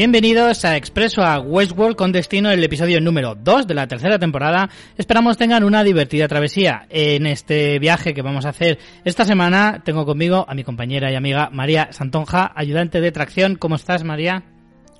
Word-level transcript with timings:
Bienvenidos 0.00 0.64
a 0.64 0.78
Expreso 0.78 1.20
a 1.20 1.40
Westworld 1.40 1.94
con 1.94 2.10
destino 2.10 2.50
el 2.50 2.64
episodio 2.64 3.02
número 3.02 3.34
2 3.34 3.66
de 3.66 3.74
la 3.74 3.86
tercera 3.86 4.18
temporada. 4.18 4.70
Esperamos 4.96 5.36
tengan 5.36 5.62
una 5.62 5.84
divertida 5.84 6.26
travesía. 6.26 6.86
En 6.88 7.26
este 7.26 7.78
viaje 7.78 8.14
que 8.14 8.22
vamos 8.22 8.46
a 8.46 8.48
hacer 8.48 8.78
esta 9.04 9.26
semana 9.26 9.82
tengo 9.84 10.06
conmigo 10.06 10.46
a 10.48 10.54
mi 10.54 10.64
compañera 10.64 11.12
y 11.12 11.16
amiga 11.16 11.50
María 11.52 11.92
Santonja, 11.92 12.50
ayudante 12.54 13.02
de 13.02 13.12
tracción. 13.12 13.56
¿Cómo 13.56 13.74
estás, 13.74 14.02
María? 14.02 14.42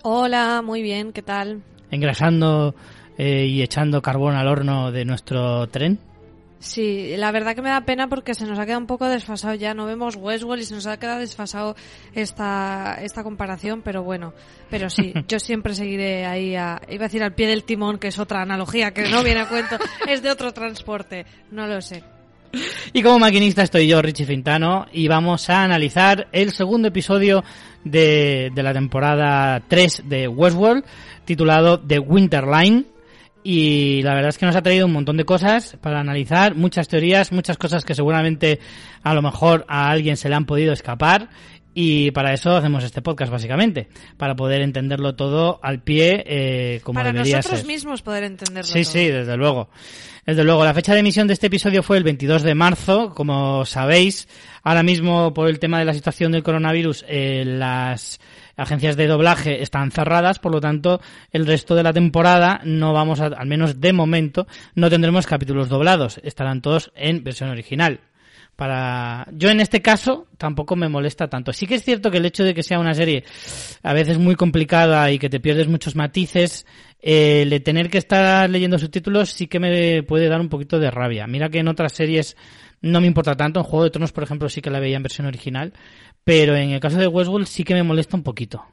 Hola, 0.02 0.60
muy 0.62 0.82
bien, 0.82 1.14
¿qué 1.14 1.22
tal? 1.22 1.62
Engrasando 1.90 2.74
eh, 3.16 3.46
y 3.46 3.62
echando 3.62 4.02
carbón 4.02 4.34
al 4.34 4.48
horno 4.48 4.92
de 4.92 5.06
nuestro 5.06 5.66
tren. 5.68 5.98
Sí, 6.60 7.16
la 7.16 7.32
verdad 7.32 7.54
que 7.54 7.62
me 7.62 7.70
da 7.70 7.80
pena 7.86 8.06
porque 8.08 8.34
se 8.34 8.44
nos 8.44 8.58
ha 8.58 8.66
quedado 8.66 8.80
un 8.80 8.86
poco 8.86 9.08
desfasado 9.08 9.54
ya. 9.54 9.72
No 9.72 9.86
vemos 9.86 10.14
Westworld 10.14 10.62
y 10.62 10.66
se 10.66 10.74
nos 10.74 10.86
ha 10.86 10.98
quedado 10.98 11.20
desfasado 11.20 11.74
esta, 12.14 12.98
esta 13.02 13.22
comparación, 13.22 13.80
pero 13.80 14.02
bueno. 14.02 14.34
Pero 14.68 14.90
sí, 14.90 15.14
yo 15.28 15.38
siempre 15.40 15.74
seguiré 15.74 16.26
ahí 16.26 16.54
a, 16.56 16.78
iba 16.90 17.04
a 17.04 17.08
decir 17.08 17.22
al 17.22 17.34
pie 17.34 17.48
del 17.48 17.64
timón, 17.64 17.98
que 17.98 18.08
es 18.08 18.18
otra 18.18 18.42
analogía 18.42 18.92
que 18.92 19.08
no 19.08 19.24
viene 19.24 19.40
a 19.40 19.48
cuento, 19.48 19.78
es 20.06 20.22
de 20.22 20.30
otro 20.30 20.52
transporte. 20.52 21.24
No 21.50 21.66
lo 21.66 21.80
sé. 21.80 22.04
Y 22.92 23.02
como 23.02 23.20
maquinista 23.20 23.62
estoy 23.62 23.86
yo, 23.86 24.02
Richie 24.02 24.26
Fintano, 24.26 24.86
y 24.92 25.08
vamos 25.08 25.48
a 25.48 25.62
analizar 25.62 26.28
el 26.30 26.52
segundo 26.52 26.88
episodio 26.88 27.42
de, 27.84 28.50
de 28.54 28.62
la 28.62 28.74
temporada 28.74 29.62
3 29.66 30.02
de 30.04 30.28
Westworld, 30.28 30.84
titulado 31.24 31.80
The 31.80 32.00
Winterline 32.00 32.86
y 33.42 34.02
la 34.02 34.14
verdad 34.14 34.28
es 34.30 34.38
que 34.38 34.46
nos 34.46 34.56
ha 34.56 34.62
traído 34.62 34.86
un 34.86 34.92
montón 34.92 35.16
de 35.16 35.24
cosas 35.24 35.76
para 35.80 36.00
analizar, 36.00 36.54
muchas 36.54 36.88
teorías, 36.88 37.32
muchas 37.32 37.56
cosas 37.56 37.84
que 37.84 37.94
seguramente 37.94 38.58
a 39.02 39.14
lo 39.14 39.22
mejor 39.22 39.64
a 39.68 39.90
alguien 39.90 40.16
se 40.16 40.28
le 40.28 40.34
han 40.34 40.44
podido 40.46 40.72
escapar 40.72 41.28
y 41.72 42.10
para 42.10 42.34
eso 42.34 42.56
hacemos 42.56 42.82
este 42.84 43.00
podcast 43.00 43.30
básicamente, 43.30 43.88
para 44.16 44.34
poder 44.34 44.60
entenderlo 44.60 45.14
todo 45.14 45.60
al 45.62 45.82
pie 45.82 46.24
eh, 46.26 46.80
como 46.82 46.98
Para 46.98 47.12
debería 47.12 47.36
nosotros 47.36 47.60
ser. 47.60 47.68
mismos 47.68 48.02
poder 48.02 48.24
entenderlo 48.24 48.64
Sí, 48.70 48.82
todo. 48.82 48.92
sí, 48.92 49.06
desde 49.08 49.36
luego. 49.36 49.70
Desde 50.26 50.44
luego, 50.44 50.64
la 50.64 50.74
fecha 50.74 50.92
de 50.94 51.00
emisión 51.00 51.26
de 51.26 51.32
este 51.34 51.46
episodio 51.46 51.82
fue 51.82 51.96
el 51.96 52.04
22 52.04 52.42
de 52.42 52.54
marzo, 52.54 53.14
como 53.14 53.64
sabéis. 53.64 54.28
Ahora 54.62 54.82
mismo, 54.82 55.32
por 55.32 55.48
el 55.48 55.58
tema 55.58 55.78
de 55.78 55.86
la 55.86 55.94
situación 55.94 56.30
del 56.32 56.42
coronavirus, 56.42 57.04
eh, 57.08 57.42
las 57.46 58.20
agencias 58.56 58.96
de 58.96 59.06
doblaje 59.06 59.62
están 59.62 59.90
cerradas, 59.90 60.38
por 60.38 60.52
lo 60.52 60.60
tanto, 60.60 61.00
el 61.32 61.46
resto 61.46 61.74
de 61.74 61.82
la 61.82 61.92
temporada 61.92 62.60
no 62.64 62.92
vamos 62.92 63.20
a, 63.20 63.26
al 63.26 63.46
menos 63.46 63.80
de 63.80 63.92
momento, 63.92 64.46
no 64.74 64.90
tendremos 64.90 65.26
capítulos 65.26 65.68
doblados. 65.68 66.20
Estarán 66.22 66.62
todos 66.62 66.92
en 66.94 67.24
versión 67.24 67.50
original. 67.50 68.00
Para 68.60 69.26
yo 69.32 69.48
en 69.48 69.58
este 69.60 69.80
caso 69.80 70.26
tampoco 70.36 70.76
me 70.76 70.90
molesta 70.90 71.28
tanto. 71.28 71.50
Sí 71.50 71.66
que 71.66 71.76
es 71.76 71.82
cierto 71.82 72.10
que 72.10 72.18
el 72.18 72.26
hecho 72.26 72.44
de 72.44 72.52
que 72.52 72.62
sea 72.62 72.78
una 72.78 72.92
serie 72.92 73.24
a 73.82 73.94
veces 73.94 74.18
muy 74.18 74.34
complicada 74.34 75.10
y 75.10 75.18
que 75.18 75.30
te 75.30 75.40
pierdes 75.40 75.66
muchos 75.66 75.96
matices, 75.96 76.66
eh, 77.00 77.40
el 77.50 77.62
tener 77.62 77.88
que 77.88 77.96
estar 77.96 78.50
leyendo 78.50 78.78
subtítulos 78.78 79.30
sí 79.30 79.46
que 79.46 79.58
me 79.58 80.02
puede 80.02 80.28
dar 80.28 80.42
un 80.42 80.50
poquito 80.50 80.78
de 80.78 80.90
rabia. 80.90 81.26
Mira 81.26 81.48
que 81.48 81.60
en 81.60 81.68
otras 81.68 81.94
series 81.94 82.36
no 82.82 83.00
me 83.00 83.06
importa 83.06 83.34
tanto. 83.34 83.60
En 83.60 83.64
Juego 83.64 83.84
de 83.84 83.90
Tronos, 83.90 84.12
por 84.12 84.24
ejemplo, 84.24 84.48
sí 84.48 84.60
que 84.60 84.70
la 84.70 84.80
veía 84.80 84.96
en 84.96 85.02
versión 85.02 85.26
original. 85.26 85.72
Pero 86.24 86.56
en 86.56 86.70
el 86.70 86.80
caso 86.80 86.98
de 86.98 87.06
Westworld 87.06 87.46
sí 87.46 87.64
que 87.64 87.74
me 87.74 87.82
molesta 87.82 88.16
un 88.16 88.22
poquito. 88.22 88.64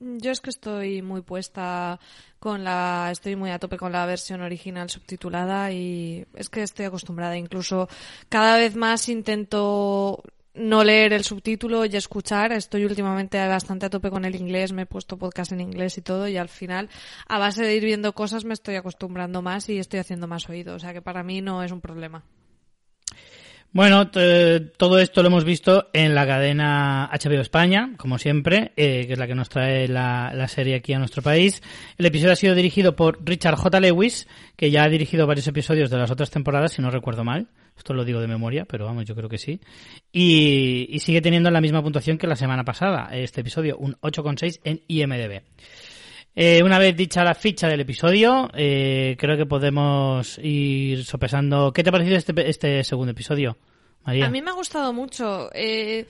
Yo 0.00 0.30
es 0.30 0.40
que 0.40 0.48
estoy 0.48 1.02
muy 1.02 1.20
puesta 1.20 2.00
con 2.38 2.64
la, 2.64 3.10
estoy 3.12 3.36
muy 3.36 3.50
a 3.50 3.58
tope 3.58 3.76
con 3.76 3.92
la 3.92 4.06
versión 4.06 4.40
original 4.40 4.88
subtitulada 4.88 5.70
y 5.72 6.24
es 6.34 6.48
que 6.48 6.62
estoy 6.62 6.86
acostumbrada. 6.86 7.36
Incluso 7.36 7.86
cada 8.30 8.56
vez 8.56 8.76
más 8.76 9.10
intento 9.10 10.22
no 10.54 10.84
leer 10.84 11.12
el 11.12 11.22
subtítulo 11.22 11.84
y 11.84 11.96
escuchar. 11.96 12.52
Estoy 12.52 12.84
últimamente 12.84 13.46
bastante 13.46 13.86
a 13.86 13.90
tope 13.90 14.10
con 14.10 14.24
el 14.24 14.36
inglés, 14.36 14.72
me 14.72 14.82
he 14.82 14.86
puesto 14.86 15.18
podcast 15.18 15.52
en 15.52 15.60
inglés 15.60 15.98
y 15.98 16.02
todo 16.02 16.28
y 16.28 16.38
al 16.38 16.48
final, 16.48 16.88
a 17.28 17.38
base 17.38 17.62
de 17.62 17.76
ir 17.76 17.84
viendo 17.84 18.14
cosas, 18.14 18.44
me 18.44 18.54
estoy 18.54 18.76
acostumbrando 18.76 19.42
más 19.42 19.68
y 19.68 19.78
estoy 19.78 20.00
haciendo 20.00 20.26
más 20.26 20.48
oído. 20.48 20.74
O 20.74 20.78
sea 20.78 20.94
que 20.94 21.02
para 21.02 21.22
mí 21.22 21.42
no 21.42 21.62
es 21.62 21.72
un 21.72 21.82
problema. 21.82 22.24
Bueno, 23.72 24.10
todo 24.10 24.98
esto 24.98 25.22
lo 25.22 25.28
hemos 25.28 25.44
visto 25.44 25.90
en 25.92 26.12
la 26.12 26.26
cadena 26.26 27.08
HBO 27.12 27.40
España, 27.40 27.92
como 27.98 28.18
siempre, 28.18 28.72
eh, 28.76 29.06
que 29.06 29.12
es 29.12 29.18
la 29.18 29.28
que 29.28 29.36
nos 29.36 29.48
trae 29.48 29.86
la, 29.86 30.32
la 30.34 30.48
serie 30.48 30.74
aquí 30.74 30.92
a 30.92 30.98
nuestro 30.98 31.22
país. 31.22 31.62
El 31.96 32.06
episodio 32.06 32.32
ha 32.32 32.36
sido 32.36 32.56
dirigido 32.56 32.96
por 32.96 33.20
Richard 33.24 33.54
J. 33.54 33.78
Lewis, 33.78 34.26
que 34.56 34.72
ya 34.72 34.82
ha 34.82 34.88
dirigido 34.88 35.28
varios 35.28 35.46
episodios 35.46 35.88
de 35.88 35.98
las 35.98 36.10
otras 36.10 36.30
temporadas, 36.30 36.72
si 36.72 36.82
no 36.82 36.90
recuerdo 36.90 37.22
mal. 37.22 37.46
Esto 37.78 37.94
lo 37.94 38.04
digo 38.04 38.20
de 38.20 38.26
memoria, 38.26 38.64
pero 38.64 38.86
vamos, 38.86 39.04
yo 39.04 39.14
creo 39.14 39.28
que 39.28 39.38
sí. 39.38 39.60
Y, 40.12 40.88
y 40.90 40.98
sigue 40.98 41.20
teniendo 41.20 41.48
la 41.52 41.60
misma 41.60 41.80
puntuación 41.80 42.18
que 42.18 42.26
la 42.26 42.36
semana 42.36 42.64
pasada, 42.64 43.08
este 43.12 43.42
episodio, 43.42 43.78
un 43.78 43.94
8,6 44.00 44.60
en 44.64 44.82
IMDB. 44.88 45.42
Eh, 46.34 46.62
una 46.62 46.78
vez 46.78 46.96
dicha 46.96 47.24
la 47.24 47.34
ficha 47.34 47.68
del 47.68 47.80
episodio, 47.80 48.50
eh, 48.54 49.16
creo 49.18 49.36
que 49.36 49.46
podemos 49.46 50.38
ir 50.38 51.04
sopesando. 51.04 51.72
¿Qué 51.72 51.82
te 51.82 51.88
ha 51.88 51.92
parecido 51.92 52.16
este, 52.16 52.48
este 52.48 52.84
segundo 52.84 53.12
episodio, 53.12 53.58
María? 54.04 54.26
A 54.26 54.30
mí 54.30 54.40
me 54.40 54.50
ha 54.50 54.54
gustado 54.54 54.92
mucho. 54.92 55.50
Eh, 55.52 56.06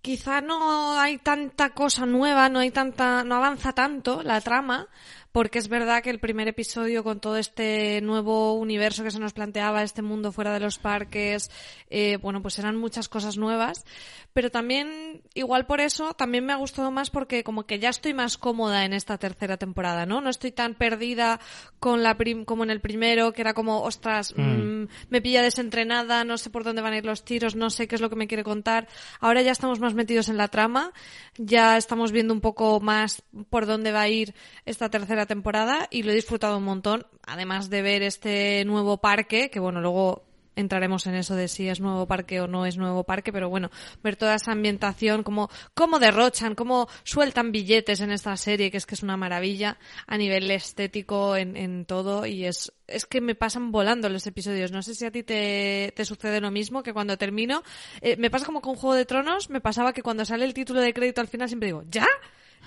quizá 0.00 0.40
no 0.40 0.98
hay 0.98 1.18
tanta 1.18 1.70
cosa 1.70 2.06
nueva, 2.06 2.48
no 2.48 2.60
hay 2.60 2.70
tanta, 2.70 3.22
no 3.22 3.36
avanza 3.36 3.72
tanto 3.72 4.22
la 4.22 4.40
trama, 4.40 4.88
porque 5.34 5.58
es 5.58 5.66
verdad 5.66 6.00
que 6.00 6.10
el 6.10 6.20
primer 6.20 6.46
episodio 6.46 7.02
con 7.02 7.18
todo 7.18 7.38
este 7.38 8.00
nuevo 8.02 8.52
universo 8.54 9.02
que 9.02 9.10
se 9.10 9.18
nos 9.18 9.32
planteaba, 9.32 9.82
este 9.82 10.00
mundo 10.00 10.30
fuera 10.30 10.52
de 10.52 10.60
los 10.60 10.78
parques, 10.78 11.50
eh, 11.90 12.18
bueno, 12.18 12.40
pues 12.40 12.56
eran 12.60 12.76
muchas 12.76 13.08
cosas 13.08 13.36
nuevas, 13.36 13.84
pero 14.32 14.52
también, 14.52 15.22
igual 15.34 15.66
por 15.66 15.80
eso, 15.80 16.14
también 16.14 16.46
me 16.46 16.52
ha 16.52 16.56
gustado 16.56 16.92
más 16.92 17.10
porque 17.10 17.42
como 17.42 17.66
que 17.66 17.80
ya 17.80 17.88
estoy 17.88 18.14
más 18.14 18.38
cómoda 18.38 18.84
en 18.84 18.92
esta 18.92 19.18
tercera 19.18 19.56
temporada, 19.56 20.06
¿no? 20.06 20.20
No 20.20 20.30
estoy 20.30 20.52
tan 20.52 20.76
perdida 20.76 21.40
con 21.80 22.04
la 22.04 22.16
prim- 22.16 22.44
como 22.44 22.62
en 22.62 22.70
el 22.70 22.80
primero, 22.80 23.32
que 23.32 23.42
era 23.42 23.54
como, 23.54 23.82
ostras, 23.82 24.34
mm, 24.36 24.84
me 25.08 25.20
pilla 25.20 25.42
desentrenada, 25.42 26.22
no 26.22 26.38
sé 26.38 26.48
por 26.48 26.62
dónde 26.62 26.80
van 26.80 26.92
a 26.92 26.98
ir 26.98 27.04
los 27.04 27.24
tiros, 27.24 27.56
no 27.56 27.70
sé 27.70 27.88
qué 27.88 27.96
es 27.96 28.00
lo 28.00 28.08
que 28.08 28.14
me 28.14 28.28
quiere 28.28 28.44
contar. 28.44 28.86
Ahora 29.18 29.42
ya 29.42 29.50
estamos 29.50 29.80
más 29.80 29.94
metidos 29.94 30.28
en 30.28 30.36
la 30.36 30.46
trama, 30.46 30.92
ya 31.38 31.76
estamos 31.76 32.12
viendo 32.12 32.32
un 32.32 32.40
poco 32.40 32.78
más 32.78 33.24
por 33.50 33.66
dónde 33.66 33.90
va 33.90 34.02
a 34.02 34.08
ir 34.08 34.32
esta 34.64 34.90
tercera 34.90 35.23
temporada 35.26 35.88
y 35.90 36.02
lo 36.02 36.12
he 36.12 36.14
disfrutado 36.14 36.58
un 36.58 36.64
montón, 36.64 37.06
además 37.26 37.70
de 37.70 37.82
ver 37.82 38.02
este 38.02 38.64
nuevo 38.64 38.98
parque, 38.98 39.50
que 39.50 39.60
bueno, 39.60 39.80
luego 39.80 40.24
entraremos 40.56 41.06
en 41.06 41.14
eso 41.14 41.34
de 41.34 41.48
si 41.48 41.68
es 41.68 41.80
nuevo 41.80 42.06
parque 42.06 42.40
o 42.40 42.46
no 42.46 42.66
es 42.66 42.76
nuevo 42.76 43.04
parque, 43.04 43.32
pero 43.32 43.48
bueno, 43.48 43.70
ver 44.02 44.16
toda 44.16 44.34
esa 44.34 44.52
ambientación, 44.52 45.22
cómo, 45.22 45.50
cómo 45.74 45.98
derrochan, 45.98 46.54
cómo 46.54 46.88
sueltan 47.02 47.52
billetes 47.52 48.00
en 48.00 48.10
esta 48.10 48.36
serie, 48.36 48.70
que 48.70 48.76
es 48.76 48.86
que 48.86 48.94
es 48.94 49.02
una 49.02 49.16
maravilla 49.16 49.78
a 50.06 50.16
nivel 50.16 50.50
estético 50.50 51.36
en, 51.36 51.56
en 51.56 51.84
todo 51.84 52.26
y 52.26 52.44
es, 52.44 52.72
es 52.86 53.06
que 53.06 53.20
me 53.20 53.34
pasan 53.34 53.72
volando 53.72 54.08
los 54.08 54.26
episodios. 54.26 54.72
No 54.72 54.82
sé 54.82 54.94
si 54.94 55.04
a 55.04 55.10
ti 55.10 55.22
te, 55.22 55.92
te 55.94 56.04
sucede 56.04 56.40
lo 56.40 56.50
mismo, 56.50 56.82
que 56.82 56.92
cuando 56.92 57.18
termino, 57.18 57.62
eh, 58.00 58.16
me 58.16 58.30
pasa 58.30 58.46
como 58.46 58.60
con 58.60 58.76
Juego 58.76 58.94
de 58.94 59.04
Tronos, 59.04 59.50
me 59.50 59.60
pasaba 59.60 59.92
que 59.92 60.02
cuando 60.02 60.24
sale 60.24 60.44
el 60.44 60.54
título 60.54 60.80
de 60.80 60.94
crédito 60.94 61.20
al 61.20 61.28
final 61.28 61.48
siempre 61.48 61.68
digo, 61.68 61.84
¿ya? 61.90 62.06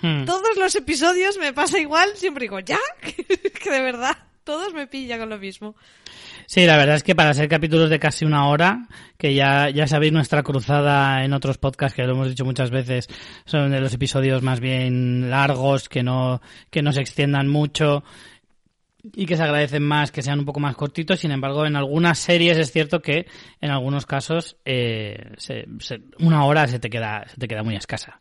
Hmm. 0.02 0.24
Todos 0.24 0.56
los 0.56 0.74
episodios 0.74 1.38
me 1.38 1.52
pasa 1.52 1.78
igual, 1.78 2.10
siempre 2.14 2.44
digo, 2.44 2.60
¿ya? 2.60 2.78
que 3.02 3.70
de 3.70 3.82
verdad. 3.82 4.16
todos 4.44 4.72
me 4.72 4.86
pilla 4.86 5.18
con 5.18 5.28
lo 5.28 5.38
mismo. 5.38 5.74
Sí, 6.46 6.64
la 6.64 6.78
verdad 6.78 6.96
es 6.96 7.02
que 7.02 7.14
para 7.14 7.34
ser 7.34 7.46
capítulos 7.48 7.90
de 7.90 7.98
casi 7.98 8.24
una 8.24 8.48
hora, 8.48 8.88
que 9.18 9.34
ya, 9.34 9.68
ya 9.68 9.86
sabéis 9.86 10.14
nuestra 10.14 10.42
cruzada 10.42 11.22
en 11.22 11.34
otros 11.34 11.58
podcasts, 11.58 11.94
que 11.94 12.04
lo 12.04 12.12
hemos 12.12 12.30
dicho 12.30 12.46
muchas 12.46 12.70
veces, 12.70 13.06
son 13.44 13.70
de 13.70 13.80
los 13.82 13.92
episodios 13.92 14.42
más 14.42 14.58
bien 14.58 15.28
largos, 15.28 15.90
que 15.90 16.02
no, 16.02 16.40
que 16.70 16.80
no 16.80 16.92
se 16.92 17.02
extiendan 17.02 17.48
mucho 17.48 18.02
y 19.14 19.26
que 19.26 19.36
se 19.36 19.42
agradecen 19.42 19.82
más 19.82 20.10
que 20.10 20.22
sean 20.22 20.38
un 20.38 20.44
poco 20.44 20.60
más 20.60 20.76
cortitos. 20.76 21.20
Sin 21.20 21.30
embargo, 21.30 21.66
en 21.66 21.76
algunas 21.76 22.18
series 22.18 22.58
es 22.58 22.72
cierto 22.72 23.00
que 23.00 23.26
en 23.60 23.70
algunos 23.70 24.06
casos 24.06 24.56
eh, 24.64 25.34
una 26.18 26.44
hora 26.44 26.66
se 26.66 26.78
te 26.78 26.90
queda 26.90 27.26
se 27.28 27.36
te 27.36 27.48
queda 27.48 27.62
muy 27.62 27.76
escasa. 27.76 28.20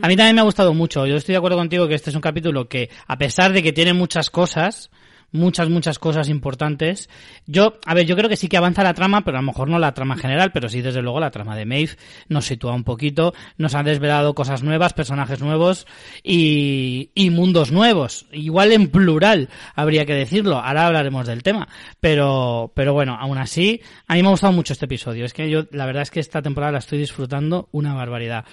A 0.00 0.08
mí 0.08 0.16
también 0.16 0.34
me 0.34 0.40
ha 0.40 0.44
gustado 0.44 0.74
mucho. 0.74 1.06
Yo 1.06 1.16
estoy 1.16 1.34
de 1.34 1.38
acuerdo 1.38 1.58
contigo 1.58 1.86
que 1.88 1.94
este 1.94 2.10
es 2.10 2.16
un 2.16 2.22
capítulo 2.22 2.68
que, 2.68 2.90
a 3.06 3.18
pesar 3.18 3.52
de 3.52 3.62
que 3.62 3.72
tiene 3.72 3.92
muchas 3.92 4.30
cosas, 4.30 4.90
muchas, 5.32 5.68
muchas 5.68 5.98
cosas 5.98 6.28
importantes. 6.28 7.08
Yo, 7.46 7.78
a 7.86 7.94
ver, 7.94 8.06
yo 8.06 8.16
creo 8.16 8.28
que 8.28 8.36
sí 8.36 8.48
que 8.48 8.56
avanza 8.56 8.82
la 8.82 8.94
trama, 8.94 9.22
pero 9.24 9.38
a 9.38 9.40
lo 9.40 9.46
mejor 9.46 9.68
no 9.68 9.78
la 9.78 9.94
trama 9.94 10.16
general, 10.16 10.52
pero 10.52 10.68
sí, 10.68 10.80
desde 10.80 11.02
luego, 11.02 11.20
la 11.20 11.30
trama 11.30 11.56
de 11.56 11.66
Maeve 11.66 11.96
nos 12.28 12.46
sitúa 12.46 12.72
un 12.72 12.84
poquito, 12.84 13.34
nos 13.56 13.74
han 13.74 13.86
desvelado 13.86 14.34
cosas 14.34 14.62
nuevas, 14.62 14.92
personajes 14.92 15.40
nuevos 15.40 15.86
y, 16.22 17.10
y 17.14 17.30
mundos 17.30 17.72
nuevos. 17.72 18.26
Igual 18.32 18.72
en 18.72 18.88
plural, 18.88 19.48
habría 19.74 20.06
que 20.06 20.14
decirlo. 20.14 20.58
Ahora 20.58 20.86
hablaremos 20.86 21.26
del 21.26 21.42
tema. 21.42 21.68
Pero, 22.00 22.72
pero 22.74 22.92
bueno, 22.92 23.16
aún 23.18 23.38
así, 23.38 23.80
a 24.06 24.14
mí 24.14 24.22
me 24.22 24.28
ha 24.28 24.32
gustado 24.32 24.52
mucho 24.52 24.72
este 24.72 24.86
episodio. 24.86 25.24
Es 25.24 25.32
que 25.32 25.50
yo, 25.50 25.64
la 25.70 25.86
verdad 25.86 26.02
es 26.02 26.10
que 26.10 26.20
esta 26.20 26.42
temporada 26.42 26.72
la 26.72 26.78
estoy 26.78 26.98
disfrutando 26.98 27.68
una 27.72 27.94
barbaridad. 27.94 28.44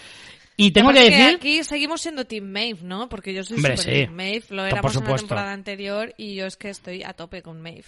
Y 0.60 0.72
tengo 0.72 0.92
que 0.92 1.02
decir... 1.02 1.36
aquí 1.36 1.64
seguimos 1.64 2.02
siendo 2.02 2.26
Team 2.26 2.46
Maeve, 2.46 2.80
¿no? 2.82 3.08
Porque 3.10 3.32
yo 3.32 3.44
soy 3.44 3.58
super 3.58 3.80
Team 3.80 4.14
Maeve, 4.14 4.44
lo 4.50 4.66
éramos 4.66 4.96
en 4.96 5.04
la 5.04 5.16
temporada 5.16 5.54
anterior 5.54 6.16
y 6.18 6.34
yo 6.34 6.48
es 6.48 6.58
que 6.58 6.70
estoy 6.70 7.04
a 7.04 7.14
tope 7.14 7.44
con 7.44 7.62
Maeve. 7.62 7.86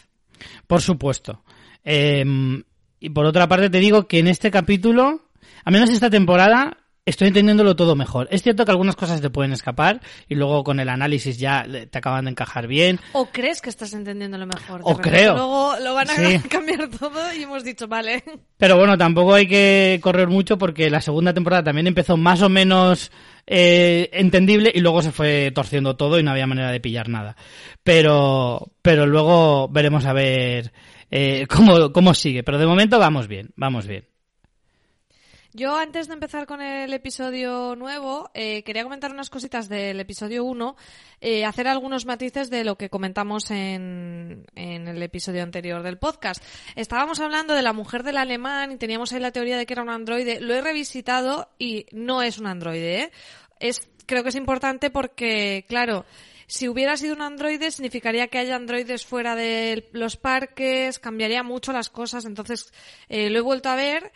Por 0.67 0.81
supuesto. 0.81 1.43
Em, 1.83 2.63
y 2.99 3.09
por 3.09 3.25
otra 3.25 3.47
parte 3.47 3.71
te 3.71 3.79
digo 3.79 4.07
que 4.07 4.19
en 4.19 4.27
este 4.27 4.51
capítulo, 4.51 5.29
a 5.65 5.71
menos 5.71 5.89
esta 5.89 6.11
temporada, 6.11 6.77
estoy 7.09 7.27
entendiéndolo 7.29 7.75
todo 7.75 7.95
mejor. 7.95 8.27
Es 8.31 8.43
cierto 8.43 8.65
que 8.65 8.71
algunas 8.71 8.95
cosas 8.95 9.21
te 9.21 9.29
pueden 9.29 9.51
escapar 9.51 10.01
y 10.27 10.35
luego 10.35 10.63
con 10.63 10.79
el 10.79 10.89
análisis 10.89 11.37
ya 11.37 11.65
te 11.89 11.97
acaban 11.97 12.25
de 12.25 12.31
encajar 12.31 12.67
bien. 12.67 12.99
O 13.13 13.25
crees 13.27 13.61
que 13.61 13.69
estás 13.69 13.93
entendiéndolo 13.93 14.45
mejor. 14.45 14.81
O 14.83 14.97
creo. 14.97 15.33
Luego 15.35 15.75
lo 15.79 15.93
van 15.93 16.09
a 16.09 16.13
cambiar 16.49 16.89
todo 16.89 17.33
y 17.33 17.43
hemos 17.43 17.63
dicho, 17.63 17.87
vale. 17.87 18.23
Pero 18.57 18.77
bueno, 18.77 18.97
tampoco 18.97 19.33
hay 19.33 19.47
que 19.47 19.99
correr 20.01 20.27
mucho 20.27 20.57
porque 20.57 20.89
la 20.89 21.01
segunda 21.01 21.33
temporada 21.33 21.63
también 21.63 21.87
empezó 21.87 22.17
más 22.17 22.41
o 22.41 22.49
menos 22.49 23.11
eh, 23.47 24.09
entendible 24.13 24.71
y 24.73 24.79
luego 24.79 25.01
se 25.01 25.11
fue 25.11 25.51
torciendo 25.53 25.95
todo 25.95 26.19
y 26.19 26.23
no 26.23 26.31
había 26.31 26.47
manera 26.47 26.71
de 26.71 26.79
pillar 26.79 27.09
nada. 27.09 27.35
Pero, 27.83 28.71
pero 28.81 29.05
luego 29.05 29.67
veremos 29.69 30.05
a 30.05 30.13
ver 30.13 30.71
eh, 31.09 31.47
cómo, 31.49 31.91
cómo 31.91 32.13
sigue. 32.13 32.43
Pero 32.43 32.59
de 32.59 32.67
momento 32.67 32.99
vamos 32.99 33.27
bien, 33.27 33.49
vamos 33.55 33.87
bien. 33.87 34.05
Yo 35.51 35.75
antes 35.75 36.07
de 36.07 36.13
empezar 36.13 36.45
con 36.45 36.61
el 36.61 36.93
episodio 36.93 37.75
nuevo, 37.75 38.29
eh, 38.35 38.61
quería 38.61 38.83
comentar 38.83 39.11
unas 39.11 39.31
cositas 39.31 39.67
del 39.67 39.99
episodio 39.99 40.43
1, 40.43 40.75
eh, 41.21 41.43
hacer 41.43 41.67
algunos 41.67 42.05
matices 42.05 42.51
de 42.51 42.63
lo 42.63 42.77
que 42.77 42.91
comentamos 42.91 43.49
en, 43.49 44.45
en, 44.53 44.87
el 44.87 45.01
episodio 45.01 45.41
anterior 45.41 45.81
del 45.81 45.97
podcast. 45.97 46.43
Estábamos 46.75 47.19
hablando 47.19 47.55
de 47.55 47.63
la 47.63 47.73
mujer 47.73 48.03
del 48.03 48.17
alemán 48.17 48.73
y 48.73 48.77
teníamos 48.77 49.11
ahí 49.11 49.19
la 49.19 49.31
teoría 49.31 49.57
de 49.57 49.65
que 49.65 49.73
era 49.73 49.81
un 49.81 49.89
androide. 49.89 50.39
Lo 50.39 50.53
he 50.53 50.61
revisitado 50.61 51.49
y 51.57 51.87
no 51.91 52.21
es 52.21 52.37
un 52.37 52.45
androide. 52.45 53.01
¿eh? 53.01 53.11
Es, 53.59 53.89
creo 54.05 54.21
que 54.21 54.29
es 54.29 54.35
importante 54.35 54.91
porque, 54.91 55.65
claro, 55.67 56.05
si 56.45 56.69
hubiera 56.69 56.95
sido 56.95 57.15
un 57.15 57.23
androide, 57.23 57.71
significaría 57.71 58.27
que 58.27 58.37
haya 58.37 58.55
androides 58.55 59.03
fuera 59.03 59.35
de 59.35 59.89
los 59.93 60.15
parques, 60.15 60.99
cambiaría 60.99 61.41
mucho 61.41 61.73
las 61.73 61.89
cosas. 61.89 62.25
Entonces, 62.25 62.71
eh, 63.07 63.31
lo 63.31 63.39
he 63.39 63.41
vuelto 63.41 63.69
a 63.69 63.75
ver 63.75 64.11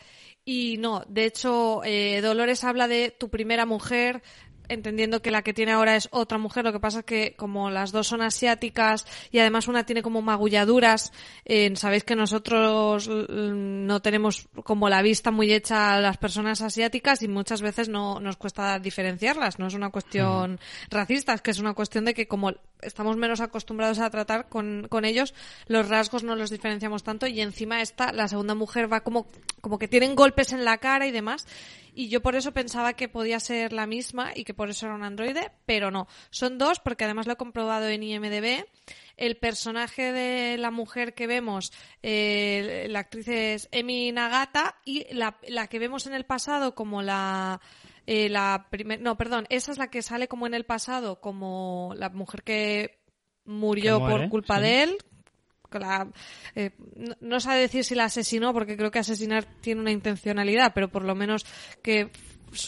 y 0.45 0.77
no, 0.77 1.03
de 1.07 1.25
hecho, 1.25 1.83
eh, 1.83 2.21
Dolores 2.21 2.63
habla 2.63 2.87
de 2.87 3.11
tu 3.11 3.29
primera 3.29 3.65
mujer, 3.65 4.21
entendiendo 4.69 5.21
que 5.21 5.31
la 5.31 5.41
que 5.41 5.53
tiene 5.53 5.71
ahora 5.71 5.95
es 5.95 6.09
otra 6.11 6.37
mujer. 6.37 6.63
Lo 6.63 6.71
que 6.71 6.79
pasa 6.79 6.99
es 6.99 7.05
que 7.05 7.35
como 7.35 7.69
las 7.69 7.91
dos 7.91 8.07
son 8.07 8.21
asiáticas 8.21 9.05
y 9.31 9.39
además 9.39 9.67
una 9.67 9.85
tiene 9.85 10.01
como 10.01 10.21
magulladuras, 10.21 11.11
eh, 11.45 11.73
sabéis 11.75 12.03
que 12.03 12.15
nosotros 12.15 13.07
mm, 13.07 13.85
no 13.85 14.01
tenemos 14.01 14.47
como 14.63 14.89
la 14.89 15.01
vista 15.01 15.31
muy 15.31 15.51
hecha 15.53 15.95
a 15.95 16.01
las 16.01 16.17
personas 16.17 16.61
asiáticas 16.61 17.21
y 17.21 17.27
muchas 17.27 17.61
veces 17.61 17.89
no 17.89 18.19
nos 18.19 18.37
cuesta 18.37 18.79
diferenciarlas. 18.79 19.59
No 19.59 19.67
es 19.67 19.73
una 19.73 19.89
cuestión 19.89 20.59
racista, 20.89 21.33
es 21.33 21.41
que 21.41 21.51
es 21.51 21.59
una 21.59 21.73
cuestión 21.73 22.05
de 22.05 22.13
que 22.13 22.27
como 22.27 22.53
estamos 22.81 23.17
menos 23.17 23.41
acostumbrados 23.41 23.99
a 23.99 24.09
tratar 24.09 24.49
con, 24.49 24.87
con 24.89 25.05
ellos, 25.05 25.33
los 25.67 25.87
rasgos 25.87 26.23
no 26.23 26.35
los 26.35 26.49
diferenciamos 26.49 27.03
tanto 27.03 27.27
y 27.27 27.41
encima 27.41 27.81
esta, 27.81 28.11
la 28.11 28.27
segunda 28.27 28.55
mujer 28.55 28.91
va 28.91 29.01
como, 29.01 29.27
como 29.61 29.79
que 29.79 29.87
tienen 29.87 30.15
golpes 30.15 30.51
en 30.53 30.65
la 30.65 30.77
cara 30.77 31.07
y 31.07 31.11
demás 31.11 31.47
y 31.95 32.09
yo 32.09 32.21
por 32.21 32.35
eso 32.35 32.51
pensaba 32.51 32.93
que 32.93 33.07
podía 33.07 33.39
ser 33.39 33.73
la 33.73 33.87
misma 33.87 34.31
y 34.35 34.43
que 34.43 34.53
por 34.53 34.69
eso 34.69 34.85
era 34.85 34.95
un 34.95 35.03
androide, 35.03 35.51
pero 35.65 35.91
no. 35.91 36.07
Son 36.29 36.57
dos 36.57 36.79
porque 36.79 37.03
además 37.03 37.27
lo 37.27 37.33
he 37.33 37.37
comprobado 37.37 37.87
en 37.87 38.03
IMDB. 38.03 38.65
El 39.15 39.37
personaje 39.37 40.11
de 40.11 40.57
la 40.57 40.71
mujer 40.71 41.13
que 41.13 41.27
vemos, 41.27 41.71
eh, 42.01 42.87
la 42.89 42.99
actriz 42.99 43.27
es 43.27 43.69
Emi 43.71 44.11
Nagata 44.11 44.75
y 44.85 45.13
la, 45.13 45.37
la 45.47 45.67
que 45.67 45.79
vemos 45.79 46.07
en 46.07 46.13
el 46.13 46.25
pasado 46.25 46.75
como 46.75 47.01
la... 47.01 47.61
Eh, 48.05 48.27
la 48.27 48.67
primer, 48.69 48.99
no, 48.99 49.15
perdón, 49.17 49.45
esa 49.47 49.71
es 49.71 49.77
la 49.77 49.89
que 49.89 50.01
sale 50.01 50.27
como 50.27 50.45
en 50.45 50.53
el 50.53 50.65
pasado, 50.65 51.21
como 51.21 51.93
la 51.95 52.09
mujer 52.09 52.43
que 52.43 52.99
murió 53.45 53.99
por 53.99 54.27
culpa 54.27 54.59
de 54.59 54.83
él, 54.83 54.97
eh, 56.55 56.71
no, 57.21 57.39
sabe 57.39 57.61
decir 57.61 57.83
si 57.83 57.95
la 57.95 58.05
asesinó, 58.05 58.53
porque 58.53 58.77
creo 58.77 58.91
que 58.91 58.99
asesinar 58.99 59.45
tiene 59.61 59.81
una 59.81 59.91
intencionalidad, 59.91 60.73
pero 60.73 60.89
por 60.89 61.03
lo 61.03 61.15
menos 61.15 61.45
que 61.81 62.11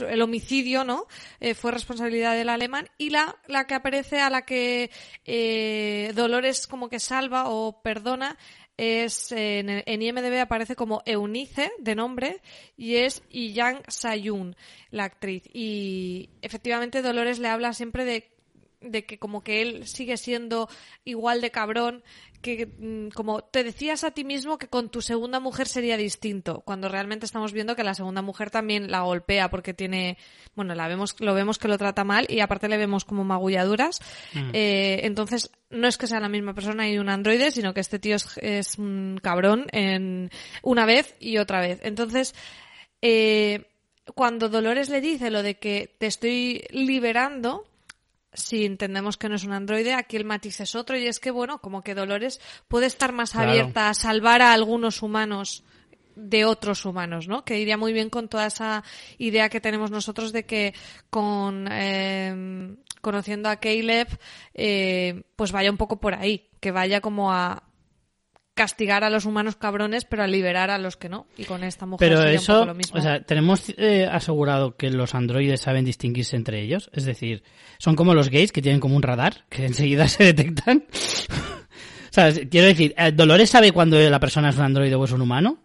el 0.08 0.22
homicidio, 0.22 0.84
¿no? 0.84 1.06
Eh, 1.40 1.54
fue 1.54 1.72
responsabilidad 1.72 2.36
del 2.36 2.50
alemán 2.50 2.90
y 2.98 3.12
la, 3.12 3.36
la 3.48 3.68
que 3.68 3.76
aparece 3.76 4.20
a 4.20 4.30
la 4.30 4.44
que 4.44 4.90
eh, 5.26 6.12
Dolores 6.16 6.68
como 6.68 6.90
que 6.90 7.00
salva 7.00 7.50
o 7.50 7.82
perdona 7.82 8.38
es 8.78 9.32
en, 9.32 9.70
en, 9.70 10.02
IMDb 10.02 10.40
aparece 10.40 10.76
como 10.76 11.02
Eunice 11.06 11.72
de 11.80 11.96
nombre 11.96 12.42
y 12.76 12.96
es 12.96 13.24
Yang 13.30 13.84
Sayun 13.88 14.56
la 14.92 15.06
actriz 15.06 15.44
y 15.54 16.30
efectivamente 16.42 17.02
Dolores 17.02 17.40
le 17.40 17.48
habla 17.48 17.72
siempre 17.74 18.04
de 18.04 18.35
de 18.92 19.06
que 19.06 19.18
como 19.18 19.44
que 19.44 19.62
él 19.62 19.88
sigue 19.88 20.18
siendo 20.18 20.70
igual 21.04 21.42
de 21.42 21.52
cabrón 21.52 22.04
que 22.46 22.68
mm, 22.68 23.10
como 23.10 23.42
te 23.42 23.64
decías 23.64 24.04
a 24.04 24.12
ti 24.12 24.24
mismo 24.24 24.60
que 24.60 24.68
con 24.68 24.90
tu 24.90 25.02
segunda 25.02 25.40
mujer 25.40 25.68
sería 25.68 25.98
distinto, 25.98 26.62
cuando 26.62 26.90
realmente 26.90 27.26
estamos 27.26 27.54
viendo 27.54 27.76
que 27.76 27.84
la 27.84 27.96
segunda 27.96 28.22
mujer 28.22 28.52
también 28.52 28.92
la 28.92 29.02
golpea 29.02 29.50
porque 29.50 29.74
tiene, 29.74 30.18
bueno, 30.56 30.76
la 30.76 30.88
vemos, 30.88 31.16
lo 31.20 31.34
vemos 31.34 31.58
que 31.58 31.68
lo 31.68 31.80
trata 31.80 32.04
mal 32.04 32.28
y 32.30 32.42
aparte 32.42 32.70
le 32.70 32.78
vemos 32.78 33.04
como 33.04 33.24
magulladuras. 33.24 34.00
Mm. 34.34 34.50
Eh, 34.54 35.00
entonces, 35.04 35.50
no 35.72 35.88
es 35.88 35.98
que 35.98 36.06
sea 36.06 36.20
la 36.20 36.30
misma 36.30 36.54
persona 36.54 36.88
y 36.88 37.00
un 37.00 37.10
androide, 37.10 37.50
sino 37.50 37.74
que 37.74 37.80
este 37.80 37.98
tío 37.98 38.16
es, 38.16 38.78
un 38.78 39.20
cabrón 39.24 39.66
en 39.72 40.30
una 40.62 40.86
vez 40.86 41.16
y 41.20 41.40
otra 41.40 41.62
vez. 41.62 41.80
Entonces, 41.82 42.36
eh, 43.02 43.66
cuando 44.14 44.50
Dolores 44.50 44.90
le 44.90 45.02
dice 45.02 45.32
lo 45.32 45.42
de 45.42 45.56
que 45.56 45.96
te 45.98 46.06
estoy 46.06 46.64
liberando, 46.70 47.66
si 48.36 48.66
entendemos 48.66 49.18
que 49.18 49.30
no 49.30 49.36
es 49.36 49.44
un 49.44 49.54
androide, 49.54 49.94
aquí 49.94 50.18
el 50.18 50.26
matiz 50.26 50.60
es 50.60 50.76
otro 50.76 50.98
y 50.98 51.08
es 51.08 51.20
que, 51.20 51.32
bueno, 51.32 51.60
como 51.60 51.82
que 51.82 51.96
Dolores 51.96 52.40
puede 52.68 52.86
estar 52.86 53.12
más 53.12 53.36
abierta 53.36 53.90
a 53.90 53.94
salvar 53.94 54.42
a 54.42 54.54
algunos 54.54 55.02
humanos 55.02 55.64
de 56.16 56.46
otros 56.46 56.86
humanos, 56.86 57.28
¿no? 57.28 57.44
Que 57.44 57.60
iría 57.60 57.78
muy 57.78 57.92
bien 57.92 58.10
con 58.10 58.30
toda 58.30 58.48
esa 58.48 58.84
idea 59.18 59.50
que 59.50 59.60
tenemos 59.60 59.92
nosotros 59.92 60.32
de 60.32 60.46
que 60.46 60.74
con 61.10 61.68
eh, 61.72 62.76
conociendo 63.02 63.50
a 63.50 63.58
Caleb, 63.58 64.08
eh, 64.54 65.24
pues 65.36 65.52
vaya 65.52 65.70
un 65.70 65.78
poco 65.78 66.00
por 66.00 66.16
ahí, 66.16 66.50
que 66.60 66.72
vaya 66.72 67.02
como 67.02 67.32
a, 67.32 67.64
castigar 68.56 69.04
a 69.04 69.10
los 69.10 69.26
humanos 69.26 69.58
cabrones, 69.58 70.06
pero 70.06 70.24
a 70.24 70.28
liberar 70.28 70.72
a 70.72 70.78
los 70.80 70.96
que 70.98 71.10
no. 71.10 71.28
Y 71.38 71.44
con 71.44 71.64
esta 71.64 71.86
mujer 71.86 72.10
pero 72.10 72.24
eso, 72.24 72.66
lo 72.66 72.74
mismo. 72.74 72.98
O 72.98 73.02
sea, 73.02 73.22
tenemos 73.22 73.72
eh, 73.78 74.08
asegurado 74.10 74.76
que 74.76 74.90
los 74.90 75.14
androides 75.14 75.62
saben 75.62 75.86
distinguirse 75.86 76.36
entre 76.38 76.62
ellos. 76.62 76.90
Es 76.94 77.06
decir, 77.06 77.44
son 77.78 77.96
como 77.96 78.16
los 78.16 78.30
gays 78.30 78.52
que 78.52 78.62
tienen 78.62 78.80
como 78.80 78.96
un 78.96 79.04
radar 79.04 79.46
que 79.50 79.66
enseguida 79.66 80.08
se 80.08 80.24
detectan. 80.24 80.86
o 80.90 82.14
sea, 82.14 82.32
quiero 82.50 82.68
decir, 82.68 82.96
eh, 82.98 83.12
¿Dolores 83.12 83.50
sabe 83.50 83.74
cuando 83.74 84.00
la 84.00 84.20
persona 84.20 84.50
es 84.50 84.56
un 84.56 84.64
androide 84.64 84.96
o 84.96 85.04
es 85.04 85.12
un 85.12 85.22
humano? 85.22 85.60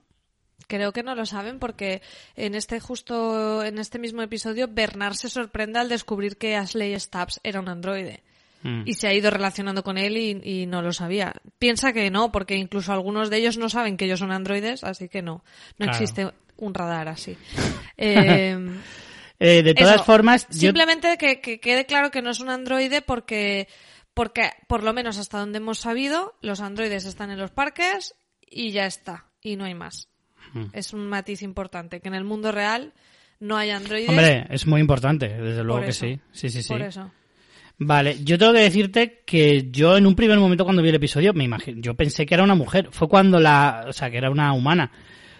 Creo 0.66 0.92
que 0.92 1.02
no 1.02 1.14
lo 1.14 1.26
saben 1.26 1.58
porque 1.58 2.02
en 2.36 2.54
este 2.54 2.78
justo 2.78 3.64
en 3.64 3.78
este 3.78 3.98
mismo 3.98 4.22
episodio 4.22 4.68
Bernard 4.68 5.14
se 5.14 5.28
sorprende 5.28 5.80
al 5.80 5.88
descubrir 5.88 6.36
que 6.36 6.54
Ashley 6.54 6.98
Stubbs 6.98 7.40
era 7.42 7.58
un 7.58 7.68
androide. 7.68 8.22
Mm. 8.62 8.82
y 8.84 8.94
se 8.94 9.08
ha 9.08 9.14
ido 9.14 9.30
relacionando 9.30 9.82
con 9.82 9.96
él 9.96 10.16
y, 10.16 10.66
no 10.66 10.82
lo 10.82 10.92
sabía. 10.92 11.34
Piensa 11.58 11.92
que 11.92 12.10
no, 12.10 12.30
porque 12.30 12.56
incluso 12.56 12.92
algunos 12.92 13.30
de 13.30 13.38
ellos 13.38 13.56
no 13.56 13.68
saben 13.68 13.96
que 13.96 14.04
ellos 14.04 14.18
son 14.18 14.32
androides, 14.32 14.84
así 14.84 15.08
que 15.08 15.22
no, 15.22 15.42
no 15.78 15.86
existe 15.86 16.30
un 16.56 16.74
radar 16.74 17.08
así. 17.08 17.36
Eh, 18.02 18.56
eh, 19.38 19.62
de 19.62 19.74
todas 19.74 20.06
formas, 20.06 20.46
simplemente 20.48 21.18
que, 21.18 21.38
quede 21.38 21.84
claro 21.84 22.10
que 22.10 22.22
no 22.22 22.30
es 22.30 22.40
un 22.40 22.48
androide 22.48 23.02
porque 23.02 23.68
Porque, 24.14 24.50
por 24.68 24.82
lo 24.82 24.94
menos 24.94 25.18
hasta 25.18 25.38
donde 25.38 25.58
hemos 25.58 25.80
sabido, 25.80 26.34
los 26.40 26.62
androides 26.62 27.04
están 27.04 27.30
en 27.30 27.38
los 27.38 27.50
parques 27.50 28.14
y 28.48 28.70
ya 28.70 28.86
está. 28.86 29.26
Y 29.42 29.56
no 29.56 29.64
hay 29.64 29.74
más. 29.74 30.08
Hmm. 30.54 30.66
Es 30.72 30.94
un 30.94 31.06
matiz 31.08 31.42
importante, 31.42 32.00
que 32.00 32.08
en 32.08 32.14
el 32.14 32.24
mundo 32.24 32.52
real 32.52 32.94
no 33.38 33.58
hay 33.58 33.70
androides. 33.70 34.08
Hombre, 34.08 34.46
es 34.48 34.66
muy 34.66 34.80
importante, 34.80 35.28
desde 35.28 35.62
luego 35.62 35.80
Por 35.80 35.84
que 35.84 35.90
eso. 35.90 36.06
sí. 36.06 36.20
Sí, 36.32 36.48
sí, 36.48 36.62
sí. 36.62 36.68
Por 36.68 36.82
eso. 36.82 37.10
Vale, 37.82 38.22
yo 38.22 38.36
tengo 38.36 38.52
que 38.52 38.60
decirte 38.60 39.22
que 39.24 39.70
yo 39.70 39.96
en 39.96 40.06
un 40.06 40.14
primer 40.14 40.38
momento 40.38 40.64
cuando 40.64 40.82
vi 40.82 40.90
el 40.90 40.96
episodio, 40.96 41.32
me 41.32 41.44
imagino, 41.44 41.80
yo 41.80 41.94
pensé 41.94 42.26
que 42.26 42.34
era 42.34 42.44
una 42.44 42.54
mujer. 42.54 42.88
Fue 42.90 43.08
cuando 43.08 43.40
la, 43.40 43.86
o 43.88 43.92
sea, 43.94 44.10
que 44.10 44.18
era 44.18 44.30
una 44.30 44.52
humana. 44.52 44.92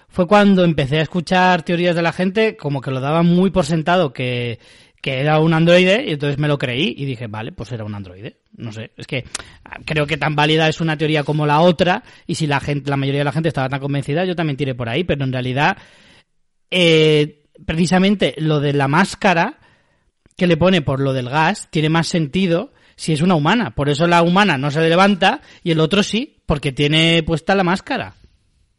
Fue 0.08 0.26
cuando 0.26 0.64
empecé 0.64 1.00
a 1.00 1.02
escuchar 1.02 1.62
teorías 1.64 1.94
de 1.94 2.00
la 2.00 2.14
gente, 2.14 2.56
como 2.56 2.80
que 2.80 2.90
lo 2.90 2.98
daban 2.98 3.26
muy 3.26 3.50
por 3.50 3.66
sentado 3.66 4.14
que, 4.14 4.58
que 5.02 5.20
era 5.20 5.38
un 5.38 5.52
androide, 5.52 6.02
y 6.06 6.12
entonces 6.12 6.38
me 6.38 6.48
lo 6.48 6.56
creí 6.56 6.94
y 6.96 7.04
dije, 7.04 7.26
vale, 7.26 7.52
pues 7.52 7.72
era 7.72 7.84
un 7.84 7.94
androide. 7.94 8.38
No 8.56 8.72
sé, 8.72 8.92
es 8.96 9.06
que 9.06 9.24
ah, 9.66 9.76
creo 9.84 10.06
que 10.06 10.16
tan 10.16 10.34
válida 10.34 10.66
es 10.66 10.80
una 10.80 10.96
teoría 10.96 11.24
como 11.24 11.44
la 11.44 11.60
otra, 11.60 12.04
y 12.26 12.36
si 12.36 12.46
la 12.46 12.58
gente, 12.60 12.88
la 12.88 12.96
mayoría 12.96 13.20
de 13.20 13.26
la 13.26 13.32
gente 13.32 13.50
estaba 13.50 13.68
tan 13.68 13.80
convencida, 13.80 14.24
yo 14.24 14.34
también 14.34 14.56
tiré 14.56 14.74
por 14.74 14.88
ahí, 14.88 15.04
pero 15.04 15.24
en 15.24 15.32
realidad, 15.34 15.76
eh, 16.70 17.42
precisamente 17.66 18.34
lo 18.38 18.60
de 18.60 18.72
la 18.72 18.88
máscara 18.88 19.59
que 20.40 20.46
le 20.46 20.56
pone 20.56 20.80
por 20.80 21.00
lo 21.00 21.12
del 21.12 21.28
gas 21.28 21.68
tiene 21.70 21.90
más 21.90 22.08
sentido 22.08 22.72
si 22.96 23.12
es 23.12 23.20
una 23.20 23.34
humana. 23.34 23.74
Por 23.74 23.90
eso 23.90 24.06
la 24.06 24.22
humana 24.22 24.56
no 24.56 24.70
se 24.70 24.80
levanta 24.80 25.42
y 25.62 25.70
el 25.70 25.80
otro 25.80 26.02
sí, 26.02 26.40
porque 26.46 26.72
tiene 26.72 27.22
puesta 27.22 27.54
la 27.54 27.62
máscara. 27.62 28.14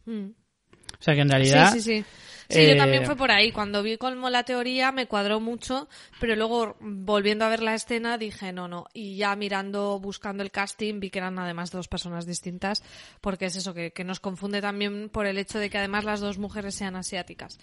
Mm. 0.08 0.25
O 0.25 1.03
sea 1.03 1.13
que 1.13 1.22
en 1.22 1.30
realidad... 1.30 1.72
Sí, 1.74 1.82
sí, 1.82 1.98
sí. 2.00 2.06
Sí, 2.51 2.60
eh, 2.60 2.70
yo 2.72 2.77
también 2.77 3.05
fue 3.05 3.15
por 3.15 3.31
ahí. 3.31 3.51
Cuando 3.51 3.81
vi 3.81 3.98
como 3.98 4.29
la 4.29 4.43
teoría 4.43 4.91
me 4.91 5.08
cuadró 5.08 5.39
mucho, 5.39 5.88
pero 6.20 6.36
luego 6.36 6.75
volviendo 6.79 7.46
a 7.46 7.50
ver 7.50 7.63
la 7.63 7.74
escena 7.74 8.17
dije 8.17 8.51
no, 8.51 8.67
no. 8.67 8.86
Y 8.93 9.17
ya 9.17 9.36
mirando, 9.36 10.00
buscando 10.00 10.43
el 10.43 10.51
casting, 10.51 11.00
vi 11.00 11.10
que 11.10 11.20
eran 11.20 11.39
además 11.39 11.72
dos 11.72 11.88
personas 11.88 12.25
distintas, 12.25 12.84
porque 13.22 13.46
es 13.46 13.55
eso 13.55 13.74
que, 13.74 13.91
que 13.91 14.03
nos 14.03 14.20
confunde 14.20 14.62
también 14.62 15.10
por 15.10 15.25
el 15.25 15.38
hecho 15.38 15.60
de 15.60 15.70
que 15.70 15.77
además 15.77 16.03
las 16.03 16.20
dos 16.20 16.38
mujeres 16.38 16.75
sean 16.75 16.96
asiáticas. 16.96 17.60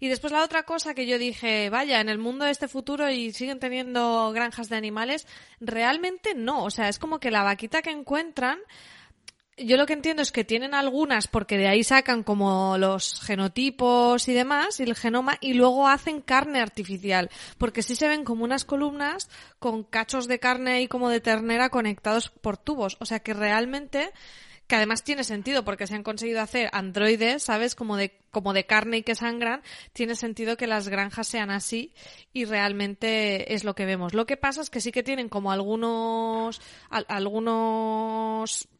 Y 0.00 0.08
después 0.08 0.32
la 0.32 0.44
otra 0.44 0.64
cosa 0.64 0.94
que 0.94 1.06
yo 1.06 1.18
dije, 1.18 1.70
vaya, 1.70 2.00
en 2.00 2.08
el 2.08 2.18
mundo 2.18 2.44
de 2.44 2.50
este 2.50 2.68
futuro 2.68 3.10
y 3.10 3.32
siguen 3.32 3.58
teniendo 3.58 4.32
granjas 4.32 4.68
de 4.68 4.76
animales, 4.76 5.26
realmente 5.60 6.34
no. 6.34 6.64
O 6.64 6.70
sea, 6.70 6.88
es 6.88 6.98
como 6.98 7.20
que 7.20 7.30
la 7.30 7.42
vaquita 7.42 7.82
que 7.82 7.90
encuentran 7.90 8.58
yo 9.58 9.76
lo 9.76 9.86
que 9.86 9.92
entiendo 9.92 10.22
es 10.22 10.32
que 10.32 10.44
tienen 10.44 10.74
algunas 10.74 11.28
porque 11.28 11.58
de 11.58 11.68
ahí 11.68 11.84
sacan 11.84 12.22
como 12.22 12.78
los 12.78 13.20
genotipos 13.20 14.26
y 14.28 14.32
demás 14.32 14.80
y 14.80 14.84
el 14.84 14.94
genoma 14.96 15.36
y 15.40 15.52
luego 15.54 15.88
hacen 15.88 16.20
carne 16.22 16.60
artificial 16.60 17.30
porque 17.58 17.82
sí 17.82 17.94
se 17.94 18.08
ven 18.08 18.24
como 18.24 18.44
unas 18.44 18.64
columnas 18.64 19.28
con 19.58 19.82
cachos 19.84 20.26
de 20.26 20.38
carne 20.38 20.82
y 20.82 20.88
como 20.88 21.10
de 21.10 21.20
ternera 21.20 21.68
conectados 21.68 22.30
por 22.30 22.56
tubos. 22.56 22.96
O 23.00 23.04
sea 23.04 23.20
que 23.20 23.34
realmente 23.34 24.10
que 24.68 24.76
además 24.76 25.02
tiene 25.02 25.22
sentido 25.22 25.64
porque 25.66 25.86
se 25.86 25.94
han 25.96 26.02
conseguido 26.02 26.40
hacer 26.40 26.70
androides, 26.72 27.42
¿sabes? 27.42 27.74
Como 27.74 27.96
de, 27.98 28.16
como 28.30 28.54
de 28.54 28.64
carne 28.64 28.98
y 28.98 29.02
que 29.02 29.14
sangran, 29.14 29.60
tiene 29.92 30.14
sentido 30.14 30.56
que 30.56 30.66
las 30.66 30.88
granjas 30.88 31.26
sean 31.28 31.50
así 31.50 31.92
y 32.32 32.46
realmente 32.46 33.52
es 33.52 33.64
lo 33.64 33.74
que 33.74 33.84
vemos. 33.84 34.14
Lo 34.14 34.24
que 34.24 34.38
pasa 34.38 34.62
es 34.62 34.70
que 34.70 34.80
sí 34.80 34.90
que 34.92 35.02
tienen 35.02 35.28
como 35.28 35.52
algunos, 35.52 36.62
al- 36.88 37.04
algunos, 37.08 38.66
al- 38.70 38.71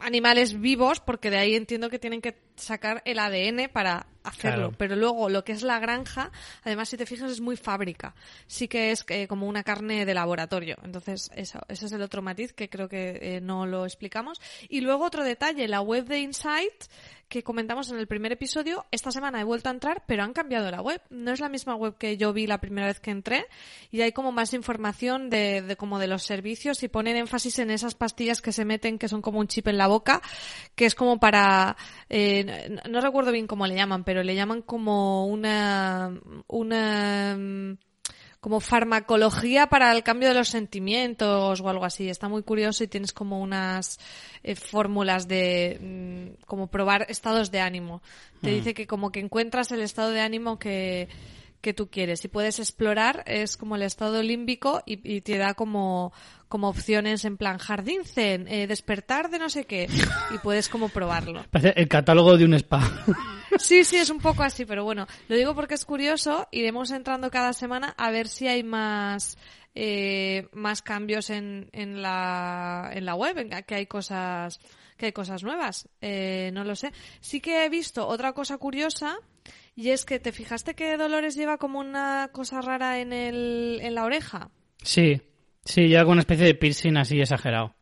animales 0.00 0.60
vivos 0.60 1.00
porque 1.00 1.30
de 1.30 1.38
ahí 1.38 1.54
entiendo 1.54 1.90
que 1.90 1.98
tienen 1.98 2.20
que 2.20 2.36
sacar 2.56 3.02
el 3.04 3.18
ADN 3.18 3.68
para 3.72 4.06
hacerlo. 4.24 4.68
Claro. 4.68 4.74
Pero 4.78 4.96
luego 4.96 5.28
lo 5.28 5.44
que 5.44 5.52
es 5.52 5.62
la 5.62 5.78
granja, 5.78 6.30
además 6.64 6.88
si 6.88 6.96
te 6.96 7.06
fijas 7.06 7.30
es 7.30 7.40
muy 7.40 7.56
fábrica. 7.56 8.14
Sí 8.46 8.68
que 8.68 8.90
es 8.90 9.04
eh, 9.08 9.26
como 9.26 9.46
una 9.46 9.62
carne 9.62 10.04
de 10.04 10.14
laboratorio. 10.14 10.76
Entonces 10.82 11.30
eso, 11.34 11.60
ese 11.68 11.86
es 11.86 11.92
el 11.92 12.02
otro 12.02 12.22
matiz 12.22 12.52
que 12.52 12.68
creo 12.68 12.88
que 12.88 13.18
eh, 13.20 13.40
no 13.40 13.66
lo 13.66 13.84
explicamos. 13.84 14.40
Y 14.68 14.80
luego 14.80 15.04
otro 15.04 15.24
detalle, 15.24 15.68
la 15.68 15.80
web 15.80 16.04
de 16.06 16.20
Insight 16.20 16.84
que 17.28 17.42
comentamos 17.42 17.90
en 17.90 17.98
el 17.98 18.06
primer 18.06 18.32
episodio, 18.32 18.86
esta 18.90 19.12
semana 19.12 19.40
he 19.40 19.44
vuelto 19.44 19.68
a 19.68 19.72
entrar, 19.72 20.02
pero 20.06 20.22
han 20.22 20.32
cambiado 20.32 20.70
la 20.70 20.80
web. 20.80 21.02
No 21.10 21.30
es 21.30 21.40
la 21.40 21.50
misma 21.50 21.74
web 21.74 21.96
que 21.98 22.16
yo 22.16 22.32
vi 22.32 22.46
la 22.46 22.58
primera 22.58 22.86
vez 22.86 23.00
que 23.00 23.10
entré 23.10 23.46
y 23.90 24.00
hay 24.00 24.12
como 24.12 24.32
más 24.32 24.54
información 24.54 25.28
de, 25.28 25.60
de 25.60 25.76
como 25.76 25.98
de 25.98 26.06
los 26.06 26.22
servicios 26.22 26.82
y 26.82 26.88
ponen 26.88 27.16
énfasis 27.16 27.58
en 27.58 27.70
esas 27.70 27.94
pastillas 27.94 28.40
que 28.40 28.52
se 28.52 28.64
meten 28.64 28.98
que 28.98 29.08
son 29.08 29.20
como 29.20 29.40
un 29.40 29.46
chip 29.46 29.68
en 29.68 29.76
la 29.76 29.88
boca, 29.88 30.22
que 30.74 30.86
es 30.86 30.94
como 30.94 31.20
para, 31.20 31.76
eh, 32.08 32.68
no, 32.70 32.90
no 32.90 33.00
recuerdo 33.02 33.30
bien 33.30 33.46
cómo 33.46 33.66
le 33.66 33.74
llaman, 33.74 34.04
pero 34.04 34.17
le 34.22 34.34
llaman 34.34 34.62
como 34.62 35.26
una, 35.26 36.12
una, 36.46 37.36
mm, 37.38 37.76
como 38.40 38.60
farmacología 38.60 39.68
para 39.68 39.92
el 39.92 40.02
cambio 40.02 40.28
de 40.28 40.34
los 40.34 40.48
sentimientos 40.48 41.60
o 41.60 41.68
algo 41.68 41.84
así. 41.84 42.08
Está 42.08 42.28
muy 42.28 42.42
curioso 42.42 42.84
y 42.84 42.88
tienes 42.88 43.12
como 43.12 43.40
unas 43.40 43.98
eh, 44.42 44.54
fórmulas 44.54 45.26
de 45.26 45.78
mm, 46.40 46.44
como 46.46 46.68
probar 46.68 47.06
estados 47.08 47.50
de 47.50 47.60
ánimo. 47.60 48.02
Te 48.40 48.50
dice 48.50 48.74
que 48.74 48.86
como 48.86 49.10
que 49.10 49.20
encuentras 49.20 49.72
el 49.72 49.80
estado 49.80 50.10
de 50.10 50.20
ánimo 50.20 50.58
que, 50.58 51.08
que 51.60 51.74
tú 51.74 51.88
quieres 51.88 52.24
y 52.24 52.28
puedes 52.28 52.60
explorar, 52.60 53.24
es 53.26 53.56
como 53.56 53.76
el 53.76 53.82
estado 53.82 54.22
límbico 54.22 54.82
y, 54.86 55.16
y 55.16 55.20
te 55.22 55.38
da 55.38 55.54
como, 55.54 56.12
como 56.48 56.68
opciones 56.68 57.24
en 57.24 57.36
plan 57.36 57.58
jardín 57.58 58.04
zen, 58.04 58.46
eh, 58.48 58.66
despertar 58.66 59.30
de 59.30 59.38
no 59.38 59.48
sé 59.48 59.64
qué 59.64 59.88
y 60.34 60.38
puedes 60.38 60.68
como 60.68 60.88
probarlo. 60.88 61.44
Parece 61.50 61.74
el 61.80 61.88
catálogo 61.88 62.36
de 62.36 62.44
un 62.44 62.54
spa. 62.54 62.80
Sí, 63.58 63.84
sí, 63.84 63.96
es 63.96 64.10
un 64.10 64.18
poco 64.18 64.42
así, 64.42 64.64
pero 64.64 64.84
bueno, 64.84 65.06
lo 65.28 65.36
digo 65.36 65.54
porque 65.54 65.74
es 65.74 65.84
curioso. 65.84 66.48
Iremos 66.50 66.90
entrando 66.90 67.30
cada 67.30 67.52
semana 67.52 67.94
a 67.96 68.10
ver 68.10 68.28
si 68.28 68.46
hay 68.46 68.62
más 68.62 69.38
eh, 69.74 70.48
más 70.52 70.82
cambios 70.82 71.30
en, 71.30 71.70
en 71.72 72.02
la 72.02 72.90
en 72.92 73.04
la 73.04 73.14
web, 73.14 73.38
en 73.38 73.50
que 73.64 73.74
hay 73.74 73.86
cosas 73.86 74.60
que 74.96 75.06
hay 75.06 75.12
cosas 75.12 75.42
nuevas. 75.42 75.88
Eh, 76.00 76.50
no 76.52 76.64
lo 76.64 76.74
sé. 76.76 76.92
Sí 77.20 77.40
que 77.40 77.64
he 77.64 77.68
visto 77.68 78.06
otra 78.06 78.32
cosa 78.32 78.58
curiosa 78.58 79.18
y 79.76 79.90
es 79.90 80.04
que 80.04 80.18
te 80.18 80.32
fijaste 80.32 80.74
que 80.74 80.96
Dolores 80.96 81.36
lleva 81.36 81.56
como 81.58 81.78
una 81.78 82.30
cosa 82.32 82.60
rara 82.60 82.98
en 83.00 83.12
el 83.12 83.78
en 83.80 83.94
la 83.94 84.04
oreja. 84.04 84.50
sí, 84.82 85.20
sí, 85.64 85.88
lleva 85.88 86.04
con 86.04 86.12
una 86.12 86.22
especie 86.22 86.46
de 86.46 86.54
piercing 86.54 86.96
así 86.96 87.20
exagerado. 87.20 87.74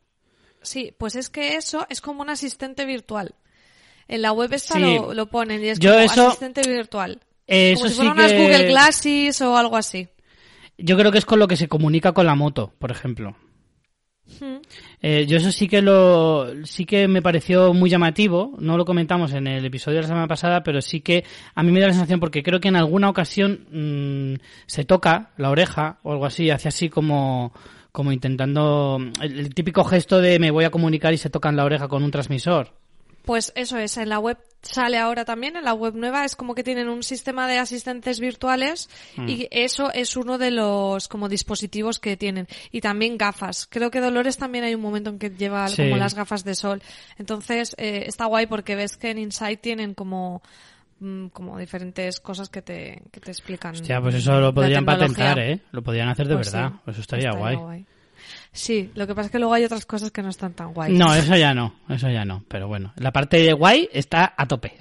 Sí, 0.60 0.92
pues 0.98 1.14
es 1.14 1.30
que 1.30 1.54
eso 1.54 1.86
es 1.88 2.00
como 2.00 2.22
un 2.22 2.28
asistente 2.30 2.84
virtual. 2.84 3.34
En 4.08 4.22
la 4.22 4.32
web 4.32 4.52
esta 4.52 4.74
Sí. 4.74 4.80
lo, 4.80 5.14
lo 5.14 5.26
ponen 5.26 5.62
y 5.64 5.68
es 5.68 5.78
Yo 5.78 5.92
como 5.92 6.02
eso- 6.04 6.26
asistente 6.28 6.62
virtual. 6.68 7.20
Eso 7.46 7.78
Como 7.80 7.88
si 7.88 7.94
sí 7.94 7.96
fueran 7.98 8.18
unas 8.18 8.32
que- 8.32 8.38
Google 8.42 8.66
Glasses 8.68 9.40
o 9.42 9.56
algo 9.56 9.76
así. 9.76 10.08
Yo 10.78 10.96
creo 10.98 11.10
que 11.12 11.18
es 11.18 11.24
con 11.24 11.38
lo 11.38 11.48
que 11.48 11.56
se 11.56 11.68
comunica 11.68 12.12
con 12.12 12.26
la 12.26 12.34
moto, 12.34 12.72
por 12.78 12.90
ejemplo. 12.90 13.36
Hmm. 14.40 14.56
Eh, 15.02 15.24
yo 15.28 15.36
eso 15.36 15.52
sí 15.52 15.68
que 15.68 15.80
lo 15.80 16.48
sí 16.64 16.84
que 16.84 17.06
me 17.06 17.22
pareció 17.22 17.72
muy 17.72 17.88
llamativo 17.88 18.56
no 18.58 18.76
lo 18.76 18.84
comentamos 18.84 19.32
en 19.32 19.46
el 19.46 19.64
episodio 19.64 19.98
de 19.98 20.02
la 20.02 20.08
semana 20.08 20.26
pasada 20.26 20.64
pero 20.64 20.80
sí 20.80 21.00
que 21.00 21.22
a 21.54 21.62
mí 21.62 21.70
me 21.70 21.78
da 21.78 21.86
la 21.86 21.92
sensación 21.92 22.18
porque 22.18 22.42
creo 22.42 22.58
que 22.58 22.66
en 22.66 22.74
alguna 22.74 23.08
ocasión 23.08 23.66
mm, 23.70 24.40
se 24.66 24.84
toca 24.84 25.30
la 25.36 25.50
oreja 25.50 26.00
o 26.02 26.10
algo 26.10 26.26
así 26.26 26.50
hace 26.50 26.66
así 26.66 26.88
como 26.88 27.52
como 27.92 28.10
intentando 28.10 28.98
el, 29.22 29.38
el 29.38 29.54
típico 29.54 29.84
gesto 29.84 30.20
de 30.20 30.40
me 30.40 30.50
voy 30.50 30.64
a 30.64 30.70
comunicar 30.70 31.14
y 31.14 31.18
se 31.18 31.30
tocan 31.30 31.54
la 31.54 31.64
oreja 31.64 31.86
con 31.86 32.02
un 32.02 32.10
transmisor 32.10 32.72
Pues 33.26 33.52
eso 33.56 33.76
es, 33.76 33.96
en 33.98 34.08
la 34.08 34.18
web 34.20 34.38
sale 34.62 34.98
ahora 34.98 35.24
también, 35.24 35.56
en 35.56 35.64
la 35.64 35.74
web 35.74 35.94
nueva 35.94 36.24
es 36.24 36.34
como 36.34 36.54
que 36.54 36.64
tienen 36.64 36.88
un 36.88 37.02
sistema 37.02 37.46
de 37.46 37.58
asistentes 37.58 38.18
virtuales 38.20 38.88
Mm. 39.16 39.28
y 39.28 39.48
eso 39.50 39.92
es 39.92 40.16
uno 40.16 40.38
de 40.38 40.50
los 40.50 41.06
como 41.08 41.28
dispositivos 41.28 41.98
que 41.98 42.16
tienen. 42.16 42.46
Y 42.72 42.80
también 42.80 43.18
gafas. 43.18 43.66
Creo 43.70 43.90
que 43.90 44.00
Dolores 44.00 44.38
también 44.38 44.64
hay 44.64 44.74
un 44.74 44.80
momento 44.80 45.10
en 45.10 45.18
que 45.18 45.30
lleva 45.30 45.68
Sí. 45.68 45.82
como 45.82 45.96
las 45.98 46.14
gafas 46.14 46.42
de 46.44 46.54
sol. 46.54 46.82
Entonces 47.18 47.74
eh, 47.78 48.04
está 48.06 48.24
guay 48.26 48.46
porque 48.46 48.74
ves 48.76 48.96
que 48.96 49.10
en 49.10 49.18
Insight 49.18 49.60
tienen 49.60 49.94
como 49.94 50.40
mm, 51.00 51.26
como 51.28 51.58
diferentes 51.58 52.20
cosas 52.20 52.48
que 52.48 52.62
te, 52.62 53.02
que 53.12 53.20
te 53.20 53.30
explican. 53.30 53.72
Hostia, 53.74 54.00
pues 54.00 54.14
eso 54.14 54.40
lo 54.40 54.54
podrían 54.54 54.84
patentar 54.84 55.38
eh 55.40 55.60
lo 55.72 55.82
podrían 55.82 56.08
hacer 56.08 56.26
de 56.28 56.34
Pues 56.36 56.50
verdad 56.52 56.72
sí, 56.84 56.90
eso 56.92 57.00
estaría, 57.02 57.32
guay. 57.32 57.84
Sí, 58.56 58.90
lo 58.94 59.06
que 59.06 59.14
pasa 59.14 59.26
es 59.26 59.32
que 59.32 59.38
luego 59.38 59.54
hay 59.54 59.64
otras 59.64 59.86
cosas 59.86 60.10
que 60.10 60.22
no 60.22 60.30
están 60.30 60.54
tan 60.54 60.72
guay. 60.72 60.92
no 60.92 61.14
eso 61.14 61.36
ya 61.36 61.54
no 61.54 61.74
eso 61.88 62.08
ya 62.08 62.24
no 62.24 62.42
pero 62.48 62.66
bueno 62.68 62.92
la 62.96 63.12
parte 63.12 63.38
de 63.38 63.52
guay 63.52 63.88
está 63.92 64.34
a 64.36 64.46
tope 64.46 64.72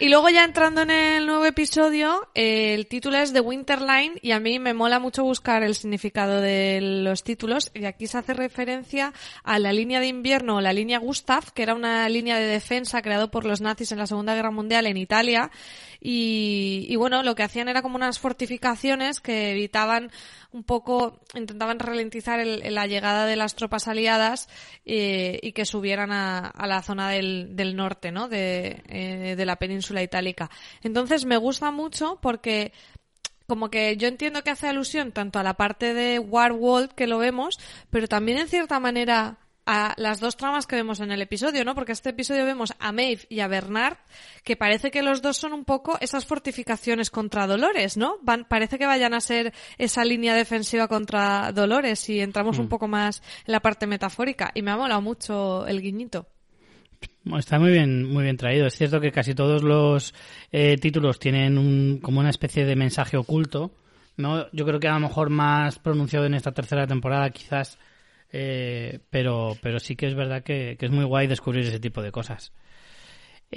Y 0.00 0.08
luego 0.08 0.28
ya 0.28 0.44
entrando 0.44 0.82
en 0.82 0.90
el 0.90 1.24
nuevo 1.24 1.46
episodio, 1.46 2.28
eh, 2.34 2.74
el 2.74 2.88
título 2.88 3.16
es 3.16 3.32
The 3.32 3.40
Winterline 3.40 4.18
y 4.20 4.32
a 4.32 4.40
mí 4.40 4.58
me 4.58 4.74
mola 4.74 4.98
mucho 4.98 5.22
buscar 5.22 5.62
el 5.62 5.76
significado 5.76 6.40
de 6.40 6.80
los 6.80 7.22
títulos 7.22 7.70
y 7.74 7.84
aquí 7.84 8.08
se 8.08 8.18
hace 8.18 8.34
referencia 8.34 9.12
a 9.44 9.60
la 9.60 9.72
línea 9.72 10.00
de 10.00 10.08
invierno 10.08 10.56
o 10.56 10.60
la 10.60 10.72
línea 10.72 10.98
Gustav, 10.98 11.52
que 11.52 11.62
era 11.62 11.74
una 11.74 12.08
línea 12.08 12.38
de 12.38 12.46
defensa 12.46 13.02
creado 13.02 13.30
por 13.30 13.44
los 13.44 13.60
nazis 13.60 13.92
en 13.92 13.98
la 13.98 14.08
Segunda 14.08 14.34
Guerra 14.34 14.50
Mundial 14.50 14.86
en 14.86 14.96
Italia 14.96 15.50
y, 16.06 16.84
y 16.88 16.96
bueno, 16.96 17.22
lo 17.22 17.34
que 17.34 17.42
hacían 17.42 17.68
era 17.68 17.80
como 17.80 17.96
unas 17.96 18.18
fortificaciones 18.18 19.20
que 19.22 19.52
evitaban 19.52 20.12
un 20.52 20.62
poco, 20.62 21.18
intentaban 21.34 21.78
ralentizar 21.78 22.38
el- 22.40 22.62
la 22.74 22.86
llegada 22.86 23.24
de 23.26 23.36
las 23.36 23.54
tropas 23.56 23.88
aliadas 23.88 24.48
eh, 24.84 25.40
y 25.42 25.52
que 25.52 25.64
subieran 25.64 26.12
a, 26.12 26.46
a 26.46 26.66
la 26.66 26.82
zona 26.82 27.08
del, 27.08 27.56
del 27.56 27.74
norte, 27.74 28.12
¿no? 28.12 28.28
De, 28.28 28.82
eh, 28.88 29.34
de 29.34 29.46
la 29.46 29.56
península 29.56 30.02
itálica. 30.02 30.50
Entonces 30.82 31.24
me 31.24 31.38
gusta 31.38 31.70
mucho 31.70 32.18
porque 32.20 32.72
como 33.46 33.70
que 33.70 33.96
yo 33.96 34.06
entiendo 34.06 34.42
que 34.42 34.50
hace 34.50 34.68
alusión 34.68 35.10
tanto 35.12 35.38
a 35.38 35.42
la 35.42 35.54
parte 35.54 35.94
de 35.94 36.18
Warworld 36.18 36.92
que 36.92 37.06
lo 37.06 37.18
vemos, 37.18 37.58
pero 37.90 38.08
también 38.08 38.38
en 38.38 38.48
cierta 38.48 38.78
manera 38.78 39.38
a 39.66 39.94
las 39.96 40.20
dos 40.20 40.36
tramas 40.36 40.66
que 40.66 40.76
vemos 40.76 41.00
en 41.00 41.10
el 41.10 41.22
episodio, 41.22 41.64
¿no? 41.64 41.74
Porque 41.74 41.92
este 41.92 42.10
episodio 42.10 42.44
vemos 42.44 42.74
a 42.78 42.92
Maeve 42.92 43.22
y 43.28 43.40
a 43.40 43.48
Bernard, 43.48 43.96
que 44.42 44.56
parece 44.56 44.90
que 44.90 45.02
los 45.02 45.22
dos 45.22 45.36
son 45.36 45.52
un 45.52 45.64
poco 45.64 45.98
esas 46.00 46.26
fortificaciones 46.26 47.10
contra 47.10 47.46
Dolores, 47.46 47.96
¿no? 47.96 48.18
Van, 48.22 48.44
parece 48.44 48.78
que 48.78 48.86
vayan 48.86 49.14
a 49.14 49.20
ser 49.20 49.52
esa 49.78 50.04
línea 50.04 50.34
defensiva 50.34 50.88
contra 50.88 51.52
Dolores 51.52 52.08
y 52.08 52.20
entramos 52.20 52.58
un 52.58 52.68
poco 52.68 52.88
más 52.88 53.22
en 53.46 53.52
la 53.52 53.60
parte 53.60 53.86
metafórica. 53.86 54.50
Y 54.54 54.62
me 54.62 54.70
ha 54.70 54.76
molado 54.76 55.00
mucho 55.00 55.66
el 55.66 55.80
guiñito. 55.80 56.26
Está 57.38 57.58
muy 57.58 57.70
bien, 57.70 58.04
muy 58.04 58.24
bien 58.24 58.36
traído. 58.36 58.66
Es 58.66 58.76
cierto 58.76 59.00
que 59.00 59.10
casi 59.10 59.34
todos 59.34 59.62
los 59.62 60.14
eh, 60.52 60.76
títulos 60.76 61.18
tienen 61.18 61.56
un, 61.56 61.98
como 62.02 62.20
una 62.20 62.30
especie 62.30 62.64
de 62.64 62.76
mensaje 62.76 63.16
oculto. 63.16 63.72
¿no? 64.16 64.50
Yo 64.52 64.64
creo 64.64 64.78
que 64.78 64.88
a 64.88 64.94
lo 64.94 65.00
mejor 65.00 65.30
más 65.30 65.78
pronunciado 65.78 66.26
en 66.26 66.34
esta 66.34 66.52
tercera 66.52 66.86
temporada, 66.86 67.30
quizás, 67.30 67.78
eh, 68.36 68.98
pero, 69.10 69.56
pero 69.62 69.78
sí 69.78 69.94
que 69.94 70.08
es 70.08 70.16
verdad 70.16 70.42
que, 70.42 70.76
que 70.76 70.86
es 70.86 70.90
muy 70.90 71.04
guay 71.04 71.28
descubrir 71.28 71.64
ese 71.64 71.78
tipo 71.78 72.02
de 72.02 72.10
cosas. 72.10 72.52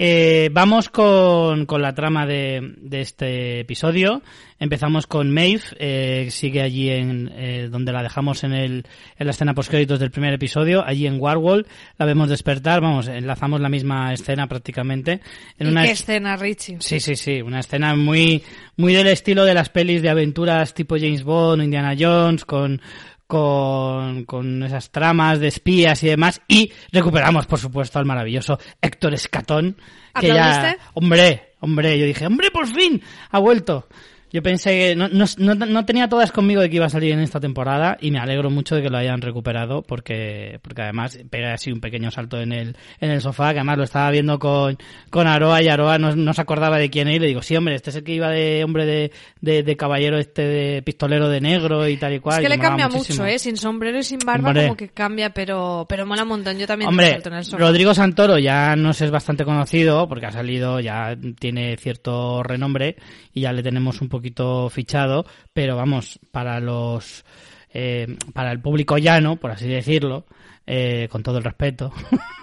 Eh, 0.00 0.50
vamos 0.52 0.90
con, 0.90 1.66
con, 1.66 1.82
la 1.82 1.92
trama 1.92 2.24
de, 2.24 2.74
de, 2.76 3.00
este 3.00 3.60
episodio. 3.60 4.22
Empezamos 4.60 5.08
con 5.08 5.32
Maeve, 5.32 5.62
eh, 5.80 6.28
sigue 6.30 6.62
allí 6.62 6.88
en 6.88 7.28
eh, 7.34 7.68
donde 7.68 7.90
la 7.90 8.04
dejamos 8.04 8.44
en, 8.44 8.52
el, 8.52 8.86
en 9.18 9.26
la 9.26 9.30
escena 9.30 9.54
postcréditos 9.54 9.98
del 9.98 10.12
primer 10.12 10.34
episodio, 10.34 10.84
allí 10.86 11.08
en 11.08 11.20
Warwall. 11.20 11.66
La 11.96 12.06
vemos 12.06 12.28
despertar, 12.28 12.80
vamos, 12.80 13.08
enlazamos 13.08 13.60
la 13.60 13.68
misma 13.68 14.12
escena 14.12 14.46
prácticamente. 14.46 15.20
En 15.58 15.66
¿Y 15.66 15.70
una 15.70 15.82
qué 15.82 15.90
escena, 15.90 16.36
Richie? 16.36 16.76
Sí, 16.78 17.00
sí, 17.00 17.16
sí, 17.16 17.42
una 17.42 17.58
escena 17.58 17.96
muy, 17.96 18.44
muy 18.76 18.92
del 18.94 19.08
estilo 19.08 19.44
de 19.44 19.54
las 19.54 19.68
pelis 19.68 20.00
de 20.00 20.10
aventuras 20.10 20.74
tipo 20.74 20.96
James 20.96 21.24
Bond 21.24 21.60
o 21.60 21.64
Indiana 21.64 21.96
Jones, 21.98 22.44
con, 22.44 22.80
con, 23.28 24.24
con 24.24 24.62
esas 24.64 24.90
tramas 24.90 25.38
de 25.38 25.48
espías 25.48 26.02
y 26.02 26.08
demás. 26.08 26.40
Y 26.48 26.72
recuperamos, 26.90 27.46
por 27.46 27.60
supuesto, 27.60 28.00
al 28.00 28.06
maravilloso 28.06 28.58
Héctor 28.80 29.14
Escatón. 29.14 29.76
Que 30.18 30.28
ya, 30.28 30.76
hombre, 30.94 31.52
hombre, 31.60 31.96
yo 31.96 32.06
dije, 32.06 32.26
hombre, 32.26 32.50
por 32.50 32.66
fin, 32.66 33.00
ha 33.30 33.38
vuelto. 33.38 33.86
Yo 34.30 34.42
pensé 34.42 34.70
que 34.70 34.96
no, 34.96 35.08
no, 35.08 35.54
no, 35.54 35.84
tenía 35.86 36.08
todas 36.08 36.32
conmigo 36.32 36.60
de 36.60 36.68
que 36.68 36.76
iba 36.76 36.86
a 36.86 36.90
salir 36.90 37.12
en 37.12 37.20
esta 37.20 37.40
temporada 37.40 37.96
y 38.00 38.10
me 38.10 38.18
alegro 38.18 38.50
mucho 38.50 38.74
de 38.76 38.82
que 38.82 38.90
lo 38.90 38.98
hayan 38.98 39.22
recuperado 39.22 39.82
porque, 39.82 40.58
porque 40.62 40.82
además 40.82 41.18
pega 41.30 41.54
así 41.54 41.72
un 41.72 41.80
pequeño 41.80 42.10
salto 42.10 42.40
en 42.40 42.52
el, 42.52 42.76
en 43.00 43.10
el 43.10 43.20
sofá, 43.22 43.52
que 43.52 43.60
además 43.60 43.78
lo 43.78 43.84
estaba 43.84 44.10
viendo 44.10 44.38
con, 44.38 44.76
con 45.10 45.26
Aroa 45.26 45.62
y 45.62 45.68
Aroa 45.68 45.98
no, 45.98 46.14
no 46.14 46.34
se 46.34 46.40
acordaba 46.40 46.78
de 46.78 46.90
quién 46.90 47.08
era 47.08 47.16
y 47.16 47.20
le 47.20 47.26
digo, 47.28 47.42
sí 47.42 47.56
hombre, 47.56 47.74
este 47.74 47.90
es 47.90 47.96
el 47.96 48.04
que 48.04 48.12
iba 48.12 48.28
de 48.30 48.62
hombre 48.64 48.84
de, 48.84 49.12
de, 49.40 49.62
de 49.62 49.76
caballero 49.76 50.18
este 50.18 50.42
de 50.42 50.82
pistolero 50.82 51.28
de 51.28 51.40
negro 51.40 51.88
y 51.88 51.96
tal 51.96 52.12
y 52.14 52.20
cual. 52.20 52.36
Es 52.36 52.42
que 52.42 52.54
le 52.54 52.60
cambia 52.60 52.88
mucho, 52.88 53.24
eh, 53.24 53.38
sin 53.38 53.56
sombrero 53.56 53.98
y 53.98 54.02
sin 54.02 54.18
barba 54.18 54.52
como 54.52 54.76
que 54.76 54.88
cambia, 54.88 55.30
pero, 55.30 55.86
pero 55.88 56.04
mola 56.04 56.24
un 56.24 56.28
montón. 56.28 56.58
Yo 56.58 56.66
también 56.66 56.88
hombre, 56.88 57.12
salto 57.12 57.30
en 57.30 57.34
el 57.36 57.44
sofá. 57.44 57.58
Rodrigo 57.58 57.94
Santoro 57.94 58.38
ya 58.38 58.76
nos 58.76 59.00
es 59.00 59.10
bastante 59.10 59.44
conocido 59.44 60.08
porque 60.08 60.26
ha 60.26 60.32
salido, 60.32 60.80
ya 60.80 61.16
tiene 61.38 61.76
cierto 61.78 62.42
renombre 62.42 62.96
y 63.38 63.42
ya 63.42 63.52
le 63.52 63.62
tenemos 63.62 64.00
un 64.00 64.08
poquito 64.08 64.68
fichado, 64.68 65.24
pero 65.52 65.76
vamos, 65.76 66.18
para 66.32 66.60
los 66.60 67.24
eh, 67.72 68.16
para 68.34 68.50
el 68.52 68.60
público 68.60 68.98
llano, 68.98 69.36
por 69.36 69.50
así 69.50 69.68
decirlo, 69.68 70.26
eh, 70.66 71.08
con 71.10 71.22
todo 71.22 71.38
el 71.38 71.44
respeto, 71.44 71.92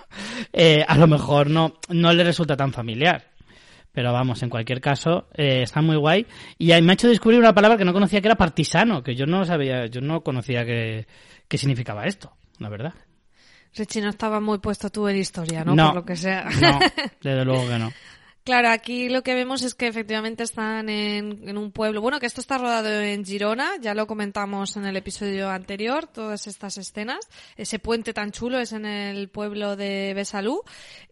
eh, 0.53 0.83
a 0.87 0.97
lo 0.97 1.07
mejor 1.07 1.49
no, 1.49 1.75
no 1.89 2.13
le 2.13 2.23
resulta 2.23 2.55
tan 2.55 2.71
familiar. 2.73 3.23
Pero 3.91 4.11
vamos, 4.11 4.43
en 4.43 4.49
cualquier 4.49 4.81
caso, 4.81 5.29
eh, 5.33 5.61
está 5.63 5.81
muy 5.81 5.95
guay. 5.95 6.25
Y 6.57 6.67
me 6.81 6.91
ha 6.91 6.93
hecho 6.93 7.07
descubrir 7.07 7.39
una 7.39 7.53
palabra 7.53 7.77
que 7.77 7.85
no 7.85 7.93
conocía 7.93 8.19
que 8.19 8.27
era 8.27 8.35
partisano, 8.35 9.01
que 9.01 9.15
yo 9.15 9.25
no 9.25 9.45
sabía, 9.45 9.85
yo 9.85 10.01
no 10.01 10.21
conocía 10.21 10.65
que, 10.65 11.07
que 11.47 11.57
significaba 11.57 12.05
esto, 12.05 12.35
la 12.59 12.67
verdad. 12.67 12.93
Richie, 13.73 14.01
no 14.01 14.09
estaba 14.09 14.41
muy 14.41 14.59
puesto 14.59 14.89
tú 14.89 15.07
en 15.07 15.17
historia, 15.17 15.63
¿no? 15.63 15.75
Por 15.75 15.95
lo 15.95 16.05
que 16.05 16.15
sea. 16.15 16.45
No, 16.61 16.79
desde 17.21 17.45
luego 17.45 17.67
que 17.67 17.79
no. 17.79 17.91
Claro, 18.45 18.69
aquí 18.69 19.09
lo 19.09 19.23
que 19.23 19.33
vemos 19.33 19.63
es 19.63 19.73
que 19.73 19.87
efectivamente 19.87 20.43
están 20.43 20.87
en, 20.87 21.57
un 21.57 21.71
pueblo. 21.71 21.99
Bueno, 21.99 22.19
que 22.19 22.27
esto 22.27 22.41
está 22.41 22.59
rodado 22.59 23.01
en 23.01 23.25
Girona, 23.25 23.71
ya 23.81 23.95
lo 23.95 24.05
comentamos 24.05 24.77
en 24.77 24.86
el 24.86 24.95
episodio 24.95 25.49
anterior, 25.49 26.05
todas 26.05 26.45
estas 26.45 26.77
escenas. 26.77 27.27
Ese 27.58 27.79
puente 27.79 28.13
tan 28.13 28.31
chulo 28.31 28.60
es 28.60 28.71
en 28.71 28.86
el 28.86 29.29
pueblo 29.29 29.75
de 29.75 30.13
Besalú. 30.13 30.62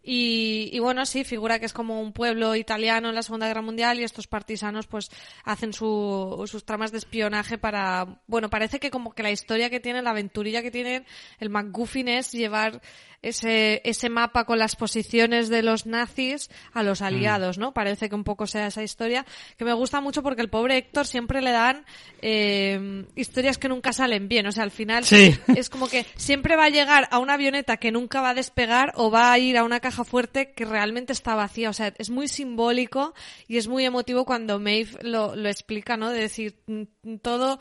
Y, 0.03 0.69
y 0.73 0.77
bueno, 0.77 1.07
sí, 1.07 1.23
figura 1.23 1.57
que 1.57 1.65
es 1.65 1.73
como 1.73 1.99
un 2.01 2.13
pueblo 2.13 2.55
italiano 2.55 3.09
en 3.09 3.15
la 3.15 3.23
Segunda 3.23 3.47
Guerra 3.47 3.63
Mundial 3.63 3.99
y 3.99 4.03
estos 4.03 4.27
partisanos 4.27 4.85
pues 4.85 5.09
hacen 5.43 5.73
su, 5.73 6.43
sus 6.45 6.65
tramas 6.65 6.91
de 6.91 6.99
espionaje 6.99 7.57
para. 7.57 8.21
Bueno, 8.27 8.51
parece 8.51 8.79
que 8.79 8.91
como 8.91 9.15
que 9.15 9.23
la 9.23 9.31
historia 9.31 9.71
que 9.71 9.79
tienen, 9.79 10.03
la 10.03 10.11
aventurilla 10.11 10.61
que 10.61 10.69
tienen, 10.69 11.03
el 11.39 11.49
McGuffin 11.49 12.09
es 12.09 12.31
llevar 12.31 12.79
ese, 13.23 13.81
ese 13.85 14.09
mapa 14.09 14.43
con 14.43 14.59
las 14.59 14.75
posiciones 14.75 15.49
de 15.49 15.63
los 15.63 15.87
nazis 15.87 16.51
a 16.73 16.83
los 16.83 17.01
mm. 17.01 17.05
Aliados, 17.23 17.57
¿no? 17.57 17.73
Parece 17.73 18.09
que 18.09 18.15
un 18.15 18.23
poco 18.23 18.47
sea 18.47 18.67
esa 18.67 18.83
historia, 18.83 19.25
que 19.57 19.65
me 19.65 19.73
gusta 19.73 20.01
mucho 20.01 20.23
porque 20.23 20.41
el 20.41 20.49
pobre 20.49 20.77
Héctor 20.77 21.07
siempre 21.07 21.41
le 21.41 21.51
dan 21.51 21.85
eh, 22.21 23.05
historias 23.15 23.57
que 23.57 23.69
nunca 23.69 23.93
salen 23.93 24.27
bien, 24.27 24.45
o 24.47 24.51
sea, 24.51 24.63
al 24.63 24.71
final 24.71 25.03
es 25.55 25.69
como 25.69 25.87
que 25.87 26.05
siempre 26.15 26.55
va 26.55 26.65
a 26.65 26.69
llegar 26.69 27.07
a 27.11 27.19
una 27.19 27.33
avioneta 27.33 27.77
que 27.77 27.91
nunca 27.91 28.21
va 28.21 28.31
a 28.31 28.33
despegar 28.33 28.93
o 28.95 29.09
va 29.09 29.31
a 29.31 29.39
ir 29.39 29.57
a 29.57 29.63
una 29.63 29.79
caja 29.79 30.03
fuerte 30.03 30.51
que 30.51 30.65
realmente 30.65 31.13
está 31.13 31.35
vacía, 31.35 31.69
o 31.69 31.73
sea, 31.73 31.93
es 31.97 32.09
muy 32.09 32.27
simbólico 32.27 33.13
y 33.47 33.57
es 33.57 33.67
muy 33.67 33.85
emotivo 33.85 34.25
cuando 34.25 34.59
Maeve 34.59 34.97
lo, 35.01 35.35
lo 35.35 35.49
explica, 35.49 35.97
¿no? 35.97 36.09
De 36.09 36.19
decir, 36.19 36.59
mm, 36.67 37.17
todo 37.21 37.59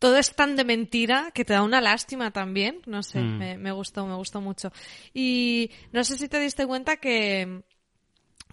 todo 0.00 0.16
es 0.16 0.34
tan 0.34 0.56
de 0.56 0.64
mentira 0.64 1.30
que 1.32 1.44
te 1.44 1.52
da 1.52 1.62
una 1.62 1.80
lástima 1.80 2.32
también. 2.32 2.80
No 2.86 3.02
sé, 3.02 3.20
mm. 3.20 3.38
me, 3.38 3.58
me, 3.58 3.70
gustó, 3.70 4.06
me 4.06 4.14
gustó 4.14 4.40
mucho. 4.40 4.72
Y 5.12 5.70
no 5.92 6.02
sé 6.02 6.16
si 6.16 6.26
te 6.26 6.40
diste 6.40 6.66
cuenta 6.66 6.96
que, 6.96 7.62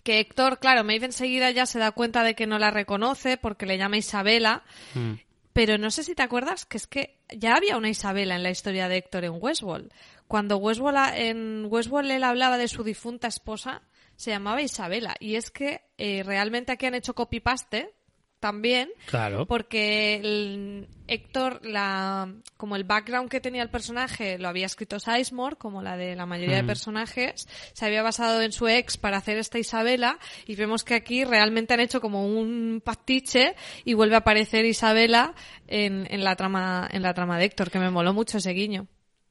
que 0.08 0.22
Héctor, 0.22 0.60
claro, 0.60 0.86
Maeve 0.86 1.08
enseguida 1.08 1.52
ya 1.52 1.66
se 1.66 1.80
da 1.80 1.92
cuenta 1.92 2.24
de 2.24 2.34
que 2.34 2.48
no 2.48 2.60
la 2.60 2.72
reconoce 2.72 3.36
porque 3.36 3.66
le 3.66 3.78
llama 3.78 3.98
Isabela. 3.98 4.64
Mm. 4.94 5.16
Pero 5.52 5.78
no 5.78 5.92
sé 5.92 6.02
si 6.04 6.16
te 6.16 6.24
acuerdas 6.24 6.66
que 6.66 6.78
es 6.78 6.88
que 6.88 7.20
ya 7.36 7.56
había 7.58 7.76
una 7.76 7.90
Isabela 7.90 8.38
en 8.38 8.44
la 8.44 8.50
historia 8.50 8.88
de 8.88 8.96
Héctor 8.96 9.26
en 9.26 9.34
Westworld. 9.38 9.92
Cuando 10.30 10.56
Westworld, 10.60 11.14
en 11.16 11.68
Westworld 11.70 12.10
él 12.10 12.24
hablaba 12.24 12.58
de 12.58 12.70
su 12.70 12.86
difunta 12.86 13.28
esposa, 13.28 13.82
se 14.16 14.32
llamaba 14.32 14.62
Isabela. 14.62 15.14
Y 15.20 15.36
es 15.36 15.52
que 15.52 15.82
eh, 15.98 16.24
realmente 16.24 16.72
aquí 16.72 16.86
han 16.86 16.96
hecho 16.96 17.14
copy-paste 17.14 17.94
también. 18.40 18.90
Claro. 19.08 19.46
Porque 19.46 20.16
el 20.16 20.88
Héctor, 21.08 21.66
la, 21.66 22.32
como 22.58 22.76
el 22.76 22.84
background 22.84 23.30
que 23.30 23.40
tenía 23.40 23.64
el 23.64 23.70
personaje 23.70 24.38
lo 24.38 24.50
había 24.50 24.66
escrito 24.66 25.00
Sizemore, 25.00 25.56
como 25.56 25.82
la 25.82 25.98
de 25.98 26.16
la 26.16 26.26
mayoría 26.26 26.58
de 26.58 26.64
mm. 26.64 26.68
personajes, 26.68 27.48
se 27.74 27.86
había 27.86 28.04
basado 28.04 28.42
en 28.42 28.52
su 28.52 28.68
ex 28.68 28.98
para 28.98 29.18
hacer 29.18 29.38
esta 29.38 29.60
Isabela 29.60 30.20
y 30.46 30.56
vemos 30.56 30.84
que 30.84 30.96
aquí 30.96 31.24
realmente 31.24 31.74
han 31.74 31.80
hecho 31.80 32.02
como 32.02 32.26
un 32.26 32.82
pastiche 32.84 33.56
y 33.86 33.94
vuelve 33.94 34.16
a 34.16 34.20
aparecer 34.20 34.66
Isabela 34.66 35.34
en, 35.68 36.08
en 36.10 36.24
la 36.24 36.36
trama, 36.36 36.88
en 36.92 37.02
la 37.02 37.14
trama 37.14 37.38
de 37.38 37.46
Héctor, 37.46 37.72
que 37.72 37.80
me 37.80 37.90
moló 37.90 38.14
mucho 38.14 38.38
ese 38.38 38.52
guiño. 38.52 38.88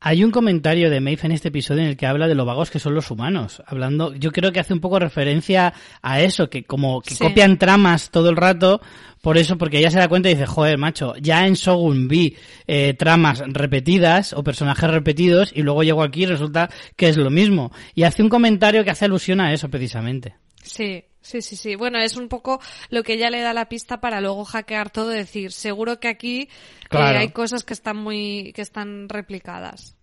Hay 0.09 0.23
un 0.23 0.31
comentario 0.31 0.89
de 0.89 1.01
Maeve 1.01 1.23
en 1.25 1.33
este 1.33 1.49
episodio 1.49 1.83
en 1.83 1.89
el 1.89 1.97
que 1.97 2.07
habla 2.07 2.29
de 2.29 2.37
lo 2.37 2.45
vagos 2.45 2.71
que 2.71 2.79
son 2.79 2.95
los 2.95 3.11
humanos. 3.11 3.61
Hablando, 3.67 4.15
yo 4.15 4.31
creo 4.31 4.53
que 4.53 4.61
hace 4.61 4.73
un 4.73 4.79
poco 4.79 5.01
referencia 5.01 5.75
a 6.01 6.21
eso, 6.21 6.49
que 6.49 6.63
como 6.63 7.01
que 7.01 7.17
copian 7.17 7.59
tramas 7.59 8.11
todo 8.13 8.31
el 8.31 8.37
rato, 8.37 8.81
por 9.21 9.37
eso, 9.37 9.59
porque 9.59 9.79
ella 9.79 9.91
se 9.91 9.99
da 9.99 10.07
cuenta 10.07 10.31
y 10.31 10.35
dice, 10.35 10.47
joder, 10.47 10.79
macho, 10.79 11.17
ya 11.17 11.45
en 11.45 11.55
Shogun 11.55 12.07
vi 12.07 12.37
eh, 12.69 12.95
tramas 12.95 13.43
repetidas 13.49 14.33
o 14.33 14.45
personajes 14.45 14.89
repetidos 14.89 15.51
y 15.53 15.63
luego 15.63 15.83
llego 15.83 16.05
aquí 16.05 16.23
y 16.23 16.27
resulta 16.27 16.71
que 16.95 17.09
es 17.09 17.17
lo 17.17 17.31
mismo. 17.31 17.73
Y 17.97 18.05
hace 18.05 18.23
un 18.23 18.29
comentario 18.29 18.85
que 18.85 18.91
hace 18.91 19.07
alusión 19.07 19.41
a 19.41 19.53
eso 19.53 19.69
precisamente. 19.69 20.37
Sí, 20.63 21.03
Sí, 21.27 21.43
sí, 21.43 21.57
sí. 21.57 21.75
Bueno, 21.75 21.99
es 21.99 22.17
un 22.17 22.29
poco 22.29 22.61
lo 22.89 23.03
que 23.03 23.15
ella 23.15 23.31
le 23.31 23.41
da 23.41 23.53
la 23.53 23.69
pista 23.69 24.01
para 24.01 24.21
luego 24.21 24.45
hackear 24.45 24.91
todo, 24.91 25.09
decir, 25.09 25.51
seguro 25.51 25.99
que 25.99 26.07
aquí 26.07 26.49
eh, 26.93 26.97
hay 26.97 27.31
cosas 27.31 27.65
que 27.65 27.75
están 27.75 27.97
muy, 27.97 28.53
que 28.55 28.63
están 28.63 29.09
replicadas. 29.09 29.96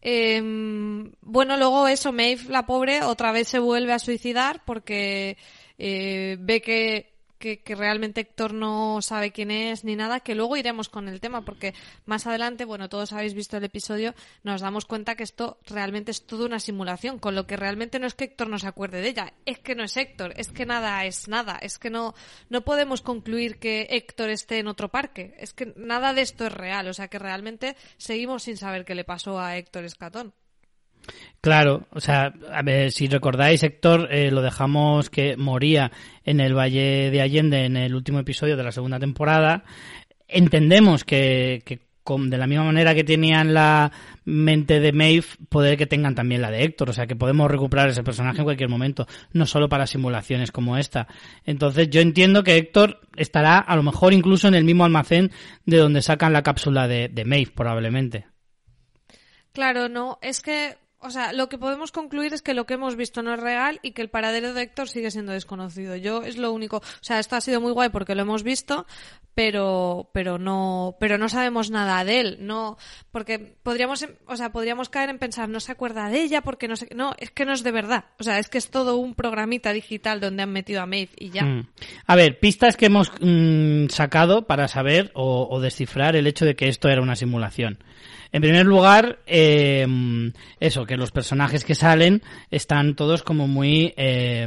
Em, 0.00 1.12
bueno, 1.20 1.56
luego 1.56 1.88
eso, 1.88 2.12
Maeve, 2.12 2.44
la 2.48 2.66
pobre, 2.66 3.02
otra 3.02 3.32
vez 3.32 3.48
se 3.48 3.58
vuelve 3.58 3.92
a 3.92 3.98
suicidar 3.98 4.62
porque 4.64 5.36
eh, 5.76 6.36
ve 6.40 6.62
que 6.62 7.17
que, 7.38 7.62
realmente 7.66 8.20
Héctor 8.20 8.52
no 8.52 9.00
sabe 9.02 9.32
quién 9.32 9.50
es 9.50 9.84
ni 9.84 9.96
nada, 9.96 10.20
que 10.20 10.34
luego 10.34 10.56
iremos 10.56 10.88
con 10.88 11.08
el 11.08 11.20
tema, 11.20 11.42
porque 11.44 11.74
más 12.04 12.26
adelante, 12.26 12.64
bueno, 12.64 12.88
todos 12.88 13.12
habéis 13.12 13.34
visto 13.34 13.56
el 13.56 13.64
episodio, 13.64 14.14
nos 14.42 14.60
damos 14.60 14.84
cuenta 14.84 15.14
que 15.14 15.22
esto 15.22 15.58
realmente 15.66 16.10
es 16.10 16.26
toda 16.26 16.46
una 16.46 16.60
simulación, 16.60 17.18
con 17.18 17.34
lo 17.34 17.46
que 17.46 17.56
realmente 17.56 17.98
no 17.98 18.06
es 18.06 18.14
que 18.14 18.24
Héctor 18.24 18.48
no 18.48 18.58
se 18.58 18.66
acuerde 18.66 19.00
de 19.00 19.08
ella, 19.08 19.32
es 19.46 19.58
que 19.58 19.74
no 19.74 19.84
es 19.84 19.96
Héctor, 19.96 20.34
es 20.36 20.48
que 20.48 20.66
nada 20.66 21.04
es 21.04 21.28
nada, 21.28 21.58
es 21.60 21.78
que 21.78 21.90
no, 21.90 22.14
no 22.48 22.62
podemos 22.62 23.02
concluir 23.02 23.58
que 23.58 23.86
Héctor 23.90 24.30
esté 24.30 24.58
en 24.58 24.68
otro 24.68 24.88
parque, 24.88 25.34
es 25.38 25.52
que 25.52 25.72
nada 25.76 26.12
de 26.14 26.22
esto 26.22 26.46
es 26.46 26.52
real, 26.52 26.88
o 26.88 26.94
sea 26.94 27.08
que 27.08 27.18
realmente 27.18 27.76
seguimos 27.96 28.42
sin 28.42 28.56
saber 28.56 28.84
qué 28.84 28.94
le 28.94 29.04
pasó 29.04 29.38
a 29.38 29.56
Héctor 29.56 29.84
Escatón. 29.84 30.34
Claro, 31.40 31.86
o 31.90 32.00
sea, 32.00 32.32
a 32.52 32.62
ver, 32.62 32.90
si 32.90 33.06
recordáis, 33.06 33.62
Héctor, 33.62 34.08
eh, 34.10 34.30
lo 34.30 34.42
dejamos 34.42 35.08
que 35.08 35.36
moría 35.36 35.92
en 36.24 36.40
el 36.40 36.54
Valle 36.54 37.10
de 37.10 37.20
Allende 37.20 37.64
en 37.64 37.76
el 37.76 37.94
último 37.94 38.18
episodio 38.18 38.56
de 38.56 38.64
la 38.64 38.72
segunda 38.72 38.98
temporada. 38.98 39.64
Entendemos 40.26 41.04
que, 41.04 41.62
que 41.64 41.88
de 42.16 42.38
la 42.38 42.46
misma 42.46 42.64
manera 42.64 42.94
que 42.94 43.04
tenían 43.04 43.52
la 43.52 43.92
mente 44.24 44.80
de 44.80 44.92
Maeve, 44.92 45.26
poder 45.48 45.76
que 45.76 45.86
tengan 45.86 46.14
también 46.14 46.40
la 46.40 46.50
de 46.50 46.64
Héctor. 46.64 46.90
O 46.90 46.92
sea, 46.92 47.06
que 47.06 47.16
podemos 47.16 47.50
recuperar 47.50 47.88
ese 47.90 48.02
personaje 48.02 48.38
en 48.38 48.44
cualquier 48.44 48.70
momento, 48.70 49.06
no 49.32 49.44
solo 49.46 49.68
para 49.68 49.86
simulaciones 49.86 50.50
como 50.50 50.78
esta. 50.78 51.06
Entonces, 51.44 51.90
yo 51.90 52.00
entiendo 52.00 52.42
que 52.42 52.56
Héctor 52.56 53.00
estará 53.16 53.58
a 53.58 53.76
lo 53.76 53.82
mejor 53.82 54.14
incluso 54.14 54.48
en 54.48 54.54
el 54.54 54.64
mismo 54.64 54.84
almacén 54.84 55.30
de 55.66 55.76
donde 55.76 56.00
sacan 56.02 56.32
la 56.32 56.42
cápsula 56.42 56.88
de, 56.88 57.08
de 57.08 57.24
Maeve, 57.24 57.52
probablemente. 57.54 58.26
Claro, 59.52 59.88
no, 59.88 60.18
es 60.22 60.40
que 60.40 60.76
o 61.00 61.10
sea, 61.10 61.32
lo 61.32 61.48
que 61.48 61.58
podemos 61.58 61.92
concluir 61.92 62.34
es 62.34 62.42
que 62.42 62.54
lo 62.54 62.66
que 62.66 62.74
hemos 62.74 62.96
visto 62.96 63.22
no 63.22 63.32
es 63.32 63.40
real 63.40 63.78
y 63.82 63.92
que 63.92 64.02
el 64.02 64.10
paradero 64.10 64.52
de 64.52 64.62
Héctor 64.62 64.88
sigue 64.88 65.12
siendo 65.12 65.30
desconocido. 65.30 65.94
Yo 65.94 66.22
es 66.22 66.36
lo 66.36 66.52
único. 66.52 66.78
O 66.78 67.02
sea, 67.02 67.20
esto 67.20 67.36
ha 67.36 67.40
sido 67.40 67.60
muy 67.60 67.70
guay 67.70 67.90
porque 67.90 68.16
lo 68.16 68.22
hemos 68.22 68.42
visto, 68.42 68.84
pero, 69.32 70.10
pero 70.12 70.38
no, 70.38 70.96
pero 70.98 71.16
no 71.16 71.28
sabemos 71.28 71.70
nada 71.70 72.04
de 72.04 72.20
él. 72.20 72.38
No, 72.40 72.78
porque 73.12 73.38
podríamos, 73.38 74.04
o 74.26 74.36
sea, 74.36 74.50
podríamos 74.50 74.88
caer 74.88 75.10
en 75.10 75.20
pensar, 75.20 75.48
no 75.48 75.60
se 75.60 75.70
acuerda 75.70 76.08
de 76.08 76.20
ella 76.20 76.40
porque 76.40 76.66
no 76.66 76.74
sé, 76.74 76.88
no, 76.92 77.14
es 77.18 77.30
que 77.30 77.44
no 77.44 77.52
es 77.52 77.62
de 77.62 77.70
verdad. 77.70 78.06
O 78.18 78.24
sea, 78.24 78.40
es 78.40 78.48
que 78.48 78.58
es 78.58 78.68
todo 78.68 78.96
un 78.96 79.14
programita 79.14 79.72
digital 79.72 80.18
donde 80.18 80.42
han 80.42 80.52
metido 80.52 80.82
a 80.82 80.86
Maeve 80.86 81.12
y 81.16 81.30
ya. 81.30 81.44
Mm. 81.44 81.68
A 82.06 82.16
ver, 82.16 82.40
pistas 82.40 82.76
que 82.76 82.86
hemos 82.86 83.12
mm, 83.20 83.86
sacado 83.90 84.48
para 84.48 84.66
saber 84.66 85.12
o, 85.14 85.46
o 85.48 85.60
descifrar 85.60 86.16
el 86.16 86.26
hecho 86.26 86.44
de 86.44 86.56
que 86.56 86.66
esto 86.66 86.88
era 86.88 87.02
una 87.02 87.14
simulación. 87.14 87.78
En 88.30 88.42
primer 88.42 88.66
lugar, 88.66 89.20
eh, 89.26 89.86
eso, 90.60 90.84
que 90.84 90.96
los 90.96 91.12
personajes 91.12 91.64
que 91.64 91.74
salen 91.74 92.22
están 92.50 92.94
todos 92.94 93.22
como 93.22 93.48
muy, 93.48 93.94
eh, 93.96 94.46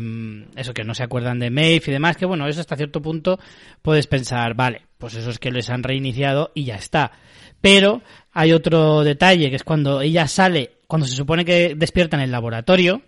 eso, 0.55 0.73
que 0.73 0.83
no 0.83 0.93
se 0.93 1.03
acuerdan 1.03 1.39
de 1.39 1.49
Maeve 1.49 1.83
y 1.87 1.91
demás, 1.91 2.17
que 2.17 2.25
bueno, 2.25 2.47
eso 2.47 2.61
hasta 2.61 2.77
cierto 2.77 3.01
punto 3.01 3.39
puedes 3.81 4.07
pensar, 4.07 4.53
vale, 4.53 4.83
pues 4.97 5.15
eso 5.15 5.31
es 5.31 5.39
que 5.39 5.51
les 5.51 5.69
han 5.69 5.83
reiniciado 5.83 6.51
y 6.53 6.65
ya 6.65 6.75
está. 6.75 7.11
Pero 7.59 8.01
hay 8.33 8.53
otro 8.53 9.03
detalle, 9.03 9.49
que 9.49 9.55
es 9.55 9.63
cuando 9.63 10.01
ella 10.01 10.27
sale, 10.27 10.77
cuando 10.87 11.07
se 11.07 11.15
supone 11.15 11.45
que 11.45 11.73
despierta 11.75 12.17
en 12.17 12.23
el 12.23 12.31
laboratorio, 12.31 13.01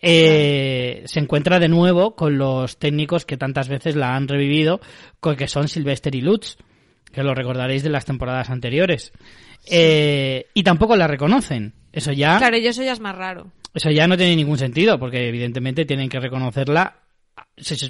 eh, 0.00 1.02
se 1.06 1.20
encuentra 1.20 1.58
de 1.58 1.68
nuevo 1.68 2.14
con 2.14 2.38
los 2.38 2.78
técnicos 2.78 3.24
que 3.24 3.36
tantas 3.36 3.68
veces 3.68 3.96
la 3.96 4.14
han 4.14 4.28
revivido, 4.28 4.80
que 5.36 5.48
son 5.48 5.68
Sylvester 5.68 6.14
y 6.14 6.20
Lutz, 6.20 6.56
que 7.12 7.22
lo 7.22 7.34
recordaréis 7.34 7.82
de 7.82 7.90
las 7.90 8.04
temporadas 8.04 8.50
anteriores. 8.50 9.12
Eh, 9.66 10.46
y 10.54 10.62
tampoco 10.62 10.96
la 10.96 11.06
reconocen. 11.06 11.74
Eso 11.92 12.12
ya. 12.12 12.38
Claro, 12.38 12.56
y 12.56 12.66
eso 12.66 12.82
ya 12.82 12.92
es 12.92 13.00
más 13.00 13.16
raro. 13.16 13.50
Eso 13.74 13.90
ya 13.90 14.06
no 14.06 14.16
tiene 14.16 14.36
ningún 14.36 14.58
sentido, 14.58 14.98
porque 14.98 15.28
evidentemente 15.28 15.84
tienen 15.84 16.08
que 16.08 16.20
reconocerla, 16.20 17.00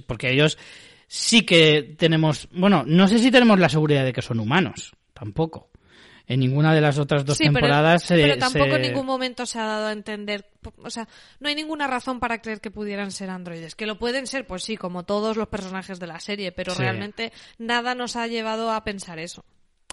porque 0.06 0.32
ellos 0.32 0.58
sí 1.06 1.42
que 1.42 1.94
tenemos, 1.96 2.48
bueno, 2.52 2.82
no 2.86 3.06
sé 3.08 3.18
si 3.18 3.30
tenemos 3.30 3.58
la 3.58 3.68
seguridad 3.68 4.04
de 4.04 4.12
que 4.12 4.22
son 4.22 4.40
humanos, 4.40 4.92
tampoco. 5.12 5.70
En 6.28 6.40
ninguna 6.40 6.74
de 6.74 6.80
las 6.80 6.98
otras 6.98 7.24
dos 7.24 7.38
temporadas 7.38 8.04
pero, 8.08 8.20
se, 8.20 8.28
pero 8.28 8.38
tampoco 8.38 8.74
en 8.74 8.82
ningún 8.82 9.06
momento 9.06 9.46
se 9.46 9.60
ha 9.60 9.64
dado 9.64 9.86
a 9.86 9.92
entender, 9.92 10.50
o 10.82 10.90
sea, 10.90 11.06
no 11.38 11.48
hay 11.48 11.54
ninguna 11.54 11.86
razón 11.86 12.18
para 12.18 12.42
creer 12.42 12.60
que 12.60 12.72
pudieran 12.72 13.12
ser 13.12 13.30
androides. 13.30 13.76
Que 13.76 13.86
lo 13.86 13.96
pueden 13.96 14.26
ser, 14.26 14.44
pues 14.44 14.64
sí, 14.64 14.76
como 14.76 15.04
todos 15.04 15.36
los 15.36 15.46
personajes 15.46 16.00
de 16.00 16.08
la 16.08 16.18
serie, 16.18 16.50
pero 16.50 16.74
realmente 16.74 17.32
nada 17.58 17.94
nos 17.94 18.16
ha 18.16 18.26
llevado 18.26 18.72
a 18.72 18.82
pensar 18.82 19.20
eso. 19.20 19.44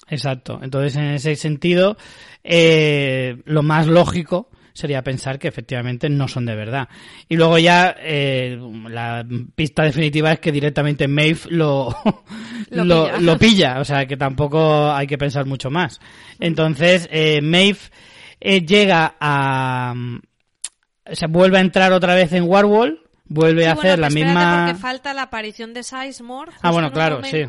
Exacto. 0.08 0.60
Entonces, 0.62 0.96
en 0.96 1.06
ese 1.14 1.36
sentido, 1.36 1.98
eh, 2.44 3.38
lo 3.46 3.64
más 3.64 3.88
lógico 3.88 4.50
sería 4.74 5.04
pensar 5.04 5.38
que 5.38 5.48
efectivamente 5.48 6.10
no 6.10 6.28
son 6.28 6.46
de 6.46 6.56
verdad. 6.56 6.90
Y 7.30 7.38
luego 7.38 7.58
ya 7.60 7.96
eh, 8.00 8.60
la 8.90 9.26
pista 9.56 9.84
definitiva 9.84 10.34
es 10.34 10.40
que 10.40 10.52
directamente 10.52 11.08
Maeve 11.08 11.42
lo, 11.50 11.96
lo, 12.72 13.38
pilla. 13.38 13.80
o 13.80 13.86
sea 13.86 14.06
que 14.08 14.18
tampoco 14.18 14.92
hay 14.92 15.08
que 15.08 15.18
pensar 15.18 15.46
mucho 15.46 15.70
más. 15.70 16.00
Entonces, 16.40 17.08
eh, 17.12 17.42
Maeve 17.42 17.80
eh, 18.42 18.66
llega 18.66 19.16
a... 19.20 19.94
se 21.12 21.28
vuelve 21.28 21.60
a 21.60 21.62
entrar 21.62 21.94
otra 21.94 22.16
vez 22.16 22.34
en 22.34 22.44
Warwall, 22.44 23.00
vuelve 23.26 23.68
a 23.68 23.74
hacer 23.74 24.00
la 24.00 24.10
misma... 24.10 24.66
Porque 24.66 24.82
falta 24.82 25.14
la 25.14 25.24
aparición 25.24 25.74
de 25.74 25.84
Sizemore. 25.84 26.52
Ah, 26.62 26.72
bueno, 26.72 26.92
claro, 26.92 27.22
sí 27.24 27.46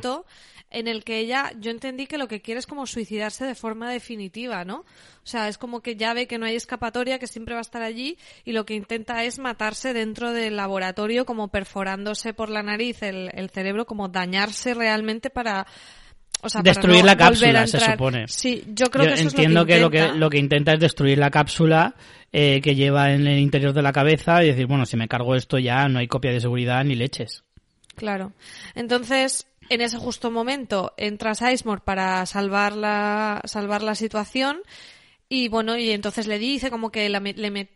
en 0.75 0.89
el 0.89 1.05
que 1.05 1.19
ella, 1.21 1.53
yo 1.61 1.71
entendí 1.71 2.07
que 2.07 2.19
lo 2.19 2.27
que 2.27 2.41
quiere 2.41 2.59
es 2.59 2.67
como 2.67 2.87
suicidarse 2.87 3.45
de 3.45 3.55
forma 3.55 3.91
definitiva, 3.91 4.65
¿no? 4.65 4.79
O 4.79 5.27
sea, 5.27 5.49
es 5.49 5.57
como 5.57 5.81
que 5.81 5.95
ya 5.97 6.13
ve 6.15 6.27
que 6.27 6.37
no 6.37 6.47
hay 6.47 6.57
escapatoria, 6.57 7.21
que 7.21 7.29
siempre 7.29 7.55
va 7.55 7.61
a 7.61 7.63
estar 7.63 7.83
allí 7.83 8.19
y 8.45 8.53
lo 8.53 8.67
que 8.67 8.75
intenta 8.75 9.23
es 9.25 9.39
matarse 9.39 9.93
dentro 9.93 10.33
del 10.33 10.57
laboratorio, 10.57 11.25
como 11.25 11.49
perforándose 11.49 12.35
por 12.35 12.51
la 12.51 12.63
nariz 12.63 13.03
el, 13.03 13.51
cerebro, 13.51 13.87
como 13.87 14.09
dañarse 14.09 14.75
realmente 14.75 15.31
para... 15.31 15.67
O 16.43 16.51
sea, 16.51 16.61
destruir 16.61 17.05
la 17.05 17.17
cápsula, 17.17 17.67
se 17.67 17.81
supone. 17.81 18.29
Sí, 18.29 18.65
yo 18.67 18.87
creo 18.91 19.07
que 19.07 19.15
eso 19.15 19.23
entiendo 19.23 19.65
es 19.67 19.81
lo 19.81 19.91
que, 19.91 19.99
que, 19.99 20.13
lo 20.13 20.29
que 20.29 20.39
intenta 20.39 20.75
es 20.75 20.81
destruir 20.81 21.17
la 21.17 21.31
cápsula 21.31 21.95
eh, 22.33 22.61
que 22.61 22.75
lleva 22.75 23.13
en 23.13 23.27
el 23.27 23.39
interior 23.39 23.73
de 23.73 23.81
la 23.81 23.93
cabeza 23.93 24.45
y 24.45 24.49
decir, 24.49 24.67
bueno, 24.67 24.85
si 24.85 24.97
me 24.99 25.09
cargo 25.09 25.37
esto 25.37 25.59
ya 25.59 25.89
no 25.89 26.01
hay 26.01 26.09
copia 26.09 26.33
de 26.33 26.41
seguridad 26.41 26.85
ni 26.85 26.97
leches. 26.97 27.45
Claro. 27.95 28.33
Entonces, 28.75 29.47
en 29.69 29.81
ese 29.81 29.99
justo 29.99 30.31
momento 30.31 30.93
entra 30.97 31.35
Sizemore 31.35 31.83
para 31.85 32.25
salvar 32.27 32.75
la, 32.75 33.41
salvar 33.45 33.83
la 33.83 33.95
situación 33.95 34.63
y 35.29 35.49
bueno, 35.49 35.77
y 35.77 35.91
entonces 35.91 36.27
le 36.27 36.39
dice 36.39 36.71
como 36.71 36.91
que 36.91 37.09
la, 37.09 37.21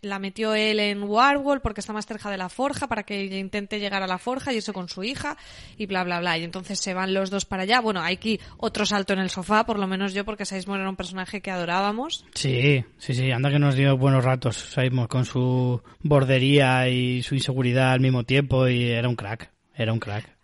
la 0.02 0.18
metió 0.18 0.54
él 0.54 0.78
en 0.80 1.02
Warwall 1.02 1.60
porque 1.60 1.80
está 1.80 1.92
más 1.92 2.06
cerca 2.06 2.30
de 2.30 2.36
la 2.36 2.48
forja 2.50 2.86
para 2.88 3.04
que 3.04 3.24
intente 3.24 3.80
llegar 3.80 4.02
a 4.02 4.06
la 4.06 4.18
forja 4.18 4.52
y 4.52 4.58
eso 4.58 4.72
con 4.74 4.88
su 4.88 5.02
hija 5.02 5.36
y 5.76 5.86
bla 5.86 6.04
bla 6.04 6.20
bla. 6.20 6.38
Y 6.38 6.44
entonces 6.44 6.78
se 6.78 6.94
van 6.94 7.14
los 7.14 7.30
dos 7.30 7.46
para 7.46 7.62
allá. 7.62 7.80
Bueno, 7.80 8.02
hay 8.02 8.16
aquí 8.16 8.38
otro 8.58 8.84
salto 8.84 9.14
en 9.14 9.18
el 9.18 9.30
sofá, 9.30 9.64
por 9.64 9.78
lo 9.78 9.86
menos 9.86 10.12
yo, 10.12 10.24
porque 10.24 10.44
Sizemore 10.44 10.82
era 10.82 10.90
un 10.90 10.96
personaje 10.96 11.40
que 11.40 11.50
adorábamos. 11.50 12.24
Sí, 12.34 12.84
sí, 12.98 13.14
sí, 13.14 13.30
anda 13.32 13.50
que 13.50 13.58
nos 13.58 13.74
dio 13.74 13.96
buenos 13.96 14.24
ratos 14.24 14.56
Sizemore 14.74 15.08
con 15.08 15.24
su 15.24 15.82
bordería 16.00 16.88
y 16.88 17.22
su 17.22 17.34
inseguridad 17.34 17.92
al 17.92 18.00
mismo 18.00 18.24
tiempo 18.24 18.68
y 18.68 18.90
era 18.90 19.08
un 19.08 19.16
crack, 19.16 19.50
era 19.74 19.92
un 19.92 20.00
crack. 20.00 20.37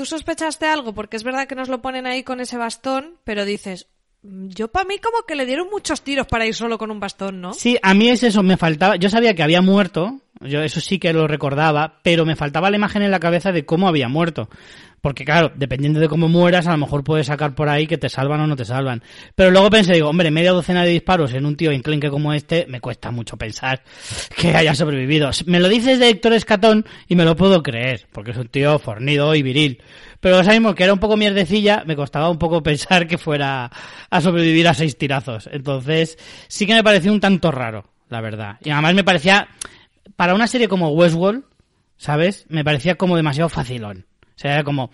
¿Tú 0.00 0.06
sospechaste 0.06 0.64
algo? 0.64 0.94
Porque 0.94 1.18
es 1.18 1.24
verdad 1.24 1.46
que 1.46 1.54
nos 1.54 1.68
lo 1.68 1.82
ponen 1.82 2.06
ahí 2.06 2.22
con 2.22 2.40
ese 2.40 2.56
bastón, 2.56 3.18
pero 3.22 3.44
dices, 3.44 3.86
mm, 4.22 4.48
yo 4.48 4.68
para 4.68 4.86
mí 4.86 4.96
como 4.96 5.26
que 5.28 5.34
le 5.34 5.44
dieron 5.44 5.68
muchos 5.70 6.00
tiros 6.00 6.26
para 6.26 6.46
ir 6.46 6.54
solo 6.54 6.78
con 6.78 6.90
un 6.90 6.98
bastón, 6.98 7.42
¿no? 7.42 7.52
Sí, 7.52 7.76
a 7.82 7.92
mí 7.92 8.08
es 8.08 8.22
eso, 8.22 8.42
me 8.42 8.56
faltaba, 8.56 8.96
yo 8.96 9.10
sabía 9.10 9.34
que 9.34 9.42
había 9.42 9.60
muerto, 9.60 10.22
yo 10.40 10.62
eso 10.62 10.80
sí 10.80 10.98
que 10.98 11.12
lo 11.12 11.28
recordaba, 11.28 12.00
pero 12.02 12.24
me 12.24 12.34
faltaba 12.34 12.70
la 12.70 12.78
imagen 12.78 13.02
en 13.02 13.10
la 13.10 13.20
cabeza 13.20 13.52
de 13.52 13.66
cómo 13.66 13.88
había 13.88 14.08
muerto. 14.08 14.48
Porque 15.00 15.24
claro, 15.24 15.52
dependiendo 15.54 15.98
de 15.98 16.08
cómo 16.08 16.28
mueras, 16.28 16.66
a 16.66 16.72
lo 16.72 16.78
mejor 16.78 17.02
puedes 17.02 17.26
sacar 17.26 17.54
por 17.54 17.68
ahí 17.68 17.86
que 17.86 17.96
te 17.96 18.08
salvan 18.08 18.40
o 18.40 18.46
no 18.46 18.56
te 18.56 18.64
salvan. 18.64 19.02
Pero 19.34 19.50
luego 19.50 19.70
pensé, 19.70 19.94
digo, 19.94 20.08
hombre, 20.08 20.30
media 20.30 20.52
docena 20.52 20.84
de 20.84 20.90
disparos 20.90 21.32
en 21.32 21.46
un 21.46 21.56
tío 21.56 21.70
enclenque 21.70 22.10
como 22.10 22.32
este, 22.32 22.66
me 22.68 22.80
cuesta 22.80 23.10
mucho 23.10 23.36
pensar 23.36 23.82
que 24.36 24.54
haya 24.54 24.74
sobrevivido. 24.74 25.30
Me 25.46 25.60
lo 25.60 25.68
dices 25.68 25.98
de 25.98 26.08
Héctor 26.10 26.34
Escatón 26.34 26.84
y 27.08 27.16
me 27.16 27.24
lo 27.24 27.36
puedo 27.36 27.62
creer, 27.62 28.06
porque 28.12 28.32
es 28.32 28.36
un 28.36 28.48
tío 28.48 28.78
fornido 28.78 29.34
y 29.34 29.42
viril. 29.42 29.82
Pero 30.20 30.44
sabemos 30.44 30.74
que 30.74 30.84
era 30.84 30.92
un 30.92 30.98
poco 30.98 31.16
mierdecilla, 31.16 31.82
me 31.86 31.96
costaba 31.96 32.28
un 32.28 32.38
poco 32.38 32.62
pensar 32.62 33.06
que 33.06 33.18
fuera 33.18 33.70
a 34.10 34.20
sobrevivir 34.20 34.68
a 34.68 34.74
seis 34.74 34.98
tirazos. 34.98 35.48
Entonces, 35.50 36.18
sí 36.48 36.66
que 36.66 36.74
me 36.74 36.84
pareció 36.84 37.12
un 37.12 37.20
tanto 37.20 37.50
raro, 37.50 37.90
la 38.08 38.20
verdad. 38.20 38.58
Y 38.62 38.70
además 38.70 38.94
me 38.94 39.04
parecía, 39.04 39.48
para 40.16 40.34
una 40.34 40.46
serie 40.46 40.68
como 40.68 40.90
Westworld, 40.90 41.44
¿sabes? 41.96 42.44
Me 42.48 42.64
parecía 42.64 42.96
como 42.96 43.16
demasiado 43.16 43.48
facilón. 43.48 44.09
O 44.40 44.42
sea, 44.42 44.54
era 44.54 44.64
como, 44.64 44.90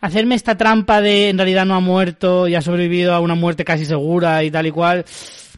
hacerme 0.00 0.34
esta 0.34 0.56
trampa 0.56 1.00
de 1.00 1.28
en 1.28 1.38
realidad 1.38 1.64
no 1.64 1.76
ha 1.76 1.80
muerto 1.80 2.48
y 2.48 2.56
ha 2.56 2.60
sobrevivido 2.60 3.14
a 3.14 3.20
una 3.20 3.36
muerte 3.36 3.64
casi 3.64 3.86
segura 3.86 4.42
y 4.42 4.50
tal 4.50 4.66
y 4.66 4.72
cual. 4.72 5.04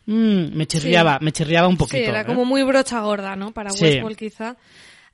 Mm, 0.04 0.54
me 0.54 0.66
chirriaba, 0.66 1.18
me 1.22 1.32
chirriaba 1.32 1.68
un 1.68 1.78
poquito. 1.78 1.96
Sí, 1.96 2.04
era 2.04 2.20
¿eh? 2.20 2.26
como 2.26 2.44
muy 2.44 2.62
brocha 2.64 3.00
gorda, 3.00 3.34
¿no? 3.34 3.52
Para 3.52 3.70
Westworld 3.72 4.18
quizá. 4.18 4.58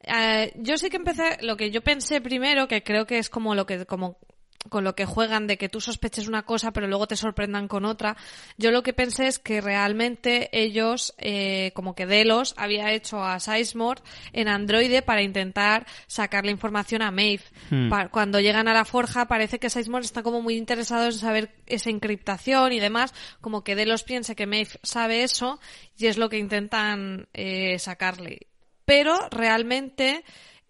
Eh, 0.02 0.52
yo 0.56 0.76
sí 0.76 0.90
que 0.90 0.96
empecé, 0.96 1.38
lo 1.42 1.56
que 1.56 1.70
yo 1.70 1.82
pensé 1.82 2.20
primero, 2.20 2.66
que 2.66 2.82
creo 2.82 3.06
que 3.06 3.18
es 3.18 3.30
como 3.30 3.54
lo 3.54 3.64
que, 3.64 3.86
como 3.86 4.16
con 4.68 4.84
lo 4.84 4.94
que 4.94 5.06
juegan 5.06 5.46
de 5.46 5.58
que 5.58 5.68
tú 5.68 5.80
sospeches 5.80 6.28
una 6.28 6.44
cosa 6.44 6.72
pero 6.72 6.86
luego 6.86 7.06
te 7.06 7.16
sorprendan 7.16 7.68
con 7.68 7.84
otra. 7.84 8.16
Yo 8.58 8.70
lo 8.70 8.82
que 8.82 8.92
pensé 8.92 9.26
es 9.26 9.38
que 9.38 9.60
realmente 9.60 10.48
ellos, 10.52 11.14
eh, 11.18 11.72
como 11.74 11.94
que 11.94 12.06
Delos 12.06 12.54
había 12.56 12.92
hecho 12.92 13.22
a 13.22 13.40
Sizemore 13.40 14.02
en 14.32 14.48
Android 14.48 15.02
para 15.04 15.22
intentar 15.22 15.86
sacar 16.06 16.44
la 16.44 16.50
información 16.50 17.02
a 17.02 17.10
Maeve. 17.10 17.44
Hmm. 17.70 17.90
Cuando 18.10 18.40
llegan 18.40 18.68
a 18.68 18.74
la 18.74 18.84
forja 18.84 19.26
parece 19.26 19.58
que 19.58 19.70
Sizemore 19.70 20.04
está 20.04 20.22
como 20.22 20.42
muy 20.42 20.56
interesado 20.56 21.06
en 21.06 21.12
saber 21.12 21.54
esa 21.66 21.90
encriptación 21.90 22.72
y 22.72 22.80
demás, 22.80 23.14
como 23.40 23.64
que 23.64 23.74
Delos 23.74 24.02
piense 24.02 24.36
que 24.36 24.46
Maeve 24.46 24.70
sabe 24.82 25.22
eso 25.22 25.60
y 25.96 26.06
es 26.06 26.18
lo 26.18 26.28
que 26.28 26.38
intentan 26.38 27.28
eh, 27.32 27.78
sacarle. 27.78 28.46
Pero 28.84 29.28
realmente 29.30 30.24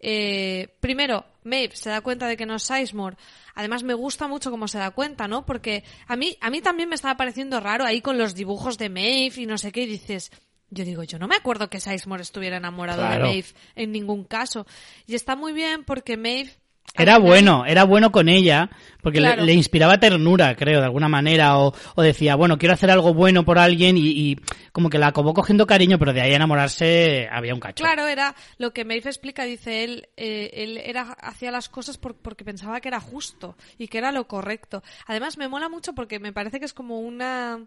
eh, 0.05 0.67
primero, 0.81 1.25
Maeve 1.43 1.77
se 1.77 1.89
da 1.89 2.01
cuenta 2.01 2.27
de 2.27 2.35
que 2.35 2.45
no 2.45 2.55
es 2.55 2.63
Sizemore. 2.63 3.15
Además, 3.55 3.83
me 3.83 3.93
gusta 3.93 4.27
mucho 4.27 4.49
cómo 4.51 4.67
se 4.67 4.77
da 4.79 4.91
cuenta, 4.91 5.27
¿no? 5.27 5.45
Porque 5.45 5.83
a 6.07 6.15
mí, 6.15 6.37
a 6.41 6.49
mí 6.49 6.61
también 6.61 6.89
me 6.89 6.95
estaba 6.95 7.17
pareciendo 7.17 7.59
raro 7.59 7.85
ahí 7.85 8.01
con 8.01 8.17
los 8.17 8.33
dibujos 8.35 8.77
de 8.77 8.89
Maeve 8.89 9.33
y 9.41 9.45
no 9.45 9.57
sé 9.57 9.71
qué, 9.71 9.83
y 9.83 9.87
dices, 9.87 10.31
yo 10.69 10.83
digo, 10.85 11.03
yo 11.03 11.19
no 11.19 11.27
me 11.27 11.35
acuerdo 11.35 11.69
que 11.69 11.79
Sizemore 11.79 12.23
estuviera 12.23 12.57
enamorado 12.57 13.01
Claro. 13.01 13.25
de 13.25 13.29
Maeve 13.29 13.47
en 13.75 13.91
ningún 13.91 14.23
caso. 14.23 14.65
Y 15.05 15.15
está 15.15 15.35
muy 15.35 15.53
bien 15.53 15.83
porque 15.83 16.17
Maeve... 16.17 16.51
Era 16.95 17.17
bueno, 17.17 17.65
era 17.65 17.85
bueno 17.85 18.11
con 18.11 18.29
ella, 18.29 18.69
porque 19.01 19.19
le- 19.19 19.53
inspiraba 19.53 19.99
ternura, 19.99 20.55
creo, 20.55 20.79
de 20.79 20.85
alguna 20.85 21.09
manera, 21.09 21.57
o, 21.57 21.73
o 21.95 22.01
decía, 22.03 22.35
bueno, 22.35 22.59
quiero 22.59 22.75
hacer 22.75 22.91
algo 22.91 23.15
bueno 23.15 23.43
por 23.43 23.57
alguien 23.57 23.97
y, 23.97 24.01
y 24.09 24.35
como 24.71 24.91
que 24.91 24.99
la 24.99 25.07
acabó 25.07 25.33
cogiendo 25.33 25.65
cariño, 25.65 25.97
pero 25.97 26.13
de 26.13 26.21
ahí 26.21 26.33
a 26.33 26.35
enamorarse 26.35 27.27
había 27.31 27.55
un 27.55 27.59
cacho. 27.59 27.83
Claro, 27.83 28.07
era 28.07 28.35
lo 28.59 28.73
que 28.73 28.85
Maeve 28.85 29.09
explica, 29.09 29.43
dice 29.43 29.83
él, 29.83 30.09
eh, 30.17 30.51
él 30.53 30.77
era 30.77 31.01
hacía 31.19 31.49
las 31.49 31.67
cosas 31.67 31.97
por- 31.97 32.15
porque 32.15 32.45
pensaba 32.45 32.79
que 32.79 32.89
era 32.89 32.99
justo 32.99 33.57
y 33.79 33.87
que 33.87 33.97
era 33.97 34.11
lo 34.11 34.27
correcto. 34.27 34.83
Además 35.07 35.37
me 35.39 35.47
mola 35.47 35.69
mucho 35.69 35.93
porque 35.95 36.19
me 36.19 36.31
parece 36.31 36.59
que 36.59 36.65
es 36.65 36.73
como 36.75 36.99
una 36.99 37.59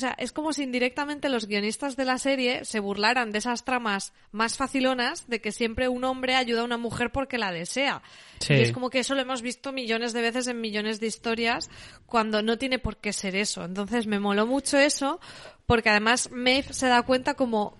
o 0.00 0.06
sea, 0.08 0.14
es 0.16 0.32
como 0.32 0.54
si 0.54 0.62
indirectamente 0.62 1.28
los 1.28 1.46
guionistas 1.46 1.94
de 1.94 2.06
la 2.06 2.16
serie 2.16 2.64
se 2.64 2.80
burlaran 2.80 3.32
de 3.32 3.38
esas 3.38 3.66
tramas 3.66 4.14
más 4.32 4.56
facilonas 4.56 5.28
de 5.28 5.42
que 5.42 5.52
siempre 5.52 5.90
un 5.90 6.04
hombre 6.04 6.36
ayuda 6.36 6.62
a 6.62 6.64
una 6.64 6.78
mujer 6.78 7.12
porque 7.12 7.36
la 7.36 7.52
desea. 7.52 8.00
Sí. 8.38 8.54
Y 8.54 8.62
es 8.62 8.72
como 8.72 8.88
que 8.88 9.00
eso 9.00 9.14
lo 9.14 9.20
hemos 9.20 9.42
visto 9.42 9.72
millones 9.72 10.14
de 10.14 10.22
veces 10.22 10.46
en 10.46 10.58
millones 10.58 11.00
de 11.00 11.06
historias 11.06 11.68
cuando 12.06 12.40
no 12.40 12.56
tiene 12.56 12.78
por 12.78 12.96
qué 12.96 13.12
ser 13.12 13.36
eso. 13.36 13.62
Entonces 13.62 14.06
me 14.06 14.18
moló 14.18 14.46
mucho 14.46 14.78
eso 14.78 15.20
porque 15.66 15.90
además 15.90 16.30
Maeve 16.32 16.72
se 16.72 16.86
da 16.86 17.02
cuenta 17.02 17.34
como, 17.34 17.76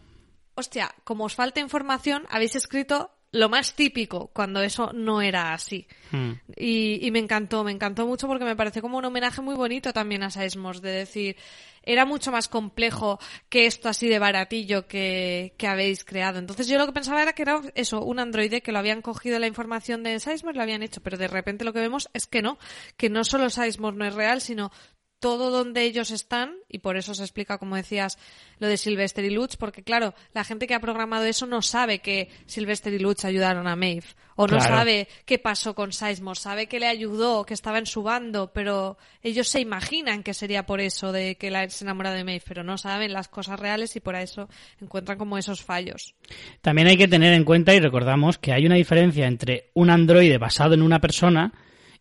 hostia, 0.56 0.94
como 1.04 1.24
os 1.24 1.35
falta 1.35 1.61
información, 1.61 2.26
habéis 2.28 2.54
escrito 2.54 3.12
lo 3.32 3.48
más 3.48 3.74
típico 3.74 4.28
cuando 4.32 4.60
eso 4.60 4.92
no 4.92 5.22
era 5.22 5.52
así. 5.52 5.86
Mm. 6.10 6.32
Y, 6.56 7.06
y 7.06 7.10
me 7.10 7.20
encantó, 7.20 7.62
me 7.62 7.70
encantó 7.70 8.06
mucho 8.06 8.26
porque 8.26 8.44
me 8.44 8.56
pareció 8.56 8.82
como 8.82 8.98
un 8.98 9.04
homenaje 9.04 9.40
muy 9.40 9.54
bonito 9.54 9.92
también 9.92 10.22
a 10.22 10.30
Seismos, 10.30 10.82
de 10.82 10.90
decir, 10.90 11.36
era 11.82 12.04
mucho 12.04 12.30
más 12.32 12.48
complejo 12.48 13.18
que 13.48 13.66
esto 13.66 13.88
así 13.88 14.08
de 14.08 14.18
baratillo 14.18 14.86
que, 14.86 15.54
que 15.56 15.66
habéis 15.66 16.04
creado. 16.04 16.38
Entonces 16.38 16.66
yo 16.66 16.78
lo 16.78 16.86
que 16.86 16.92
pensaba 16.92 17.22
era 17.22 17.32
que 17.32 17.42
era 17.42 17.60
eso, 17.74 18.02
un 18.02 18.18
androide 18.18 18.62
que 18.62 18.72
lo 18.72 18.78
habían 18.78 19.02
cogido 19.02 19.38
la 19.38 19.46
información 19.46 20.02
de 20.02 20.18
Seismos 20.20 20.56
lo 20.56 20.62
habían 20.62 20.82
hecho, 20.82 21.00
pero 21.00 21.16
de 21.16 21.28
repente 21.28 21.64
lo 21.64 21.72
que 21.72 21.80
vemos 21.80 22.10
es 22.12 22.26
que 22.26 22.42
no, 22.42 22.58
que 22.96 23.08
no 23.10 23.24
solo 23.24 23.48
Seismos 23.48 23.94
no 23.94 24.04
es 24.04 24.14
real, 24.14 24.40
sino 24.40 24.72
todo 25.20 25.50
donde 25.50 25.85
ellos 25.85 26.11
están, 26.11 26.54
y 26.68 26.78
por 26.78 26.96
eso 26.96 27.14
se 27.14 27.22
explica, 27.22 27.59
como 27.59 27.76
decías, 27.76 28.18
lo 28.59 28.66
de 28.66 28.76
Sylvester 28.76 29.24
y 29.24 29.30
Lutz, 29.30 29.56
porque 29.56 29.83
claro, 29.85 30.14
la 30.33 30.44
gente 30.44 30.66
que 30.66 30.74
ha 30.74 30.80
programado 30.80 31.24
eso 31.24 31.46
no 31.46 31.62
sabe 31.62 32.00
que 32.00 32.30
Sylvester 32.46 32.92
y 32.94 32.98
Lutz 32.98 33.24
ayudaron 33.24 33.66
a 33.68 33.76
Maeve, 33.76 34.06
o 34.37 34.46
no 34.46 34.56
Claro. 34.56 34.76
sabe 34.76 35.09
qué 35.26 35.38
pasó 35.38 35.74
con 35.74 35.92
Sizemore, 35.92 36.40
sabe 36.40 36.66
que 36.66 36.80
le 36.80 36.87
ayudó, 36.87 37.44
que 37.44 37.52
estaba 37.54 37.78
en 37.78 37.85
su 37.87 38.02
bando, 38.02 38.50
pero 38.52 38.96
ellos 39.22 39.48
se 39.48 39.61
imaginan 39.61 40.22
que 40.22 40.33
sería 40.33 40.64
por 40.64 40.80
eso 40.80 41.12
de 41.12 41.37
que 41.37 41.50
la, 41.50 41.68
se 41.68 41.85
enamora 41.85 42.12
de 42.12 42.24
Maeve, 42.24 42.42
pero 42.48 42.64
no 42.64 42.78
saben 42.78 43.12
las 43.12 43.28
cosas 43.28 43.61
reales 43.61 43.94
y 43.96 44.00
por 44.00 44.14
eso 44.16 44.48
encuentran 44.80 45.18
como 45.18 45.37
esos 45.37 45.62
fallos. 45.62 46.14
También 46.62 46.88
hay 46.88 46.96
que 46.96 47.09
tener 47.09 47.35
en 47.35 47.44
cuenta 47.44 47.74
y 47.74 47.80
recordamos 47.80 48.38
que 48.38 48.52
hay 48.54 48.64
una 48.64 48.76
diferencia 48.76 49.26
entre 49.26 49.70
un 49.74 49.90
androide 49.90 50.38
basado 50.38 50.72
en 50.72 50.80
una 50.83 50.98
persona 51.00 51.52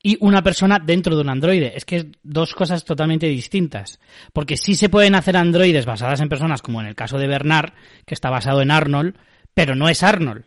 y 0.01 0.17
una 0.21 0.41
persona 0.41 0.79
dentro 0.79 1.15
de 1.15 1.21
un 1.21 1.29
androide. 1.29 1.73
Es 1.75 1.85
que 1.85 1.95
es 1.97 2.05
dos 2.23 2.53
cosas 2.53 2.85
totalmente 2.85 3.27
distintas. 3.27 3.99
Porque 4.33 4.57
sí 4.57 4.75
se 4.75 4.89
pueden 4.89 5.15
hacer 5.15 5.35
androides 5.35 5.85
basadas 5.85 6.21
en 6.21 6.29
personas, 6.29 6.61
como 6.61 6.81
en 6.81 6.87
el 6.87 6.95
caso 6.95 7.17
de 7.17 7.27
Bernard, 7.27 7.73
que 8.05 8.13
está 8.13 8.29
basado 8.29 8.61
en 8.61 8.71
Arnold, 8.71 9.17
pero 9.53 9.75
no 9.75 9.89
es 9.89 10.03
Arnold. 10.03 10.45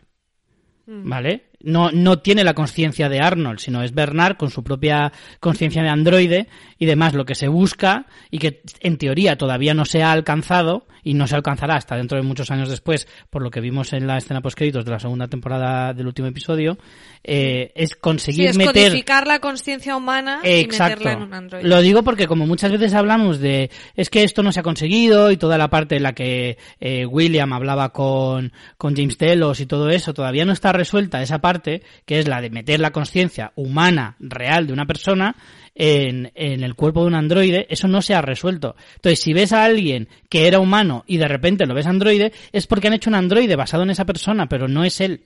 ¿Vale? 0.85 1.51
No, 1.63 1.91
no 1.91 2.19
tiene 2.19 2.43
la 2.43 2.53
conciencia 2.53 3.09
de 3.09 3.19
Arnold, 3.19 3.59
sino 3.59 3.81
es 3.81 3.93
Bernard 3.93 4.37
con 4.37 4.51
su 4.51 4.63
propia 4.63 5.11
conciencia 5.39 5.81
de 5.81 5.89
androide 5.89 6.47
y 6.77 6.85
demás, 6.85 7.13
lo 7.13 7.25
que 7.25 7.35
se 7.35 7.47
busca 7.47 8.05
y 8.29 8.39
que 8.39 8.61
en 8.81 8.97
teoría 8.97 9.37
todavía 9.37 9.73
no 9.73 9.85
se 9.85 10.03
ha 10.03 10.11
alcanzado 10.11 10.85
y 11.03 11.13
no 11.13 11.27
se 11.27 11.35
alcanzará 11.35 11.75
hasta 11.75 11.97
dentro 11.97 12.17
de 12.17 12.23
muchos 12.23 12.49
años 12.49 12.69
después, 12.69 13.07
por 13.29 13.41
lo 13.41 13.51
que 13.51 13.59
vimos 13.59 13.93
en 13.93 14.07
la 14.07 14.17
escena 14.17 14.41
postcréditos 14.41 14.85
de 14.85 14.91
la 14.91 14.99
segunda 14.99 15.27
temporada 15.27 15.93
del 15.93 16.07
último 16.07 16.27
episodio, 16.29 16.77
eh, 17.23 17.71
es 17.75 17.89
Sí, 17.93 17.99
conseguir 17.99 18.49
es 18.49 18.57
meter 18.57 18.89
codificar 18.89 19.27
la 19.27 19.39
conciencia 19.39 19.95
humana 19.95 20.39
y 20.43 20.61
Exacto. 20.61 20.99
meterla 20.99 21.11
en 21.13 21.23
un 21.23 21.33
androide. 21.33 21.67
Lo 21.67 21.81
digo 21.81 22.03
porque 22.03 22.27
como 22.27 22.47
muchas 22.47 22.71
veces 22.71 22.93
hablamos 22.93 23.39
de 23.39 23.69
es 23.95 24.09
que 24.09 24.23
esto 24.23 24.43
no 24.43 24.51
se 24.51 24.59
ha 24.61 24.63
conseguido 24.63 25.31
y 25.31 25.37
toda 25.37 25.57
la 25.57 25.69
parte 25.69 25.97
en 25.97 26.03
la 26.03 26.13
que 26.13 26.57
eh, 26.79 27.05
William 27.05 27.53
hablaba 27.53 27.89
con, 27.89 28.51
con 28.77 28.95
James 28.95 29.17
Delos 29.17 29.59
y 29.59 29.65
todo 29.65 29.89
eso, 29.89 30.13
todavía 30.13 30.45
no 30.45 30.53
está 30.53 30.71
resuelta 30.71 31.21
esa 31.21 31.39
parte, 31.39 31.52
que 31.61 32.19
es 32.19 32.27
la 32.27 32.41
de 32.41 32.49
meter 32.49 32.79
la 32.79 32.91
conciencia 32.91 33.51
humana, 33.55 34.15
real 34.19 34.67
de 34.67 34.73
una 34.73 34.85
persona 34.85 35.35
en, 35.75 36.31
en 36.35 36.63
el 36.63 36.75
cuerpo 36.75 37.01
de 37.01 37.07
un 37.07 37.15
androide, 37.15 37.67
eso 37.69 37.87
no 37.87 38.01
se 38.01 38.15
ha 38.15 38.21
resuelto. 38.21 38.75
Entonces, 38.95 39.19
si 39.19 39.33
ves 39.33 39.53
a 39.53 39.63
alguien 39.63 40.07
que 40.29 40.47
era 40.47 40.59
humano 40.59 41.03
y 41.07 41.17
de 41.17 41.27
repente 41.27 41.65
lo 41.65 41.73
ves 41.73 41.87
androide, 41.87 42.31
es 42.51 42.67
porque 42.67 42.87
han 42.87 42.93
hecho 42.93 43.09
un 43.09 43.15
androide 43.15 43.55
basado 43.55 43.83
en 43.83 43.89
esa 43.89 44.05
persona, 44.05 44.47
pero 44.47 44.67
no 44.67 44.83
es 44.83 45.01
él. 45.01 45.23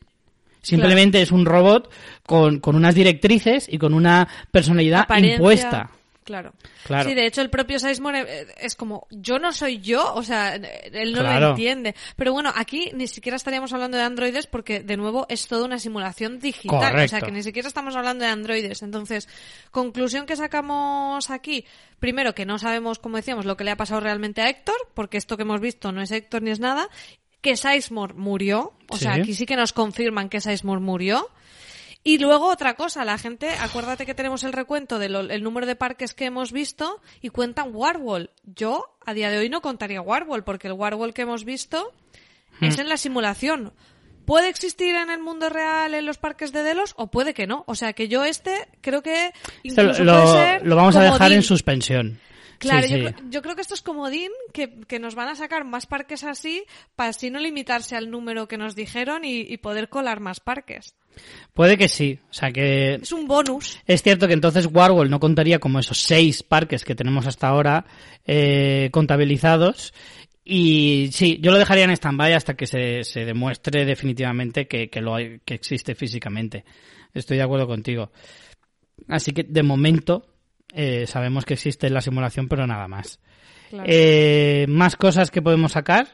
Simplemente 0.61 1.21
es 1.21 1.31
un 1.31 1.45
robot 1.45 1.89
con, 2.25 2.59
con 2.59 2.75
unas 2.75 2.93
directrices 2.95 3.67
y 3.71 3.77
con 3.77 3.93
una 3.93 4.27
personalidad 4.51 5.01
Apariencia. 5.01 5.35
impuesta. 5.37 5.91
Claro. 6.27 6.51
Claro. 6.83 7.07
Sí, 7.07 7.15
de 7.15 7.25
hecho 7.25 7.39
el 7.39 7.49
propio 7.49 7.79
Sizemore 7.79 8.25
eh, 8.27 8.47
es 8.59 8.75
como, 8.75 9.07
yo 9.09 9.39
no 9.39 9.53
soy 9.53 9.79
yo, 9.79 10.13
o 10.13 10.23
sea, 10.23 10.55
él 10.55 11.13
no 11.13 11.21
Claro. 11.21 11.39
lo 11.39 11.49
entiende. 11.51 11.95
Pero 12.17 12.33
bueno, 12.33 12.51
aquí 12.53 12.91
ni 12.93 13.07
siquiera 13.07 13.37
estaríamos 13.37 13.71
hablando 13.71 13.95
de 13.95 14.03
androides 14.03 14.45
porque, 14.45 14.81
de 14.81 14.97
nuevo, 14.97 15.25
es 15.29 15.47
toda 15.47 15.63
una 15.63 15.79
simulación 15.79 16.39
digital. 16.39 16.75
O 16.77 16.81
sea, 16.81 16.91
Correcto. 16.91 17.25
que 17.27 17.31
ni 17.31 17.43
siquiera 17.43 17.69
estamos 17.69 17.95
hablando 17.95 18.25
de 18.25 18.31
androides. 18.31 18.83
Entonces, 18.83 19.29
conclusión 19.71 20.25
que 20.25 20.35
sacamos 20.35 21.29
aquí, 21.29 21.63
primero 21.99 22.35
que 22.35 22.45
no 22.45 22.59
sabemos, 22.59 22.99
como 22.99 23.15
decíamos, 23.15 23.45
lo 23.45 23.55
que 23.55 23.63
le 23.63 23.71
ha 23.71 23.77
pasado 23.77 24.01
realmente 24.01 24.41
a 24.41 24.49
Héctor, 24.49 24.75
porque 24.93 25.15
esto 25.17 25.37
que 25.37 25.43
hemos 25.43 25.61
visto 25.61 25.93
no 25.93 26.01
es 26.01 26.11
Héctor 26.11 26.41
ni 26.41 26.51
es 26.51 26.59
nada, 26.59 26.89
que 27.39 27.55
Sizemore 27.55 28.15
murió, 28.15 28.73
o 28.89 28.97
sea, 28.97 29.13
aquí 29.13 29.33
sí 29.33 29.45
que 29.45 29.55
nos 29.55 29.71
confirman 29.71 30.27
que 30.27 30.41
Sizemore 30.41 30.81
murió. 30.81 31.29
Y 32.07 32.17
luego 32.19 32.47
otra 32.49 32.75
cosa, 32.75 33.03
la 33.05 33.17
gente, 33.17 33.49
acuérdate 33.49 34.05
que 34.05 34.13
tenemos 34.15 34.43
el 34.43 34.53
recuento 34.53 34.97
del 34.99 35.43
número 35.43 35.65
de 35.67 35.75
parques 35.75 36.13
que 36.13 36.25
hemos 36.25 36.51
visto 36.51 37.01
y 37.21 37.29
cuentan 37.29 37.69
Warwall. 37.73 38.29
Yo 38.43 38.97
a 39.05 39.13
día 39.13 39.29
de 39.29 39.37
hoy 39.39 39.49
no 39.49 39.61
contaría 39.61 40.01
Warwall 40.01 40.43
porque 40.43 40.67
el 40.67 40.73
Warwall 40.73 41.13
que 41.13 41.23
hemos 41.23 41.43
visto 41.45 41.91
Hmm. 42.59 42.65
es 42.65 42.79
en 42.79 42.89
la 42.89 42.97
simulación. 42.97 43.73
¿Puede 44.25 44.49
existir 44.49 44.95
en 44.95 45.09
el 45.11 45.19
mundo 45.19 45.47
real 45.47 45.93
en 45.93 46.05
los 46.05 46.17
parques 46.17 46.51
de 46.51 46.63
Delos 46.63 46.93
o 46.97 47.07
puede 47.07 47.33
que 47.33 47.45
no? 47.47 47.63
O 47.67 47.75
sea 47.75 47.93
que 47.93 48.07
yo 48.07 48.25
este 48.25 48.67
creo 48.81 49.01
que 49.03 49.31
incluso 49.63 50.03
lo, 50.03 50.13
puede 50.13 50.27
ser 50.27 50.65
lo 50.67 50.75
vamos 50.75 50.95
a 50.95 51.03
dejar 51.03 51.31
en 51.31 51.43
suspensión. 51.43 52.19
Claro, 52.57 52.87
Sí, 52.87 52.93
yo, 52.99 53.07
sí. 53.09 53.13
creo- 53.13 53.29
yo 53.29 53.41
creo 53.43 53.55
que 53.55 53.61
esto 53.61 53.75
es 53.75 53.81
comodín, 53.83 54.31
que, 54.53 54.79
que 54.87 54.97
nos 54.99 55.13
van 55.13 55.27
a 55.29 55.35
sacar 55.35 55.63
más 55.65 55.85
parques 55.85 56.23
así 56.23 56.65
para 56.95 57.11
así 57.11 57.29
no 57.29 57.39
limitarse 57.39 57.95
al 57.95 58.09
número 58.09 58.47
que 58.47 58.57
nos 58.57 58.75
dijeron 58.75 59.23
y, 59.23 59.41
y 59.41 59.57
poder 59.57 59.87
colar 59.89 60.19
más 60.19 60.39
parques. 60.39 60.95
Puede 61.53 61.77
que 61.77 61.88
sí. 61.88 62.19
O 62.30 62.34
sea 62.34 62.51
que 62.51 62.95
Es 62.95 63.12
un 63.12 63.27
bonus. 63.27 63.80
es 63.86 64.01
cierto 64.03 64.27
que 64.27 64.34
entonces 64.34 64.67
Warhol 64.71 65.10
no 65.10 65.19
contaría 65.19 65.60
como 65.60 65.80
esos 65.80 65.99
seis 65.99 66.43
parques 66.43 66.84
que 66.86 66.95
tenemos 66.95 67.27
hasta 67.27 67.47
ahora 67.47 67.86
eh, 68.25 68.89
contabilizados. 68.91 69.93
Y 70.49 71.10
sí, 71.12 71.39
yo 71.41 71.51
lo 71.51 71.58
dejaría 71.58 71.84
en 71.84 71.91
stand-by 71.91 72.34
hasta 72.34 72.56
que 72.56 72.67
se, 72.67 73.03
se 73.03 73.25
demuestre 73.25 73.84
definitivamente 73.86 74.65
que, 74.67 74.89
que, 74.89 75.01
lo 75.01 75.15
hay- 75.15 75.39
que 75.43 75.56
existe 75.56 75.93
físicamente. 75.93 76.63
Estoy 77.13 77.38
de 77.38 77.43
acuerdo 77.43 77.67
contigo. 77.67 78.12
Así 79.10 79.32
que 79.34 79.43
de 79.43 79.63
momento 79.63 80.25
eh, 80.73 81.06
sabemos 81.06 81.43
que 81.45 81.56
existe 81.56 81.89
la 81.89 81.99
simulación, 82.01 82.47
pero 82.47 82.65
nada 82.65 82.88
más. 82.88 83.19
Claro. 83.69 83.84
Eh, 83.89 84.65
¿Más 84.69 84.95
cosas 84.95 85.32
que 85.32 85.41
podemos 85.41 85.73
sacar? 85.73 86.08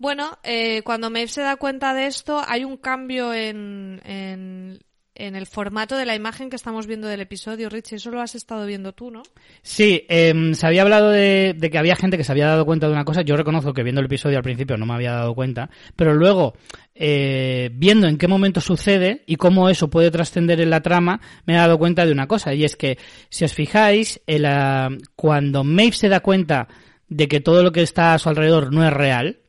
Bueno, 0.00 0.38
eh, 0.44 0.80
cuando 0.82 1.10
Maeve 1.10 1.28
se 1.28 1.42
da 1.42 1.56
cuenta 1.56 1.92
de 1.92 2.06
esto, 2.06 2.40
hay 2.48 2.64
un 2.64 2.78
cambio 2.78 3.34
en, 3.34 4.00
en, 4.06 4.78
el 5.14 5.46
formato 5.46 5.94
de 5.94 6.06
la 6.06 6.14
imagen 6.14 6.48
que 6.48 6.56
estamos 6.56 6.86
viendo 6.86 7.06
del 7.06 7.20
episodio, 7.20 7.68
Richie. 7.68 7.96
Eso 7.96 8.10
lo 8.10 8.22
has 8.22 8.34
estado 8.34 8.64
viendo 8.64 8.94
tú, 8.94 9.10
¿no? 9.10 9.22
Sí, 9.60 10.06
em, 10.08 10.54
se 10.54 10.66
había 10.66 10.80
hablado 10.80 11.10
de, 11.10 11.54
que 11.70 11.76
había 11.76 11.96
gente 11.96 12.16
que 12.16 12.24
se 12.24 12.32
había 12.32 12.46
dado 12.46 12.64
cuenta 12.64 12.86
de 12.86 12.94
una 12.94 13.04
cosa. 13.04 13.20
Yo 13.20 13.36
reconozco 13.36 13.74
que 13.74 13.82
viendo 13.82 14.00
el 14.00 14.06
episodio 14.06 14.38
al 14.38 14.42
principio 14.42 14.78
no 14.78 14.86
me 14.86 14.94
había 14.94 15.12
dado 15.12 15.34
cuenta, 15.34 15.68
pero 15.96 16.14
luego, 16.14 16.54
eh, 16.94 17.68
viendo 17.74 18.08
en 18.08 18.16
qué 18.16 18.26
momento 18.26 18.62
sucede 18.62 19.22
y 19.26 19.36
cómo 19.36 19.68
eso 19.68 19.90
puede 19.90 20.10
trascender 20.10 20.62
en 20.62 20.70
la 20.70 20.80
trama, 20.80 21.20
me 21.44 21.52
he 21.52 21.56
dado 21.58 21.78
cuenta 21.78 22.06
de 22.06 22.12
una 22.12 22.26
cosa. 22.26 22.54
Y 22.54 22.64
es 22.64 22.74
que, 22.74 22.96
si 23.28 23.44
os 23.44 23.52
fijáis, 23.52 24.18
ah, 24.46 24.88
cuando 25.14 25.62
Maeve 25.62 25.92
se 25.92 26.08
da 26.08 26.20
cuenta 26.20 26.68
de 27.06 27.28
que 27.28 27.40
todo 27.40 27.62
lo 27.62 27.70
que 27.70 27.82
está 27.82 28.14
a 28.14 28.18
su 28.18 28.30
alrededor 28.30 28.72
no 28.72 28.82
es 28.86 28.94
real, 28.94 29.39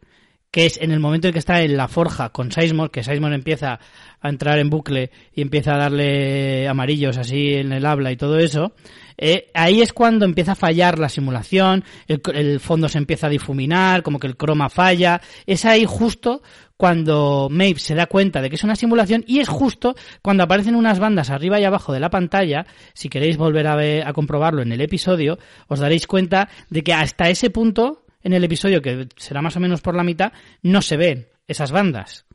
que 0.52 0.66
es 0.66 0.78
en 0.82 0.92
el 0.92 1.00
momento 1.00 1.28
en 1.28 1.34
que 1.34 1.40
está 1.40 1.62
en 1.62 1.78
la 1.78 1.88
forja 1.88 2.30
con 2.30 2.52
Sizemore, 2.52 2.92
que 2.92 3.04
Sizemore 3.04 3.36
empieza 3.36 3.80
a 4.20 4.30
entrar 4.30 4.60
en 4.60 4.70
bucle 4.70 5.10
y 5.34 5.42
empieza 5.42 5.74
a 5.74 5.78
darle 5.78 6.68
amarillos 6.68 7.18
así 7.18 7.54
en 7.54 7.72
el 7.72 7.86
habla 7.86 8.12
y 8.12 8.18
todo 8.18 8.38
eso, 8.38 8.74
eh, 9.18 9.50
ahí 9.54 9.82
es 9.82 9.94
cuando 9.94 10.26
empieza 10.26 10.52
a 10.52 10.56
fallar 10.56 11.00
la 11.00 11.08
simulación, 11.08 11.86
el, 12.08 12.60
fondo 12.60 12.90
se 12.90 12.98
empieza 12.98 13.28
a 13.28 13.30
difuminar, 13.30 14.04
como 14.04 14.20
que 14.20 14.28
el 14.28 14.36
croma 14.36 14.70
falla, 14.70 15.22
es 15.46 15.64
ahí 15.64 15.86
justo 15.88 16.42
cuando 16.76 17.48
Maeve 17.50 17.80
se 17.80 17.96
da 17.96 18.08
cuenta 18.08 18.42
de 18.42 18.50
que 18.50 18.56
es 18.56 18.64
una 18.64 18.76
simulación 18.76 19.24
y 19.28 19.40
es 19.40 19.48
justo 19.48 19.96
cuando 20.22 20.44
aparecen 20.44 20.76
unas 20.76 21.00
bandas 21.00 21.30
arriba 21.30 21.60
y 21.60 21.64
abajo 21.64 21.94
de 21.94 22.00
la 22.00 22.10
pantalla, 22.10 22.66
si 22.94 23.08
queréis 23.08 23.38
volver 23.38 23.68
a, 23.68 24.08
a 24.08 24.14
comprobarlo 24.14 24.64
en 24.64 24.72
el 24.72 24.82
episodio, 24.82 25.38
os 25.68 25.80
daréis 25.80 26.08
cuenta 26.08 26.50
de 26.70 26.84
que 26.84 26.94
hasta 26.94 27.30
ese 27.30 27.52
punto 27.52 28.01
en 28.24 28.34
el 28.34 28.44
episodio, 28.44 28.82
que 28.82 29.08
será 29.18 29.42
más 29.42 29.56
o 29.56 29.60
menos 29.60 29.82
por 29.82 29.96
la 29.96 30.04
mitad, 30.04 30.32
no 30.62 30.82
se 30.82 30.98
ven 30.98 31.28
esas 31.48 31.72
bandas, 31.72 32.26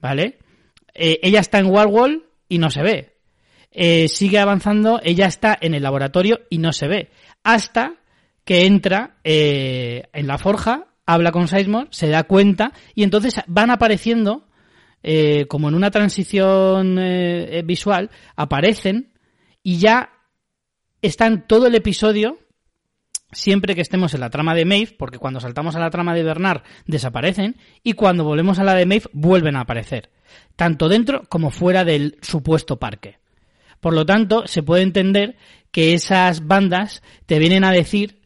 ¿vale? 0.00 0.38
Eh, 0.94 1.20
ella 1.22 1.40
está 1.40 1.58
en 1.58 1.66
Wall 1.66 2.24
y 2.48 2.58
no 2.58 2.70
se 2.70 2.82
ve. 2.82 3.16
Eh, 3.70 4.08
sigue 4.08 4.38
avanzando, 4.38 5.00
ella 5.02 5.26
está 5.26 5.56
en 5.60 5.74
el 5.74 5.82
laboratorio 5.82 6.40
y 6.50 6.58
no 6.58 6.72
se 6.72 6.88
ve. 6.88 7.10
Hasta 7.44 7.94
que 8.44 8.66
entra 8.66 9.18
eh, 9.24 10.04
en 10.12 10.26
la 10.26 10.38
forja, 10.38 10.86
habla 11.06 11.32
con 11.32 11.48
Sizemore, 11.48 11.88
se 11.90 12.08
da 12.08 12.24
cuenta 12.24 12.72
y 12.94 13.02
entonces 13.02 13.40
van 13.46 13.70
apareciendo, 13.70 14.46
como 15.48 15.68
en 15.68 15.74
una 15.74 15.90
transición 15.90 16.98
visual, 17.64 18.10
aparecen 18.36 19.14
y 19.62 19.78
ya 19.78 20.10
están 21.00 21.46
todo 21.46 21.68
el 21.68 21.76
episodio 21.76 22.38
siempre 23.32 23.74
que 23.74 23.80
estemos 23.80 24.14
en 24.14 24.20
la 24.20 24.30
trama 24.30 24.54
de 24.54 24.64
Maeve, 24.64 24.94
porque 24.98 25.18
cuando 25.18 25.40
saltamos 25.40 25.76
a 25.76 25.80
la 25.80 25.90
trama 25.90 26.14
de 26.14 26.22
Bernard 26.22 26.62
desaparecen 26.86 27.56
y 27.82 27.92
cuando 27.92 28.24
volvemos 28.24 28.58
a 28.58 28.64
la 28.64 28.74
de 28.74 28.86
Maeve 28.86 29.10
vuelven 29.12 29.56
a 29.56 29.60
aparecer, 29.60 30.10
tanto 30.56 30.88
dentro 30.88 31.22
como 31.28 31.50
fuera 31.50 31.84
del 31.84 32.18
supuesto 32.22 32.78
parque. 32.78 33.18
Por 33.80 33.94
lo 33.94 34.04
tanto, 34.04 34.46
se 34.46 34.62
puede 34.62 34.82
entender 34.82 35.36
que 35.70 35.94
esas 35.94 36.46
bandas 36.46 37.02
te 37.26 37.38
vienen 37.38 37.64
a 37.64 37.72
decir 37.72 38.20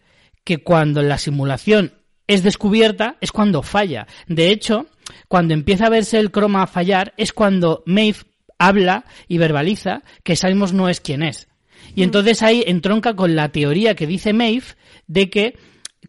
que 0.45 0.59
cuando 0.59 1.03
la 1.03 1.19
simulación 1.19 1.93
es 2.27 2.43
descubierta 2.43 3.17
es 3.21 3.33
cuando 3.33 3.63
falla. 3.63 4.07
De 4.27 4.51
hecho, 4.51 4.87
cuando 5.29 5.55
empieza 5.55 5.87
a 5.87 5.91
verse 5.91 6.19
el 6.19 6.31
croma 6.31 6.67
fallar 6.67 7.13
es 7.17 7.33
cuando 7.33 7.83
Maeve 7.87 8.21
habla 8.59 9.05
y 9.29 9.39
verbaliza 9.39 10.03
que 10.23 10.37
Simons 10.37 10.73
no 10.73 10.89
es 10.89 11.01
quien 11.01 11.23
es. 11.23 11.49
Y 11.95 12.01
mm. 12.01 12.05
entonces 12.05 12.43
ahí 12.43 12.65
entronca 12.67 13.15
con 13.15 13.35
la 13.37 13.51
teoría 13.51 13.95
que 13.95 14.07
dice 14.07 14.33
Maeve 14.33 14.67
de 15.07 15.31
que 15.31 15.59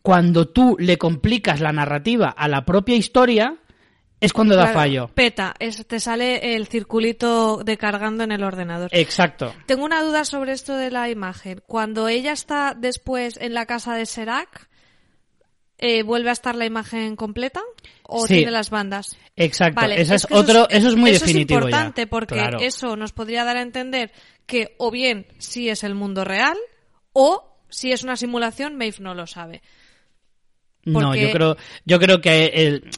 cuando 0.01 0.47
tú 0.47 0.75
le 0.79 0.97
complicas 0.97 1.61
la 1.61 1.71
narrativa 1.71 2.29
a 2.29 2.47
la 2.47 2.65
propia 2.65 2.95
historia, 2.95 3.57
es 4.23 4.31
cuando 4.31 4.55
da 4.55 4.67
fallo. 4.67 5.09
Peta, 5.13 5.53
te 5.87 5.99
sale 5.99 6.55
el 6.55 6.67
circulito 6.67 7.61
de 7.63 7.77
cargando 7.77 8.23
en 8.23 8.31
el 8.31 8.43
ordenador. 8.43 8.89
Exacto. 8.93 9.53
Tengo 9.65 9.83
una 9.83 10.01
duda 10.01 10.23
sobre 10.23 10.53
esto 10.53 10.77
de 10.77 10.91
la 10.91 11.09
imagen. 11.09 11.61
Cuando 11.67 12.07
ella 12.07 12.31
está 12.31 12.73
después 12.77 13.37
en 13.41 13.53
la 13.53 13.65
casa 13.65 13.95
de 13.95 14.05
Serac, 14.05 14.69
eh, 15.77 16.03
¿vuelve 16.03 16.29
a 16.29 16.33
estar 16.33 16.55
la 16.55 16.65
imagen 16.65 17.17
completa? 17.17 17.61
¿O 18.03 18.25
tiene 18.25 18.51
las 18.51 18.69
bandas? 18.69 19.17
Exacto. 19.35 19.85
eso 19.87 20.15
es, 20.15 20.27
otro, 20.31 20.69
eso, 20.69 20.87
es 20.87 20.95
muy 20.95 21.11
eso 21.11 21.25
definitivo. 21.25 21.59
Es 21.59 21.65
importante 21.65 22.07
porque 22.07 22.57
eso 22.61 22.95
nos 22.95 23.11
podría 23.11 23.43
dar 23.43 23.57
a 23.57 23.61
entender 23.61 24.11
que 24.45 24.75
o 24.77 24.91
bien 24.91 25.25
sí 25.37 25.69
es 25.69 25.83
el 25.83 25.95
mundo 25.95 26.23
real 26.23 26.57
o 27.13 27.57
si 27.69 27.91
es 27.91 28.03
una 28.03 28.15
simulación, 28.15 28.77
Maeve 28.77 28.97
no 28.99 29.15
lo 29.15 29.27
sabe. 29.27 29.61
No, 30.85 31.15
yo 31.15 31.31
creo, 31.31 31.57
yo 31.85 31.99
creo 31.99 32.19
que 32.19 32.45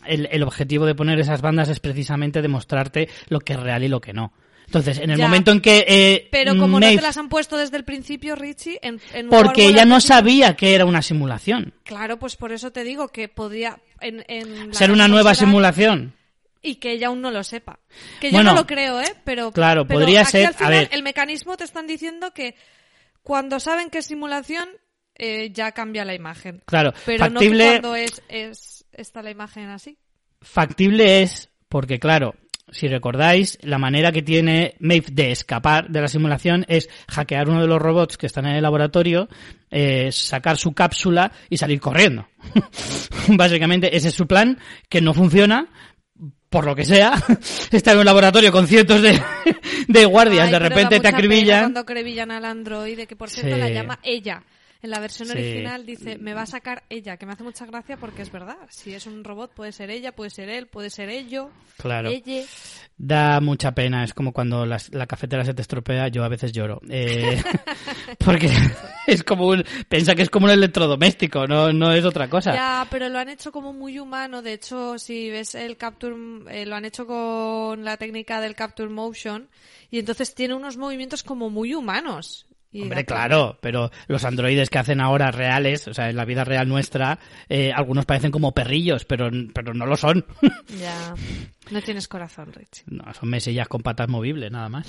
el, 0.07 0.27
el, 0.31 0.43
objetivo 0.43 0.85
de 0.85 0.95
poner 0.95 1.19
esas 1.19 1.41
bandas 1.41 1.69
es 1.69 1.79
precisamente 1.79 2.41
demostrarte 2.41 3.09
lo 3.29 3.39
que 3.39 3.53
es 3.53 3.59
real 3.59 3.83
y 3.83 3.87
lo 3.87 4.01
que 4.01 4.11
no. 4.11 4.33
Entonces, 4.65 4.97
en 4.97 5.11
el 5.11 5.19
momento 5.19 5.51
en 5.51 5.61
que... 5.61 5.85
Eh, 5.87 6.27
pero 6.31 6.57
como 6.57 6.79
no 6.79 6.87
te 6.87 7.01
las 7.01 7.17
han 7.17 7.29
puesto 7.29 7.57
desde 7.57 7.77
el 7.77 7.83
principio, 7.83 8.35
Richie, 8.35 8.79
en, 8.81 8.99
Porque 9.29 9.67
ella 9.67 9.85
no 9.85 10.01
sabía 10.01 10.55
que 10.55 10.73
era 10.73 10.85
una 10.85 11.03
simulación. 11.03 11.73
Claro, 11.83 12.17
pues 12.17 12.35
por 12.35 12.51
eso 12.51 12.71
te 12.71 12.83
digo 12.83 13.09
que 13.09 13.27
podría... 13.29 13.79
En, 14.01 14.73
Ser 14.73 14.91
una 14.91 15.07
nueva 15.07 15.35
simulación. 15.35 16.13
Y 16.65 16.75
que 16.75 16.93
ella 16.93 17.07
aún 17.07 17.21
no 17.21 17.29
lo 17.29 17.43
sepa. 17.43 17.79
Que 18.19 18.31
yo 18.31 18.41
no 18.43 18.53
lo 18.53 18.65
creo, 18.65 18.99
¿eh? 18.99 19.13
Pero, 19.23 19.51
claro, 19.51 19.85
podría 19.85 20.25
ser... 20.25 20.47
Al 20.47 20.53
final, 20.55 20.89
El 20.91 21.03
mecanismo 21.03 21.55
te 21.57 21.63
están 21.63 21.85
diciendo 21.85 22.33
que 22.33 22.55
cuando 23.21 23.59
saben 23.59 23.89
que 23.89 23.99
es 23.99 24.07
simulación, 24.07 24.67
eh, 25.15 25.51
ya 25.51 25.71
cambia 25.73 26.05
la 26.05 26.15
imagen. 26.15 26.63
Claro, 26.65 26.93
pero 27.05 27.19
factible... 27.19 27.65
no 27.65 27.71
cuando 27.71 27.95
es, 27.95 28.21
es, 28.29 28.85
está 28.91 29.21
la 29.21 29.31
imagen 29.31 29.69
así. 29.69 29.97
Factible 30.41 31.21
es 31.21 31.49
porque, 31.69 31.99
claro, 31.99 32.35
si 32.71 32.87
recordáis, 32.87 33.59
la 33.61 33.77
manera 33.77 34.11
que 34.11 34.21
tiene 34.21 34.75
Maeve 34.79 35.07
de 35.11 35.31
escapar 35.31 35.87
de 35.89 36.01
la 36.01 36.07
simulación 36.07 36.65
es 36.67 36.89
hackear 37.07 37.47
uno 37.47 37.61
de 37.61 37.67
los 37.67 37.81
robots 37.81 38.17
que 38.17 38.25
están 38.25 38.47
en 38.47 38.55
el 38.55 38.63
laboratorio, 38.63 39.29
eh, 39.69 40.11
sacar 40.11 40.57
su 40.57 40.73
cápsula 40.73 41.31
y 41.49 41.57
salir 41.57 41.79
corriendo. 41.79 42.27
Básicamente 43.29 43.95
ese 43.95 44.09
es 44.09 44.15
su 44.15 44.27
plan, 44.27 44.59
que 44.89 45.01
no 45.01 45.13
funciona, 45.13 45.67
por 46.49 46.65
lo 46.65 46.75
que 46.75 46.85
sea, 46.85 47.13
está 47.71 47.91
en 47.91 47.99
un 47.99 48.05
laboratorio 48.05 48.51
con 48.51 48.67
cientos 48.67 49.01
de, 49.01 49.21
de 49.87 50.05
guardias, 50.05 50.51
de 50.51 50.59
repente 50.59 50.99
te 50.99 51.07
acribillan. 51.07 51.61
Cuando 51.61 51.79
acribillan 51.81 52.31
al 52.31 52.45
androide, 52.45 53.07
que 53.07 53.15
por 53.15 53.29
cierto 53.29 53.57
la 53.57 53.69
llama 53.69 53.99
ella. 54.03 54.43
En 54.85 54.91
la 54.91 54.99
versión 54.99 55.31
original 55.31 55.83
dice, 55.83 56.19
me 56.19 56.35
va 56.35 56.43
a 56.43 56.45
sacar 56.45 56.83
ella, 56.89 57.17
que 57.17 57.25
me 57.25 57.33
hace 57.33 57.41
mucha 57.41 57.65
gracia 57.65 57.97
porque 57.97 58.21
es 58.21 58.31
verdad. 58.31 58.55
Si 58.69 58.93
es 58.93 59.07
un 59.07 59.23
robot, 59.23 59.51
puede 59.51 59.71
ser 59.71 59.89
ella, 59.89 60.11
puede 60.11 60.29
ser 60.29 60.47
él, 60.47 60.67
puede 60.67 60.91
ser 60.91 61.09
ello. 61.09 61.49
Claro. 61.77 62.09
Ella. 62.09 62.43
Da 62.95 63.41
mucha 63.41 63.71
pena. 63.73 64.03
Es 64.03 64.13
como 64.13 64.31
cuando 64.31 64.63
la 64.67 65.07
cafetera 65.07 65.43
se 65.43 65.55
te 65.55 65.63
estropea, 65.63 66.09
yo 66.09 66.23
a 66.23 66.27
veces 66.27 66.51
lloro. 66.51 66.81
Eh, 66.87 67.41
porque 68.23 68.47
es 69.07 69.23
como 69.23 69.47
un. 69.47 69.63
Piensa 69.89 70.13
que 70.13 70.21
es 70.21 70.29
como 70.29 70.45
un 70.45 70.51
electrodoméstico, 70.51 71.47
no, 71.47 71.73
no 71.73 71.91
es 71.91 72.05
otra 72.05 72.29
cosa. 72.29 72.53
Ya, 72.53 72.85
pero 72.91 73.09
lo 73.09 73.17
han 73.17 73.29
hecho 73.29 73.51
como 73.51 73.73
muy 73.73 73.97
humano. 73.97 74.43
De 74.43 74.53
hecho, 74.53 74.99
si 74.99 75.31
ves 75.31 75.55
el 75.55 75.77
Capture. 75.77 76.15
Eh, 76.51 76.67
lo 76.67 76.75
han 76.75 76.85
hecho 76.85 77.07
con 77.07 77.83
la 77.83 77.97
técnica 77.97 78.39
del 78.39 78.53
Capture 78.53 78.89
Motion. 78.89 79.49
Y 79.89 79.97
entonces 79.97 80.35
tiene 80.35 80.53
unos 80.53 80.77
movimientos 80.77 81.23
como 81.23 81.49
muy 81.49 81.73
humanos. 81.73 82.45
Hombre, 82.81 83.05
claro, 83.05 83.57
pero 83.61 83.91
los 84.07 84.25
androides 84.25 84.69
que 84.69 84.79
hacen 84.79 85.01
ahora 85.01 85.31
reales, 85.31 85.87
o 85.87 85.93
sea, 85.93 86.09
en 86.09 86.15
la 86.15 86.25
vida 86.25 86.43
real 86.43 86.67
nuestra, 86.67 87.19
eh, 87.47 87.71
algunos 87.73 88.05
parecen 88.05 88.31
como 88.31 88.53
perrillos, 88.53 89.05
pero, 89.05 89.29
pero 89.53 89.73
no 89.73 89.85
lo 89.85 89.97
son. 89.97 90.25
Ya, 90.79 91.13
no 91.71 91.81
tienes 91.81 92.07
corazón, 92.07 92.51
Rich. 92.51 92.83
No, 92.87 93.03
son 93.13 93.29
mesillas 93.29 93.67
con 93.67 93.81
patas 93.81 94.09
movibles, 94.09 94.51
nada 94.51 94.67
más. 94.67 94.87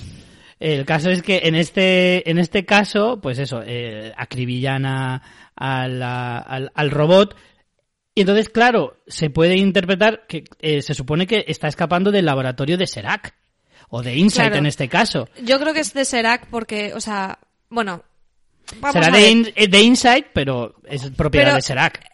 El 0.59 0.85
caso 0.85 1.09
es 1.09 1.21
que 1.21 1.41
en 1.43 1.55
este, 1.55 2.29
en 2.29 2.39
este 2.39 2.65
caso, 2.65 3.19
pues 3.21 3.37
eso, 3.39 3.61
eh, 3.65 4.11
acribillan 4.17 4.85
a, 4.85 5.21
al, 5.55 6.01
al, 6.03 6.91
robot, 6.91 7.35
y 8.15 8.21
entonces, 8.21 8.49
claro, 8.49 8.97
se 9.05 9.29
puede 9.29 9.55
interpretar 9.57 10.25
que 10.27 10.45
eh, 10.59 10.81
se 10.81 10.95
supone 10.95 11.27
que 11.27 11.45
está 11.47 11.67
escapando 11.67 12.11
del 12.11 12.25
laboratorio 12.25 12.75
de 12.77 12.87
Serac. 12.87 13.35
O 13.89 14.01
de 14.01 14.17
Insight 14.17 14.53
en 14.53 14.65
este 14.65 14.89
caso. 14.89 15.29
Yo 15.41 15.59
creo 15.59 15.73
que 15.73 15.79
es 15.79 15.93
de 15.93 16.03
Serac 16.03 16.47
porque, 16.49 16.93
o 16.93 16.99
sea, 16.99 17.39
bueno, 17.69 18.03
Será 18.91 19.11
de, 19.11 19.67
de, 19.69 19.81
Insight, 19.81 20.27
pero 20.33 20.75
es 20.83 21.09
propiedad 21.11 21.55
de 21.55 21.61
Serac. 21.61 22.05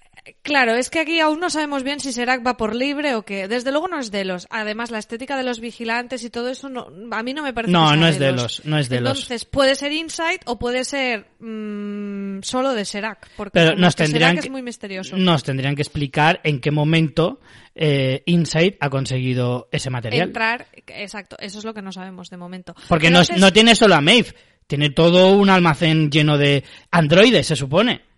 Claro, 0.42 0.74
es 0.76 0.90
que 0.90 1.00
aquí 1.00 1.20
aún 1.20 1.40
no 1.42 1.50
sabemos 1.50 1.84
bien 1.84 2.00
si 2.00 2.14
Serac 2.14 2.46
va 2.46 2.56
por 2.56 2.76
libre 2.76 3.16
o 3.16 3.24
qué. 3.24 3.50
Desde 3.50 3.72
luego 3.72 3.90
no 3.90 4.00
es 4.00 4.10
de 4.10 4.24
los. 4.24 4.48
Además, 4.50 4.90
la 4.90 5.00
estética 5.00 5.36
de 5.36 5.44
los 5.44 5.60
vigilantes 5.60 6.24
y 6.24 6.30
todo 6.30 6.50
eso 6.50 6.70
no, 6.70 6.88
a 7.12 7.24
mí 7.24 7.34
no 7.34 7.44
me 7.44 7.54
parece. 7.54 7.74
No, 7.74 7.94
no 7.96 8.08
es 8.08 8.20
de 8.20 8.32
los. 8.32 8.64
No 8.64 8.78
es 8.78 8.88
de 8.88 8.98
Entonces, 8.98 9.44
puede 9.44 9.76
ser 9.76 9.92
Insight 9.92 10.42
o 10.46 10.58
puede 10.58 10.86
ser 10.86 11.26
mm, 11.40 12.42
solo 12.42 12.74
de 12.74 12.86
Serac. 12.86 13.30
Porque 13.36 13.52
Pero 13.54 13.76
nos 13.76 13.96
tendrían 13.96 14.36
que, 14.36 14.42
es 14.42 14.50
muy 14.50 14.62
misterioso. 14.62 15.18
Nos 15.18 15.44
tendrían 15.44 15.76
que 15.76 15.82
explicar 15.82 16.40
en 16.46 16.62
qué 16.62 16.72
momento 16.72 17.42
eh, 17.76 18.24
Insight 18.26 18.78
ha 18.80 18.90
conseguido 18.90 19.68
ese 19.74 19.90
material. 19.90 20.28
Entrar, 20.28 20.68
exacto. 20.88 21.36
Eso 21.40 21.60
es 21.60 21.66
lo 21.66 21.74
que 21.74 21.82
no 21.82 21.92
sabemos 21.92 22.30
de 22.30 22.38
momento. 22.38 22.76
Porque 22.88 23.10
no, 23.10 23.22
no 23.38 23.52
tiene 23.52 23.76
solo 23.76 23.96
a 23.96 24.02
Maeve 24.02 24.34
tiene 24.68 24.90
todo 24.90 25.34
un 25.34 25.50
almacén 25.50 26.10
lleno 26.10 26.38
de 26.38 26.64
androides, 26.92 27.48
se 27.48 27.56
supone. 27.56 28.14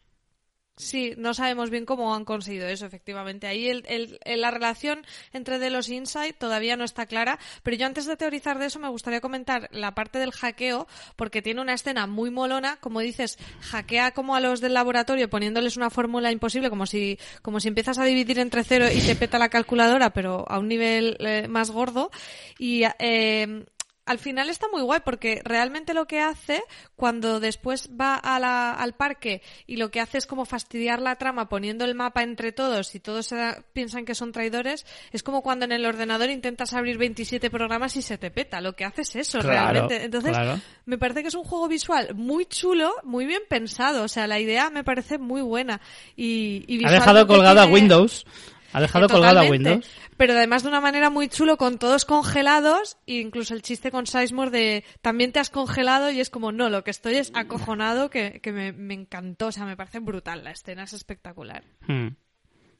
Sí, 0.78 1.14
no 1.18 1.34
sabemos 1.34 1.70
bien 1.70 1.86
cómo 1.86 2.14
han 2.14 2.26
conseguido 2.26 2.68
eso, 2.68 2.86
efectivamente. 2.86 3.48
Ahí 3.48 3.70
el, 3.70 3.86
el, 3.88 4.42
la 4.42 4.52
relación 4.52 5.06
entre 5.32 5.58
Delos 5.58 5.88
y 5.88 5.96
Insight 5.96 6.38
todavía 6.38 6.76
no 6.76 6.84
está 6.84 7.06
clara, 7.06 7.40
pero 7.64 7.78
yo 7.78 7.86
antes 7.86 8.06
de 8.06 8.18
teorizar 8.18 8.60
de 8.60 8.66
eso 8.66 8.80
me 8.80 8.90
gustaría 8.90 9.22
comentar 9.22 9.70
la 9.72 9.96
parte 9.96 10.20
del 10.20 10.34
hackeo, 10.34 10.86
porque 11.16 11.42
tiene 11.42 11.62
una 11.62 11.74
escena 11.74 12.08
muy 12.08 12.30
molona, 12.30 12.76
como 12.82 13.00
dices, 13.00 13.38
hackea 13.62 14.12
como 14.12 14.36
a 14.36 14.42
los 14.42 14.60
del 14.60 14.74
laboratorio 14.74 15.30
poniéndoles 15.30 15.78
una 15.78 15.90
fórmula 15.90 16.30
imposible, 16.34 16.70
como 16.70 16.86
si, 16.86 17.18
como 17.42 17.62
si 17.62 17.70
empiezas 17.70 17.98
a 17.98 18.04
dividir 18.04 18.40
entre 18.40 18.66
cero 18.66 18.88
y 18.94 19.00
te 19.00 19.16
peta 19.16 19.40
la 19.40 19.48
calculadora, 19.48 20.10
pero 20.10 20.44
a 20.46 20.60
un 20.60 20.68
nivel 20.68 21.16
eh, 21.22 21.48
más 21.48 21.72
gordo. 21.72 22.12
Y 22.60 22.84
eh, 23.00 23.64
al 24.06 24.20
final 24.20 24.50
está 24.50 24.68
muy 24.72 24.82
guay 24.84 25.00
porque 25.04 25.41
realmente 25.44 25.94
lo 25.94 26.06
que 26.06 26.22
hace 26.22 26.63
cuando 26.96 27.39
después 27.39 27.89
va 28.00 28.15
al 28.15 28.94
parque 28.94 29.41
y 29.65 29.78
lo 29.78 29.89
que 29.89 30.00
hace 30.00 30.20
es 30.20 30.28
como 30.28 30.46
fastidiar 30.46 31.02
la 31.02 31.16
trama 31.16 31.49
poniendo 31.49 31.86
el 31.86 31.95
mapa 31.95 32.22
entre 32.22 32.51
todos 32.51 32.93
y 32.93 32.99
todos 32.99 33.34
piensan 33.74 34.06
que 34.06 34.14
son 34.14 34.32
traidores, 34.32 34.86
es 35.12 35.24
como 35.24 35.41
cuando 35.41 35.66
en 35.66 35.72
el 35.72 35.86
ordenador 35.86 36.30
intentas 36.30 36.74
abrir 36.74 36.97
27 36.97 37.49
programas 37.49 37.95
y 37.97 38.01
se 38.01 38.18
te 38.18 38.30
peta. 38.30 38.62
Lo 38.62 38.76
que 38.76 38.86
hace 38.86 39.01
es 39.01 39.16
eso 39.16 39.41
realmente. 39.41 40.03
Entonces, 40.03 40.38
me 40.86 40.97
parece 40.97 41.24
que 41.24 41.30
es 41.30 41.36
un 41.36 41.43
juego 41.43 41.68
visual 41.68 42.14
muy 42.16 42.45
chulo, 42.45 42.93
muy 43.03 43.26
bien 43.26 43.41
pensado. 43.49 44.03
O 44.03 44.08
sea, 44.08 44.28
la 44.28 44.39
idea 44.39 44.70
me 44.70 44.84
parece 44.84 45.18
muy 45.18 45.41
buena. 45.41 45.82
Y, 46.16 46.64
y 46.68 46.86
ha 46.86 46.91
dejado 46.91 47.26
colgada 47.26 47.64
a 47.64 47.66
Windows 47.66 48.26
ha 48.76 48.82
dejado 48.82 49.07
colgado 49.07 49.39
a 49.39 49.43
Windows. 49.43 49.89
Pero 50.17 50.34
además 50.34 50.63
de 50.63 50.69
una 50.69 50.82
manera 50.82 51.09
muy 51.09 51.30
chulo, 51.30 51.55
con 51.55 51.80
todos 51.80 52.03
congelados, 52.03 52.97
e 53.07 53.19
incluso 53.21 53.53
el 53.53 53.61
chiste 53.61 53.89
con 53.89 54.05
Sizemore 54.05 54.51
de 54.51 54.84
también 55.01 55.32
te 55.32 55.39
has 55.39 55.49
congelado 55.49 56.11
y 56.11 56.19
es 56.19 56.30
como, 56.30 56.51
no, 56.51 56.69
lo 56.69 56.84
que 56.84 56.91
estoy 56.91 57.15
es 57.15 57.32
acojonado, 57.34 58.09
que, 58.09 58.41
me, 58.43 58.93
encantó, 58.93 59.47
o 59.47 59.51
sea, 59.53 59.63
me 59.63 59.78
parece 59.78 59.99
brutal, 59.99 60.43
la 60.43 60.51
escena 60.51 60.84
es 60.84 60.91
espectacular. 60.91 61.63
Hmm. 61.88 62.09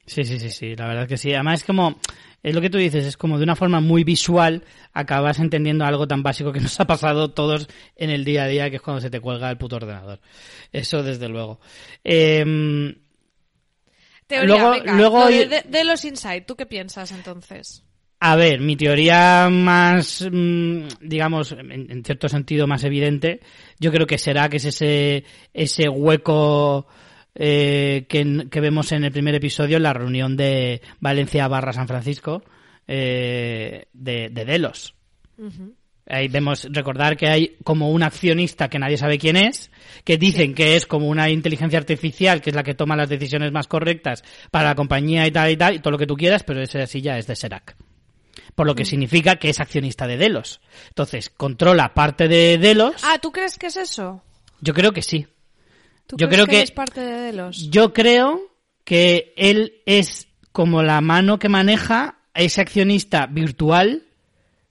Sí, 0.04 0.24
sí, 0.24 0.38
sí, 0.38 0.50
sí, 0.50 0.76
la 0.76 0.86
verdad 0.86 1.04
es 1.04 1.08
que 1.08 1.16
sí. 1.16 1.32
Además 1.32 1.60
es 1.60 1.64
como, 1.64 1.98
es 2.42 2.54
lo 2.54 2.60
que 2.60 2.70
tú 2.70 2.76
dices, 2.76 3.06
es 3.06 3.16
como 3.16 3.38
de 3.38 3.44
una 3.44 3.56
forma 3.56 3.80
muy 3.80 4.04
visual 4.04 4.64
acabas 4.92 5.40
entendiendo 5.40 5.86
algo 5.86 6.06
tan 6.06 6.22
básico 6.22 6.52
que 6.52 6.60
nos 6.60 6.78
ha 6.78 6.86
pasado 6.86 7.30
todos 7.30 7.68
en 7.96 8.10
el 8.10 8.26
día 8.26 8.44
a 8.44 8.48
día, 8.48 8.68
que 8.68 8.76
es 8.76 8.82
cuando 8.82 9.00
se 9.00 9.08
te 9.08 9.18
cuelga 9.18 9.50
el 9.50 9.56
puto 9.56 9.76
ordenador. 9.76 10.20
Eso 10.72 11.02
desde 11.02 11.30
luego. 11.30 11.58
Eh, 12.04 12.94
Teoría, 14.26 14.46
Luego- 14.56 14.70
venga, 14.72 14.92
luego 14.96 15.20
lo 15.20 15.26
de, 15.28 15.46
de- 15.46 15.62
de 15.68 15.84
los 15.84 16.04
Insight, 16.04 16.46
¿tú 16.46 16.56
qué 16.56 16.66
piensas 16.66 17.12
entonces? 17.12 17.82
A 18.18 18.34
ver, 18.34 18.60
mi 18.60 18.76
teoría 18.76 19.48
más, 19.50 20.26
mm, 20.30 20.86
digamos, 21.02 21.52
en, 21.52 22.02
cierto 22.04 22.28
sentido 22.28 22.66
más 22.66 22.82
evidente, 22.84 23.40
yo 23.78 23.92
creo 23.92 24.06
que 24.06 24.16
será 24.18 24.48
que 24.48 24.56
es 24.56 24.64
ese, 24.64 25.24
ese 25.52 25.88
hueco 25.88 26.86
eh, 27.34 28.06
que, 28.08 28.46
que 28.50 28.60
vemos 28.60 28.90
en 28.92 29.04
el 29.04 29.12
primer 29.12 29.34
episodio 29.34 29.76
en 29.76 29.82
la 29.82 29.92
reunión 29.92 30.36
de 30.36 30.80
Valencia 31.00 31.46
barra 31.48 31.74
San 31.74 31.86
Francisco 31.86 32.42
eh, 32.88 33.84
de, 33.92 34.30
de 34.30 34.44
Delos. 34.46 34.94
Ahí 36.08 36.28
vemos, 36.28 36.68
recordar 36.70 37.16
que 37.16 37.26
hay 37.26 37.56
como 37.64 37.90
un 37.90 38.02
accionista 38.04 38.68
que 38.68 38.78
nadie 38.78 38.96
sabe 38.96 39.18
quién 39.18 39.36
es, 39.36 39.72
que 40.04 40.16
dicen 40.18 40.54
que 40.54 40.76
es 40.76 40.86
como 40.86 41.08
una 41.08 41.28
inteligencia 41.30 41.78
artificial, 41.80 42.40
que 42.40 42.50
es 42.50 42.56
la 42.56 42.62
que 42.62 42.74
toma 42.74 42.94
las 42.94 43.08
decisiones 43.08 43.50
más 43.50 43.66
correctas 43.66 44.22
para 44.52 44.68
la 44.68 44.74
compañía 44.76 45.26
y 45.26 45.32
tal 45.32 45.50
y 45.50 45.56
tal, 45.56 45.74
y 45.74 45.78
todo 45.80 45.90
lo 45.90 45.98
que 45.98 46.06
tú 46.06 46.14
quieras, 46.16 46.44
pero 46.44 46.62
esa 46.62 46.86
silla 46.86 47.18
es 47.18 47.26
de 47.26 47.34
Serac. 47.34 47.76
Por 48.54 48.66
lo 48.66 48.74
que 48.76 48.84
significa 48.84 49.36
que 49.36 49.50
es 49.50 49.58
accionista 49.58 50.06
de 50.06 50.16
Delos. 50.16 50.60
Entonces, 50.88 51.28
controla 51.28 51.92
parte 51.92 52.28
de 52.28 52.56
Delos. 52.58 52.94
Ah, 53.02 53.18
¿tú 53.20 53.32
crees 53.32 53.58
que 53.58 53.66
es 53.66 53.76
eso? 53.76 54.22
Yo 54.60 54.74
creo 54.74 54.92
que 54.92 55.02
sí. 55.02 55.26
¿Tú 56.06 56.16
Yo 56.16 56.28
crees 56.28 56.44
creo 56.44 56.46
que- 56.46 56.62
es 56.62 56.70
parte 56.70 57.00
de 57.00 57.18
Delos? 57.20 57.68
Yo 57.70 57.92
creo 57.92 58.40
que 58.84 59.34
él 59.36 59.82
es 59.86 60.28
como 60.52 60.82
la 60.84 61.00
mano 61.00 61.40
que 61.40 61.48
maneja 61.48 62.20
a 62.32 62.40
ese 62.42 62.60
accionista 62.60 63.26
virtual 63.26 64.04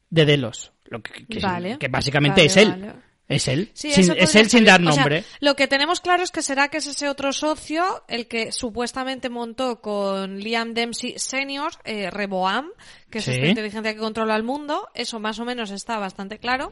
de 0.10 0.26
Delos. 0.26 0.72
Lo 0.86 1.02
que, 1.02 1.26
que- 1.26 1.40
Vale. 1.40 1.78
que 1.80 1.88
básicamente 1.88 2.42
Vale, 2.42 2.46
es 2.48 2.58
él. 2.58 2.70
vale. 2.72 2.94
Es 3.28 3.48
él. 3.48 3.72
Sí, 3.74 3.92
Sin- 3.92 4.12
es 4.16 4.36
él 4.36 4.50
sin 4.52 4.66
dar 4.66 4.80
O 4.82 4.92
sea, 4.92 5.02
nombre. 5.02 5.24
lo 5.40 5.56
que 5.56 5.68
tenemos 5.68 6.00
claro 6.00 6.22
es 6.22 6.30
que 6.30 6.44
será 6.44 6.68
que 6.68 6.78
es 6.78 6.86
ese 6.86 7.10
otro 7.10 7.34
socio 7.34 8.04
el 8.08 8.28
que 8.28 8.52
supuestamente 8.52 9.30
montó 9.30 9.82
con 9.82 10.38
Liam 10.40 10.76
Dempsey 10.76 11.16
Senior, 11.18 11.72
eh, 11.86 12.12
Reboam, 12.12 12.68
que 13.10 13.18
es 13.18 13.26
Sí. 13.26 13.32
esta 13.32 13.48
inteligencia 13.48 13.94
que 13.96 14.00
controla 14.00 14.36
el 14.36 14.44
mundo. 14.44 14.90
Eso 14.94 15.20
más 15.20 15.40
o 15.40 15.46
menos 15.46 15.72
está 15.72 15.98
bastante 15.98 16.38
claro. 16.38 16.72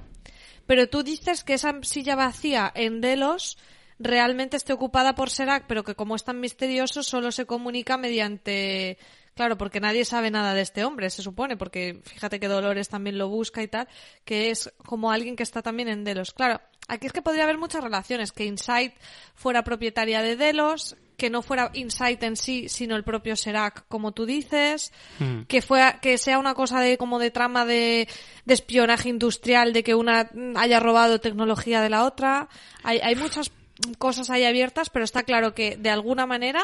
Pero 0.68 0.88
tú 0.88 1.02
dices 1.02 1.44
que 1.44 1.56
esa 1.56 1.74
silla 1.82 2.16
vacía 2.16 2.72
en 2.76 3.02
Delos 3.02 3.58
realmente 3.98 4.56
esté 4.56 4.74
ocupada 4.74 5.16
por 5.16 5.32
Serac, 5.32 5.66
pero 5.68 5.84
que 5.84 5.96
como 5.96 6.16
es 6.16 6.24
tan 6.24 6.40
misterioso 6.40 7.02
solo 7.02 7.32
se 7.32 7.46
comunica 7.48 7.98
mediante... 7.98 9.00
Claro, 9.36 9.58
porque 9.58 9.80
nadie 9.80 10.06
sabe 10.06 10.30
nada 10.30 10.54
de 10.54 10.62
este 10.62 10.86
hombre, 10.86 11.10
se 11.10 11.24
supone, 11.24 11.58
porque 11.58 12.02
fíjate 12.04 12.40
que 12.40 12.48
Dolores 12.48 12.90
también 12.90 13.18
lo 13.18 13.30
busca 13.30 13.64
y 13.64 13.68
tal, 13.68 13.88
que 14.26 14.52
es 14.52 14.72
como 14.86 15.12
alguien 15.12 15.36
que 15.36 15.44
está 15.44 15.62
también 15.62 15.88
en 15.88 16.04
Delos. 16.04 16.34
Claro, 16.34 16.62
aquí 16.88 17.08
es 17.08 17.14
que 17.14 17.22
podría 17.24 17.44
haber 17.46 17.58
muchas 17.58 17.84
relaciones, 17.84 18.32
que 18.32 18.46
Insight 18.46 18.94
fuera 19.34 19.64
propietaria 19.64 20.22
de 20.22 20.36
Delos, 20.36 20.96
que 21.18 21.30
no 21.30 21.42
fuera 21.42 21.72
Insight 21.74 22.22
en 22.24 22.36
sí, 22.36 22.70
sino 22.70 22.96
el 22.96 23.04
propio 23.04 23.36
Serac, 23.36 23.86
como 23.88 24.12
tú 24.12 24.26
dices, 24.26 24.92
Mm. 25.20 25.44
que 25.44 25.62
fuera, 25.62 26.00
que 26.00 26.18
sea 26.18 26.38
una 26.38 26.54
cosa 26.54 26.80
de 26.80 26.98
como 26.98 27.18
de 27.18 27.32
trama 27.32 27.66
de, 27.66 28.08
de 28.46 28.54
espionaje 28.54 29.10
industrial, 29.10 29.74
de 29.74 29.84
que 29.84 29.96
una 29.96 30.30
haya 30.56 30.80
robado 30.80 31.20
tecnología 31.20 31.82
de 31.82 31.90
la 31.90 32.06
otra. 32.06 32.50
Hay, 32.84 33.00
hay 33.00 33.16
muchas 33.16 33.52
cosas 33.98 34.30
ahí 34.30 34.44
abiertas, 34.44 34.90
pero 34.90 35.06
está 35.06 35.24
claro 35.24 35.54
que 35.56 35.78
de 35.78 35.90
alguna 35.90 36.26
manera 36.26 36.64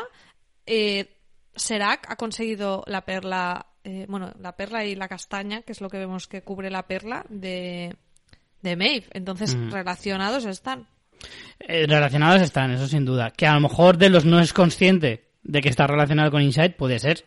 eh, 0.66 1.16
Serac 1.60 2.10
ha 2.10 2.16
conseguido 2.16 2.84
la 2.88 3.06
perla, 3.06 3.68
eh, 3.84 4.06
bueno, 4.10 4.32
la 4.40 4.56
perla 4.56 4.86
y 4.86 4.96
la 4.96 5.08
castaña, 5.08 5.62
que 5.62 5.72
es 5.74 5.82
lo 5.82 5.90
que 5.90 5.98
vemos 6.00 6.28
que 6.28 6.42
cubre 6.42 6.70
la 6.70 6.88
perla 6.88 7.26
de, 7.30 7.96
de 8.62 8.76
Maeve. 8.76 9.06
Entonces, 9.14 9.56
Mm. 9.56 9.72
relacionados 9.72 10.46
están. 10.46 10.88
Eh, 11.60 11.86
relacionados 11.88 12.42
están, 12.42 12.72
eso 12.72 12.88
sin 12.88 13.06
duda. 13.06 13.32
Que 13.32 13.46
a 13.46 13.54
lo 13.54 13.60
mejor 13.60 13.98
Delos 13.98 14.26
no 14.26 14.40
es 14.40 14.54
consciente 14.54 15.26
de 15.44 15.62
que 15.62 15.70
está 15.70 15.86
relacionado 15.88 16.32
con 16.32 16.42
Insight, 16.42 16.76
puede 16.76 16.98
ser. 17.00 17.26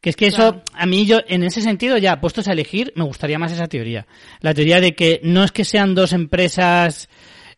Que 0.00 0.10
es 0.10 0.16
que 0.16 0.26
eso, 0.26 0.62
a 0.74 0.86
mí 0.86 1.06
yo, 1.06 1.20
en 1.26 1.42
ese 1.42 1.62
sentido, 1.62 1.96
ya 1.96 2.20
puestos 2.20 2.48
a 2.48 2.52
elegir, 2.52 2.92
me 2.96 3.04
gustaría 3.04 3.38
más 3.38 3.52
esa 3.52 3.66
teoría. 3.66 4.06
La 4.40 4.52
teoría 4.54 4.80
de 4.80 4.94
que 4.94 5.20
no 5.22 5.42
es 5.42 5.52
que 5.52 5.64
sean 5.64 5.94
dos 5.94 6.12
empresas 6.12 7.08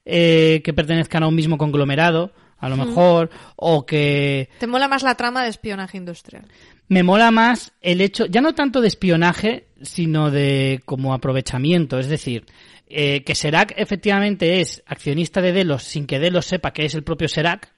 eh, 0.04 0.62
que 0.64 0.72
pertenezcan 0.72 1.22
a 1.24 1.28
un 1.28 1.34
mismo 1.34 1.58
conglomerado, 1.58 2.32
a 2.58 2.68
lo 2.68 2.76
mejor, 2.76 3.30
o 3.56 3.86
que 3.86 4.48
Te 4.58 4.66
mola 4.66 4.88
más 4.88 5.02
la 5.02 5.14
trama 5.14 5.42
de 5.44 5.50
espionaje 5.50 5.96
industrial. 5.96 6.44
me 6.88 7.02
mola 7.02 7.30
más 7.30 7.72
el 7.80 8.00
hecho, 8.00 8.26
ya 8.26 8.40
no 8.40 8.54
tanto 8.54 8.80
de 8.80 8.88
espionaje, 8.88 9.68
sino 9.82 10.30
de 10.30 10.80
como 10.84 11.14
aprovechamiento. 11.14 11.98
Es 11.98 12.08
decir, 12.08 12.46
eh, 12.88 13.22
que 13.24 13.34
Serac 13.34 13.74
efectivamente 13.76 14.60
es 14.60 14.82
accionista 14.86 15.40
de 15.40 15.52
Delos 15.52 15.82
sin 15.84 16.06
que 16.06 16.18
Delos 16.18 16.46
sepa 16.46 16.72
que 16.72 16.84
es 16.86 16.94
el 16.94 17.04
propio 17.04 17.28
Serac, 17.28 17.72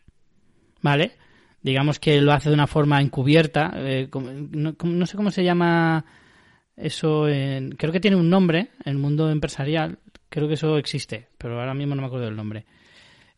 ¿vale? 0.80 1.12
Digamos 1.62 1.98
que 1.98 2.20
lo 2.22 2.32
hace 2.32 2.48
de 2.48 2.54
una 2.54 2.66
forma 2.66 3.00
encubierta. 3.02 3.72
eh, 3.76 4.08
no, 4.12 4.74
no 4.82 5.06
sé 5.06 5.16
cómo 5.16 5.30
se 5.30 5.44
llama 5.44 6.04
eso. 6.76 7.28
en- 7.28 7.72
creo 7.72 7.92
que 7.92 8.00
tiene 8.00 8.16
un 8.16 8.30
nombre 8.30 8.70
en 8.84 8.92
el 8.92 8.96
mundo 8.98 9.30
empresarial. 9.30 9.98
Creo 10.30 10.48
que 10.48 10.54
eso 10.54 10.78
existe, 10.78 11.28
pero 11.36 11.58
ahora 11.60 11.74
mismo 11.74 11.94
no 11.94 12.00
me 12.02 12.06
acuerdo 12.06 12.26
del 12.26 12.36
nombre. 12.36 12.64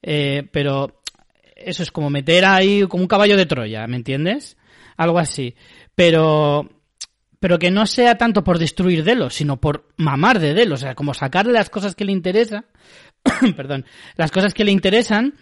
Eh, 0.03 0.47
pero 0.53 1.02
eso 1.65 1.83
es 1.83 1.91
como 1.91 2.11
meter 2.11 2.45
ahí 2.45 2.87
como 2.89 3.03
un 3.03 3.09
caballo 3.09 3.37
de 3.37 3.47
Troya, 3.47 3.87
¿me 3.87 3.97
entiendes? 3.97 4.57
Algo 4.97 5.19
así. 5.19 5.55
Pero 5.95 6.69
pero 7.43 7.59
que 7.59 7.73
no 7.73 7.87
sea 7.87 8.17
tanto 8.17 8.45
por 8.45 8.61
destruir 8.61 9.03
Delos, 9.03 9.35
sino 9.35 9.61
por 9.61 9.89
mamar 9.97 10.39
de 10.39 10.55
Delos, 10.55 10.81
o 10.81 10.85
sea, 10.85 10.95
como 10.95 11.13
sacarle 11.13 11.53
las 11.53 11.71
cosas 11.71 11.97
que 11.97 12.05
le 12.05 12.13
interesan, 12.13 12.67
perdón, 13.57 13.85
las 14.15 14.31
cosas 14.31 14.55
que 14.55 14.65
le 14.65 14.71
interesan 14.71 15.35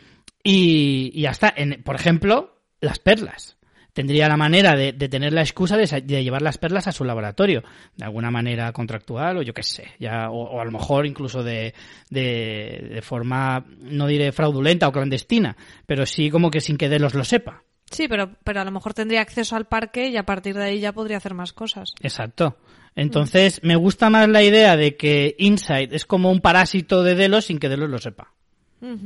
y, 0.42 1.10
y 1.12 1.22
ya 1.22 1.30
está. 1.30 1.52
En, 1.54 1.82
por 1.82 1.96
ejemplo, 1.96 2.58
las 2.80 2.98
perlas. 2.98 3.58
Tendría 3.92 4.28
la 4.28 4.36
manera 4.36 4.76
de, 4.76 4.92
de 4.92 5.08
tener 5.08 5.32
la 5.32 5.40
excusa 5.40 5.76
de, 5.76 6.22
llevar 6.22 6.42
las 6.42 6.58
perlas 6.58 6.86
a 6.86 6.92
su 6.92 7.04
laboratorio, 7.04 7.62
de 7.96 8.04
alguna 8.04 8.30
manera 8.30 8.72
contractual 8.72 9.38
o 9.38 9.42
yo 9.42 9.52
qué 9.52 9.62
sé, 9.62 9.88
ya, 9.98 10.30
o, 10.30 10.42
o 10.42 10.60
a 10.60 10.64
lo 10.64 10.70
mejor 10.70 11.06
incluso 11.06 11.42
de, 11.42 11.74
de, 12.08 13.00
forma, 13.02 13.64
no 13.80 14.06
diré 14.06 14.32
fraudulenta 14.32 14.86
o 14.88 14.92
clandestina, 14.92 15.56
pero 15.86 16.06
sí 16.06 16.30
como 16.30 16.50
que 16.50 16.60
sin 16.60 16.76
que 16.76 16.88
Delos 16.88 17.14
lo 17.14 17.24
sepa. 17.24 17.62
Sí, 17.90 18.06
pero, 18.06 18.30
pero 18.44 18.60
a 18.60 18.64
lo 18.64 18.70
mejor 18.70 18.94
tendría 18.94 19.20
acceso 19.20 19.56
al 19.56 19.66
parque 19.66 20.08
y 20.08 20.16
a 20.16 20.22
partir 20.24 20.54
de 20.54 20.62
ahí 20.64 20.78
ya 20.80 20.92
podría 20.92 21.16
hacer 21.16 21.34
más 21.34 21.52
cosas. 21.52 21.92
Exacto. 22.00 22.56
Entonces, 22.94 23.60
me 23.64 23.74
gusta 23.76 24.10
más 24.10 24.28
la 24.28 24.42
idea 24.42 24.76
de 24.76 24.96
que 24.96 25.34
Inside 25.38 25.88
es 25.96 26.06
como 26.06 26.30
un 26.30 26.40
parásito 26.40 27.02
de 27.02 27.14
Delos 27.16 27.46
sin 27.46 27.58
que 27.58 27.68
Delos 27.68 27.90
lo 27.90 27.98
sepa. 27.98 28.32
Me 28.80 28.96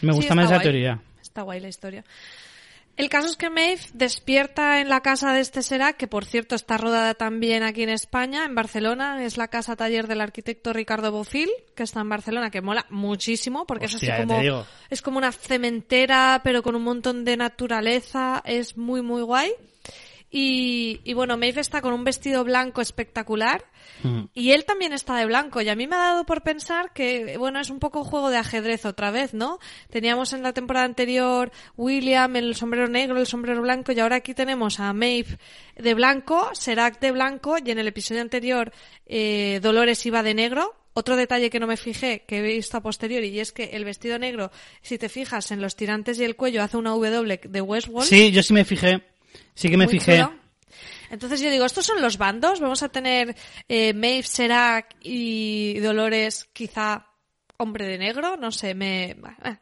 Sí, 0.00 0.08
gusta 0.08 0.34
más 0.34 0.46
esa 0.46 0.54
guay. 0.56 0.62
teoría. 0.64 1.00
Está 1.20 1.42
guay 1.42 1.60
la 1.60 1.68
historia. 1.68 2.04
El 2.96 3.08
caso 3.08 3.28
es 3.28 3.36
que 3.36 3.48
Maeve 3.48 3.80
despierta 3.94 4.80
en 4.80 4.88
la 4.88 5.00
casa 5.00 5.32
de 5.32 5.40
este 5.40 5.62
Serac, 5.62 5.96
que 5.96 6.06
por 6.06 6.26
cierto 6.26 6.54
está 6.54 6.76
rodada 6.76 7.14
también 7.14 7.62
aquí 7.62 7.82
en 7.82 7.88
España, 7.88 8.44
en 8.44 8.54
Barcelona. 8.54 9.24
Es 9.24 9.38
la 9.38 9.48
casa 9.48 9.76
taller 9.76 10.06
del 10.06 10.20
arquitecto 10.20 10.72
Ricardo 10.72 11.10
Bofil, 11.10 11.50
que 11.74 11.84
está 11.84 12.00
en 12.00 12.10
Barcelona, 12.10 12.50
que 12.50 12.60
mola 12.60 12.84
muchísimo, 12.90 13.66
porque 13.66 13.86
Hostia, 13.86 14.16
es 14.16 14.20
así 14.20 14.26
como, 14.26 14.66
es 14.90 15.02
como 15.02 15.18
una 15.18 15.32
cementera, 15.32 16.42
pero 16.44 16.62
con 16.62 16.76
un 16.76 16.82
montón 16.82 17.24
de 17.24 17.36
naturaleza. 17.38 18.42
Es 18.44 18.76
muy, 18.76 19.00
muy 19.00 19.22
guay. 19.22 19.52
Y, 20.34 21.02
y 21.04 21.12
bueno, 21.12 21.36
Maeve 21.36 21.60
está 21.60 21.82
con 21.82 21.92
un 21.92 22.04
vestido 22.04 22.42
blanco 22.42 22.80
espectacular. 22.80 23.66
Mm. 24.02 24.22
Y 24.32 24.52
él 24.52 24.64
también 24.64 24.94
está 24.94 25.14
de 25.16 25.26
blanco. 25.26 25.60
Y 25.60 25.68
a 25.68 25.76
mí 25.76 25.86
me 25.86 25.94
ha 25.94 25.98
dado 25.98 26.24
por 26.24 26.42
pensar 26.42 26.92
que, 26.94 27.36
bueno, 27.36 27.60
es 27.60 27.68
un 27.68 27.78
poco 27.78 28.02
juego 28.02 28.30
de 28.30 28.38
ajedrez 28.38 28.86
otra 28.86 29.10
vez, 29.10 29.34
¿no? 29.34 29.58
Teníamos 29.90 30.32
en 30.32 30.42
la 30.42 30.54
temporada 30.54 30.86
anterior 30.86 31.52
William, 31.76 32.34
el 32.36 32.56
sombrero 32.56 32.88
negro, 32.88 33.20
el 33.20 33.26
sombrero 33.26 33.60
blanco, 33.60 33.92
y 33.92 34.00
ahora 34.00 34.16
aquí 34.16 34.32
tenemos 34.32 34.80
a 34.80 34.94
Maeve 34.94 35.36
de 35.76 35.92
blanco, 35.92 36.48
Serac 36.54 36.98
de 36.98 37.12
blanco, 37.12 37.56
y 37.62 37.70
en 37.70 37.78
el 37.78 37.88
episodio 37.88 38.22
anterior 38.22 38.72
eh, 39.04 39.60
Dolores 39.62 40.04
iba 40.06 40.22
de 40.22 40.32
negro. 40.32 40.74
Otro 40.94 41.16
detalle 41.16 41.50
que 41.50 41.60
no 41.60 41.66
me 41.66 41.76
fijé, 41.76 42.24
que 42.26 42.38
he 42.38 42.42
visto 42.42 42.78
a 42.78 42.82
posteriori, 42.82 43.28
y 43.28 43.40
es 43.40 43.52
que 43.52 43.64
el 43.72 43.84
vestido 43.84 44.18
negro, 44.18 44.50
si 44.80 44.96
te 44.96 45.10
fijas 45.10 45.50
en 45.50 45.60
los 45.60 45.76
tirantes 45.76 46.18
y 46.18 46.24
el 46.24 46.36
cuello, 46.36 46.62
hace 46.62 46.78
una 46.78 46.90
W 46.90 47.38
de 47.44 47.60
Westworld. 47.60 48.08
Sí, 48.08 48.30
yo 48.30 48.42
sí 48.42 48.54
me 48.54 48.64
fijé. 48.64 49.11
Sí 49.54 49.68
que 49.70 49.76
me 49.76 49.84
Muy 49.84 49.92
fijé. 49.98 50.18
chulo. 50.18 50.34
Entonces 51.10 51.40
yo 51.42 51.50
digo, 51.50 51.64
estos 51.66 51.84
son 51.84 52.00
los 52.00 52.16
bandos. 52.16 52.60
Vamos 52.60 52.82
a 52.82 52.88
tener 52.88 53.36
eh, 53.68 53.92
Maeve, 53.92 54.22
Serac 54.22 54.96
y 55.02 55.78
Dolores, 55.80 56.48
quizá 56.54 57.06
hombre 57.58 57.86
de 57.86 57.98
negro. 57.98 58.36
No 58.38 58.50
sé, 58.50 58.74
me 58.74 59.10
eh, 59.10 59.16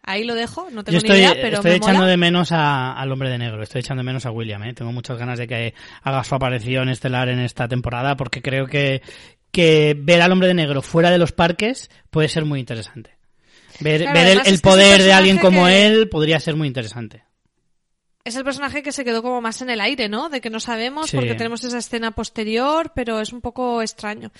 ahí 0.04 0.22
lo 0.24 0.34
dejo. 0.36 0.68
No 0.70 0.84
tengo 0.84 0.92
Yo 0.92 0.98
estoy, 0.98 1.18
ni 1.18 1.24
idea, 1.24 1.32
pero 1.42 1.56
estoy 1.56 1.72
me 1.72 1.76
echando 1.78 1.98
mola. 2.00 2.10
de 2.10 2.16
menos 2.16 2.52
a- 2.52 2.92
al 2.92 3.10
hombre 3.10 3.30
de 3.30 3.38
negro, 3.38 3.62
estoy 3.64 3.80
echando 3.80 4.00
de 4.02 4.06
menos 4.06 4.26
a 4.26 4.30
William, 4.30 4.62
¿eh? 4.62 4.74
tengo 4.74 4.92
muchas 4.92 5.18
ganas 5.18 5.38
de 5.40 5.48
que 5.48 5.74
haga 6.02 6.22
su 6.22 6.34
aparición 6.36 6.88
estelar 6.88 7.28
en 7.28 7.40
esta 7.40 7.66
temporada 7.66 8.16
porque 8.16 8.40
creo 8.42 8.66
que, 8.66 9.02
que 9.50 9.96
ver 9.98 10.22
al 10.22 10.30
hombre 10.30 10.48
de 10.48 10.54
negro 10.54 10.82
fuera 10.82 11.10
de 11.10 11.18
los 11.18 11.32
parques 11.32 11.90
puede 12.10 12.28
ser 12.28 12.44
muy 12.44 12.60
interesante. 12.60 13.16
Ver, 13.80 14.02
Claro, 14.02 14.18
ver 14.20 14.42
el, 14.46 14.60
poder 14.60 15.02
de 15.02 15.12
alguien 15.12 15.38
como 15.38 15.66
que- 15.66 15.86
él 15.86 16.08
podría 16.08 16.38
ser 16.38 16.54
muy 16.54 16.68
interesante. 16.68 17.24
Es 18.24 18.36
el 18.36 18.44
personaje 18.44 18.82
que 18.82 18.92
se 18.92 19.04
quedó 19.04 19.22
como 19.22 19.40
más 19.40 19.62
en 19.62 19.70
el 19.70 19.80
aire, 19.80 20.08
¿no? 20.08 20.28
De 20.28 20.40
que 20.40 20.50
no 20.50 20.60
sabemos 20.60 21.10
porque 21.12 21.34
tenemos 21.34 21.64
esa 21.64 21.78
escena 21.78 22.10
posterior, 22.10 22.92
pero 22.94 23.20
es 23.20 23.32
un 23.32 23.40
poco 23.40 23.80
extraño. 23.82 24.30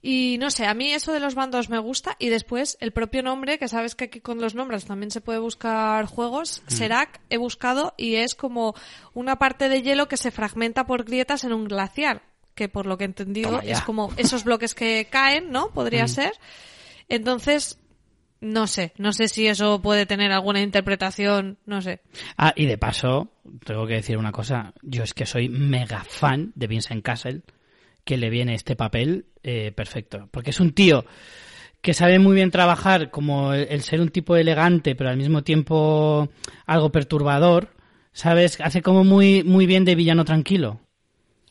Y 0.00 0.36
no 0.38 0.50
sé, 0.50 0.66
a 0.66 0.74
mí 0.74 0.92
eso 0.92 1.12
de 1.12 1.18
los 1.18 1.34
bandos 1.34 1.68
me 1.68 1.78
gusta 1.78 2.14
y 2.20 2.28
después 2.28 2.76
el 2.80 2.92
propio 2.92 3.22
nombre, 3.24 3.58
que 3.58 3.66
sabes 3.66 3.96
que 3.96 4.04
aquí 4.04 4.20
con 4.20 4.40
los 4.40 4.54
nombres 4.54 4.84
también 4.84 5.10
se 5.10 5.20
puede 5.20 5.40
buscar 5.40 6.06
juegos, 6.06 6.62
mm. 6.66 6.70
Serac 6.70 7.20
he 7.28 7.38
buscado 7.38 7.94
y 7.96 8.16
es 8.16 8.36
como 8.36 8.74
una 9.14 9.36
parte 9.36 9.68
de 9.68 9.82
hielo 9.82 10.06
que 10.06 10.16
se 10.16 10.30
fragmenta 10.30 10.86
por 10.86 11.04
grietas 11.04 11.42
en 11.42 11.52
un 11.52 11.64
glaciar, 11.64 12.22
que 12.54 12.68
por 12.68 12.86
lo 12.86 12.96
que 12.96 13.04
he 13.04 13.06
entendido 13.06 13.60
es 13.62 13.80
como 13.80 14.12
esos 14.16 14.44
bloques 14.44 14.74
que 14.74 15.08
caen, 15.10 15.50
¿no? 15.50 15.72
Podría 15.72 16.04
mm. 16.04 16.08
ser. 16.08 16.32
Entonces, 17.08 17.78
no 18.46 18.66
sé, 18.66 18.92
no 18.96 19.12
sé 19.12 19.28
si 19.28 19.46
eso 19.46 19.82
puede 19.82 20.06
tener 20.06 20.32
alguna 20.32 20.60
interpretación, 20.60 21.58
no 21.66 21.82
sé. 21.82 22.00
Ah, 22.36 22.52
y 22.56 22.66
de 22.66 22.78
paso, 22.78 23.32
tengo 23.64 23.86
que 23.86 23.94
decir 23.94 24.16
una 24.16 24.32
cosa, 24.32 24.72
yo 24.82 25.02
es 25.02 25.14
que 25.14 25.26
soy 25.26 25.48
mega 25.48 26.04
fan 26.04 26.52
de 26.54 26.66
Vincent 26.66 27.04
Castle, 27.04 27.42
que 28.04 28.16
le 28.16 28.30
viene 28.30 28.54
este 28.54 28.76
papel 28.76 29.26
eh, 29.42 29.72
perfecto, 29.72 30.28
porque 30.30 30.50
es 30.50 30.60
un 30.60 30.72
tío 30.72 31.04
que 31.80 31.94
sabe 31.94 32.18
muy 32.18 32.34
bien 32.34 32.50
trabajar 32.50 33.10
como 33.10 33.52
el, 33.52 33.82
ser 33.82 34.00
un 34.00 34.08
tipo 34.08 34.36
elegante, 34.36 34.94
pero 34.94 35.10
al 35.10 35.16
mismo 35.16 35.42
tiempo 35.42 36.28
algo 36.66 36.90
perturbador, 36.90 37.74
¿sabes? 38.12 38.58
Hace 38.60 38.82
como 38.82 39.04
muy, 39.04 39.44
muy 39.44 39.66
bien 39.66 39.84
de 39.84 39.94
villano 39.94 40.24
tranquilo. 40.24 40.80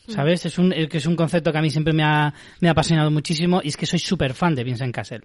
Mm. 0.07 0.11
¿Sabes? 0.11 0.45
Es 0.45 0.57
un, 0.57 0.73
es 0.73 1.05
un 1.05 1.15
concepto 1.15 1.51
que 1.51 1.57
a 1.57 1.61
mí 1.61 1.69
siempre 1.69 1.93
me 1.93 2.03
ha, 2.03 2.33
me 2.59 2.67
ha 2.67 2.71
apasionado 2.71 3.11
muchísimo 3.11 3.61
y 3.63 3.69
es 3.69 3.77
que 3.77 3.85
soy 3.85 3.99
súper 3.99 4.33
fan 4.33 4.55
de 4.55 4.63
Vincent 4.63 4.93
Castle 4.93 5.21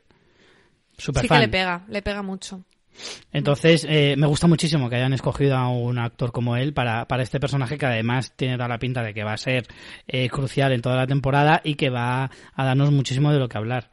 sí 1.01 1.29
que 1.29 1.39
le 1.39 1.49
pega, 1.49 1.85
le 1.89 2.03
pega 2.03 2.23
mucho. 2.23 2.65
Entonces, 3.33 3.87
eh, 3.89 4.15
me 4.17 4.27
gusta 4.27 4.47
muchísimo 4.47 4.91
que 4.91 4.97
hayan 4.97 5.13
escogido 5.13 5.57
a 5.57 5.69
un 5.69 5.99
actor 5.99 6.33
como 6.33 6.57
él 6.57 6.73
para, 6.73 7.07
para 7.07 7.23
este 7.23 7.41
personaje 7.41 7.79
que 7.79 7.87
además 7.87 8.33
tiene 8.37 8.57
toda 8.57 8.69
la 8.69 8.79
pinta 8.79 9.03
de 9.03 9.15
que 9.15 9.25
va 9.25 9.33
a 9.33 9.39
ser 9.39 9.67
eh, 10.07 10.29
crucial 10.29 10.73
en 10.73 10.83
toda 10.83 10.97
la 10.97 11.07
temporada 11.07 11.61
y 11.65 11.77
que 11.77 11.91
va 11.91 12.31
a 12.55 12.65
darnos 12.65 12.91
muchísimo 12.91 13.33
de 13.33 13.39
lo 13.39 13.49
que 13.49 13.59
hablar. 13.59 13.91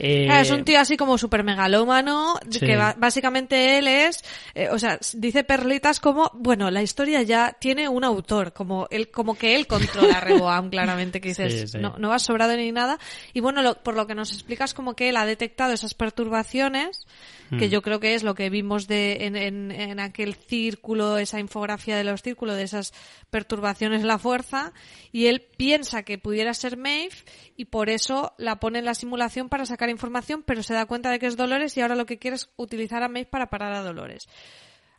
Eh, 0.00 0.28
es 0.40 0.50
un 0.52 0.64
tío 0.64 0.78
así 0.78 0.96
como 0.96 1.18
súper 1.18 1.42
megalómano, 1.42 2.34
que 2.48 2.76
básicamente 2.76 3.78
él 3.78 3.88
es, 3.88 4.22
eh, 4.54 4.68
o 4.70 4.78
sea, 4.78 4.98
dice 5.14 5.42
perlitas 5.42 5.98
como, 5.98 6.30
bueno, 6.34 6.70
la 6.70 6.82
historia 6.82 7.22
ya 7.22 7.56
tiene 7.58 7.88
un 7.88 8.04
autor, 8.04 8.52
como 8.52 8.86
él, 8.90 9.10
como 9.10 9.34
que 9.34 9.56
él 9.56 9.66
controla 9.66 10.18
a 10.18 10.20
Reboam, 10.20 10.70
claramente, 10.70 11.20
que 11.20 11.30
dices, 11.30 11.74
No, 11.74 11.96
no 11.98 12.10
va 12.10 12.20
sobrado 12.20 12.56
ni 12.56 12.70
nada. 12.70 12.98
Y 13.32 13.40
bueno, 13.40 13.74
por 13.82 13.96
lo 13.96 14.06
que 14.06 14.14
nos 14.14 14.32
explicas 14.32 14.72
como 14.72 14.94
que 14.94 15.08
él 15.08 15.16
ha 15.16 15.26
detectado 15.26 15.72
esas 15.72 15.94
perturbaciones, 15.94 17.06
que 17.50 17.66
mm. 17.66 17.70
yo 17.70 17.82
creo 17.82 18.00
que 18.00 18.14
es 18.14 18.22
lo 18.22 18.34
que 18.34 18.50
vimos 18.50 18.86
de, 18.86 19.26
en, 19.26 19.36
en, 19.36 19.70
en, 19.70 20.00
aquel 20.00 20.34
círculo, 20.34 21.18
esa 21.18 21.40
infografía 21.40 21.96
de 21.96 22.04
los 22.04 22.22
círculos, 22.22 22.56
de 22.56 22.64
esas 22.64 22.92
perturbaciones 23.30 24.02
en 24.02 24.08
la 24.08 24.18
fuerza, 24.18 24.72
y 25.12 25.26
él 25.26 25.46
piensa 25.56 26.02
que 26.02 26.18
pudiera 26.18 26.54
ser 26.54 26.76
Maeve, 26.76 27.14
y 27.56 27.66
por 27.66 27.90
eso 27.90 28.34
la 28.38 28.60
pone 28.60 28.80
en 28.80 28.84
la 28.84 28.94
simulación 28.94 29.48
para 29.48 29.66
sacar 29.66 29.88
información, 29.90 30.42
pero 30.44 30.62
se 30.62 30.74
da 30.74 30.86
cuenta 30.86 31.10
de 31.10 31.18
que 31.18 31.26
es 31.26 31.36
Dolores 31.36 31.76
y 31.76 31.80
ahora 31.80 31.94
lo 31.94 32.06
que 32.06 32.18
quiere 32.18 32.36
es 32.36 32.50
utilizar 32.56 33.02
a 33.02 33.08
Maeve 33.08 33.28
para 33.30 33.46
parar 33.46 33.72
a 33.74 33.82
Dolores. 33.82 34.28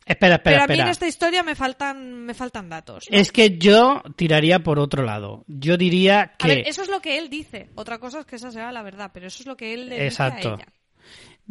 Espera, 0.06 0.36
espera, 0.36 0.64
Pero 0.66 0.72
a 0.72 0.76
mí 0.76 0.82
en 0.82 0.88
esta 0.88 1.06
historia 1.06 1.42
me 1.42 1.54
faltan, 1.54 2.24
me 2.24 2.34
faltan 2.34 2.68
datos. 2.68 3.06
Es 3.10 3.30
que 3.30 3.58
yo 3.58 4.02
tiraría 4.16 4.58
por 4.58 4.78
otro 4.78 5.04
lado. 5.04 5.44
Yo 5.46 5.76
diría 5.76 6.34
que... 6.36 6.46
A 6.46 6.48
ver, 6.48 6.66
eso 6.66 6.82
es 6.82 6.88
lo 6.88 7.00
que 7.00 7.18
él 7.18 7.28
dice. 7.28 7.68
Otra 7.76 7.98
cosa 7.98 8.20
es 8.20 8.26
que 8.26 8.36
esa 8.36 8.50
sea 8.50 8.72
la 8.72 8.82
verdad, 8.82 9.10
pero 9.14 9.28
eso 9.28 9.42
es 9.42 9.46
lo 9.46 9.56
que 9.56 9.74
él 9.74 9.88
le 9.88 10.04
dice 10.04 10.22
a 10.22 10.38
ella. 10.40 10.66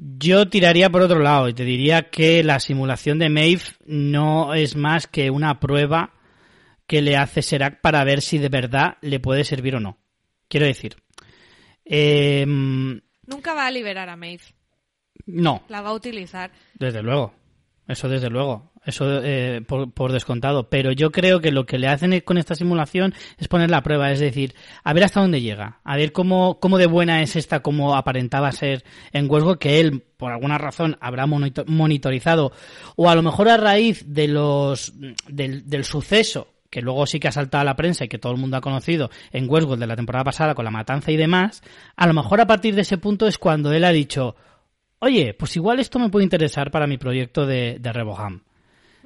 Yo 0.02 0.48
tiraría 0.48 0.90
por 0.90 1.02
otro 1.02 1.20
lado 1.20 1.50
y 1.50 1.54
te 1.54 1.66
diría 1.66 2.10
que 2.10 2.42
la 2.42 2.62
simulación 2.62 3.20
de 3.20 3.30
Maeve 3.30 3.64
no 3.86 4.54
es 4.54 4.78
más 4.78 5.08
que 5.08 5.30
una 5.30 5.60
prueba 5.60 6.14
que 6.88 7.02
le 7.02 7.18
hace 7.18 7.42
Serac 7.42 7.82
para 7.82 8.06
ver 8.06 8.22
si 8.22 8.38
de 8.38 8.48
verdad 8.48 8.98
le 9.02 9.20
puede 9.20 9.44
servir 9.44 9.76
o 9.76 9.82
no. 9.82 9.98
Quiero 10.48 10.68
decir. 10.68 10.96
Em, 11.84 13.02
Nunca 13.26 13.54
va 13.54 13.68
a 13.68 13.72
liberar 13.72 14.08
a 14.08 14.16
Maeve. 14.16 14.44
No. 15.26 15.64
La 15.68 15.82
va 15.82 15.90
a 15.90 15.94
utilizar. 15.94 16.52
Desde 16.76 17.04
luego. 17.04 17.34
Eso 17.86 18.08
desde 18.08 18.30
luego. 18.30 18.72
Eso 18.86 19.22
eh, 19.24 19.62
por, 19.68 20.12
descontado. 20.12 20.70
Pero 20.70 20.92
yo 20.92 21.12
creo 21.12 21.42
que 21.42 21.52
lo 21.52 21.66
que 21.66 21.78
le 21.78 21.88
hacen 21.88 22.20
con 22.22 22.38
esta 22.38 22.56
simulación 22.56 23.14
es 23.38 23.48
poner 23.48 23.70
la 23.70 23.84
prueba. 23.84 24.12
Es 24.12 24.20
decir, 24.20 24.56
a 24.84 24.94
ver 24.94 25.04
hasta 25.04 25.22
dónde 25.22 25.42
llega. 25.42 25.80
A 25.84 25.98
ver 25.98 26.12
cómo, 26.12 26.60
cómo 26.60 26.78
de 26.78 26.88
buena 26.88 27.22
es 27.22 27.36
esta, 27.36 27.62
como 27.62 27.96
aparentaba 27.96 28.52
ser 28.52 28.84
en 29.12 29.30
Westworld, 29.30 29.60
que 29.60 29.80
él, 29.80 30.04
por 30.18 30.32
alguna 30.32 30.58
razón, 30.58 30.98
habrá 31.02 31.26
monitorizado. 31.28 32.52
O 32.96 33.10
a 33.10 33.16
lo 33.16 33.22
mejor 33.22 33.50
a 33.50 33.58
raíz 33.58 34.04
de 34.08 34.28
los, 34.28 34.94
del, 35.28 35.68
del 35.70 35.84
suceso 35.84 36.48
que 36.70 36.82
luego 36.82 37.06
sí 37.08 37.20
que 37.20 37.28
ha 37.28 37.32
saltado 37.32 37.62
a 37.62 37.66
la 37.66 37.76
prensa 37.76 38.06
y 38.06 38.08
que 38.08 38.20
todo 38.20 38.32
el 38.34 38.40
mundo 38.40 38.58
ha 38.58 38.62
conocido 38.62 39.10
en 39.32 39.50
Westworld 39.50 39.82
de 39.82 39.88
la 39.88 39.96
temporada 39.96 40.24
pasada 40.24 40.54
con 40.54 40.66
la 40.66 40.72
matanza 40.72 41.12
y 41.12 41.18
demás, 41.18 41.64
a 41.96 42.08
lo 42.08 42.14
mejor 42.14 42.42
a 42.42 42.48
partir 42.48 42.76
de 42.76 42.82
ese 42.82 42.98
punto 42.98 43.28
es 43.28 43.38
cuando 43.38 43.74
él 43.74 43.84
ha 43.84 43.92
dicho, 43.92 44.36
oye, 45.00 45.34
pues 45.34 45.56
igual 45.56 45.80
esto 45.80 46.00
me 46.00 46.10
puede 46.10 46.26
interesar 46.26 46.70
para 46.72 46.88
mi 46.88 46.98
proyecto 46.98 47.46
de, 47.46 47.78
de 47.80 47.92
Reboham. 47.92 48.44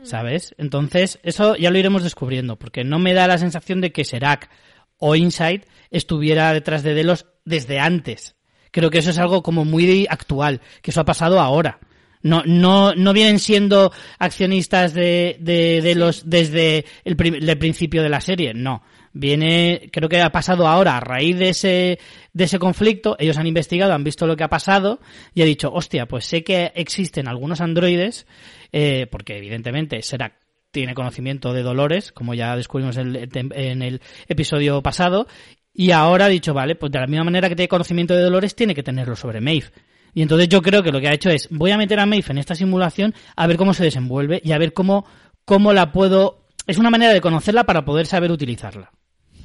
¿Sabes? 0.03 0.53
Entonces, 0.57 1.19
eso 1.23 1.55
ya 1.55 1.71
lo 1.71 1.77
iremos 1.77 2.03
descubriendo, 2.03 2.57
porque 2.57 2.83
no 2.83 2.99
me 2.99 3.13
da 3.13 3.27
la 3.27 3.37
sensación 3.37 3.81
de 3.81 3.91
que 3.91 4.05
Serac 4.05 4.49
o 4.97 5.15
Insight 5.15 5.65
estuviera 5.91 6.53
detrás 6.53 6.83
de 6.83 6.93
Delos 6.93 7.25
desde 7.45 7.79
antes. 7.79 8.35
Creo 8.71 8.89
que 8.89 8.99
eso 8.99 9.11
es 9.11 9.17
algo 9.17 9.43
como 9.43 9.65
muy 9.65 10.07
actual, 10.09 10.61
que 10.81 10.91
eso 10.91 11.01
ha 11.01 11.05
pasado 11.05 11.39
ahora. 11.39 11.79
No, 12.21 12.41
no, 12.45 12.95
no 12.95 13.13
vienen 13.13 13.39
siendo 13.39 13.91
accionistas 14.17 14.93
de, 14.93 15.37
de, 15.41 15.81
Delos 15.81 16.23
desde 16.25 16.85
el, 17.03 17.17
el 17.19 17.57
principio 17.57 18.01
de 18.01 18.09
la 18.09 18.21
serie, 18.21 18.53
no 18.53 18.81
viene, 19.13 19.89
creo 19.91 20.09
que 20.09 20.19
ha 20.19 20.31
pasado 20.31 20.67
ahora 20.67 20.97
a 20.97 20.99
raíz 20.99 21.37
de 21.37 21.49
ese, 21.49 21.99
de 22.33 22.43
ese 22.43 22.59
conflicto, 22.59 23.15
ellos 23.19 23.37
han 23.37 23.47
investigado, 23.47 23.93
han 23.93 24.03
visto 24.03 24.27
lo 24.27 24.35
que 24.35 24.43
ha 24.43 24.49
pasado 24.49 24.99
y 25.33 25.43
ha 25.43 25.45
dicho, 25.45 25.71
hostia, 25.71 26.07
pues 26.07 26.25
sé 26.25 26.43
que 26.43 26.71
existen 26.75 27.27
algunos 27.27 27.61
androides, 27.61 28.25
eh, 28.73 29.07
porque 29.09 29.37
evidentemente 29.37 30.01
será 30.01 30.37
tiene 30.71 30.95
conocimiento 30.95 31.53
de 31.53 31.61
Dolores, 31.61 32.11
como 32.11 32.33
ya 32.33 32.55
descubrimos 32.55 32.97
en 32.97 33.81
el, 33.83 34.01
episodio 34.27 34.81
pasado, 34.81 35.27
y 35.71 35.91
ahora 35.91 36.25
ha 36.25 36.29
dicho, 36.29 36.55
vale, 36.55 36.75
pues 36.75 36.91
de 36.91 36.99
la 36.99 37.05
misma 37.05 37.25
manera 37.25 37.47
que 37.47 37.55
tiene 37.55 37.67
conocimiento 37.67 38.15
de 38.15 38.23
Dolores, 38.23 38.55
tiene 38.55 38.73
que 38.73 38.81
tenerlo 38.81 39.15
sobre 39.15 39.39
Maeve. 39.39 39.67
Y 40.15 40.23
entonces 40.23 40.49
yo 40.49 40.63
creo 40.63 40.81
que 40.81 40.91
lo 40.91 40.99
que 40.99 41.09
ha 41.09 41.13
hecho 41.13 41.29
es, 41.29 41.47
voy 41.51 41.69
a 41.69 41.77
meter 41.77 41.99
a 41.99 42.07
Maeve 42.07 42.25
en 42.29 42.39
esta 42.39 42.55
simulación 42.55 43.13
a 43.35 43.45
ver 43.45 43.57
cómo 43.57 43.75
se 43.75 43.83
desenvuelve 43.83 44.41
y 44.43 44.51
a 44.51 44.57
ver 44.57 44.73
cómo, 44.73 45.05
cómo 45.45 45.73
la 45.73 45.91
puedo... 45.91 46.47
Es 46.65 46.79
una 46.79 46.89
manera 46.89 47.13
de 47.13 47.21
conocerla 47.21 47.65
para 47.65 47.85
poder 47.85 48.07
saber 48.07 48.31
utilizarla. 48.31 48.91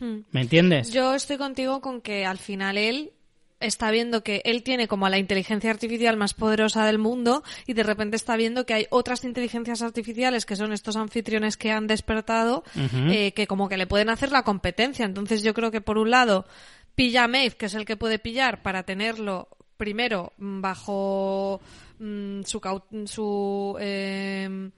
Hmm. 0.00 0.20
¿Me 0.30 0.40
entiendes? 0.40 0.92
Yo 0.92 1.14
estoy 1.14 1.36
contigo 1.36 1.82
con 1.82 2.00
que 2.00 2.24
al 2.24 2.38
final 2.38 2.78
él 2.78 3.12
está 3.60 3.90
viendo 3.90 4.22
que 4.22 4.42
él 4.44 4.62
tiene 4.62 4.88
como 4.88 5.08
la 5.08 5.18
inteligencia 5.18 5.70
artificial 5.70 6.16
más 6.16 6.34
poderosa 6.34 6.86
del 6.86 6.98
mundo 6.98 7.42
y 7.66 7.72
de 7.72 7.82
repente 7.82 8.16
está 8.16 8.36
viendo 8.36 8.66
que 8.66 8.74
hay 8.74 8.86
otras 8.90 9.24
inteligencias 9.24 9.82
artificiales 9.82 10.46
que 10.46 10.56
son 10.56 10.72
estos 10.72 10.96
anfitriones 10.96 11.56
que 11.56 11.72
han 11.72 11.86
despertado 11.86 12.62
eh, 12.74 13.32
que 13.32 13.46
como 13.46 13.68
que 13.68 13.76
le 13.76 13.86
pueden 13.86 14.10
hacer 14.10 14.30
la 14.32 14.42
competencia. 14.42 15.04
Entonces 15.04 15.42
yo 15.42 15.54
creo 15.54 15.70
que 15.70 15.80
por 15.80 15.98
un 15.98 16.10
lado 16.10 16.46
pilla 16.94 17.24
a 17.24 17.28
Maeve, 17.28 17.56
que 17.56 17.66
es 17.66 17.74
el 17.74 17.84
que 17.84 17.96
puede 17.96 18.18
pillar 18.18 18.62
para 18.62 18.84
tenerlo 18.84 19.48
primero 19.76 20.32
bajo 20.36 21.60
mm, 21.98 22.42
su, 22.42 22.60
su 23.06 23.76
eh, 23.80 24.70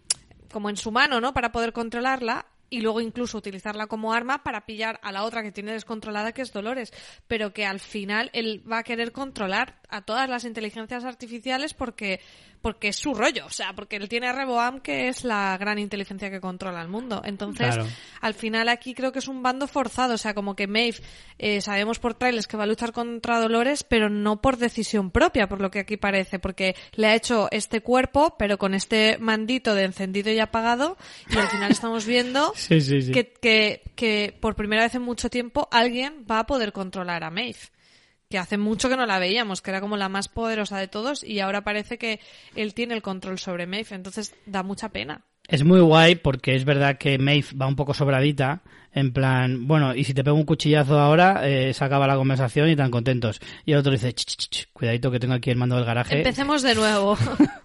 como 0.53 0.71
en 0.71 0.77
su 0.77 0.91
mano, 0.91 1.21
¿no? 1.21 1.33
Para 1.33 1.53
poder 1.53 1.73
controlarla 1.73 2.47
y 2.71 2.81
luego 2.81 3.01
incluso 3.01 3.37
utilizarla 3.37 3.89
como 3.89 4.13
arma 4.13 4.43
para 4.43 4.65
pillar 4.65 5.01
a 5.03 5.13
la 5.13 5.25
otra 5.25 5.43
que 5.43 5.53
tiene 5.53 5.73
descontrolada, 5.73 6.33
que 6.33 6.43
es 6.43 6.53
Dolores, 6.53 6.93
pero 7.27 7.53
que 7.53 7.67
al 7.67 7.81
final 7.81 8.31
él 8.33 8.63
va 8.71 8.79
a 8.79 8.83
querer 8.85 9.13
controlar 9.13 9.81
a 9.89 10.03
todas 10.03 10.29
las 10.29 10.45
inteligencias 10.45 11.05
artificiales 11.05 11.75
porque 11.75 12.21
porque 12.63 12.89
es 12.89 12.97
su 12.97 13.15
rollo, 13.15 13.47
o 13.47 13.51
sea, 13.51 13.73
porque 13.73 13.97
él 13.97 14.09
tiene 14.09 14.29
a 14.29 14.33
Reboam 14.33 14.81
que 14.81 15.09
es 15.09 15.25
la 15.25 15.57
gran 15.59 15.79
inteligencia 15.79 16.31
que 16.31 16.41
controla 16.41 16.83
el 16.83 16.89
mundo. 16.89 17.23
Entonces, 17.25 17.75
al 18.21 18.35
final 18.35 18.69
aquí 18.69 18.93
creo 18.95 19.13
que 19.13 19.21
es 19.21 19.29
un 19.29 19.43
bando 19.43 19.67
forzado, 19.67 20.15
o 20.15 20.19
sea, 20.19 20.35
como 20.35 20.55
que 20.55 20.67
Maeve 20.67 20.99
eh, 21.39 21.61
sabemos 21.63 21.99
por 21.99 22.15
trailers 22.15 22.47
que 22.47 22.59
va 22.59 22.65
a 22.65 22.67
luchar 22.67 22.93
contra 22.93 23.41
Dolores, 23.41 23.83
pero 23.83 24.11
no 24.11 24.43
por 24.43 24.59
decisión 24.59 25.11
propia, 25.11 25.49
por 25.49 25.61
lo 25.61 25.71
que 25.71 25.81
aquí 25.81 25.97
parece, 25.97 26.39
porque 26.39 26.77
le 26.93 27.07
ha 27.07 27.15
hecho 27.15 27.49
este 27.51 27.81
cuerpo, 27.81 28.37
pero 28.39 28.59
con 28.59 28.75
este 28.75 29.17
mandito 29.19 29.75
de 29.75 29.85
encendido 29.85 30.31
y 30.31 30.39
apagado, 30.39 30.99
y 31.31 31.39
al 31.39 31.49
final 31.49 31.71
estamos 31.71 32.05
viendo 32.05 32.53
Que, 33.13 33.33
que, 33.33 33.83
que 33.95 34.37
por 34.41 34.55
primera 34.55 34.83
vez 34.83 34.95
en 34.95 35.03
mucho 35.03 35.31
tiempo 35.31 35.69
alguien 35.71 36.25
va 36.31 36.41
a 36.41 36.47
poder 36.47 36.73
controlar 36.73 37.25
a 37.25 37.31
Maeve 37.31 37.59
que 38.31 38.39
hace 38.39 38.59
mucho 38.59 38.89
que 38.89 38.97
no 38.97 39.07
la 39.07 39.19
veíamos, 39.19 39.61
que 39.61 39.71
era 39.71 39.81
como 39.81 39.97
la 39.97 40.09
más 40.09 40.29
poderosa 40.29 40.79
de 40.79 40.87
todos 40.87 41.25
y 41.25 41.41
ahora 41.41 41.65
parece 41.65 41.99
que 41.99 42.21
él 42.55 42.75
tiene 42.75 42.95
el 42.95 43.03
control 43.03 43.41
sobre 43.41 43.67
Maeve, 43.67 43.89
entonces 43.91 44.37
da 44.47 44.63
mucha 44.63 44.91
pena. 44.91 45.25
Es 45.49 45.65
muy 45.65 45.81
guay 45.81 46.15
porque 46.15 46.55
es 46.55 46.65
verdad 46.65 46.97
que 46.97 47.19
Maeve 47.19 47.49
va 47.61 47.67
un 47.67 47.75
poco 47.75 47.93
sobradita, 47.93 48.63
en 48.93 49.13
plan, 49.13 49.67
bueno, 49.67 49.97
y 49.97 50.05
si 50.05 50.15
te 50.15 50.23
pego 50.23 50.37
un 50.37 50.45
cuchillazo 50.45 50.99
ahora, 51.01 51.49
eh, 51.49 51.75
se 51.75 51.85
acaba 51.85 52.07
la 52.07 52.15
conversación 52.15 52.69
y 52.69 52.77
tan 52.77 52.93
contentos. 52.93 53.41
Y 53.65 53.73
el 53.73 53.79
otro 53.79 53.91
dice, 53.91 54.13
"Ch, 54.13 54.25
ch, 54.25 54.49
ch, 54.49 54.67
cuidadito 54.73 55.11
que 55.11 55.19
tengo 55.19 55.35
aquí 55.35 55.51
el 55.51 55.57
mando 55.57 55.75
del 55.75 55.85
garaje. 55.85 56.19
Empecemos 56.19 56.63
de 56.63 56.75
nuevo. 56.77 57.17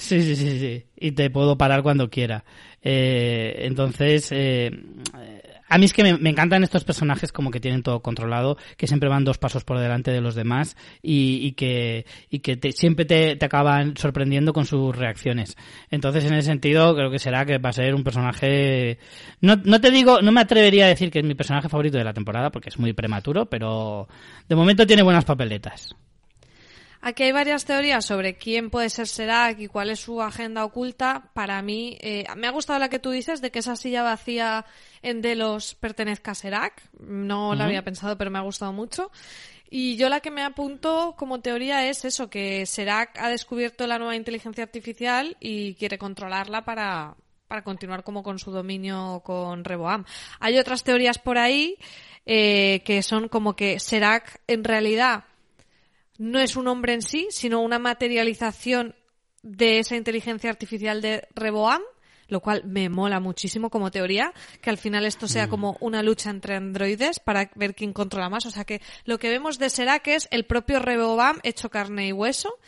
Sí, 0.00 0.22
sí, 0.22 0.36
sí, 0.36 0.60
sí. 0.60 0.84
Y 0.94 1.10
te 1.10 1.28
puedo 1.28 1.58
parar 1.58 1.82
cuando 1.82 2.08
quiera. 2.08 2.44
Eh, 2.82 3.66
entonces, 3.66 4.28
eh, 4.32 4.70
a 5.68 5.78
mí 5.78 5.84
es 5.84 5.92
que 5.92 6.02
me, 6.02 6.30
encantan 6.30 6.64
estos 6.64 6.84
personajes 6.84 7.30
como 7.30 7.50
que 7.50 7.60
tienen 7.60 7.82
todo 7.82 8.00
controlado, 8.00 8.56
que 8.76 8.86
siempre 8.86 9.08
van 9.08 9.24
dos 9.24 9.38
pasos 9.38 9.64
por 9.64 9.78
delante 9.78 10.10
de 10.10 10.20
los 10.20 10.34
demás 10.34 10.76
y, 11.02 11.40
y 11.46 11.52
que, 11.52 12.06
y 12.30 12.38
que 12.38 12.56
te- 12.56 12.72
siempre 12.72 13.04
te, 13.04 13.36
te 13.36 13.46
acaban 13.46 13.96
sorprendiendo 13.96 14.52
con 14.52 14.64
sus 14.64 14.96
reacciones. 14.96 15.56
Entonces, 15.90 16.24
en 16.24 16.34
ese 16.34 16.46
sentido, 16.46 16.94
creo 16.94 17.10
que 17.10 17.18
será 17.18 17.44
que 17.44 17.58
va 17.58 17.70
a 17.70 17.74
ser 17.74 17.94
un 17.94 18.04
personaje... 18.04 18.98
No, 19.40 19.56
no 19.56 19.80
te 19.80 19.90
digo, 19.90 20.22
no 20.22 20.32
me 20.32 20.40
atrevería 20.40 20.86
a 20.86 20.88
decir 20.88 21.10
que 21.10 21.18
es 21.18 21.24
mi 21.24 21.34
personaje 21.34 21.68
favorito 21.68 21.98
de 21.98 22.04
la 22.04 22.14
temporada, 22.14 22.50
porque 22.50 22.70
es 22.70 22.78
muy 22.78 22.94
prematuro, 22.94 23.46
pero 23.46 24.08
de 24.48 24.56
momento 24.56 24.86
tiene 24.86 25.02
buenas 25.02 25.24
papeletas. 25.24 25.94
Aquí 27.00 27.22
hay 27.22 27.32
varias 27.32 27.64
teorías 27.64 28.04
sobre 28.04 28.36
quién 28.36 28.70
puede 28.70 28.90
ser 28.90 29.06
Serac 29.06 29.58
y 29.60 29.68
cuál 29.68 29.90
es 29.90 30.00
su 30.00 30.20
agenda 30.20 30.64
oculta. 30.64 31.30
Para 31.32 31.62
mí, 31.62 31.96
eh, 32.00 32.24
me 32.36 32.46
ha 32.48 32.50
gustado 32.50 32.78
la 32.78 32.88
que 32.88 32.98
tú 32.98 33.10
dices 33.10 33.40
de 33.40 33.50
que 33.50 33.60
esa 33.60 33.76
silla 33.76 34.02
vacía 34.02 34.66
en 35.02 35.22
Delos 35.22 35.76
pertenezca 35.76 36.32
a 36.32 36.34
Serac. 36.34 36.82
No 36.98 37.54
la 37.54 37.64
Ujú. 37.64 37.68
había 37.68 37.84
pensado, 37.84 38.18
pero 38.18 38.30
me 38.30 38.38
ha 38.38 38.42
gustado 38.42 38.72
mucho. 38.72 39.10
Y 39.70 39.96
yo 39.96 40.08
la 40.08 40.20
que 40.20 40.30
me 40.30 40.42
apunto 40.42 41.14
como 41.16 41.40
teoría 41.40 41.88
es 41.88 42.04
eso, 42.04 42.30
que 42.30 42.64
Serac 42.66 43.18
ha 43.18 43.28
descubierto 43.28 43.86
la 43.86 43.98
nueva 43.98 44.16
inteligencia 44.16 44.64
artificial 44.64 45.36
y 45.40 45.74
quiere 45.74 45.98
controlarla 45.98 46.64
para, 46.64 47.14
para 47.46 47.62
continuar 47.62 48.02
como 48.02 48.22
con 48.22 48.38
su 48.38 48.50
dominio 48.50 49.22
con 49.24 49.64
Reboam. 49.64 50.04
Hay 50.40 50.58
otras 50.58 50.84
teorías 50.84 51.18
por 51.18 51.38
ahí 51.38 51.76
eh, 52.24 52.82
que 52.84 53.02
son 53.02 53.28
como 53.28 53.56
que 53.56 53.78
Serac 53.78 54.40
en 54.46 54.64
realidad 54.64 55.24
no 56.18 56.38
es 56.40 56.56
un 56.56 56.68
hombre 56.68 56.94
en 56.94 57.02
sí, 57.02 57.28
sino 57.30 57.60
una 57.60 57.78
materialización 57.78 58.94
de 59.42 59.78
esa 59.78 59.96
inteligencia 59.96 60.50
artificial 60.50 61.00
de 61.00 61.26
Reboam, 61.34 61.80
lo 62.26 62.40
cual 62.40 62.62
me 62.66 62.90
mola 62.90 63.20
muchísimo 63.20 63.70
como 63.70 63.90
teoría, 63.90 64.34
que 64.60 64.68
al 64.68 64.76
final 64.76 65.06
esto 65.06 65.26
sea 65.28 65.48
como 65.48 65.78
una 65.80 66.02
lucha 66.02 66.28
entre 66.28 66.56
androides 66.56 67.20
para 67.20 67.50
ver 67.54 67.74
quién 67.74 67.94
controla 67.94 68.28
más. 68.28 68.44
O 68.44 68.50
sea 68.50 68.64
que 68.64 68.82
lo 69.06 69.18
que 69.18 69.30
vemos 69.30 69.58
de 69.58 69.70
Serac 69.70 70.06
es 70.08 70.28
el 70.30 70.44
propio 70.44 70.78
Reboam 70.78 71.38
hecho 71.42 71.70
carne 71.70 72.08
y 72.08 72.12
hueso, 72.12 72.58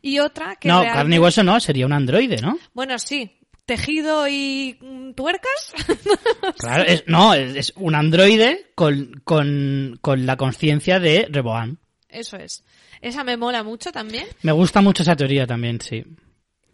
y 0.00 0.20
otra 0.20 0.54
que 0.56 0.68
no, 0.68 0.74
realmente- 0.82 0.96
carne 0.98 1.16
y 1.16 1.18
hueso 1.18 1.42
no, 1.42 1.58
sería 1.58 1.86
un 1.86 1.92
androide, 1.92 2.36
¿no? 2.40 2.56
Bueno, 2.72 2.98
sí, 3.00 3.32
tejido 3.66 4.28
y 4.28 4.78
mm, 4.80 5.12
tuercas. 5.14 5.72
Claro, 6.58 6.84
es, 6.84 7.04
no, 7.06 7.34
es, 7.34 7.56
es 7.56 7.72
un 7.76 7.94
androide 7.94 8.70
con, 8.74 9.20
con, 9.24 9.98
con 10.02 10.26
la 10.26 10.36
conciencia 10.36 11.00
de 11.00 11.26
Reboam. 11.30 11.78
Eso 12.08 12.36
es. 12.36 12.64
Esa 13.00 13.24
me 13.24 13.36
mola 13.36 13.62
mucho 13.62 13.92
también. 13.92 14.26
Me 14.42 14.52
gusta 14.52 14.80
mucho 14.80 15.02
esa 15.02 15.16
teoría 15.16 15.46
también, 15.46 15.80
sí. 15.80 16.04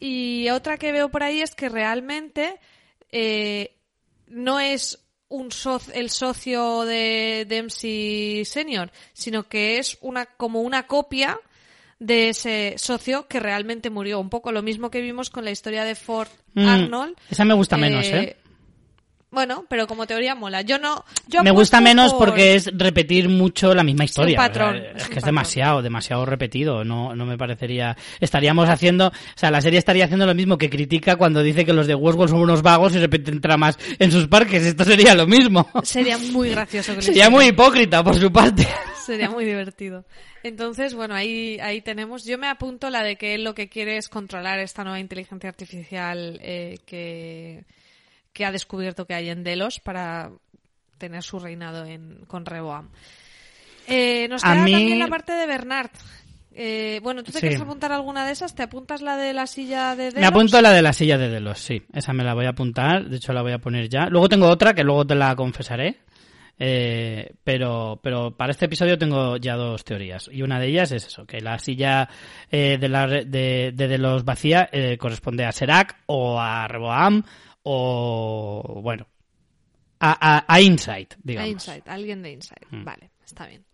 Y 0.01 0.49
otra 0.51 0.77
que 0.77 0.93
veo 0.93 1.09
por 1.09 1.23
ahí 1.23 1.41
es 1.41 1.55
que 1.55 1.69
realmente 1.69 2.59
eh, 3.13 3.77
no 4.27 4.61
es 4.61 4.99
un 5.29 5.49
el 5.95 6.11
socio 6.11 6.83
de 6.83 7.47
Dempsey 7.49 8.45
Senior, 8.45 8.91
sino 9.13 9.49
que 9.49 9.79
es 9.79 9.99
una 10.01 10.27
como 10.27 10.61
una 10.63 10.87
copia 10.87 11.39
de 11.99 12.29
ese 12.29 12.75
socio 12.77 13.27
que 13.27 13.41
realmente 13.41 13.91
murió. 13.91 14.21
Un 14.21 14.29
poco 14.29 14.53
lo 14.53 14.63
mismo 14.63 14.91
que 14.91 15.01
vimos 15.01 15.31
con 15.31 15.45
la 15.45 15.51
historia 15.51 15.85
de 15.85 15.95
Ford 15.95 16.29
Mm, 16.55 16.67
Arnold. 16.69 17.17
esa 17.31 17.45
me 17.45 17.53
gusta 17.55 17.77
menos, 17.77 18.07
¿eh? 18.07 18.37
Bueno, 19.37 19.67
pero 19.69 19.87
como 19.87 20.07
teoría 20.07 20.35
mola. 20.35 20.63
Yo 20.63 20.79
no. 20.79 21.05
Yo 21.29 21.43
Me 21.43 21.51
gusta 21.51 21.79
menos 21.83 22.15
por- 22.15 22.29
porque 22.29 22.55
es 22.55 22.71
repetir 22.75 23.29
mucho 23.29 23.75
la 23.75 23.83
misma 23.83 24.05
historia. 24.07 24.35
patrón, 24.39 24.77
O 24.77 24.79
sea, 24.79 24.81
es 24.81 24.87
es 24.87 24.93
un 24.93 24.97
que 24.97 25.03
es 25.03 25.09
patrón. 25.09 25.25
demasiado, 25.27 25.83
demasiado 25.83 26.25
repetido. 26.25 26.85
No, 26.85 27.15
no 27.15 27.27
me 27.27 27.37
parecería. 27.37 27.95
Estaríamos 28.19 28.67
haciendo, 28.71 29.09
o 29.09 29.13
sea, 29.35 29.51
la 29.51 29.61
serie 29.61 29.79
estaría 29.79 30.07
haciendo 30.07 30.25
lo 30.25 30.35
mismo 30.35 30.57
que 30.57 30.71
critica 30.71 31.17
cuando 31.17 31.43
dice 31.43 31.67
que 31.67 31.75
los 31.75 31.87
de 31.87 31.95
Westworld 31.95 32.31
son 32.31 32.41
unos 32.41 32.63
vagos 32.63 32.95
y 32.95 32.99
repiten 32.99 33.43
tramas 33.43 33.79
en 33.99 34.11
sus 34.11 34.27
parques. 34.27 34.65
Esto 34.65 34.85
sería 34.85 35.15
lo 35.15 35.27
mismo. 35.27 35.69
Sería 35.83 36.17
muy 36.17 36.49
gracioso. 36.49 36.95
que 36.95 37.03
Sería 37.03 37.29
muy 37.29 37.49
hipócrita 37.49 38.03
por 38.03 38.15
su 38.19 38.33
parte. 38.33 38.67
Sería 39.05 39.29
muy 39.29 39.45
divertido. 39.45 40.07
Entonces, 40.45 40.95
bueno, 40.95 41.15
ahí, 41.15 41.59
ahí 41.61 41.83
tenemos. 41.83 42.25
Yo 42.25 42.39
me 42.39 42.49
apunto 42.49 42.89
la 42.89 43.03
de 43.03 43.17
que 43.17 43.35
él 43.35 43.45
lo 43.45 43.55
que 43.55 43.69
quiere 43.69 43.99
es 43.99 44.09
controlar 44.09 44.61
esta 44.61 44.83
nueva 44.83 44.99
inteligencia 44.99 45.51
artificial 45.51 46.39
eh, 46.43 46.79
que, 46.87 47.65
que 48.37 48.45
ha 48.45 48.53
descubierto 48.53 49.07
que 49.07 49.15
hay 49.15 49.31
en 49.31 49.43
Delos 49.43 49.81
para 49.81 50.31
tener 50.99 51.23
su 51.23 51.39
reinado 51.39 51.87
en, 51.87 52.21
con 52.27 52.45
Reboam. 52.45 52.91
Eh, 53.89 54.29
nos 54.29 54.43
queda 54.43 54.57
mí- 54.57 54.73
también 54.73 54.99
la 54.99 55.09
parte 55.09 55.33
de 55.33 55.47
Bernard. 55.47 55.91
Eh, 56.59 57.01
bueno, 57.03 57.23
¿tú 57.23 57.33
te 57.33 57.39
Sí. 57.39 57.41
quieres 57.41 57.61
apuntar 57.61 57.93
alguna 57.93 58.27
de 58.27 58.33
esas? 58.33 58.55
¿Te 58.55 58.63
apuntas 58.63 59.01
la 59.01 59.17
de 59.17 59.33
la 59.33 59.47
silla 59.47 59.97
de 59.97 60.05
Delos? 60.05 60.21
Me 60.21 60.27
apunto 60.27 60.61
la 60.61 60.71
de 60.73 60.83
la 60.83 60.93
silla 60.93 61.17
de 61.17 61.31
Delos, 61.31 61.59
sí. 61.59 61.83
Esa 61.95 62.13
me 62.13 62.25
la 62.25 62.35
voy 62.35 62.45
a 62.45 62.51
apuntar. 62.51 63.07
De 63.09 63.17
hecho, 63.17 63.33
la 63.33 63.41
voy 63.43 63.53
a 63.53 63.59
poner 63.59 63.89
ya. 63.89 64.07
Luego 64.11 64.29
tengo 64.29 64.49
otra 64.49 64.75
que 64.75 64.85
luego 64.85 65.07
te 65.07 65.15
la 65.15 65.35
confesaré. 65.35 65.97
Eh, 66.59 67.33
pero, 67.45 68.01
pero 68.03 68.35
para 68.35 68.51
este 68.53 68.65
episodio 68.65 68.97
tengo 68.97 69.37
ya 69.37 69.57
dos 69.57 69.85
teorías. 69.85 70.31
Y 70.33 70.41
una 70.43 70.59
de 70.59 70.69
ellas 70.69 70.91
es 70.93 71.07
eso, 71.07 71.27
que 71.27 71.41
la 71.43 71.59
silla 71.59 72.09
eh, 72.51 72.79
de, 72.81 72.89
la, 72.89 73.07
de, 73.07 73.73
de 73.75 73.89
Delos 73.89 74.25
vacía 74.25 74.67
eh, 74.73 74.97
corresponde 74.97 75.45
a 75.45 75.53
Serac 75.53 75.97
o 76.07 76.41
a 76.41 76.67
Reboam 76.67 77.23
o, 77.69 78.81
bueno, 78.81 79.09
a, 79.99 80.37
a, 80.37 80.45
a 80.47 80.61
Insight, 80.61 81.15
digamos. 81.23 81.49
A 81.49 81.51
Insight, 81.51 81.89
alguien 81.89 82.23
de 82.23 82.31
Insight. 82.33 82.65
Mm. 82.71 82.85
Vale, 82.85 83.11
está 83.25 83.47
bien. 83.47 83.65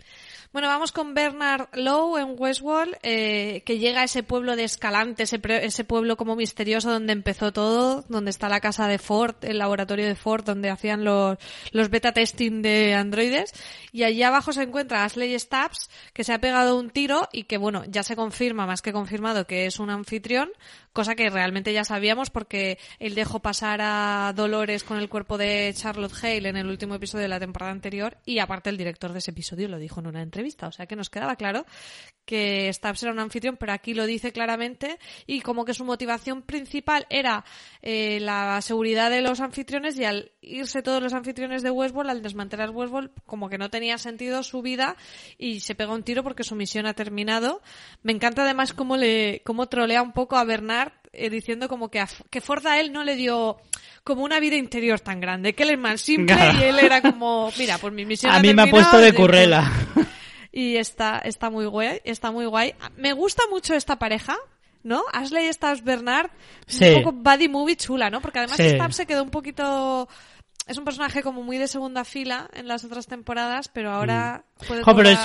Bueno, 0.52 0.68
vamos 0.68 0.92
con 0.92 1.14
Bernard 1.14 1.68
Lowe 1.72 2.18
en 2.18 2.34
Westworld, 2.38 2.96
eh, 3.02 3.62
que 3.64 3.78
llega 3.78 4.02
a 4.02 4.04
ese 4.04 4.22
pueblo 4.22 4.54
de 4.54 4.64
Escalante, 4.64 5.22
ese, 5.22 5.38
pre- 5.38 5.64
ese 5.64 5.82
pueblo 5.82 6.18
como 6.18 6.36
misterioso 6.36 6.90
donde 6.90 7.14
empezó 7.14 7.54
todo, 7.54 8.04
donde 8.10 8.30
está 8.30 8.50
la 8.50 8.60
casa 8.60 8.86
de 8.86 8.98
Ford, 8.98 9.34
el 9.40 9.56
laboratorio 9.56 10.06
de 10.06 10.14
Ford, 10.14 10.44
donde 10.44 10.68
hacían 10.68 11.04
los, 11.04 11.38
los 11.70 11.88
beta 11.88 12.12
testing 12.12 12.60
de 12.60 12.92
androides. 12.94 13.54
Y 13.92 14.02
allí 14.02 14.22
abajo 14.22 14.52
se 14.52 14.64
encuentra 14.64 15.04
Ashley 15.04 15.38
Stubbs, 15.38 15.88
que 16.12 16.22
se 16.22 16.34
ha 16.34 16.38
pegado 16.38 16.78
un 16.78 16.90
tiro 16.90 17.30
y 17.32 17.44
que, 17.44 17.56
bueno, 17.56 17.84
ya 17.88 18.02
se 18.02 18.14
confirma, 18.14 18.66
más 18.66 18.82
que 18.82 18.92
confirmado, 18.92 19.46
que 19.46 19.64
es 19.64 19.78
un 19.78 19.88
anfitrión, 19.88 20.50
cosa 20.92 21.14
que 21.14 21.30
realmente 21.30 21.72
ya 21.72 21.84
sabíamos 21.84 22.30
porque 22.30 22.78
él 22.98 23.14
dejó 23.14 23.40
pasar 23.40 23.80
a 23.82 24.32
Dolores 24.34 24.84
con 24.84 24.98
el 24.98 25.08
cuerpo 25.08 25.38
de 25.38 25.72
Charlotte 25.74 26.12
Hale 26.22 26.48
en 26.48 26.56
el 26.56 26.66
último 26.66 26.94
episodio 26.94 27.22
de 27.22 27.28
la 27.28 27.40
temporada 27.40 27.72
anterior 27.72 28.18
y 28.24 28.38
aparte 28.38 28.70
el 28.70 28.76
director 28.76 29.12
de 29.12 29.18
ese 29.18 29.30
episodio 29.30 29.68
lo 29.68 29.78
dijo 29.78 30.00
en 30.00 30.06
una 30.06 30.22
entrevista, 30.22 30.68
o 30.68 30.72
sea 30.72 30.86
que 30.86 30.96
nos 30.96 31.10
quedaba 31.10 31.36
claro 31.36 31.64
que 32.24 32.72
Stubbs 32.72 33.02
era 33.02 33.12
un 33.12 33.18
anfitrión, 33.18 33.56
pero 33.56 33.72
aquí 33.72 33.94
lo 33.94 34.06
dice 34.06 34.32
claramente 34.32 34.98
y 35.26 35.40
como 35.40 35.64
que 35.64 35.74
su 35.74 35.84
motivación 35.84 36.42
principal 36.42 37.06
era 37.10 37.44
eh, 37.80 38.20
la 38.20 38.60
seguridad 38.62 39.10
de 39.10 39.22
los 39.22 39.40
anfitriones 39.40 39.98
y 39.98 40.04
al 40.04 40.32
irse 40.40 40.82
todos 40.82 41.02
los 41.02 41.14
anfitriones 41.14 41.62
de 41.62 41.70
Westworld, 41.70 42.10
al 42.10 42.22
desmantelar 42.22 42.70
Westworld, 42.70 43.10
como 43.26 43.48
que 43.48 43.58
no 43.58 43.70
tenía 43.70 43.98
sentido 43.98 44.42
su 44.42 44.62
vida 44.62 44.96
y 45.38 45.60
se 45.60 45.74
pega 45.74 45.92
un 45.92 46.02
tiro 46.02 46.22
porque 46.22 46.44
su 46.44 46.54
misión 46.54 46.86
ha 46.86 46.94
terminado. 46.94 47.62
Me 48.02 48.12
encanta 48.12 48.42
además 48.42 48.72
cómo 48.72 48.96
le, 48.96 49.42
cómo 49.44 49.66
trolea 49.66 50.02
un 50.02 50.12
poco 50.12 50.36
a 50.36 50.44
Bernard 50.44 50.81
eh, 51.12 51.30
diciendo 51.30 51.68
como 51.68 51.90
que 51.90 52.00
a, 52.00 52.08
que 52.30 52.40
Ford 52.40 52.66
a 52.66 52.80
él 52.80 52.92
no 52.92 53.04
le 53.04 53.16
dio 53.16 53.58
como 54.04 54.22
una 54.24 54.40
vida 54.40 54.56
interior 54.56 54.98
tan 55.00 55.20
grande, 55.20 55.54
que 55.54 55.62
él 55.64 55.70
es 55.70 55.78
más 55.78 56.00
simple 56.00 56.34
Claro. 56.34 56.58
y 56.58 56.62
él 56.64 56.78
era 56.78 57.02
como, 57.02 57.52
mira, 57.58 57.78
pues 57.78 57.92
mi 57.92 58.04
misión 58.04 58.32
A 58.32 58.40
mí 58.40 58.52
me 58.54 58.62
ha 58.62 58.66
puesto 58.66 58.98
de 58.98 59.12
currela. 59.14 59.70
y 60.52 60.76
está, 60.76 61.18
está 61.18 61.50
muy 61.50 61.66
guay, 61.66 62.00
está 62.04 62.30
muy 62.30 62.46
guay. 62.46 62.74
Me 62.96 63.12
gusta 63.12 63.42
mucho 63.50 63.74
esta 63.74 63.98
pareja, 63.98 64.36
¿no? 64.82 65.02
Ashley 65.12 65.48
y 65.48 65.52
Stubbs 65.52 65.84
Bernard, 65.84 66.30
Sí. 66.66 66.86
un 66.86 67.02
poco 67.02 67.12
buddy 67.12 67.48
movie 67.48 67.76
chula, 67.76 68.10
¿no? 68.10 68.20
Porque 68.20 68.38
además 68.40 68.56
Sí. 68.56 68.70
Stubbs 68.70 68.96
se 68.96 69.06
quedó 69.06 69.22
un 69.22 69.30
poquito... 69.30 70.08
Es 70.66 70.78
un 70.78 70.84
personaje 70.84 71.22
como 71.24 71.42
muy 71.42 71.58
de 71.58 71.66
segunda 71.66 72.04
fila 72.04 72.48
en 72.54 72.68
las 72.68 72.84
otras 72.84 73.08
temporadas, 73.08 73.68
pero 73.68 73.90
ahora 73.92 74.44
puede. 74.62 74.82
Jo, 74.82 74.94
pero 74.96 75.08
es, 75.08 75.18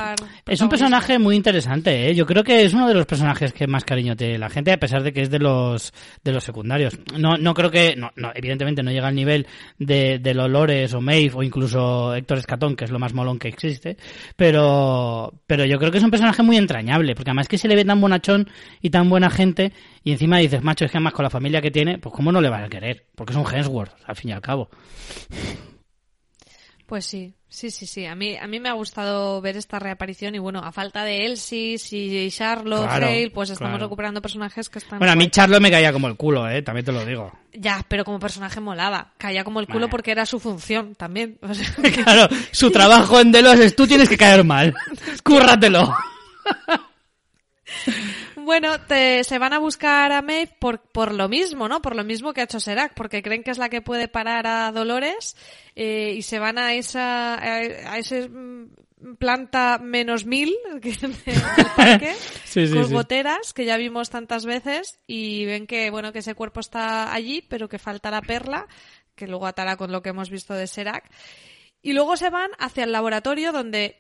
es 0.46 0.62
un 0.62 0.70
personaje 0.70 1.18
muy 1.20 1.36
interesante, 1.36 2.10
¿eh? 2.10 2.16
Yo 2.16 2.26
creo 2.26 2.44
que 2.44 2.64
es 2.64 2.74
uno 2.74 2.88
de 2.88 2.94
los 2.94 3.06
personajes 3.06 3.54
que 3.54 3.68
más 3.68 3.84
cariño 3.84 4.16
tiene 4.16 4.38
la 4.38 4.50
gente, 4.50 4.72
a 4.72 4.80
pesar 4.80 5.04
de 5.04 5.14
que 5.14 5.22
es 5.22 5.30
de 5.30 5.40
los 5.40 5.94
de 6.24 6.32
los 6.32 6.44
secundarios. 6.44 6.98
No, 7.18 7.38
no 7.38 7.54
creo 7.54 7.72
que, 7.72 7.96
no, 7.96 8.12
no, 8.16 8.32
evidentemente 8.36 8.84
no 8.84 8.92
llega 8.92 9.08
al 9.08 9.16
nivel 9.16 9.48
de, 9.78 10.20
de 10.20 10.34
Lolores 10.34 10.94
o 10.94 11.02
Maeve 11.02 11.36
o 11.36 11.44
incluso 11.44 12.14
Héctor 12.16 12.38
Escatón, 12.40 12.76
que 12.76 12.86
es 12.86 12.92
lo 12.92 13.00
más 13.00 13.14
molón 13.14 13.40
que 13.40 13.48
existe, 13.48 13.98
pero, 14.36 15.34
pero 15.46 15.66
yo 15.66 15.78
creo 15.78 15.92
que 15.92 15.98
es 15.98 16.04
un 16.04 16.12
personaje 16.12 16.44
muy 16.44 16.58
entrañable, 16.58 17.16
porque 17.16 17.32
además 17.32 17.48
que 17.48 17.58
se 17.58 17.68
le 17.68 17.76
ve 17.76 17.86
tan 17.86 18.02
bonachón 18.02 18.50
y 18.82 18.90
tan 18.90 19.10
buena 19.10 19.30
gente, 19.30 19.74
y 20.04 20.12
encima 20.12 20.38
dices, 20.38 20.64
macho, 20.64 20.86
es 20.86 20.92
que 20.92 20.98
además 20.98 21.14
con 21.14 21.24
la 21.24 21.30
familia 21.30 21.62
que 21.62 21.72
tiene, 21.72 21.98
pues 21.98 22.14
cómo 22.14 22.32
no 22.32 22.42
le 22.42 22.50
vas 22.50 22.64
a 22.64 22.70
querer, 22.70 23.06
porque 23.16 23.34
es 23.34 23.38
un 23.38 23.46
Hemsworth, 23.46 23.94
al 24.06 24.16
fin 24.16 24.32
y 24.32 24.34
al 24.34 24.42
cabo. 24.42 24.70
Pues 26.88 27.06
sí, 27.06 27.34
sí, 27.50 27.70
sí, 27.70 27.86
sí. 27.86 28.06
A 28.06 28.16
mí, 28.16 28.38
a 28.38 28.48
mí 28.48 28.62
me 28.62 28.70
ha 28.70 28.74
gustado 28.74 29.42
ver 29.42 29.58
esta 29.58 29.78
reaparición 29.78 30.36
y 30.36 30.40
bueno, 30.40 30.60
a 30.64 30.72
falta 30.72 31.04
de 31.04 31.26
Elsie 31.26 31.76
y 31.92 32.32
Charlotte, 32.32 32.88
Claro, 32.88 33.08
Hale, 33.08 33.30
pues 33.30 33.50
estamos 33.50 33.74
claro. 33.74 33.86
recuperando 33.86 34.22
personajes 34.22 34.70
que 34.70 34.80
están... 34.80 35.00
Bueno, 35.00 35.12
a 35.12 35.16
mí 35.16 35.26
guay. 35.26 35.32
Charlo 35.32 35.60
me 35.60 35.70
caía 35.70 35.92
como 35.92 36.08
el 36.08 36.16
culo, 36.16 36.50
eh, 36.50 36.62
también 36.62 36.86
te 36.86 36.94
lo 36.94 37.06
digo. 37.06 37.34
Ya, 37.52 37.86
pero 37.90 38.06
como 38.06 38.20
personaje 38.20 38.62
molaba. 38.62 39.12
Caía 39.18 39.44
como 39.44 39.60
el 39.60 39.68
culo 39.68 39.90
porque 39.90 40.12
era 40.12 40.26
su 40.26 40.40
función 40.40 40.96
también. 40.96 41.38
O 41.42 41.54
sea, 41.54 41.68
Claro, 42.04 42.34
su 42.52 42.72
trabajo 42.72 43.20
en 43.20 43.34
Delos 43.34 43.60
es 43.60 43.76
tú 43.76 43.86
tienes 43.86 44.08
que 44.08 44.18
caer 44.18 44.46
mal. 44.46 44.74
Cúrratelo. 45.24 45.94
Bueno, 48.48 48.80
te- 48.80 49.26
se 49.26 49.40
van 49.40 49.52
a 49.52 49.60
buscar 49.60 50.10
a 50.14 50.22
Maeve 50.22 50.54
por, 50.58 50.80
por 50.80 51.14
lo 51.14 51.28
mismo, 51.28 51.68
¿no? 51.68 51.82
Por 51.82 51.98
lo 51.98 52.06
mismo 52.06 52.32
que 52.32 52.40
ha 52.40 52.46
hecho 52.46 52.62
Serac, 52.62 52.94
porque 52.94 53.22
creen 53.22 53.44
que 53.44 53.52
es 53.52 53.58
la 53.58 53.68
que 53.68 53.82
puede 53.82 54.08
parar 54.08 54.48
a 54.48 54.72
Dolores 54.72 55.36
eh, 55.76 56.14
y 56.16 56.22
se 56.22 56.40
van 56.40 56.58
a 56.58 56.74
esa 56.74 57.36
a, 57.36 57.98
ese 57.98 58.30
mm, 58.30 59.16
planta 59.20 59.80
menos 59.80 60.26
mil 60.26 60.56
que 60.82 60.94
del 60.94 61.14
parque 61.76 62.14
Sí, 62.46 62.66
sí, 62.68 62.74
con 62.74 62.88
sí. 62.88 62.94
goteras 62.94 63.52
que 63.54 63.66
ya 63.66 63.76
vimos 63.76 64.10
tantas 64.10 64.46
veces 64.46 64.98
y 65.08 65.44
ven 65.44 65.68
que 65.68 65.90
bueno 65.92 66.14
que 66.14 66.20
ese 66.20 66.34
cuerpo 66.34 66.62
está 66.62 67.14
allí, 67.14 67.42
pero 67.50 67.68
que 67.68 67.80
falta 67.80 68.10
la 68.12 68.22
perla 68.22 68.66
que 69.16 69.28
luego 69.28 69.46
atará 69.46 69.76
con 69.76 69.92
lo 69.92 70.02
que 70.02 70.10
hemos 70.10 70.30
visto 70.30 70.54
de 70.54 70.68
Serac 70.68 71.04
y 71.82 71.92
luego 71.92 72.16
se 72.16 72.30
van 72.30 72.52
hacia 72.60 72.86
el 72.86 72.94
laboratorio 72.94 73.52
donde 73.52 73.98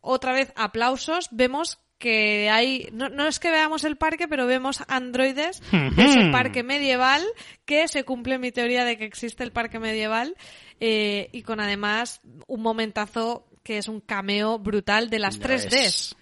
otra 0.00 0.32
vez 0.32 0.52
aplausos, 0.54 1.26
vemos 1.32 1.78
que 2.00 2.50
hay, 2.50 2.88
no, 2.92 3.08
no 3.10 3.28
es 3.28 3.38
que 3.38 3.50
veamos 3.52 3.84
el 3.84 3.94
parque, 3.96 4.26
pero 4.26 4.46
vemos 4.46 4.82
androides 4.88 5.60
de 5.70 6.02
ese 6.04 6.30
parque 6.32 6.64
medieval, 6.64 7.22
que 7.64 7.86
se 7.86 8.02
cumple 8.02 8.38
mi 8.38 8.50
teoría 8.50 8.84
de 8.84 8.96
que 8.98 9.04
existe 9.04 9.44
el 9.44 9.52
parque 9.52 9.78
medieval, 9.78 10.34
eh, 10.80 11.28
y 11.30 11.42
con 11.42 11.60
además 11.60 12.20
un 12.48 12.62
momentazo 12.62 13.46
que 13.62 13.78
es 13.78 13.86
un 13.86 14.00
cameo 14.00 14.58
brutal 14.58 15.10
de 15.10 15.18
las 15.20 15.38
Ya 15.38 15.44
3Ds. 15.46 15.70
ves. 15.70 16.16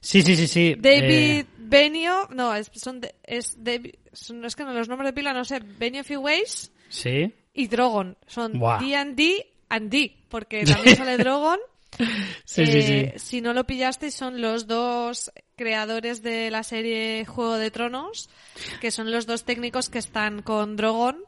Sí, 0.00 0.22
sí, 0.22 0.34
sí, 0.36 0.48
sí. 0.48 0.74
David 0.76 1.02
Eh, 1.12 1.46
Benio, 1.56 2.28
no, 2.34 2.54
es, 2.56 2.70
son 2.74 3.00
de- 3.00 3.14
es 3.22 3.54
David, 3.62 3.94
son- 4.12 4.44
es 4.44 4.56
que 4.56 4.64
no, 4.64 4.72
los 4.74 4.88
nombres 4.88 5.08
de 5.08 5.12
pila 5.12 5.32
no 5.32 5.44
sé, 5.44 5.60
Benioff 5.60 6.10
y 6.10 6.16
Weiss 6.16 6.72
sí. 6.88 7.32
y 7.54 7.68
Drogon, 7.68 8.18
son. 8.26 8.52
D&D 8.58 9.46
and 9.68 9.88
D, 9.90 10.16
porque 10.28 10.64
también 10.64 10.96
sale 10.96 11.16
Drogon 11.18 11.60
Eh, 11.98 13.14
Si 13.16 13.40
no 13.40 13.52
lo 13.52 13.64
pillasteis, 13.64 14.14
son 14.14 14.40
los 14.40 14.66
dos 14.66 15.32
creadores 15.56 16.22
de 16.22 16.50
la 16.50 16.62
serie 16.62 17.24
Juego 17.26 17.56
de 17.56 17.70
Tronos, 17.70 18.28
que 18.80 18.90
son 18.90 19.10
los 19.10 19.26
dos 19.26 19.44
técnicos 19.44 19.88
que 19.88 19.98
están 19.98 20.42
con 20.42 20.76
Drogon, 20.76 21.22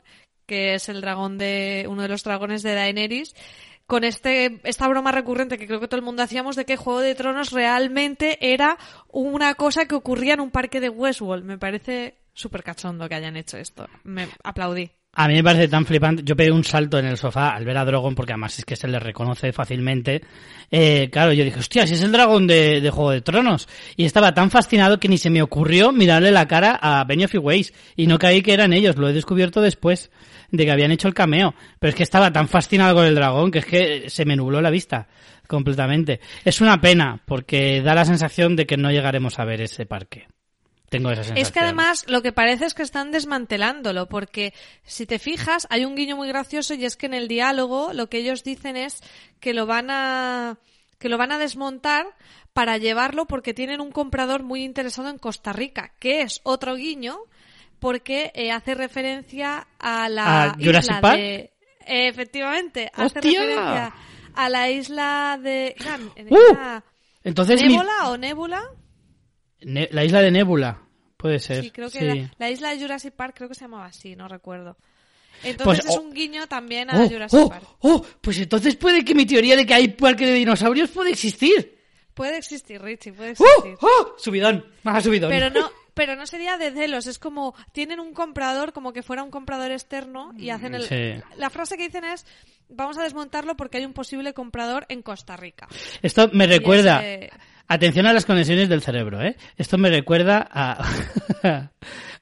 que 0.47 0.75
es 0.75 0.89
el 0.89 1.01
dragón 1.01 1.39
de 1.39 1.87
uno 1.89 2.03
de 2.03 2.09
los 2.09 2.25
dragones 2.25 2.63
de 2.63 2.75
Daenerys. 2.75 3.35
Con 3.87 4.03
este 4.03 4.61
esta 4.65 4.89
broma 4.89 5.13
recurrente 5.13 5.59
que 5.59 5.67
creo 5.67 5.79
que 5.79 5.89
todo 5.89 5.99
el 5.99 6.05
mundo 6.05 6.23
hacíamos 6.23 6.57
de 6.57 6.65
que 6.65 6.77
Juego 6.77 7.01
de 7.01 7.15
Tronos 7.15 7.51
realmente 7.53 8.39
era 8.41 8.79
una 9.09 9.55
cosa 9.55 9.85
que 9.87 9.95
ocurría 9.95 10.35
en 10.35 10.41
un 10.41 10.51
parque 10.51 10.81
de 10.81 10.89
Westworld. 10.89 11.45
Me 11.45 11.59
parece 11.59 12.15
súper 12.33 12.63
cachondo 12.63 13.09
que 13.09 13.15
hayan 13.15 13.37
hecho 13.37 13.59
esto. 13.59 13.87
Me 14.03 14.29
aplaudí. 14.43 14.91
A 15.17 15.29
mí 15.29 15.35
me 15.35 15.45
parece 15.45 15.69
tan 15.69 15.87
flipante. 15.87 16.23
Yo 16.25 16.37
pegué 16.37 16.51
un 16.51 16.65
salto 16.65 16.99
en 16.99 17.07
el 17.07 17.17
sofá 17.17 17.51
al 17.51 17.65
ver 17.65 17.77
a 17.79 17.85
Drogon, 17.85 18.15
porque 18.15 18.33
además 18.33 18.59
es 18.59 18.65
que 18.65 18.77
se 18.77 18.89
le 18.89 18.99
reconoce 18.99 19.53
fácilmente. 19.53 20.23
Eh, 20.71 21.09
claro, 21.13 21.33
yo 21.33 21.45
dije, 21.45 21.61
hostia, 21.61 21.87
si 21.87 21.95
es 21.95 22.03
el 22.03 22.11
dragón 22.11 22.47
de, 22.47 22.81
de 22.81 22.91
Juego 22.91 23.13
de 23.13 23.21
Tronos. 23.21 23.69
Y 23.97 24.05
estaba 24.05 24.35
tan 24.35 24.51
fascinado 24.51 24.99
que 24.99 25.09
ni 25.09 25.19
se 25.19 25.31
me 25.31 25.43
ocurrió 25.43 25.93
mirarle 25.93 26.33
la 26.33 26.49
cara 26.49 26.79
a 26.81 27.05
Benioff 27.05 27.35
y 27.35 27.39
Weiss. 27.39 27.73
Y 27.97 28.07
no 28.07 28.19
caí 28.19 28.43
que 28.43 28.53
eran 28.53 28.73
ellos, 28.73 28.97
lo 28.97 29.09
he 29.09 29.13
descubierto 29.13 29.61
después 29.61 30.11
de 30.51 30.65
que 30.65 30.73
habían 30.73 30.91
hecho 30.91 31.09
el 31.09 31.15
cameo. 31.15 31.55
Pero 31.79 31.91
es 31.91 31.95
que 31.95 32.03
estaba 32.03 32.33
tan 32.33 32.49
fascinado 32.49 32.97
con 32.97 33.07
el 33.07 33.15
dragón 33.15 33.51
que 33.51 33.61
es 33.61 33.67
que 33.67 34.11
se 34.11 34.25
me 34.25 34.37
nubló 34.37 34.61
la 34.61 34.71
vista 34.71 35.07
completamente. 35.47 36.21
Es 36.45 36.61
una 36.61 36.81
pena, 36.81 37.21
porque 37.25 37.83
da 37.83 37.95
la 37.95 38.05
sensación 38.05 38.57
de 38.57 38.67
que 38.67 38.77
no 38.77 38.91
llegaremos 38.91 39.39
a 39.39 39.45
ver 39.45 39.61
ese 39.61 39.87
parque. 39.87 40.27
Tengo 40.99 41.11
esa 41.11 41.23
sensación. 41.25 41.43
Es 41.47 41.53
que 41.53 41.61
además 41.61 42.05
lo 42.09 42.23
que 42.23 42.33
parece 42.33 42.67
es 42.67 42.75
que 42.75 42.83
están 42.83 43.11
desmantelándolo, 43.11 44.09
porque 44.09 44.55
si 44.85 45.07
te 45.07 45.19
fijas, 45.19 45.67
hay 45.71 45.85
un 45.85 45.95
guiño 45.97 46.17
muy 46.17 46.29
gracioso 46.29 46.75
y 46.75 46.85
es 46.85 46.97
que 46.97 47.07
en 47.07 47.15
el 47.15 47.29
diálogo 47.29 47.93
lo 47.93 48.09
que 48.09 48.19
ellos 48.19 48.45
dicen 48.45 48.77
es 48.77 49.01
que 49.41 49.55
lo 49.55 49.67
van 49.67 49.91
a 49.91 50.59
que 50.99 51.09
lo 51.09 51.19
van 51.19 51.33
a 51.33 51.39
desmontar 51.39 52.07
para 52.53 52.79
llevarlo 52.79 53.27
porque 53.27 53.53
tienen 53.53 53.81
un 53.81 53.91
comprador 53.91 54.43
muy 54.43 54.63
interesado 54.65 55.09
en 55.11 55.19
Costa 55.19 55.53
Rica, 55.53 55.93
que 55.99 56.21
es 56.23 56.41
otro 56.45 56.77
guiño 56.77 57.19
porque 57.81 58.31
eh, 58.35 58.53
hace 58.53 58.75
referencia 58.75 59.67
a 59.79 60.09
la 60.09 60.45
¿A 60.45 60.55
Jurassic 60.55 60.91
isla 60.93 61.01
Park? 61.01 61.17
de 61.19 61.35
eh, 61.87 62.09
efectivamente 62.09 62.91
hace 62.95 63.19
¡Hostia! 63.19 63.41
referencia 63.41 63.95
a 64.35 64.49
la 64.49 64.71
isla 64.71 65.39
de 65.43 65.75
era- 65.79 65.99
¡Uh! 66.31 66.81
Entonces, 67.25 67.63
mi- 67.63 67.77
o 68.05 68.17
Nébula 68.17 68.63
Ne- 69.63 69.89
la 69.93 70.05
isla 70.05 70.21
de 70.21 70.31
Nebula. 70.31 70.81
Puede 71.25 71.39
ser. 71.39 71.63
Sí, 71.63 71.71
creo 71.71 71.89
que 71.91 71.99
sí. 72.01 72.05
La, 72.05 72.31
la 72.37 72.51
isla 72.51 72.69
de 72.75 72.79
Jurassic 72.83 73.15
Park 73.15 73.35
creo 73.35 73.49
que 73.49 73.55
se 73.55 73.63
llamaba 73.63 73.87
así, 73.87 74.15
no 74.15 74.29
recuerdo. 74.29 74.77
Entonces 75.43 75.83
Pues, 75.85 75.95
es 75.95 75.99
oh, 75.99 76.03
un 76.03 76.13
guiño 76.13 76.47
también 76.49 76.91
a 76.91 77.03
Oh, 77.03 77.09
Jurassic 77.09 77.41
oh, 77.41 77.49
Park. 77.49 77.65
oh, 77.81 78.07
pues 78.21 78.39
entonces 78.41 78.77
puede 78.77 79.03
que 79.07 79.15
mi 79.15 79.25
teoría 79.25 79.57
de 79.57 79.65
que 79.65 79.73
hay 79.73 79.89
parque 79.89 80.27
de 80.27 80.35
dinosaurios 80.35 80.91
puede 80.91 81.13
existir. 81.13 81.79
Puede 82.13 82.37
existir, 82.37 82.83
Richie, 82.83 83.15
puede 83.15 83.31
¡Oh! 83.39 83.45
existir. 83.45 83.79
¡Oh! 83.81 84.15
Subidón, 84.19 84.67
más 84.83 85.03
subidón. 85.03 85.31
Pero 85.31 85.49
no, 85.49 85.71
pero 85.95 86.15
no 86.15 86.27
sería 86.27 86.59
de 86.59 86.71
celos, 86.73 87.07
es 87.07 87.19
como 87.19 87.55
tienen 87.73 88.01
un 88.01 88.13
comprador 88.13 88.75
como 88.75 88.93
que 88.93 89.03
fuera 89.03 89.23
un 89.23 89.31
comprador 89.31 89.71
externo 89.73 90.33
y 90.37 90.51
hacen 90.51 90.75
el 90.75 90.83
Sí. 90.83 91.23
la 91.39 91.49
frase 91.49 91.79
que 91.79 91.85
dicen 91.87 92.05
es 92.05 92.27
vamos 92.69 92.99
a 92.99 93.03
desmontarlo 93.03 93.57
porque 93.57 93.79
hay 93.79 93.87
un 93.87 93.95
posible 93.95 94.35
comprador 94.35 94.85
en 94.91 95.01
Costa 95.01 95.39
Rica. 95.39 95.69
Esto 96.03 96.29
me 96.35 96.47
recuerda. 96.47 97.01
ese- 97.03 97.31
Atención 97.67 98.07
a 98.07 98.13
las 98.13 98.27
conexiones 98.27 98.69
del 98.69 98.83
cerebro, 98.83 99.23
¿eh? 99.23 99.37
Esto 99.57 99.79
me 99.79 99.89
recuerda 99.89 100.47
a, 100.51 100.87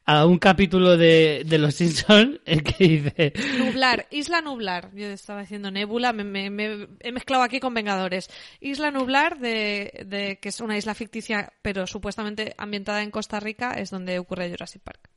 a 0.06 0.24
un 0.26 0.38
capítulo 0.38 0.96
de, 0.96 1.42
de 1.44 1.58
Los 1.58 1.74
Simpsons 1.74 2.38
el 2.44 2.62
que 2.62 2.84
dice. 2.86 3.32
Nublar, 3.58 4.06
Isla 4.12 4.40
Nublar. 4.40 4.90
Yo 4.94 5.06
estaba 5.06 5.40
diciendo 5.40 5.70
Nebula, 5.72 6.12
me, 6.12 6.22
me- 6.22 6.48
me- 6.50 6.86
he 7.00 7.10
mezclado 7.10 7.42
aquí 7.42 7.58
con 7.58 7.74
Vengadores. 7.74 8.30
Isla 8.60 8.92
Nublar, 8.92 9.40
de, 9.40 10.04
de, 10.06 10.38
que 10.40 10.48
es 10.48 10.60
una 10.60 10.78
isla 10.78 10.94
ficticia, 10.94 11.52
pero 11.60 11.88
supuestamente 11.88 12.54
ambientada 12.56 13.02
en 13.02 13.10
Costa 13.10 13.40
Rica, 13.40 13.72
es 13.72 13.90
donde 13.90 14.20
ocurre 14.20 14.48
Jurassic 14.48 14.82
Park. 14.82 15.08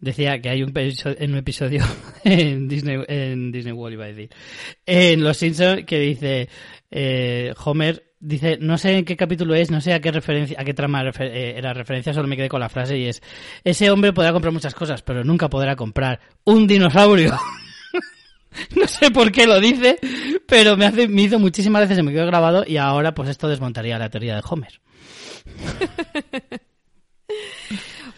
Decía 0.00 0.40
que 0.40 0.48
hay 0.48 0.62
un, 0.62 0.72
episo- 0.72 1.14
en 1.18 1.32
un 1.32 1.38
episodio 1.38 1.84
en 2.24 2.68
Disney, 2.68 3.02
en 3.08 3.50
Disney 3.52 3.72
World, 3.74 3.94
iba 3.94 4.04
a 4.04 4.08
decir, 4.08 4.30
en 4.86 5.22
Los 5.24 5.36
Simpsons 5.36 5.84
que 5.84 5.98
dice, 5.98 6.48
eh, 6.90 7.52
Homer 7.64 8.04
dice, 8.20 8.58
no 8.60 8.78
sé 8.78 8.98
en 8.98 9.04
qué 9.04 9.16
capítulo 9.16 9.54
es, 9.54 9.70
no 9.70 9.80
sé 9.80 9.92
a 9.92 10.00
qué 10.00 10.10
referencia, 10.10 10.60
a 10.60 10.64
qué 10.64 10.74
trama 10.74 11.02
refer- 11.02 11.30
eh, 11.32 11.54
era 11.58 11.72
referencia, 11.72 12.12
solo 12.12 12.28
me 12.28 12.36
quedé 12.36 12.48
con 12.48 12.60
la 12.60 12.68
frase 12.68 12.96
y 12.98 13.06
es, 13.06 13.22
ese 13.64 13.90
hombre 13.90 14.12
podrá 14.12 14.32
comprar 14.32 14.52
muchas 14.52 14.74
cosas, 14.74 15.02
pero 15.02 15.24
nunca 15.24 15.48
podrá 15.48 15.76
comprar 15.76 16.20
un 16.44 16.66
dinosaurio. 16.66 17.36
no 18.76 18.86
sé 18.88 19.10
por 19.10 19.30
qué 19.30 19.46
lo 19.46 19.60
dice, 19.60 19.98
pero 20.46 20.76
me 20.76 20.86
hace, 20.86 21.06
me 21.08 21.22
hizo 21.22 21.38
muchísimas 21.38 21.82
veces, 21.82 21.96
se 21.96 22.02
me 22.02 22.12
quedó 22.12 22.26
grabado 22.26 22.64
y 22.66 22.76
ahora 22.76 23.14
pues 23.14 23.28
esto 23.28 23.48
desmontaría 23.48 23.98
la 23.98 24.10
teoría 24.10 24.34
de 24.36 24.42
Homer. 24.48 24.80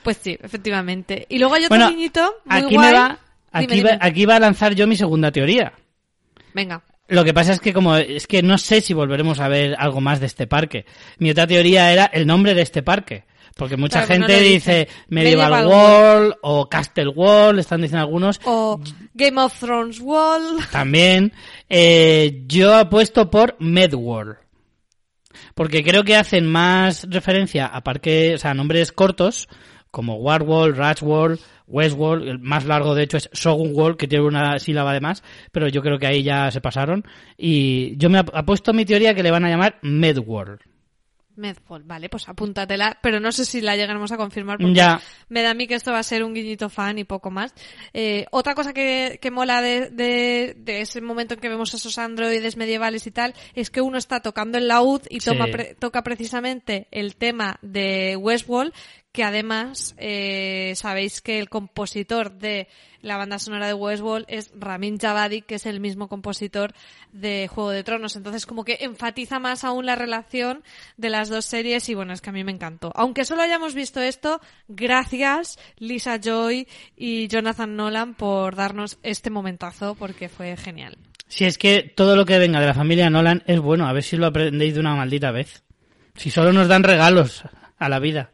Pues 0.02 0.16
sí, 0.22 0.38
efectivamente. 0.40 1.26
Y 1.28 1.38
luego 1.38 1.54
hay 1.54 1.64
otro 1.64 1.76
Bueno, 1.76 1.90
niñito 1.90 2.36
muy 2.46 2.58
aquí 2.58 2.74
guay. 2.74 2.88
me 2.90 2.98
va, 2.98 3.18
aquí 3.52 3.80
va, 3.82 3.98
aquí 4.00 4.24
va 4.24 4.36
a 4.36 4.40
lanzar 4.40 4.74
yo 4.74 4.86
mi 4.86 4.96
segunda 4.96 5.30
teoría. 5.30 5.72
Venga. 6.54 6.82
Lo 7.10 7.24
que 7.24 7.34
pasa 7.34 7.52
es 7.52 7.60
que 7.60 7.72
como 7.72 7.96
es 7.96 8.26
que 8.26 8.42
no 8.42 8.56
sé 8.56 8.80
si 8.80 8.94
volveremos 8.94 9.40
a 9.40 9.48
ver 9.48 9.74
algo 9.78 10.00
más 10.00 10.20
de 10.20 10.26
este 10.26 10.46
parque. 10.46 10.86
Mi 11.18 11.30
otra 11.30 11.46
teoría 11.46 11.92
era 11.92 12.06
el 12.06 12.26
nombre 12.26 12.54
de 12.54 12.62
este 12.62 12.82
parque. 12.82 13.24
Porque 13.56 13.76
mucha 13.76 14.06
Claro, 14.06 14.26
gente 14.26 14.40
dice. 14.40 14.88
Medieval, 15.08 15.50
Medieval 15.50 15.66
World 15.66 16.34
o 16.42 16.68
Castle 16.68 17.08
World, 17.08 17.58
están 17.58 17.82
diciendo 17.82 18.00
algunos. 18.02 18.40
O 18.44 18.80
Game 19.12 19.40
of 19.40 19.58
Thrones 19.58 20.00
Wall. 20.00 20.58
También 20.70 21.32
eh, 21.68 22.44
yo 22.46 22.74
apuesto 22.74 23.30
por 23.30 23.56
Medworld. 23.58 24.36
Porque 25.54 25.82
creo 25.82 26.04
que 26.04 26.16
hacen 26.16 26.46
más 26.46 27.06
referencia 27.10 27.66
a 27.66 27.82
parques, 27.82 28.34
o 28.36 28.38
sea, 28.38 28.52
a 28.52 28.54
nombres 28.54 28.92
cortos, 28.92 29.48
como 29.90 30.16
Warworld, 30.16 30.76
Ratchworld, 30.76 31.40
Westworld, 31.70 32.28
el 32.28 32.38
más 32.40 32.64
largo 32.66 32.94
de 32.94 33.04
hecho 33.04 33.16
es 33.16 33.30
Shogun 33.32 33.70
World, 33.74 33.96
que 33.96 34.08
tiene 34.08 34.24
una 34.26 34.58
sílaba 34.58 34.92
de 34.92 35.00
más, 35.00 35.22
pero 35.52 35.68
yo 35.68 35.80
creo 35.82 35.98
que 35.98 36.06
ahí 36.06 36.22
ya 36.22 36.50
se 36.50 36.60
pasaron. 36.60 37.04
Y 37.38 37.96
yo 37.96 38.10
me 38.10 38.18
ap- 38.18 38.34
apuesto 38.34 38.72
mi 38.72 38.84
teoría 38.84 39.14
que 39.14 39.22
le 39.22 39.30
van 39.30 39.44
a 39.44 39.48
llamar 39.50 39.78
Medworld. 39.82 40.60
Medfall, 41.36 41.84
vale, 41.84 42.10
pues 42.10 42.28
apúntatela, 42.28 42.98
pero 43.02 43.18
no 43.18 43.32
sé 43.32 43.46
si 43.46 43.62
la 43.62 43.74
llegaremos 43.74 44.12
a 44.12 44.18
confirmar 44.18 44.58
porque 44.58 44.74
Ya. 44.74 45.00
me 45.30 45.40
da 45.40 45.52
a 45.52 45.54
mí 45.54 45.66
que 45.66 45.74
esto 45.74 45.90
va 45.90 46.00
a 46.00 46.02
ser 46.02 46.22
un 46.22 46.34
guiñito 46.34 46.68
fan 46.68 46.98
y 46.98 47.04
poco 47.04 47.30
más. 47.30 47.54
Eh, 47.94 48.26
otra 48.30 48.54
cosa 48.54 48.74
que, 48.74 49.18
que 49.22 49.30
mola 49.30 49.62
de, 49.62 49.88
de, 49.88 50.54
de 50.58 50.80
ese 50.82 51.00
momento 51.00 51.34
en 51.34 51.40
que 51.40 51.48
vemos 51.48 51.72
esos 51.72 51.96
androides 51.96 52.58
medievales 52.58 53.06
y 53.06 53.10
tal, 53.10 53.32
es 53.54 53.70
que 53.70 53.80
uno 53.80 53.96
está 53.96 54.20
tocando 54.20 54.58
el 54.58 54.68
laúd 54.68 55.00
y 55.08 55.20
toma 55.20 55.46
pre- 55.46 55.74
toca 55.78 56.02
precisamente 56.02 56.88
el 56.90 57.16
tema 57.16 57.58
de 57.62 58.16
Westworld, 58.16 58.74
que 59.12 59.24
además 59.24 59.94
eh, 59.98 60.72
sabéis 60.76 61.20
que 61.20 61.40
el 61.40 61.48
compositor 61.48 62.32
de 62.32 62.68
la 63.02 63.16
banda 63.16 63.38
sonora 63.38 63.66
de 63.66 63.74
Westworld 63.74 64.26
es 64.28 64.52
Ramin 64.54 64.98
Javadi, 64.98 65.42
que 65.42 65.56
es 65.56 65.66
el 65.66 65.80
mismo 65.80 66.08
compositor 66.08 66.72
de 67.12 67.48
Juego 67.48 67.70
de 67.70 67.82
Tronos. 67.82 68.14
Entonces, 68.14 68.46
como 68.46 68.64
que 68.64 68.78
enfatiza 68.80 69.38
más 69.38 69.64
aún 69.64 69.86
la 69.86 69.96
relación 69.96 70.62
de 70.96 71.10
las 71.10 71.28
dos 71.28 71.44
series 71.44 71.88
y 71.88 71.94
bueno, 71.94 72.12
es 72.12 72.20
que 72.20 72.30
a 72.30 72.32
mí 72.32 72.44
me 72.44 72.52
encantó. 72.52 72.92
Aunque 72.94 73.24
solo 73.24 73.42
hayamos 73.42 73.74
visto 73.74 74.00
esto, 74.00 74.40
gracias 74.68 75.58
Lisa 75.78 76.20
Joy 76.20 76.68
y 76.96 77.26
Jonathan 77.28 77.74
Nolan 77.74 78.14
por 78.14 78.54
darnos 78.54 78.98
este 79.02 79.30
momentazo 79.30 79.94
porque 79.94 80.28
fue 80.28 80.56
genial. 80.56 80.98
Si 81.26 81.44
es 81.44 81.58
que 81.58 81.82
todo 81.82 82.16
lo 82.16 82.26
que 82.26 82.38
venga 82.38 82.60
de 82.60 82.66
la 82.66 82.74
familia 82.74 83.08
Nolan 83.08 83.42
es 83.46 83.60
bueno, 83.60 83.86
a 83.86 83.92
ver 83.92 84.02
si 84.02 84.16
lo 84.16 84.26
aprendéis 84.26 84.74
de 84.74 84.80
una 84.80 84.94
maldita 84.94 85.30
vez. 85.30 85.62
Si 86.16 86.30
solo 86.30 86.52
nos 86.52 86.68
dan 86.68 86.82
regalos 86.82 87.44
a 87.78 87.88
la 87.88 87.98
vida. 87.98 88.30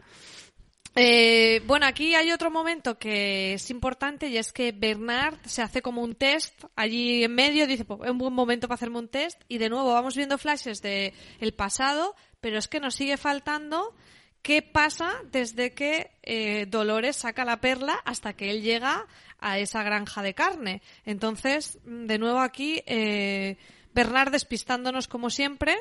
Eh, 0.98 1.60
bueno, 1.66 1.84
aquí 1.84 2.14
hay 2.14 2.32
otro 2.32 2.50
momento 2.50 2.98
que 2.98 3.52
es 3.52 3.70
importante 3.70 4.28
y 4.28 4.38
es 4.38 4.50
que 4.50 4.72
Bernard 4.72 5.36
se 5.44 5.60
hace 5.60 5.82
como 5.82 6.00
un 6.00 6.14
test 6.14 6.64
allí 6.74 7.22
en 7.22 7.34
medio, 7.34 7.66
dice, 7.66 7.84
pues, 7.84 8.00
es 8.02 8.10
un 8.10 8.16
buen 8.16 8.32
momento 8.32 8.66
para 8.66 8.76
hacerme 8.76 9.00
un 9.00 9.08
test 9.08 9.38
y 9.46 9.58
de 9.58 9.68
nuevo 9.68 9.92
vamos 9.92 10.16
viendo 10.16 10.38
flashes 10.38 10.80
de 10.80 11.12
el 11.38 11.52
pasado, 11.52 12.16
pero 12.40 12.58
es 12.58 12.66
que 12.66 12.80
nos 12.80 12.94
sigue 12.94 13.18
faltando 13.18 13.94
qué 14.40 14.62
pasa 14.62 15.12
desde 15.30 15.74
que 15.74 16.12
eh, 16.22 16.64
Dolores 16.66 17.16
saca 17.16 17.44
la 17.44 17.60
perla 17.60 18.00
hasta 18.06 18.32
que 18.32 18.50
él 18.50 18.62
llega 18.62 19.06
a 19.38 19.58
esa 19.58 19.82
granja 19.82 20.22
de 20.22 20.32
carne. 20.32 20.80
Entonces, 21.04 21.78
de 21.84 22.16
nuevo 22.16 22.40
aquí, 22.40 22.82
eh, 22.86 23.58
Bernard 23.92 24.30
despistándonos 24.30 25.08
como 25.08 25.28
siempre 25.28 25.76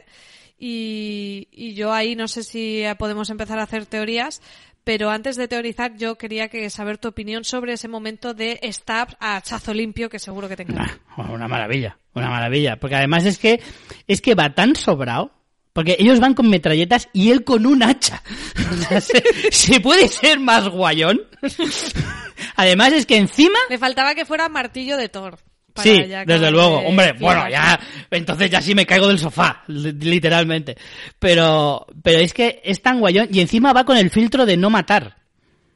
y, 0.60 1.48
y 1.52 1.74
yo 1.74 1.94
ahí 1.94 2.18
no 2.18 2.28
sé 2.28 2.44
si 2.44 2.84
podemos 2.98 3.30
empezar 3.30 3.60
a 3.60 3.64
hacer 3.64 3.86
teorías, 3.86 4.42
pero 4.86 5.10
antes 5.10 5.36
de 5.36 5.48
teorizar, 5.48 5.98
yo 5.98 6.16
quería 6.16 6.48
que 6.48 6.70
saber 6.70 7.00
tu 7.00 7.08
opinión 7.08 7.44
sobre 7.44 7.74
ese 7.74 7.88
momento 7.88 8.36
de 8.36 8.60
stab 8.72 9.18
a 9.20 9.42
chazo 9.42 9.74
limpio 9.74 10.10
que 10.10 10.20
seguro 10.20 10.48
que 10.48 10.56
te 10.56 10.62
encanta. 10.62 11.00
Una 11.18 11.48
maravilla, 11.48 11.98
una 12.14 12.30
maravilla. 12.30 12.78
Porque 12.78 12.96
además 12.96 13.26
es 13.26 13.40
que, 13.40 13.62
es 14.08 14.22
que 14.22 14.36
va 14.36 14.54
tan 14.54 14.76
sobrado. 14.76 15.32
Porque 15.74 15.98
ellos 16.00 16.20
van 16.20 16.36
con 16.36 16.50
metralletas 16.50 17.10
y 17.12 17.32
él 17.32 17.44
con 17.44 17.66
un 17.66 17.82
hacha. 17.82 18.22
¿Se, 19.02 19.52
¿Se 19.52 19.80
puede 19.82 20.08
ser 20.08 20.40
más 20.40 20.70
guayón? 20.70 21.20
Además 22.56 22.94
es 22.94 23.08
que 23.08 23.18
encima... 23.18 23.58
Le 23.70 23.80
faltaba 23.80 24.14
que 24.14 24.24
fuera 24.24 24.48
martillo 24.50 24.98
de 24.98 25.10
Thor. 25.10 25.40
Sí, 25.84 25.92
desde 26.26 26.52
luego. 26.52 26.80
Hombre, 26.90 27.14
bueno, 27.20 27.50
ya, 27.50 27.80
entonces 28.12 28.50
ya 28.50 28.62
sí 28.62 28.74
me 28.76 28.86
caigo 28.86 29.08
del 29.08 29.20
sofá, 29.20 29.64
li- 29.68 29.92
literalmente. 29.92 30.78
Pero, 31.20 31.86
pero 32.04 32.20
es 32.20 32.34
que 32.34 32.62
es 32.64 32.82
tan 32.82 33.00
guayón 33.00 33.28
y 33.32 33.40
encima 33.42 33.74
va 33.74 33.84
con 33.84 33.98
el 33.98 34.10
filtro 34.10 34.46
de 34.46 34.58
no 34.58 34.70
matar. 34.70 35.18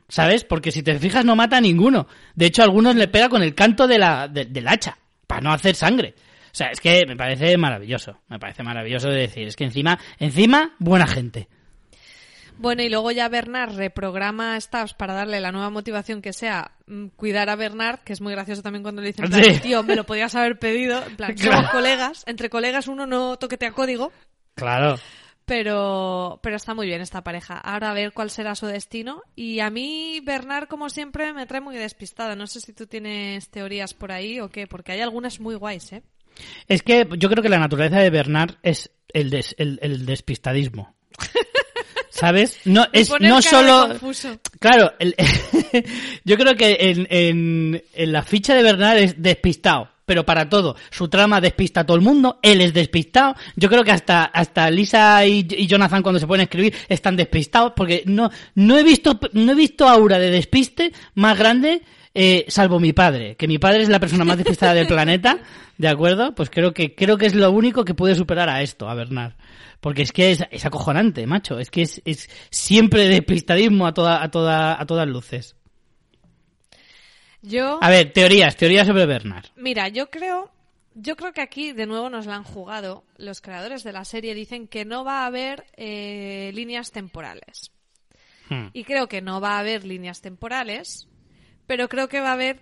¿Sabes? 0.08 0.44
Porque 0.44 0.72
si 0.72 0.82
te 0.82 0.98
fijas 0.98 1.24
no 1.24 1.36
mata 1.36 1.58
a 1.58 1.62
ninguno. 1.62 2.08
De 2.34 2.48
hecho, 2.48 2.64
a 2.64 2.66
algunos 2.66 2.96
le 2.96 3.08
pega 3.08 3.30
con 3.30 3.44
el 3.44 3.54
canto 3.54 3.88
de 3.88 4.00
la, 4.00 4.28
de- 4.28 4.46
del 4.46 4.68
hacha, 4.68 4.98
para 5.28 5.42
no 5.42 5.52
hacer 5.54 5.76
sangre. 5.76 6.16
O 6.52 6.56
sea, 6.56 6.70
es 6.72 6.82
que 6.82 7.06
me 7.06 7.16
parece 7.16 7.56
maravilloso. 7.58 8.18
Me 8.28 8.40
parece 8.40 8.64
maravilloso 8.64 9.08
de 9.10 9.20
decir. 9.20 9.48
Es 9.48 9.56
que 9.56 9.66
encima, 9.66 10.00
encima, 10.18 10.72
buena 10.80 11.06
gente. 11.06 11.48
Bueno, 12.62 12.84
y 12.84 12.90
luego 12.90 13.10
ya 13.12 13.30
Bernard 13.30 13.76
reprograma 13.78 14.56
a 14.56 14.60
Stabs 14.62 14.94
para 14.94 15.14
darle 15.14 15.40
la 15.40 15.52
nueva 15.54 15.70
motivación 15.70 16.22
que 16.22 16.34
sea 16.34 16.72
mm, 16.88 17.08
cuidar 17.16 17.50
a 17.50 17.56
Bernard, 17.56 18.00
que 18.00 18.12
es 18.14 18.20
muy 18.22 18.34
gracioso 18.34 18.62
también 18.62 18.84
cuando 18.84 19.02
le 19.02 19.08
dicen, 19.14 19.32
Sí. 19.32 19.60
tío, 19.62 19.82
me 19.82 19.96
lo 19.96 20.06
podías 20.06 20.36
haber 20.36 20.60
pedido. 20.60 21.02
En 21.08 21.16
plan, 21.16 21.34
Claro. 21.36 21.56
somos 21.58 21.72
colegas, 21.72 22.24
entre 22.28 22.50
colegas 22.50 22.88
uno 22.88 23.06
no 23.08 23.38
toquetea 23.38 23.72
código, 23.72 24.12
Claro. 24.56 24.96
pero, 25.46 26.40
pero 26.44 26.56
está 26.58 26.74
muy 26.74 26.86
bien 26.86 27.02
esta 27.02 27.24
pareja. 27.24 27.58
Ahora 27.58 27.92
a 27.92 27.94
ver 27.94 28.12
cuál 28.12 28.30
será 28.30 28.56
su 28.56 28.66
destino. 28.68 29.24
Y 29.36 29.62
a 29.62 29.70
mí 29.70 30.20
Bernard, 30.24 30.68
como 30.68 30.90
siempre, 30.90 31.32
me 31.34 31.46
trae 31.46 31.62
muy 31.62 31.78
despistada. 31.78 32.36
No 32.36 32.46
sé 32.46 32.60
si 32.60 32.74
tú 32.74 32.88
tienes 32.88 33.50
teorías 33.50 33.94
por 33.94 34.12
ahí 34.12 34.40
o 34.42 34.50
qué, 34.50 34.68
porque 34.68 34.92
hay 34.92 35.02
algunas 35.02 35.40
muy 35.40 35.56
guays, 35.56 35.94
¿eh? 35.94 36.04
Es 36.68 36.84
que 36.84 37.08
yo 37.18 37.30
creo 37.30 37.42
que 37.42 37.50
la 37.50 37.58
naturaleza 37.60 38.00
de 38.00 38.10
Bernard 38.10 38.56
es 38.64 38.92
el, 39.14 39.30
des- 39.30 39.56
el, 39.58 39.80
el 39.82 40.06
despistadismo. 40.06 40.94
¿Sabes? 42.20 42.60
No, 42.66 42.86
es 42.92 43.10
no 43.20 43.42
solo... 43.42 43.88
confuso. 43.90 44.40
Claro, 44.60 44.94
el- 45.00 45.16
yo 46.26 46.38
creo 46.38 46.56
que 46.56 46.78
en, 46.80 47.08
en, 47.10 47.84
en 47.94 48.12
la 48.12 48.24
ficha 48.24 48.54
de 48.56 48.64
Bernard 48.64 48.98
es 48.98 49.22
despistado, 49.22 49.90
pero 50.06 50.26
para 50.26 50.50
todo. 50.50 50.76
Su 50.90 51.08
trama 51.08 51.40
despista 51.42 51.82
a 51.82 51.86
todo 51.86 51.96
el 51.98 52.04
mundo, 52.04 52.40
él 52.42 52.62
es 52.62 52.74
despistado. 52.74 53.36
Yo 53.56 53.70
creo 53.70 53.84
que 53.84 53.92
hasta, 53.92 54.26
hasta 54.26 54.70
Lisa 54.70 55.26
y, 55.26 55.48
y 55.50 55.68
Jonathan 55.68 56.02
cuando 56.04 56.20
se 56.20 56.28
pueden 56.28 56.44
escribir 56.44 56.74
están 56.88 57.16
despistados, 57.16 57.74
porque 57.76 58.04
no, 58.06 58.30
no 58.56 58.78
he 58.78 58.84
visto, 58.84 59.20
no 59.34 59.52
he 59.52 59.56
visto 59.56 59.88
aura 59.88 60.20
de 60.20 60.30
despiste 60.32 60.92
más 61.16 61.38
grande, 61.38 61.82
eh, 62.14 62.46
salvo 62.48 62.80
mi 62.80 62.92
padre, 62.92 63.36
que 63.36 63.48
mi 63.48 63.60
padre 63.60 63.84
es 63.84 63.90
la 63.90 64.00
persona 64.00 64.26
más 64.26 64.38
despistada 64.38 64.74
del 64.74 64.88
planeta, 64.88 65.38
¿de 65.78 65.88
acuerdo? 65.88 66.34
Pues 66.36 66.50
creo 66.50 66.74
que, 66.74 66.96
creo 66.96 67.18
que 67.18 67.28
es 67.28 67.36
lo 67.36 67.52
único 67.52 67.86
que 67.86 67.94
puede 67.94 68.16
superar 68.16 68.50
a 68.50 68.62
esto, 68.62 68.90
a 68.90 68.96
Bernard. 68.96 69.34
Porque 69.80 70.02
es 70.02 70.12
que 70.12 70.32
es, 70.32 70.44
es 70.52 70.66
acojonante, 70.66 71.26
macho. 71.26 71.60
Es 71.60 71.72
que 71.72 71.84
es, 71.84 72.02
es 72.06 72.30
siempre 72.50 73.08
despistadismo 73.08 73.88
a 73.88 73.94
toda, 73.94 74.22
a 74.22 74.30
toda, 74.30 74.80
a 74.80 74.86
todas 74.86 75.08
luces. 75.08 75.56
Yo... 77.42 77.80
A 77.82 77.90
ver, 77.90 78.12
teorías, 78.12 78.58
teorías 78.58 78.88
sobre 78.88 79.06
Bernard. 79.06 79.46
Mira, 79.56 79.88
yo 79.88 80.10
creo, 80.10 80.52
yo 80.94 81.16
creo 81.16 81.32
que 81.32 81.42
aquí 81.42 81.72
de 81.72 81.86
nuevo 81.86 82.10
nos 82.10 82.26
la 82.26 82.36
han 82.36 82.44
jugado. 82.44 83.06
Los 83.18 83.40
creadores 83.40 83.84
de 83.84 83.94
la 83.94 84.04
serie 84.04 84.36
dicen 84.36 84.68
que 84.68 84.84
no 84.84 85.06
va 85.06 85.24
a 85.24 85.28
haber 85.28 85.66
eh, 85.78 86.52
líneas 86.54 86.92
temporales. 86.92 87.72
Hmm. 88.50 88.68
Y 88.74 88.84
creo 88.84 89.08
que 89.08 89.22
no 89.22 89.40
va 89.40 89.52
a 89.52 89.60
haber 89.60 89.86
líneas 89.86 90.22
temporales, 90.22 91.08
pero 91.68 91.88
creo 91.88 92.10
que 92.10 92.20
va 92.20 92.32
a 92.32 92.34
haber 92.34 92.62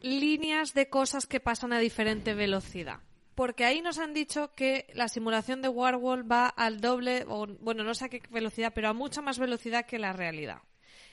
líneas 0.00 0.72
de 0.74 0.88
cosas 0.88 1.26
que 1.26 1.40
pasan 1.40 1.72
a 1.72 1.78
diferente 1.80 2.32
velocidad. 2.32 3.00
Porque 3.38 3.64
ahí 3.64 3.82
nos 3.82 3.98
han 3.98 4.14
dicho 4.14 4.52
que 4.56 4.88
la 4.94 5.06
simulación 5.06 5.62
de 5.62 5.68
Warwall 5.68 6.28
va 6.28 6.48
al 6.48 6.80
doble, 6.80 7.24
o 7.28 7.46
bueno, 7.46 7.84
no 7.84 7.94
sé 7.94 8.06
a 8.06 8.08
qué 8.08 8.20
velocidad, 8.30 8.72
pero 8.74 8.88
a 8.88 8.94
mucha 8.94 9.22
más 9.22 9.38
velocidad 9.38 9.86
que 9.86 10.00
la 10.00 10.12
realidad. 10.12 10.62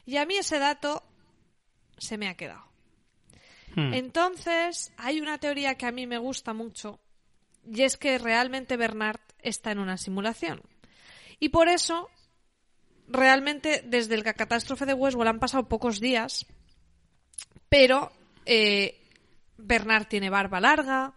Y 0.08 0.18
a 0.18 0.26
mí 0.26 0.36
ese 0.36 0.58
dato 0.58 1.04
se 2.00 2.18
me 2.18 2.28
ha 2.28 2.34
quedado. 2.34 2.66
Hmm. 3.76 3.94
Entonces, 3.94 4.92
hay 4.98 5.22
una 5.22 5.38
teoría 5.38 5.76
que 5.76 5.86
a 5.86 5.92
mí 5.92 6.08
me 6.08 6.18
gusta 6.18 6.56
mucho 6.56 7.00
y 7.64 7.84
es 7.84 7.96
que 7.96 8.18
realmente 8.18 8.76
Bernard 8.76 9.22
está 9.44 9.72
en 9.72 9.78
una 9.78 9.96
simulación. 9.96 10.64
Y 11.40 11.50
por 11.50 11.70
eso, 11.70 12.10
realmente, 13.08 13.84
desde 13.86 14.18
la 14.18 14.34
catástrofe 14.34 14.88
de 14.88 14.96
Westworld 14.96 15.30
han 15.30 15.40
pasado 15.40 15.70
pocos 15.70 16.00
días, 16.00 16.48
pero 17.70 18.12
eh, 18.48 19.00
Bernard 19.58 20.08
tiene 20.08 20.32
barba 20.32 20.60
larga, 20.60 21.14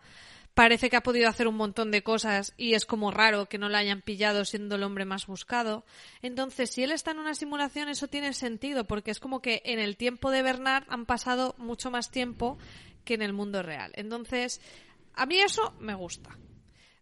parece 0.59 0.91
que 0.91 0.97
ha 0.97 1.05
podido 1.05 1.29
hacer 1.29 1.47
un 1.47 1.55
montón 1.55 1.93
de 1.93 2.03
cosas 2.03 2.53
y 2.57 2.75
es 2.75 2.85
como 2.85 3.13
raro 3.13 3.49
que 3.49 3.59
no 3.59 3.69
la 3.69 3.79
hayan 3.79 4.03
pillado 4.03 4.45
siendo 4.45 4.75
el 4.75 4.83
hombre 4.83 5.05
más 5.05 5.29
buscado. 5.29 5.85
Entonces, 6.21 6.71
si 6.71 6.83
él 6.83 6.91
está 6.91 7.13
en 7.13 7.21
una 7.21 7.37
simulación, 7.37 7.89
eso 7.89 8.09
tiene 8.09 8.33
sentido, 8.33 8.83
porque 8.83 9.13
es 9.13 9.21
como 9.21 9.41
que 9.41 9.63
en 9.65 9.79
el 9.79 9.97
tiempo 9.97 10.33
de 10.33 10.43
Bernard 10.43 10.83
han 10.89 11.07
pasado 11.07 11.55
mucho 11.59 11.93
más 11.93 12.11
tiempo 12.11 12.59
que 13.05 13.15
en 13.15 13.23
el 13.23 13.33
mundo 13.33 13.63
real. 13.63 13.93
Entonces, 13.95 14.61
a 15.15 15.27
mí 15.27 15.39
eso 15.39 15.77
me 15.79 15.95
gusta. 15.95 16.37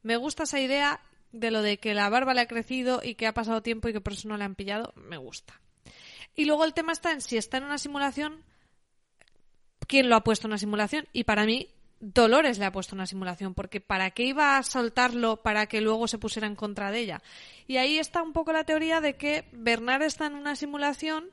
Me 0.02 0.18
gusta 0.18 0.42
esa 0.42 0.60
idea 0.60 1.00
de 1.32 1.50
lo 1.50 1.62
de 1.62 1.78
que 1.78 1.94
la 1.94 2.10
barba 2.10 2.34
le 2.34 2.42
ha 2.42 2.48
crecido 2.48 3.00
y 3.02 3.14
que 3.14 3.26
ha 3.26 3.32
pasado 3.32 3.62
tiempo 3.62 3.88
y 3.88 3.94
que 3.94 4.02
por 4.02 4.12
eso 4.12 4.28
no 4.28 4.36
le 4.36 4.44
han 4.44 4.54
pillado, 4.54 4.92
me 4.96 5.16
gusta. 5.16 5.62
Y 6.34 6.44
luego 6.44 6.66
el 6.66 6.74
tema 6.74 6.92
está 6.92 7.10
en 7.10 7.22
si 7.22 7.38
está 7.38 7.56
en 7.56 7.64
una 7.64 7.78
simulación, 7.78 8.44
quién 9.86 10.10
lo 10.10 10.16
ha 10.16 10.24
puesto 10.24 10.46
en 10.46 10.50
una 10.50 10.58
simulación. 10.58 11.08
Y 11.14 11.24
para 11.24 11.46
mí, 11.46 11.70
Dolores 11.98 12.58
le 12.58 12.66
ha 12.66 12.72
puesto 12.72 12.94
una 12.94 13.06
simulación, 13.06 13.54
porque 13.54 13.80
¿para 13.80 14.10
qué 14.10 14.24
iba 14.24 14.58
a 14.58 14.62
soltarlo 14.62 15.38
para 15.38 15.66
que 15.66 15.80
luego 15.80 16.08
se 16.08 16.18
pusiera 16.18 16.46
en 16.46 16.54
contra 16.54 16.90
de 16.90 17.00
ella? 17.00 17.22
Y 17.66 17.78
ahí 17.78 17.98
está 17.98 18.22
un 18.22 18.32
poco 18.32 18.52
la 18.52 18.64
teoría 18.64 19.00
de 19.00 19.16
que 19.16 19.48
Bernard 19.52 20.02
está 20.02 20.26
en 20.26 20.34
una 20.34 20.56
simulación 20.56 21.30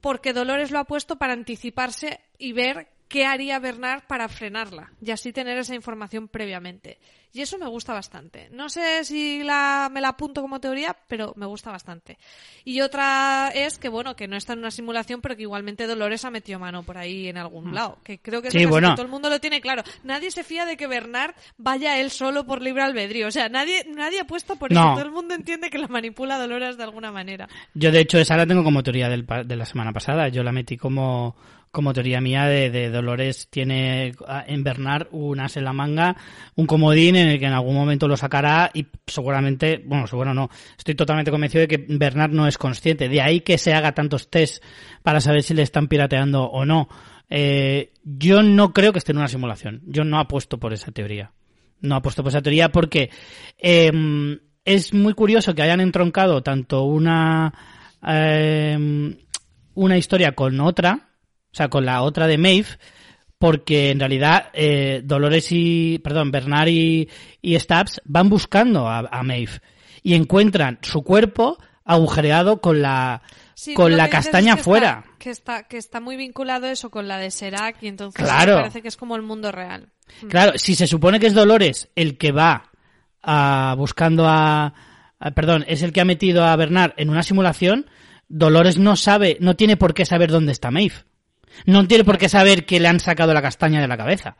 porque 0.00 0.32
Dolores 0.32 0.70
lo 0.70 0.78
ha 0.78 0.84
puesto 0.84 1.16
para 1.16 1.32
anticiparse 1.32 2.20
y 2.38 2.52
ver 2.52 2.88
qué 3.08 3.26
haría 3.26 3.58
Bernard 3.58 4.02
para 4.06 4.28
frenarla 4.28 4.92
y 5.00 5.10
así 5.10 5.32
tener 5.32 5.58
esa 5.58 5.74
información 5.74 6.28
previamente. 6.28 6.98
Y 7.32 7.42
eso 7.42 7.58
me 7.58 7.66
gusta 7.66 7.92
bastante. 7.92 8.48
No 8.50 8.70
sé 8.70 9.04
si 9.04 9.42
la, 9.42 9.90
me 9.92 10.00
la 10.00 10.08
apunto 10.08 10.40
como 10.40 10.58
teoría, 10.58 10.96
pero 11.06 11.34
me 11.36 11.44
gusta 11.44 11.70
bastante. 11.70 12.16
Y 12.64 12.80
otra 12.80 13.50
es 13.54 13.76
que, 13.76 13.90
bueno, 13.90 14.16
que 14.16 14.26
no 14.26 14.38
está 14.38 14.54
en 14.54 14.60
una 14.60 14.70
simulación, 14.70 15.20
pero 15.20 15.36
que 15.36 15.42
igualmente 15.42 15.86
Dolores 15.86 16.24
ha 16.24 16.30
metido 16.30 16.58
mano 16.58 16.82
por 16.82 16.96
ahí 16.96 17.28
en 17.28 17.36
algún 17.36 17.74
lado. 17.74 17.98
Que 18.02 18.18
creo 18.18 18.40
que, 18.40 18.48
es 18.48 18.54
Mm. 18.54 18.72
Que 18.72 18.80
todo 18.80 19.02
el 19.02 19.08
mundo 19.08 19.28
lo 19.28 19.38
tiene 19.38 19.60
claro. 19.60 19.82
Nadie 20.02 20.30
se 20.30 20.44
fía 20.44 20.64
de 20.64 20.78
que 20.78 20.86
Bernard 20.86 21.34
vaya 21.58 22.00
él 22.00 22.10
solo 22.10 22.46
por 22.46 22.62
libre 22.62 22.82
albedrío. 22.82 23.28
O 23.28 23.30
sea, 23.30 23.50
nadie, 23.50 23.84
nadie 23.94 24.20
apuesta 24.20 24.54
por 24.54 24.72
eso. 24.72 24.80
Todo 24.80 25.02
el 25.02 25.10
mundo 25.10 25.34
entiende 25.34 25.68
que 25.68 25.78
la 25.78 25.88
manipula 25.88 26.38
Dolores 26.38 26.78
de 26.78 26.84
alguna 26.84 27.12
manera. 27.12 27.48
Yo, 27.74 27.92
de 27.92 28.00
hecho, 28.00 28.18
esa 28.18 28.38
la 28.38 28.46
tengo 28.46 28.64
como 28.64 28.82
teoría 28.82 29.10
del 29.10 29.26
de 29.26 29.56
la 29.56 29.66
semana 29.66 29.92
pasada. 29.92 30.28
Yo 30.28 30.42
la 30.42 30.52
metí 30.52 30.78
como, 30.78 31.36
como 31.76 31.92
teoría 31.92 32.22
mía 32.22 32.46
de, 32.46 32.70
de 32.70 32.88
Dolores 32.88 33.48
tiene 33.50 34.14
en 34.46 34.64
Bernard 34.64 35.08
un 35.10 35.40
as 35.40 35.58
en 35.58 35.64
la 35.64 35.74
manga, 35.74 36.16
un 36.54 36.64
comodín 36.64 37.16
en 37.16 37.28
el 37.28 37.38
que 37.38 37.44
en 37.44 37.52
algún 37.52 37.74
momento 37.74 38.08
lo 38.08 38.16
sacará 38.16 38.70
y 38.72 38.86
seguramente, 39.06 39.82
bueno, 39.84 40.06
seguro 40.06 40.32
no, 40.32 40.48
estoy 40.78 40.94
totalmente 40.94 41.30
convencido 41.30 41.60
de 41.60 41.68
que 41.68 41.84
Bernard 41.86 42.30
no 42.30 42.46
es 42.46 42.56
consciente. 42.56 43.10
De 43.10 43.20
ahí 43.20 43.40
que 43.40 43.58
se 43.58 43.74
haga 43.74 43.92
tantos 43.92 44.30
test 44.30 44.64
para 45.02 45.20
saber 45.20 45.42
si 45.42 45.52
le 45.52 45.60
están 45.60 45.86
pirateando 45.86 46.44
o 46.44 46.64
no. 46.64 46.88
Eh, 47.28 47.92
yo 48.02 48.42
no 48.42 48.72
creo 48.72 48.94
que 48.94 48.98
esté 48.98 49.12
en 49.12 49.18
una 49.18 49.28
simulación. 49.28 49.82
Yo 49.84 50.02
no 50.02 50.18
apuesto 50.18 50.58
por 50.58 50.72
esa 50.72 50.92
teoría. 50.92 51.32
No 51.82 51.96
apuesto 51.96 52.22
por 52.22 52.30
esa 52.30 52.40
teoría 52.40 52.72
porque 52.72 53.10
em, 53.58 54.38
es 54.64 54.94
muy 54.94 55.12
curioso 55.12 55.54
que 55.54 55.60
hayan 55.60 55.82
entroncado 55.82 56.42
tanto 56.42 56.84
una 56.84 57.52
em, 58.02 59.14
una 59.74 59.98
historia 59.98 60.32
con 60.32 60.58
otra, 60.60 61.10
o 61.56 61.58
sea, 61.58 61.68
con 61.68 61.86
la 61.86 62.02
otra 62.02 62.26
de 62.26 62.36
Maeve, 62.36 62.68
porque 63.38 63.90
en 63.90 63.98
realidad 63.98 64.50
eh, 64.52 65.00
Dolores 65.02 65.48
y, 65.52 65.98
perdón, 66.00 66.30
Bernard 66.30 66.68
y, 66.68 67.08
y 67.40 67.58
Stubbs 67.58 68.02
van 68.04 68.28
buscando 68.28 68.86
a, 68.88 68.98
a 69.10 69.22
Maeve 69.22 69.62
y 70.02 70.12
encuentran 70.14 70.78
su 70.82 71.02
cuerpo 71.02 71.56
agujereado 71.84 72.60
con 72.60 72.82
la 72.82 73.22
Sí, 73.54 73.72
con 73.72 73.96
la 73.96 74.10
castaña 74.10 74.50
es 74.52 74.56
que 74.58 74.64
fuera. 74.64 74.98
Está, 75.06 75.18
que, 75.18 75.30
está, 75.30 75.62
que 75.62 75.76
está 75.78 76.00
muy 76.00 76.16
vinculado 76.16 76.66
eso 76.66 76.90
con 76.90 77.08
la 77.08 77.16
de 77.16 77.30
Serac 77.30 77.82
y 77.82 77.88
entonces 77.88 78.22
Claro. 78.22 78.56
me 78.56 78.60
parece 78.60 78.82
que 78.82 78.88
es 78.88 78.98
como 78.98 79.16
el 79.16 79.22
mundo 79.22 79.50
real. 79.50 79.88
Claro, 80.28 80.52
si 80.58 80.74
se 80.74 80.86
supone 80.86 81.18
que 81.18 81.26
es 81.26 81.32
Dolores 81.34 81.88
el 81.96 82.18
que 82.18 82.32
va 82.32 82.70
a, 83.22 83.74
buscando 83.78 84.26
a, 84.28 84.74
a- 85.18 85.30
Perdón, 85.30 85.64
es 85.68 85.80
el 85.82 85.94
que 85.94 86.02
ha 86.02 86.04
metido 86.04 86.44
a 86.44 86.54
Bernard 86.56 86.92
en 86.98 87.08
una 87.08 87.22
simulación, 87.22 87.86
Dolores 88.28 88.76
no 88.78 88.94
sabe, 88.96 89.38
no 89.40 89.56
tiene 89.56 89.78
por 89.78 89.94
qué 89.94 90.04
saber 90.04 90.30
dónde 90.30 90.52
está 90.52 90.70
Maeve. 90.70 90.94
No 91.64 91.86
tiene 91.86 92.04
por 92.04 92.18
qué 92.18 92.28
saber 92.28 92.66
que 92.66 92.78
le 92.80 92.88
han 92.88 93.00
sacado 93.00 93.32
la 93.34 93.42
castaña 93.42 93.80
de 93.80 93.88
la 93.88 93.96
cabeza. 93.96 94.36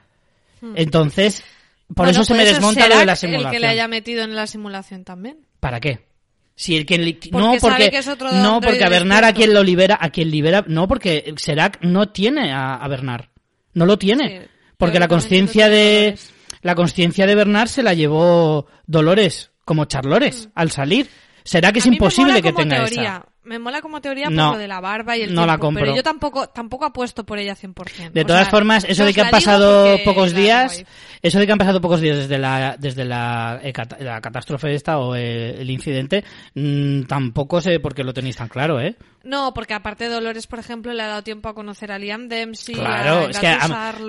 Entonces, 0.75 1.43
por 1.89 2.07
Bueno, 2.07 2.11
eso 2.13 2.25
se 2.25 2.35
me 2.35 2.45
desmonta 2.45 2.89
lo 2.89 2.99
de 2.99 3.07
la 3.07 3.13
El 3.13 3.19
que 3.19 3.27
simulación. 3.27 3.61
le 3.63 3.69
haya 3.69 3.89
metido 3.89 4.25
en 4.25 4.35
la 4.35 4.47
simulación 4.47 5.05
también. 5.05 5.39
¿Para 5.61 5.81
qué? 5.81 6.07
Si 6.55 6.75
el 6.77 6.87
que 6.87 6.97
Porque 6.99 7.31
no 7.33 7.55
porque 7.61 7.91
que 7.91 7.99
es 7.99 8.09
otro 8.09 8.33
no 8.33 8.61
porque 8.63 8.83
a 8.83 8.89
Bernard 8.89 9.25
a 9.25 9.35
quien 9.35 9.53
lo 9.53 9.63
libera 9.63 9.99
a 10.01 10.09
quien 10.09 10.31
libera 10.31 10.65
no 10.67 10.89
porque 10.89 11.35
Serac 11.37 11.79
no 11.83 12.09
tiene 12.09 12.51
a, 12.51 12.77
a 12.77 12.89
Bernard 12.89 13.27
no 13.75 13.85
lo 13.85 13.99
tiene 13.99 14.41
Sí, 14.41 14.47
porque 14.79 14.99
la 14.99 15.07
conciencia 15.07 15.69
de 15.69 16.01
Dolores. 16.01 16.33
la 16.63 16.75
conciencia 16.75 17.27
de 17.27 17.35
Bernard 17.35 17.69
se 17.69 17.83
la 17.83 17.93
llevó 17.93 18.67
Dolores 18.87 19.51
como 19.67 19.85
Charlores 19.85 20.49
al 20.55 20.71
salir 20.71 21.11
será 21.47 21.73
que 21.73 21.79
es 21.79 21.87
imposible 21.87 22.43
que 22.43 22.53
tenga 22.53 22.77
teoría. 22.85 23.17
esa 23.17 23.27
Me 23.45 23.59
mola 23.61 23.81
como 23.81 24.01
teoría 24.01 24.29
No, 24.29 24.47
por 24.49 24.53
lo 24.55 24.59
de 24.59 24.67
la 24.69 24.81
barba 24.81 25.17
y 25.17 25.23
el 25.23 25.33
no 25.33 25.47
la 25.47 25.57
compro. 25.57 25.85
pero 25.85 25.95
yo 25.97 26.03
tampoco 26.03 26.49
tampoco 26.49 26.85
apuesto 26.85 27.25
por 27.25 27.39
ella 27.39 27.55
100%. 27.55 28.11
De 28.13 28.25
todas 28.25 28.43
sea, 28.43 28.51
formas, 28.51 28.85
eso 28.89 29.05
de 29.05 29.15
que 29.15 29.21
han 29.21 29.31
pasado 29.31 29.87
porque 29.93 30.03
pocos 30.05 30.35
días, 30.35 30.85
eso 31.23 31.39
de 31.39 31.47
que 31.47 31.53
han 31.53 31.59
pasado 31.59 31.81
pocos 31.81 32.01
días 32.01 32.17
desde 32.19 32.39
la 32.39 32.77
desde 32.77 33.05
la, 33.05 33.61
eh, 33.63 33.73
cat- 33.73 34.01
la 34.01 34.21
catástrofe 34.21 34.75
esta 34.75 34.99
o 34.99 35.15
el, 35.15 35.23
el 35.61 35.71
incidente, 35.71 36.25
mm, 36.55 37.03
tampoco 37.03 37.61
sé 37.61 37.79
por 37.79 37.95
qué 37.95 38.03
lo 38.03 38.13
tenéis 38.13 38.37
tan 38.37 38.49
claro, 38.49 38.81
¿eh? 38.81 38.97
No, 39.23 39.55
porque 39.55 39.75
aparte 39.75 40.09
Dolores, 40.09 40.47
por 40.49 40.59
ejemplo, 40.59 40.93
le 40.93 41.03
ha 41.03 41.07
dado 41.09 41.23
tiempo 41.23 41.49
a 41.49 41.55
conocer 41.55 41.93
a 41.93 41.99
Liam 41.99 42.27
Dempsey, 42.29 42.75
Claro, 42.75 43.27
a 43.27 43.31
es 43.31 43.39
que 43.39 43.57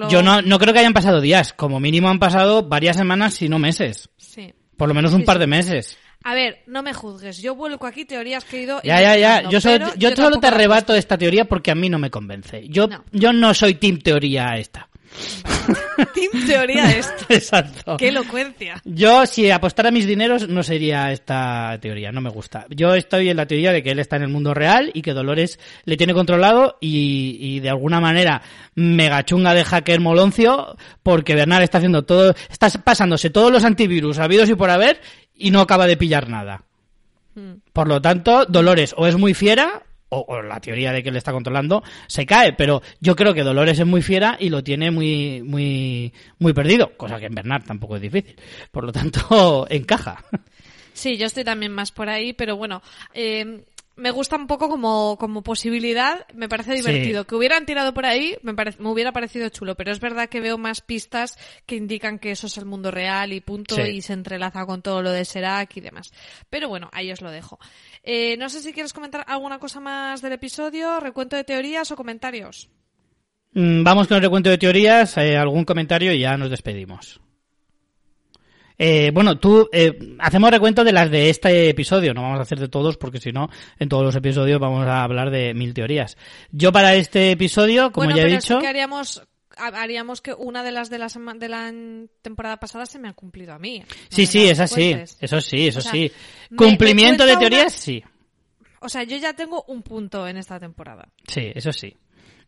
yo 0.09 0.23
no, 0.23 0.41
no 0.41 0.57
creo 0.59 0.73
que 0.73 0.79
hayan 0.79 0.93
pasado 0.93 1.21
días, 1.21 1.53
como 1.53 1.79
mínimo 1.79 2.09
han 2.09 2.19
pasado 2.19 2.63
varias 2.67 2.97
semanas, 2.97 3.35
si 3.35 3.49
no 3.49 3.59
meses, 3.59 4.09
Sí. 4.17 4.53
por 4.77 4.87
lo 4.87 4.93
menos 4.95 5.13
un 5.13 5.21
Sí, 5.21 5.25
par 5.25 5.37
de 5.39 5.47
meses. 5.47 5.97
A 6.23 6.33
ver, 6.33 6.59
no 6.67 6.83
me 6.83 6.93
juzgues. 6.93 7.41
Yo 7.41 7.55
vuelco 7.55 7.87
aquí 7.87 8.03
teorías 8.05 8.43
que 8.43 8.57
he 8.57 8.61
ido. 8.63 8.81
Ya, 8.83 8.99
ya, 9.01 9.15
ya. 9.17 9.49
Yo, 9.49 9.61
solo, 9.61 9.93
yo 9.95 10.13
solo 10.15 10.39
te 10.39 10.49
la 10.49 10.55
arrebato 10.55 10.93
esta 10.93 11.17
teoría 11.17 11.45
porque 11.45 11.71
a 11.71 11.75
mí 11.75 11.89
no 11.89 11.99
me 11.99 12.09
convence. 12.11 12.67
Yo 12.67 12.87
No. 12.87 13.03
yo 13.11 13.31
no 13.31 13.53
soy 13.53 13.75
team 13.75 13.99
teoría 13.99 14.57
esta. 14.57 14.89
Team 16.13 16.45
teoría 16.45 16.91
esto. 16.91 17.25
Exacto. 17.29 17.97
Qué 17.97 18.09
elocuencia. 18.09 18.81
Yo, 18.85 19.25
si 19.25 19.49
apostara 19.49 19.89
mis 19.89 20.05
dineros, 20.05 20.47
no 20.47 20.63
sería 20.63 21.11
esta 21.11 21.77
teoría, 21.81 22.11
no 22.11 22.21
me 22.21 22.29
gusta. 22.29 22.65
Yo 22.69 22.93
estoy 22.93 23.29
en 23.29 23.37
la 23.37 23.45
teoría 23.47 23.71
de 23.71 23.81
que 23.81 23.91
él 23.91 23.99
está 23.99 24.15
en 24.17 24.23
el 24.23 24.27
mundo 24.29 24.53
real 24.53 24.91
y 24.93 25.01
que 25.01 25.13
Dolores 25.13 25.59
le 25.85 25.97
tiene 25.97 26.13
controlado 26.13 26.77
y, 26.81 27.37
y 27.39 27.59
de 27.61 27.69
alguna 27.69 27.99
manera 27.99 28.41
mega 28.75 29.23
chunga 29.25 29.53
de 29.53 29.63
hacker 29.63 29.99
moloncio 29.99 30.77
porque 31.03 31.35
Bernard 31.35 31.63
está 31.63 31.79
haciendo 31.79 32.03
todo, 32.05 32.35
está 32.49 32.69
pasándose 32.83 33.29
todos 33.29 33.51
los 33.51 33.63
antivirus 33.63 34.19
habidos 34.19 34.49
y 34.49 34.55
por 34.55 34.69
haber 34.69 35.01
y 35.37 35.51
no 35.51 35.61
acaba 35.61 35.87
de 35.87 35.97
pillar 35.97 36.29
nada. 36.29 36.63
Mm. 37.35 37.53
Por 37.73 37.87
lo 37.87 38.01
tanto, 38.01 38.45
Dolores 38.45 38.93
o 38.97 39.07
es 39.07 39.15
muy 39.15 39.33
fiera, 39.33 39.83
o, 40.09 40.25
o 40.27 40.41
la 40.41 40.59
teoría 40.59 40.91
de 40.91 41.03
que 41.03 41.11
le 41.11 41.17
está 41.17 41.31
controlando 41.31 41.83
se 42.07 42.25
cae, 42.25 42.53
pero 42.53 42.81
yo 42.99 43.15
creo 43.15 43.33
que 43.33 43.43
Dolores 43.43 43.79
es 43.79 43.85
muy 43.85 44.01
fiera 44.01 44.37
y 44.39 44.49
lo 44.49 44.63
tiene 44.63 44.91
muy, 44.91 45.41
muy, 45.43 46.13
muy 46.39 46.53
perdido, 46.53 46.95
cosa 46.97 47.19
que 47.19 47.25
en 47.25 47.35
Bernard 47.35 47.63
tampoco 47.63 47.95
es 47.95 48.01
difícil. 48.01 48.35
Por 48.71 48.85
lo 48.85 48.91
tanto, 48.91 49.67
encaja. 49.69 50.23
Sí, 50.93 51.17
yo 51.17 51.27
estoy 51.27 51.43
también 51.43 51.71
más 51.71 51.91
por 51.91 52.09
ahí, 52.09 52.33
pero 52.33 52.55
bueno, 52.57 52.81
eh, 53.13 53.63
me 53.97 54.11
gusta 54.11 54.35
un 54.35 54.47
poco 54.47 54.69
como, 54.69 55.17
como 55.19 55.41
posibilidad, 55.43 56.25
me 56.33 56.47
parece 56.47 56.75
divertido. 56.75 57.25
Que 57.25 57.35
hubieran 57.35 57.65
tirado 57.65 57.93
por 57.93 58.05
ahí, 58.05 58.37
me, 58.43 58.53
parece, 58.53 58.81
me 58.81 58.89
hubiera 58.89 59.11
parecido 59.11 59.49
chulo, 59.49 59.75
pero 59.75 59.91
es 59.91 59.99
verdad 59.99 60.29
que 60.29 60.39
veo 60.39 60.57
más 60.57 60.81
pistas 60.81 61.37
que 61.65 61.75
indican 61.75 62.19
que 62.19 62.31
eso 62.31 62.47
es 62.47 62.57
el 62.57 62.65
mundo 62.65 62.91
real 62.91 63.33
y 63.33 63.41
punto, 63.41 63.75
Sí. 63.75 63.81
y 63.81 64.01
se 64.01 64.13
entrelaza 64.13 64.65
con 64.65 64.81
todo 64.81 65.01
lo 65.01 65.11
de 65.11 65.25
Serac 65.25 65.75
y 65.75 65.81
demás. 65.81 66.11
Pero 66.49 66.69
bueno, 66.69 66.89
ahí 66.93 67.11
os 67.11 67.21
lo 67.21 67.31
dejo. 67.31 67.59
Eh, 68.03 68.37
no 68.37 68.49
sé 68.49 68.61
si 68.61 68.71
quieres 68.71 68.93
comentar 68.93 69.25
alguna 69.27 69.59
cosa 69.59 69.79
más 69.79 70.21
del 70.21 70.33
episodio, 70.33 70.99
recuento 70.99 71.35
de 71.35 71.43
teorías 71.43 71.91
o 71.91 71.95
comentarios. 71.95 72.69
Mm, 73.53 73.83
Vamos 73.83 74.07
con 74.07 74.17
el 74.17 74.23
recuento 74.23 74.49
de 74.49 74.57
teorías, 74.57 75.17
eh, 75.17 75.35
algún 75.37 75.65
comentario 75.65 76.13
y 76.13 76.19
ya 76.19 76.37
nos 76.37 76.49
despedimos. 76.49 77.19
Eh, 78.79 79.11
bueno, 79.13 79.39
tú, 79.39 79.67
eh, 79.71 79.97
hacemos 80.19 80.51
recuento 80.51 80.83
de 80.83 80.91
las 80.93 81.09
de 81.09 81.29
este 81.29 81.69
episodio, 81.69 82.13
no 82.13 82.21
vamos 82.21 82.39
a 82.39 82.43
hacer 82.43 82.59
de 82.59 82.67
todos 82.69 82.97
porque 82.97 83.19
si 83.19 83.31
no, 83.31 83.49
en 83.79 83.89
todos 83.89 84.03
los 84.03 84.15
episodios 84.15 84.59
vamos 84.59 84.85
a 84.87 85.03
hablar 85.03 85.31
de 85.31 85.53
mil 85.55 85.73
teorías. 85.73 86.15
Yo 86.51 86.71
para 86.71 86.93
este 86.95 87.31
episodio, 87.31 87.91
como 87.91 88.05
bueno, 88.05 88.17
ya 88.17 88.23
he 88.23 88.25
pero 88.27 88.37
dicho... 88.39 88.55
sí 88.55 88.61
que 88.61 88.67
haríamos, 88.67 89.23
ha- 89.57 89.81
haríamos 89.81 90.21
que 90.21 90.33
una 90.33 90.61
de 90.63 90.71
las 90.71 90.89
de 90.91 90.99
la, 90.99 91.09
sema- 91.09 91.33
de 91.33 91.49
la 91.49 91.73
temporada 92.21 92.57
pasada 92.57 92.85
se 92.85 92.99
me 92.99 93.07
ha 93.09 93.13
cumplido 93.13 93.53
a 93.53 93.59
mí. 93.59 93.79
No 93.79 93.85
Sí, 94.09 94.25
sí, 94.27 94.47
es 94.47 94.59
así. 94.59 94.95
Eso 95.19 95.41
sí, 95.41 95.67
eso 95.67 95.79
O 95.79 95.81
sea, 95.81 95.91
sí. 95.91 96.11
Cumplimiento 96.55 97.25
de 97.25 97.35
teorías, 97.37 97.61
una- 97.63 97.69
sí. 97.71 98.03
O 98.79 98.89
sea, 98.89 99.01
yo 99.03 99.17
ya 99.17 99.33
tengo 99.33 99.63
un 99.69 99.81
punto 99.81 100.27
en 100.27 100.37
esta 100.37 100.59
temporada. 100.59 101.09
Sí, 101.27 101.51
eso 101.55 101.73
sí. 101.73 101.97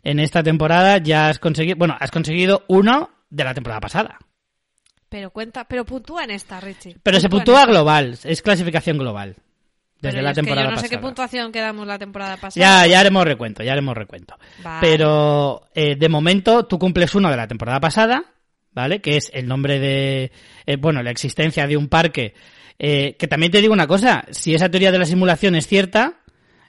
En 0.03 0.19
esta 0.19 0.43
temporada 0.43 0.99
ya 0.99 1.27
has 1.29 1.39
conseguido, 1.39 1.75
bueno, 1.77 1.97
has 1.99 2.11
conseguido 2.11 2.63
uno 2.67 3.09
de 3.31 3.43
la 3.43 3.53
temporada 3.55 3.81
pasada. 3.81 4.19
Pero 5.09 5.31
cuenta, 5.31 5.65
pero 5.65 5.85
puntúa 5.85 6.23
en 6.23 6.31
esta, 6.31 6.59
Richie. 6.59 6.97
Pero 7.01 7.19
se 7.19 7.29
puntúa 7.29 7.65
global, 7.65 8.17
es 8.23 8.41
clasificación 8.41 8.97
global. 8.97 9.35
Desde 10.01 10.17
Pero 10.17 10.23
la 10.23 10.33
temporada 10.33 10.67
yo 10.67 10.71
no 10.71 10.77
sé 10.77 10.83
qué 10.83 10.95
pasada. 10.95 11.01
puntuación 11.01 11.51
quedamos 11.51 11.85
la 11.85 11.99
temporada 11.99 12.37
pasada. 12.37 12.83
Ya, 12.85 12.87
ya 12.87 12.99
haremos 13.01 13.25
recuento, 13.25 13.63
ya 13.63 13.73
haremos 13.73 13.97
recuento. 13.97 14.37
Vale. 14.63 14.79
Pero 14.87 15.63
eh, 15.75 15.95
de 15.97 16.09
momento 16.09 16.65
tú 16.67 16.79
cumples 16.79 17.13
uno 17.15 17.29
de 17.29 17.35
la 17.35 17.47
temporada 17.47 17.81
pasada, 17.81 18.23
¿vale? 18.71 19.01
Que 19.01 19.17
es 19.17 19.29
el 19.33 19.45
nombre 19.47 19.77
de, 19.79 20.31
eh, 20.65 20.77
bueno, 20.77 21.03
la 21.03 21.11
existencia 21.11 21.67
de 21.67 21.75
un 21.75 21.89
parque. 21.89 22.33
eh, 22.77 23.17
que 23.19 23.27
también 23.27 23.51
te 23.51 23.59
digo 23.59 23.73
una 23.73 23.87
cosa, 23.87 24.23
si 24.31 24.55
esa 24.55 24.69
teoría 24.69 24.93
de 24.93 24.99
la 24.99 25.05
simulación 25.05 25.55
es 25.55 25.67
cierta, 25.67 26.21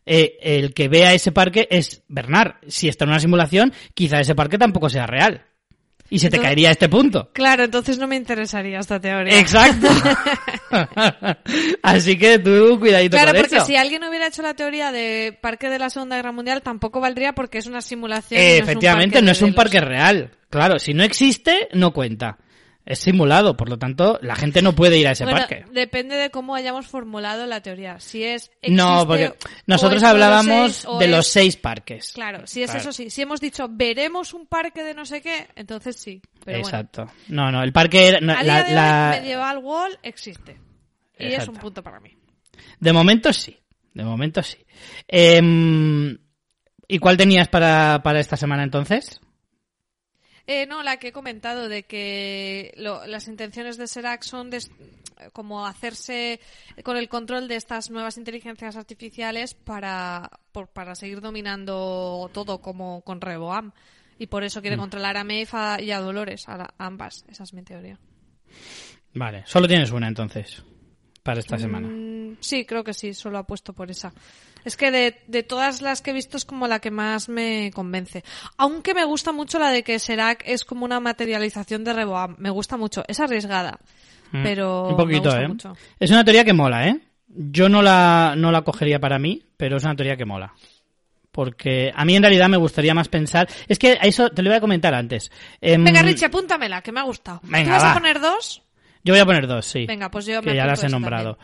eh, 0.06 0.38
el 0.42 0.74
que 0.74 0.88
vea 0.88 1.14
ese 1.14 1.30
parque 1.30 1.68
es 1.70 2.02
Bernard. 2.08 2.54
Si 2.66 2.88
está 2.88 3.04
en 3.04 3.10
una 3.10 3.20
simulación, 3.20 3.72
quizá 3.94 4.18
ese 4.18 4.34
parque 4.34 4.58
tampoco 4.58 4.88
sea 4.88 5.06
real. 5.06 5.44
Y 6.10 6.18
se 6.18 6.28
te 6.28 6.40
caería 6.40 6.72
este 6.72 6.88
punto. 6.88 7.30
Claro, 7.32 7.64
entonces 7.64 7.98
no 7.98 8.08
me 8.08 8.16
interesaría 8.16 8.80
esta 8.80 9.00
teoría. 9.00 9.38
Exacto. 9.38 9.86
Así 11.82 12.18
que 12.18 12.38
tú 12.38 12.78
cuidadito 12.80 13.16
Claro, 13.16 13.32
con 13.32 13.40
porque 13.42 13.56
eso. 13.56 13.64
si 13.64 13.76
alguien 13.76 14.02
hubiera 14.04 14.26
hecho 14.26 14.42
la 14.42 14.54
teoría 14.54 14.92
de 14.92 15.38
parque 15.40 15.68
de 15.68 15.78
la 15.78 15.88
Segunda 15.88 16.16
Guerra 16.16 16.32
Mundial, 16.32 16.62
tampoco 16.62 17.00
valdría 17.00 17.32
porque 17.32 17.58
es 17.58 17.66
una 17.66 17.80
simulación. 17.80 18.40
Eh, 18.40 18.58
no 18.58 18.64
efectivamente, 18.64 19.22
no 19.22 19.30
es 19.30 19.40
un 19.42 19.54
parque 19.54 19.80
real. 19.80 20.32
Claro, 20.50 20.78
si 20.80 20.94
no 20.94 21.04
existe, 21.04 21.68
no 21.72 21.92
cuenta. 21.92 22.38
Es 22.86 22.98
simulado, 23.00 23.56
por 23.56 23.68
lo 23.68 23.78
tanto, 23.78 24.18
la 24.22 24.34
gente 24.34 24.62
no 24.62 24.74
puede 24.74 24.98
ir 24.98 25.06
a 25.06 25.12
ese 25.12 25.24
Bueno, 25.24 25.40
parque. 25.40 25.64
depende 25.70 26.16
de 26.16 26.30
cómo 26.30 26.54
hayamos 26.54 26.86
formulado 26.86 27.46
la 27.46 27.60
teoría. 27.60 28.00
Si 28.00 28.24
es 28.24 28.50
No, 28.68 29.06
porque 29.06 29.34
nosotros 29.66 30.02
hablábamos 30.02 30.72
seis, 30.72 30.98
de 30.98 31.04
es- 31.04 31.10
los 31.10 31.26
seis 31.28 31.56
parques. 31.56 32.12
Claro, 32.14 32.46
si 32.46 32.62
es 32.62 32.70
Claro. 32.70 32.80
eso 32.80 32.92
sí. 32.92 33.10
Si 33.10 33.22
hemos 33.22 33.40
dicho 33.40 33.66
veremos 33.70 34.32
un 34.34 34.46
parque 34.46 34.82
de 34.82 34.94
no 34.94 35.04
sé 35.04 35.20
qué, 35.20 35.46
entonces 35.56 35.96
sí. 35.96 36.20
Pero 36.44 36.60
bueno. 36.62 36.78
Exacto. 36.78 37.06
No, 37.28 37.52
no, 37.52 37.62
el 37.62 37.72
parque 37.72 38.08
era... 38.08 38.20
no, 38.20 38.32
A 38.32 38.42
la- 38.42 38.64
día 38.64 39.20
Medieval 39.20 39.58
Wall 39.58 39.98
existe. 40.02 40.58
Y 41.18 41.26
es 41.34 41.46
un 41.46 41.56
punto 41.56 41.82
para 41.82 42.00
mí. 42.00 42.16
De 42.80 42.92
momento 42.92 43.32
sí. 43.32 43.56
De 43.92 44.04
momento 44.04 44.42
sí. 44.42 44.56
Em, 45.06 46.16
¿Y 46.88 46.98
cuál 46.98 47.16
tenías 47.16 47.46
para, 47.48 48.00
para 48.02 48.18
esta 48.20 48.36
semana 48.36 48.64
entonces? 48.64 49.20
Eh, 50.52 50.66
no, 50.66 50.82
la 50.82 50.96
que 50.96 51.08
he 51.08 51.12
comentado 51.12 51.68
de 51.68 51.84
que 51.84 52.72
lo- 52.76 53.06
las 53.06 53.28
intenciones 53.28 53.76
de 53.76 53.86
Serac 53.86 54.24
son 54.24 54.50
de, 54.50 54.58
como 55.32 55.64
hacerse 55.64 56.40
con 56.82 56.96
el 56.96 57.08
control 57.08 57.46
de 57.46 57.54
estas 57.54 57.88
nuevas 57.88 58.16
inteligencias 58.18 58.74
artificiales 58.74 59.54
para, 59.54 60.28
por- 60.50 60.66
para 60.66 60.96
seguir 60.96 61.20
dominando 61.20 62.28
todo 62.34 62.60
como 62.60 63.02
con 63.02 63.20
Reboam. 63.20 63.70
Y 64.18 64.26
por 64.26 64.42
eso 64.42 64.60
quiere 64.60 64.76
controlar 64.76 65.16
a 65.16 65.22
Maeve 65.22 65.48
a- 65.52 65.80
y 65.80 65.92
a 65.92 66.00
Dolores, 66.00 66.48
a, 66.48 66.56
la- 66.56 66.74
a 66.76 66.86
ambas. 66.86 67.24
Esa 67.28 67.44
es 67.44 67.54
mi 67.54 67.62
teoría. 67.62 68.00
Vale, 69.14 69.44
solo 69.46 69.68
tienes 69.68 69.92
una 69.92 70.08
entonces 70.08 70.64
para 71.30 71.40
esta 71.40 71.58
semana. 71.58 71.88
Mm, 71.88 72.36
sí, 72.40 72.64
creo 72.64 72.84
que 72.84 72.94
sí, 72.94 73.14
solo 73.14 73.38
apuesto 73.38 73.72
por 73.72 73.90
esa. 73.90 74.12
Es 74.64 74.76
que 74.76 74.90
de, 74.90 75.16
de 75.26 75.42
todas 75.42 75.80
las 75.80 76.02
que 76.02 76.10
he 76.10 76.14
visto 76.14 76.36
es 76.36 76.44
como 76.44 76.68
la 76.68 76.80
que 76.80 76.90
más 76.90 77.28
me 77.28 77.70
convence. 77.74 78.22
Aunque 78.58 78.92
me 78.94 79.04
gusta 79.04 79.32
mucho 79.32 79.58
la 79.58 79.70
de 79.70 79.82
que 79.82 79.98
Serac 79.98 80.42
es 80.46 80.64
como 80.64 80.84
una 80.84 81.00
materialización 81.00 81.82
de 81.84 81.92
Reboam. 81.94 82.36
Me 82.38 82.50
gusta 82.50 82.76
mucho. 82.76 83.02
Es 83.08 83.20
arriesgada, 83.20 83.78
Mm, 84.32 84.42
pero 84.44 84.88
un 84.90 84.96
poquito, 84.96 85.22
me 85.22 85.28
gusta 85.28 85.42
¿eh? 85.42 85.48
mucho. 85.48 85.72
Es 85.98 86.10
una 86.10 86.24
teoría 86.24 86.44
que 86.44 86.52
mola, 86.52 86.86
¿eh? 86.86 87.00
Yo 87.26 87.68
no 87.68 87.82
la, 87.82 88.34
no 88.36 88.52
la 88.52 88.62
cogería 88.62 89.00
para 89.00 89.18
mí, 89.18 89.42
pero 89.56 89.76
es 89.78 89.84
una 89.84 89.96
teoría 89.96 90.16
que 90.16 90.24
mola. 90.24 90.52
Porque 91.32 91.92
a 91.94 92.04
mí 92.04 92.16
en 92.16 92.22
realidad 92.22 92.48
me 92.48 92.56
gustaría 92.56 92.92
más 92.94 93.08
pensar. 93.08 93.48
Es 93.68 93.78
que 93.78 93.92
a 93.92 94.06
eso 94.06 94.30
te 94.30 94.42
lo 94.42 94.48
iba 94.48 94.56
a 94.56 94.60
comentar 94.60 94.94
antes. 94.94 95.30
Em, 95.60 95.82
Venga, 95.82 96.02
Richie, 96.02 96.26
apúntamela, 96.26 96.82
que 96.82 96.92
me 96.92 97.00
ha 97.00 97.04
gustado. 97.04 97.40
Venga, 97.44 97.64
¿Tú 97.64 97.70
vas 97.70 97.84
va. 97.84 97.90
a 97.92 97.94
poner 97.94 98.20
dos? 98.20 98.62
Yo 99.02 99.14
voy 99.14 99.20
a 99.20 99.26
poner 99.26 99.46
dos, 99.46 99.66
sí. 99.66 99.86
Venga, 99.86 100.10
pues 100.10 100.26
yo 100.26 100.42
me 100.42 100.50
que 100.50 100.56
ya 100.56 100.66
las 100.66 100.84
he 100.84 100.88
nombrado. 100.88 101.38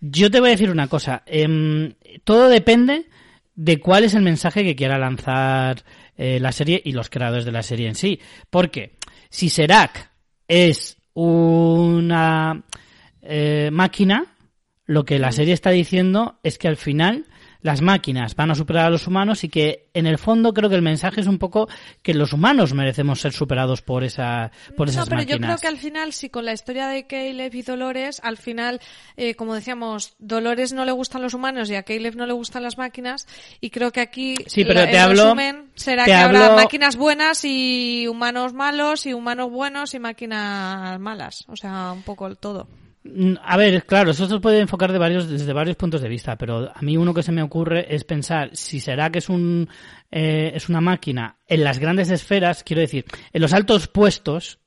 Yo 0.00 0.30
te 0.30 0.40
voy 0.40 0.50
a 0.50 0.52
decir 0.52 0.70
una 0.70 0.88
cosa. 0.88 1.22
em, 1.26 1.94
todo 2.24 2.48
depende 2.48 3.06
de 3.54 3.80
cuál 3.80 4.04
es 4.04 4.14
el 4.14 4.22
mensaje 4.22 4.62
que 4.62 4.76
quiera 4.76 4.98
lanzar 4.98 5.84
eh, 6.16 6.38
la 6.40 6.52
serie 6.52 6.80
y 6.84 6.92
los 6.92 7.10
creadores 7.10 7.44
de 7.44 7.52
la 7.52 7.62
serie 7.62 7.88
en 7.88 7.94
sí. 7.94 8.20
Porque 8.50 8.96
si 9.30 9.48
Serac 9.48 10.10
es 10.46 10.96
una 11.14 12.62
eh, 13.22 13.70
máquina, 13.72 14.36
lo 14.86 15.04
que 15.04 15.18
la 15.18 15.32
serie 15.32 15.54
está 15.54 15.70
diciendo 15.70 16.38
es 16.42 16.58
que 16.58 16.68
al 16.68 16.76
final 16.76 17.26
las 17.60 17.82
máquinas 17.82 18.34
van 18.36 18.50
a 18.50 18.54
superar 18.54 18.86
a 18.86 18.90
los 18.90 19.06
humanos 19.06 19.42
y 19.44 19.48
que 19.48 19.88
en 19.94 20.06
el 20.06 20.18
fondo 20.18 20.52
creo 20.54 20.68
que 20.70 20.76
el 20.76 20.82
mensaje 20.82 21.20
es 21.20 21.26
un 21.26 21.38
poco 21.38 21.68
que 22.02 22.14
los 22.14 22.32
humanos 22.32 22.72
merecemos 22.72 23.20
ser 23.20 23.32
superados 23.32 23.82
por 23.82 24.04
esa 24.04 24.52
por 24.76 24.86
No, 24.86 24.92
esas 24.92 25.08
pero 25.08 25.22
yo 25.22 25.38
creo 25.38 25.56
que 25.58 25.66
al 25.66 25.76
final, 25.78 26.12
si 26.12 26.30
con 26.30 26.44
la 26.44 26.52
historia 26.52 26.86
de 26.86 27.06
Caleb 27.06 27.54
y 27.54 27.62
Dolores, 27.62 28.20
al 28.22 28.36
final, 28.36 28.80
eh, 29.16 29.34
como 29.34 29.54
decíamos, 29.54 30.14
Dolores 30.18 30.72
no 30.72 30.84
le 30.84 30.92
gustan 30.92 31.22
los 31.22 31.34
humanos 31.34 31.68
y 31.70 31.74
a 31.74 31.82
Caleb 31.82 32.14
no 32.16 32.26
le 32.26 32.32
gustan 32.32 32.62
las 32.62 32.78
máquinas, 32.78 33.26
y 33.60 33.70
creo 33.70 33.90
que 33.90 34.00
aquí 34.00 34.36
Sí, 34.46 34.64
pero 34.64 34.80
la- 34.80 34.86
te 34.86 34.92
el 34.92 34.98
hablo- 34.98 35.22
resumen 35.24 35.70
será 35.74 36.04
te 36.04 36.10
que 36.12 36.14
habrá 36.16 36.54
máquinas 36.54 36.96
buenas 36.96 37.44
y 37.44 38.06
humanos 38.08 38.52
malos, 38.52 39.04
y 39.06 39.14
humanos 39.14 39.50
buenos 39.50 39.94
y 39.94 39.98
máquinas 39.98 41.00
malas. 41.00 41.44
O 41.48 41.56
sea, 41.56 41.92
un 41.92 42.02
poco 42.02 42.26
el 42.26 42.36
todo. 42.38 42.68
Mm, 43.14 43.34
A 43.42 43.56
ver, 43.56 43.84
claro, 43.86 44.10
eso 44.10 44.26
se 44.26 44.40
puede 44.40 44.60
enfocar 44.60 44.92
de 44.92 44.98
varios, 44.98 45.28
desde 45.28 45.52
varios 45.52 45.76
puntos 45.76 46.00
de 46.02 46.08
vista, 46.08 46.36
pero 46.36 46.70
a 46.74 46.80
mí 46.82 46.96
uno 46.96 47.14
que 47.14 47.22
se 47.22 47.32
me 47.32 47.42
ocurre 47.42 47.94
es 47.94 48.04
pensar 48.04 48.50
si 48.54 48.80
será 48.80 49.10
que 49.10 49.18
es 49.20 49.28
un 49.28 49.68
eh, 50.10 50.52
es 50.54 50.68
una 50.68 50.80
máquina 50.80 51.36
en 51.46 51.64
las 51.64 51.78
grandes 51.78 52.10
esferas, 52.10 52.64
quiero 52.64 52.80
decir, 52.80 53.04
en 53.32 53.40
los 53.42 53.52
altos 53.52 53.88
puestos, 53.88 54.58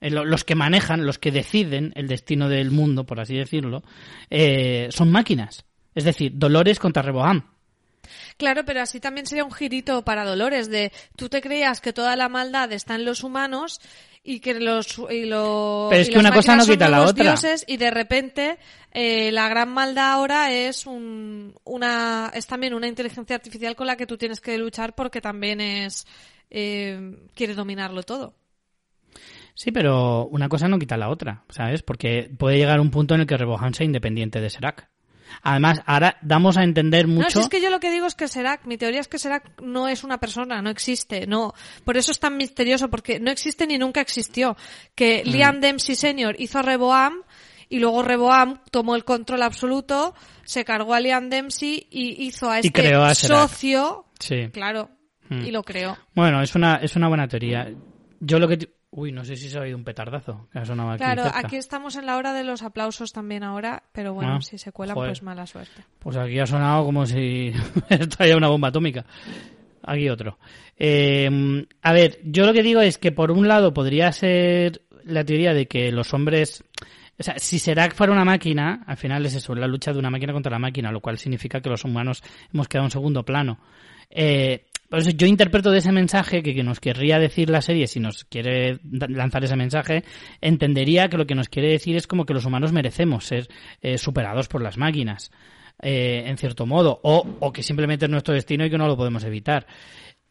en 0.00 0.14
lo- 0.14 0.24
los 0.24 0.44
que 0.44 0.54
manejan, 0.54 1.06
los 1.06 1.18
que 1.18 1.30
deciden 1.32 1.92
el 1.96 2.06
destino 2.08 2.48
del 2.48 2.70
mundo, 2.70 3.04
por 3.04 3.20
así 3.20 3.34
decirlo, 3.36 3.82
eh, 4.30 4.88
son 4.90 5.10
máquinas. 5.10 5.64
Es 5.94 6.04
decir, 6.04 6.32
Dolores 6.34 6.78
contra 6.78 7.02
Reboam. 7.02 7.42
Claro, 8.36 8.64
pero 8.64 8.80
así 8.82 9.00
también 9.00 9.26
sería 9.26 9.44
un 9.44 9.52
girito 9.52 10.04
para 10.04 10.24
Dolores 10.24 10.68
de 10.70 10.92
tú 11.16 11.28
te 11.28 11.40
creías 11.40 11.80
que 11.80 11.92
toda 11.92 12.16
la 12.16 12.28
maldad 12.28 12.72
está 12.72 12.94
en 12.94 13.04
los 13.04 13.22
humanos 13.24 13.80
y 14.22 14.40
que 14.40 14.54
los 14.54 14.98
y 15.10 15.24
lo- 15.26 15.86
Pero 15.90 16.02
es 16.02 16.10
que 16.10 16.18
una 16.18 16.32
cosa 16.32 16.56
no 16.56 16.64
quita 16.66 16.88
la 16.88 17.02
otra. 17.02 17.24
dioses 17.24 17.64
y 17.68 17.76
de 17.76 17.90
repente 17.92 18.58
eh, 18.92 19.30
la 19.30 19.48
gran 19.48 19.68
maldad 19.70 20.12
ahora 20.12 20.50
es 20.52 20.86
un, 20.86 21.54
una 21.64 22.30
es 22.34 22.46
también 22.46 22.74
una 22.74 22.88
inteligencia 22.88 23.36
artificial 23.36 23.76
con 23.76 23.86
la 23.86 23.96
que 23.96 24.06
tú 24.06 24.16
tienes 24.16 24.40
que 24.40 24.58
luchar 24.58 24.94
porque 24.94 25.20
también 25.20 25.60
es 25.60 26.06
eh, 26.50 27.16
quiere 27.34 27.54
dominarlo 27.54 28.02
todo. 28.02 28.34
Sí, 29.54 29.72
pero 29.72 30.26
una 30.26 30.48
cosa 30.50 30.68
no 30.68 30.78
quita 30.78 30.96
la 30.98 31.08
otra, 31.08 31.44
¿sabes? 31.48 31.82
Porque 31.82 32.30
puede 32.38 32.58
llegar 32.58 32.78
un 32.78 32.90
punto 32.90 33.14
en 33.14 33.22
el 33.22 33.26
que 33.26 33.36
Reboam 33.38 33.72
sea 33.72 33.86
independiente 33.86 34.40
de 34.40 34.50
Serac. 34.50 34.90
Además, 35.42 35.80
ahora 35.86 36.16
damos 36.22 36.56
a 36.56 36.62
entender 36.64 37.06
No, 37.08 37.14
mucho... 37.16 37.30
si 37.30 37.38
es 37.40 37.48
que 37.48 37.60
yo 37.60 37.70
lo 37.70 37.80
que 37.80 37.90
digo 37.90 38.06
es 38.06 38.14
que 38.14 38.28
Serac, 38.28 38.64
mi 38.66 38.76
teoría 38.78 39.00
es 39.00 39.08
que 39.08 39.18
Serac 39.18 39.60
no 39.62 39.88
es 39.88 40.04
una 40.04 40.18
persona, 40.18 40.60
no 40.62 40.70
existe, 40.70 41.26
no. 41.26 41.52
Por 41.84 41.96
eso 41.96 42.10
es 42.10 42.18
tan 42.20 42.36
misterioso, 42.36 42.88
porque 42.90 43.20
no 43.20 43.30
existe 43.30 43.66
ni 43.66 43.78
nunca 43.78 44.00
existió. 44.00 44.56
Que 44.94 45.22
Mm. 45.24 45.28
Liam 45.30 45.60
Dempsey 45.60 45.94
Sr. 45.96 46.36
hizo 46.38 46.58
a 46.58 46.62
Reboam 46.62 47.14
y 47.68 47.78
luego 47.80 48.02
Reboam 48.02 48.60
tomó 48.70 48.94
el 48.96 49.04
control 49.04 49.42
absoluto, 49.42 50.14
se 50.44 50.64
cargó 50.64 50.94
a 50.94 51.00
Liam 51.00 51.28
Dempsey 51.30 51.86
y 51.90 52.24
hizo 52.24 52.50
a 52.50 52.60
este 52.60 52.94
a 52.94 53.14
socio, 53.14 54.06
Sí. 54.20 54.48
claro, 54.52 54.90
Mm. 55.28 55.44
y 55.46 55.50
lo 55.50 55.62
creó. 55.64 55.96
Bueno, 56.14 56.40
es 56.42 56.54
una, 56.54 56.76
es 56.76 56.94
una 56.94 57.08
buena 57.08 57.26
teoría. 57.26 57.68
Yo 58.20 58.38
lo 58.38 58.46
que... 58.48 58.75
Uy, 58.98 59.12
no 59.12 59.24
sé 59.24 59.36
si 59.36 59.48
se 59.50 59.58
ha 59.58 59.60
oído 59.60 59.76
un 59.76 59.84
petardazo 59.84 60.48
que 60.50 60.58
ha 60.58 60.64
sonado 60.64 60.90
aquí 60.92 60.98
Claro, 61.04 61.24
cerca. 61.24 61.38
aquí 61.40 61.56
estamos 61.56 61.96
en 61.96 62.06
la 62.06 62.16
hora 62.16 62.32
de 62.32 62.44
los 62.44 62.62
aplausos 62.62 63.12
también 63.12 63.42
ahora, 63.44 63.82
pero 63.92 64.14
bueno, 64.14 64.36
Ah, 64.36 64.40
si 64.40 64.56
se 64.56 64.72
cuelan, 64.72 64.94
joder. 64.94 65.10
pues 65.10 65.22
mala 65.22 65.46
suerte. 65.46 65.84
Pues 65.98 66.16
aquí 66.16 66.38
ha 66.38 66.46
sonado 66.46 66.84
como 66.86 67.04
si 67.04 67.52
traía 68.16 68.36
una 68.38 68.48
bomba 68.48 68.68
atómica. 68.68 69.04
Aquí 69.82 70.08
otro. 70.08 70.38
Eh, 70.78 71.28
a 71.82 71.92
ver, 71.92 72.18
yo 72.24 72.46
lo 72.46 72.52
que 72.52 72.62
digo 72.62 72.80
es 72.80 72.98
que 72.98 73.12
por 73.12 73.30
un 73.30 73.46
lado 73.46 73.72
podría 73.74 74.10
ser 74.12 74.80
la 75.04 75.24
teoría 75.24 75.52
de 75.54 75.66
que 75.68 75.92
los 75.92 76.12
hombres... 76.14 76.64
O 77.18 77.22
sea, 77.22 77.38
si 77.38 77.58
Serac 77.58 77.94
fuera 77.94 78.12
una 78.12 78.24
máquina, 78.24 78.82
al 78.86 78.96
final 78.96 79.24
es 79.24 79.34
eso, 79.34 79.54
la 79.54 79.66
lucha 79.66 79.92
de 79.92 79.98
una 79.98 80.10
máquina 80.10 80.32
contra 80.34 80.50
la 80.52 80.58
máquina, 80.58 80.90
lo 80.90 81.00
cual 81.00 81.16
significa 81.18 81.60
que 81.60 81.70
los 81.70 81.84
humanos 81.84 82.22
hemos 82.52 82.68
quedado 82.68 82.86
en 82.86 82.90
segundo 82.90 83.24
plano. 83.24 83.58
Eh, 84.10 84.65
yo 84.90 85.26
interpreto 85.26 85.70
de 85.70 85.78
ese 85.78 85.92
mensaje 85.92 86.42
que, 86.42 86.62
nos 86.62 86.80
querría 86.80 87.18
decir 87.18 87.50
la 87.50 87.62
serie, 87.62 87.86
si 87.86 88.00
nos 88.00 88.24
quiere 88.24 88.78
lanzar 88.82 89.44
ese 89.44 89.56
mensaje, 89.56 90.04
entendería 90.40 91.08
que 91.08 91.16
lo 91.16 91.26
que 91.26 91.34
nos 91.34 91.48
quiere 91.48 91.70
decir 91.70 91.96
es 91.96 92.06
como 92.06 92.24
que 92.24 92.34
los 92.34 92.44
humanos 92.44 92.72
merecemos 92.72 93.24
ser 93.24 93.48
eh, 93.82 93.98
superados 93.98 94.48
por 94.48 94.62
las 94.62 94.78
máquinas, 94.78 95.30
eh, 95.82 96.24
en 96.26 96.38
cierto 96.38 96.66
modo, 96.66 97.00
o, 97.02 97.26
o 97.40 97.52
que 97.52 97.62
simplemente 97.62 98.06
es 98.06 98.10
nuestro 98.10 98.34
destino 98.34 98.64
y 98.64 98.70
que 98.70 98.78
no 98.78 98.86
lo 98.86 98.96
podemos 98.96 99.24
evitar. 99.24 99.66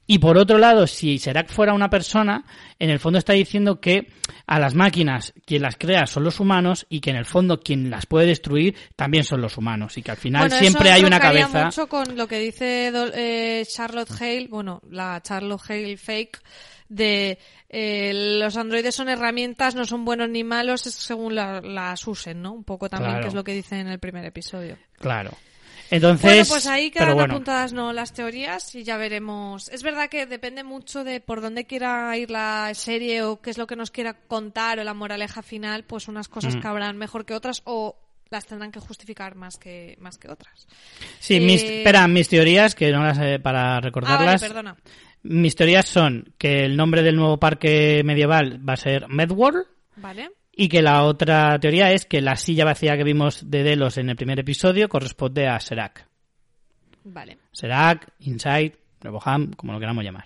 Y 0.07 0.19
por 0.19 0.37
otro 0.37 0.57
lado, 0.59 0.85
si 0.85 1.17
Serac 1.17 1.49
fuera 1.49 1.73
una 1.73 1.89
persona, 1.89 2.45
en 2.77 2.89
el 2.91 2.99
fondo 2.99 3.17
está 3.17 3.33
diciendo 3.33 3.79
que 3.81 4.07
a 4.45 4.59
las 4.59 4.75
máquinas 4.75 5.33
quien 5.45 5.63
las 5.63 5.77
crea 5.77 6.05
son 6.05 6.23
los 6.23 6.39
humanos 6.39 6.85
y 6.89 6.99
que 6.99 7.09
en 7.09 7.15
el 7.15 7.25
fondo 7.25 7.59
quien 7.59 7.89
las 7.89 8.05
puede 8.05 8.27
destruir 8.27 8.75
también 8.95 9.23
son 9.23 9.41
los 9.41 9.57
humanos 9.57 9.97
y 9.97 10.03
que 10.03 10.11
al 10.11 10.17
final 10.17 10.43
Bueno, 10.43 10.57
siempre 10.57 10.89
eso 10.89 10.95
hay 10.95 11.03
una 11.05 11.19
cabeza. 11.19 11.65
mucho 11.65 11.87
con 11.87 12.15
lo 12.15 12.27
que 12.27 12.37
dice 12.39 12.91
eh, 13.15 13.65
Charlotte 13.67 14.11
Hale, 14.21 14.47
bueno, 14.47 14.79
la 14.91 15.19
Charlotte 15.23 15.61
Hale 15.69 15.97
fake, 15.97 16.39
de 16.87 17.39
eh, 17.69 18.37
los 18.39 18.55
androides 18.57 18.93
son 18.93 19.09
herramientas, 19.09 19.73
no 19.73 19.85
son 19.85 20.05
buenos 20.05 20.29
ni 20.29 20.43
malos, 20.43 20.85
es 20.85 20.93
según 20.93 21.33
la- 21.33 21.61
las 21.61 22.05
usen, 22.07 22.43
¿no? 22.43 22.53
Un 22.53 22.63
poco 22.63 22.89
también, 22.89 23.13
Claro. 23.13 23.23
que 23.23 23.27
es 23.29 23.33
lo 23.33 23.43
que 23.43 23.53
dice 23.53 23.79
en 23.79 23.87
el 23.87 23.97
primer 23.97 24.23
episodio. 24.23 24.77
Claro. 24.99 25.31
Entonces, 25.91 26.23
bueno, 26.23 26.45
pues 26.49 26.67
ahí 26.67 26.89
quedan 26.91 27.13
bueno, 27.15 27.33
apuntadas 27.33 27.73
no 27.73 27.93
las 27.93 28.13
teorías 28.13 28.73
y 28.75 28.83
ya 28.83 28.97
veremos. 28.97 29.69
Es 29.69 29.83
verdad 29.83 30.09
que 30.09 30.25
depende 30.25 30.63
mucho 30.63 31.03
de 31.03 31.19
por 31.21 31.41
dónde 31.41 31.65
quiera 31.65 32.17
ir 32.17 32.31
la 32.31 32.71
serie 32.73 33.21
o 33.23 33.39
qué 33.41 33.49
es 33.51 33.57
lo 33.57 33.67
que 33.67 33.75
nos 33.75 33.91
quiera 33.91 34.13
contar 34.13 34.79
o 34.79 34.83
la 34.83 34.93
moraleja 34.93 35.41
final, 35.43 35.83
pues 35.83 36.07
unas 36.07 36.27
cosas 36.27 36.55
Mm. 36.55 36.61
cabrán 36.61 36.97
mejor 36.97 37.25
que 37.25 37.33
otras 37.35 37.61
o 37.65 37.97
las 38.31 38.45
tendrán 38.47 38.71
que 38.71 38.79
justificar 38.79 39.35
más 39.35 39.57
que 39.57 39.95
más 39.99 40.17
que 40.17 40.29
otras. 40.29 40.67
sí, 41.19 41.39
mis, 41.39 41.61
eh, 41.61 41.77
espera, 41.79 42.07
mis 42.07 42.27
teorías, 42.27 42.73
que 42.73 42.91
no 42.91 43.03
las 43.03 43.19
he 43.19 43.39
para 43.39 43.67
Ah, 43.67 43.71
vale, 43.75 43.85
recordarlas. 43.85 44.41
perdona. 44.41 44.75
mis 45.21 45.55
teorías 45.55 45.85
son 45.85 46.33
que 46.39 46.65
el 46.65 46.75
nombre 46.75 47.03
del 47.03 47.15
nuevo 47.15 47.37
parque 47.39 48.01
medieval 48.03 48.67
va 48.67 48.73
a 48.73 48.77
ser 48.77 49.07
Medworld 49.07 49.65
Vale. 49.97 50.31
Y 50.55 50.69
que 50.69 50.81
la 50.81 51.03
otra 51.03 51.59
teoría 51.59 51.91
es 51.91 52.05
que 52.05 52.21
la 52.21 52.35
silla 52.35 52.65
vacía 52.65 52.95
que 52.97 53.03
vimos 53.03 53.49
de 53.49 53.63
Delos 53.63 53.97
en 53.97 54.09
el 54.09 54.15
primer 54.15 54.39
episodio 54.39 54.87
corresponde 54.89 55.47
a 55.47 55.59
Serac. 55.59 56.07
Vale. 57.03 57.37
Serac, 57.51 58.07
Inside, 58.19 58.73
Reboham, 59.01 59.51
como 59.53 59.73
lo 59.73 59.79
queramos 59.79 60.03
llamar. 60.03 60.25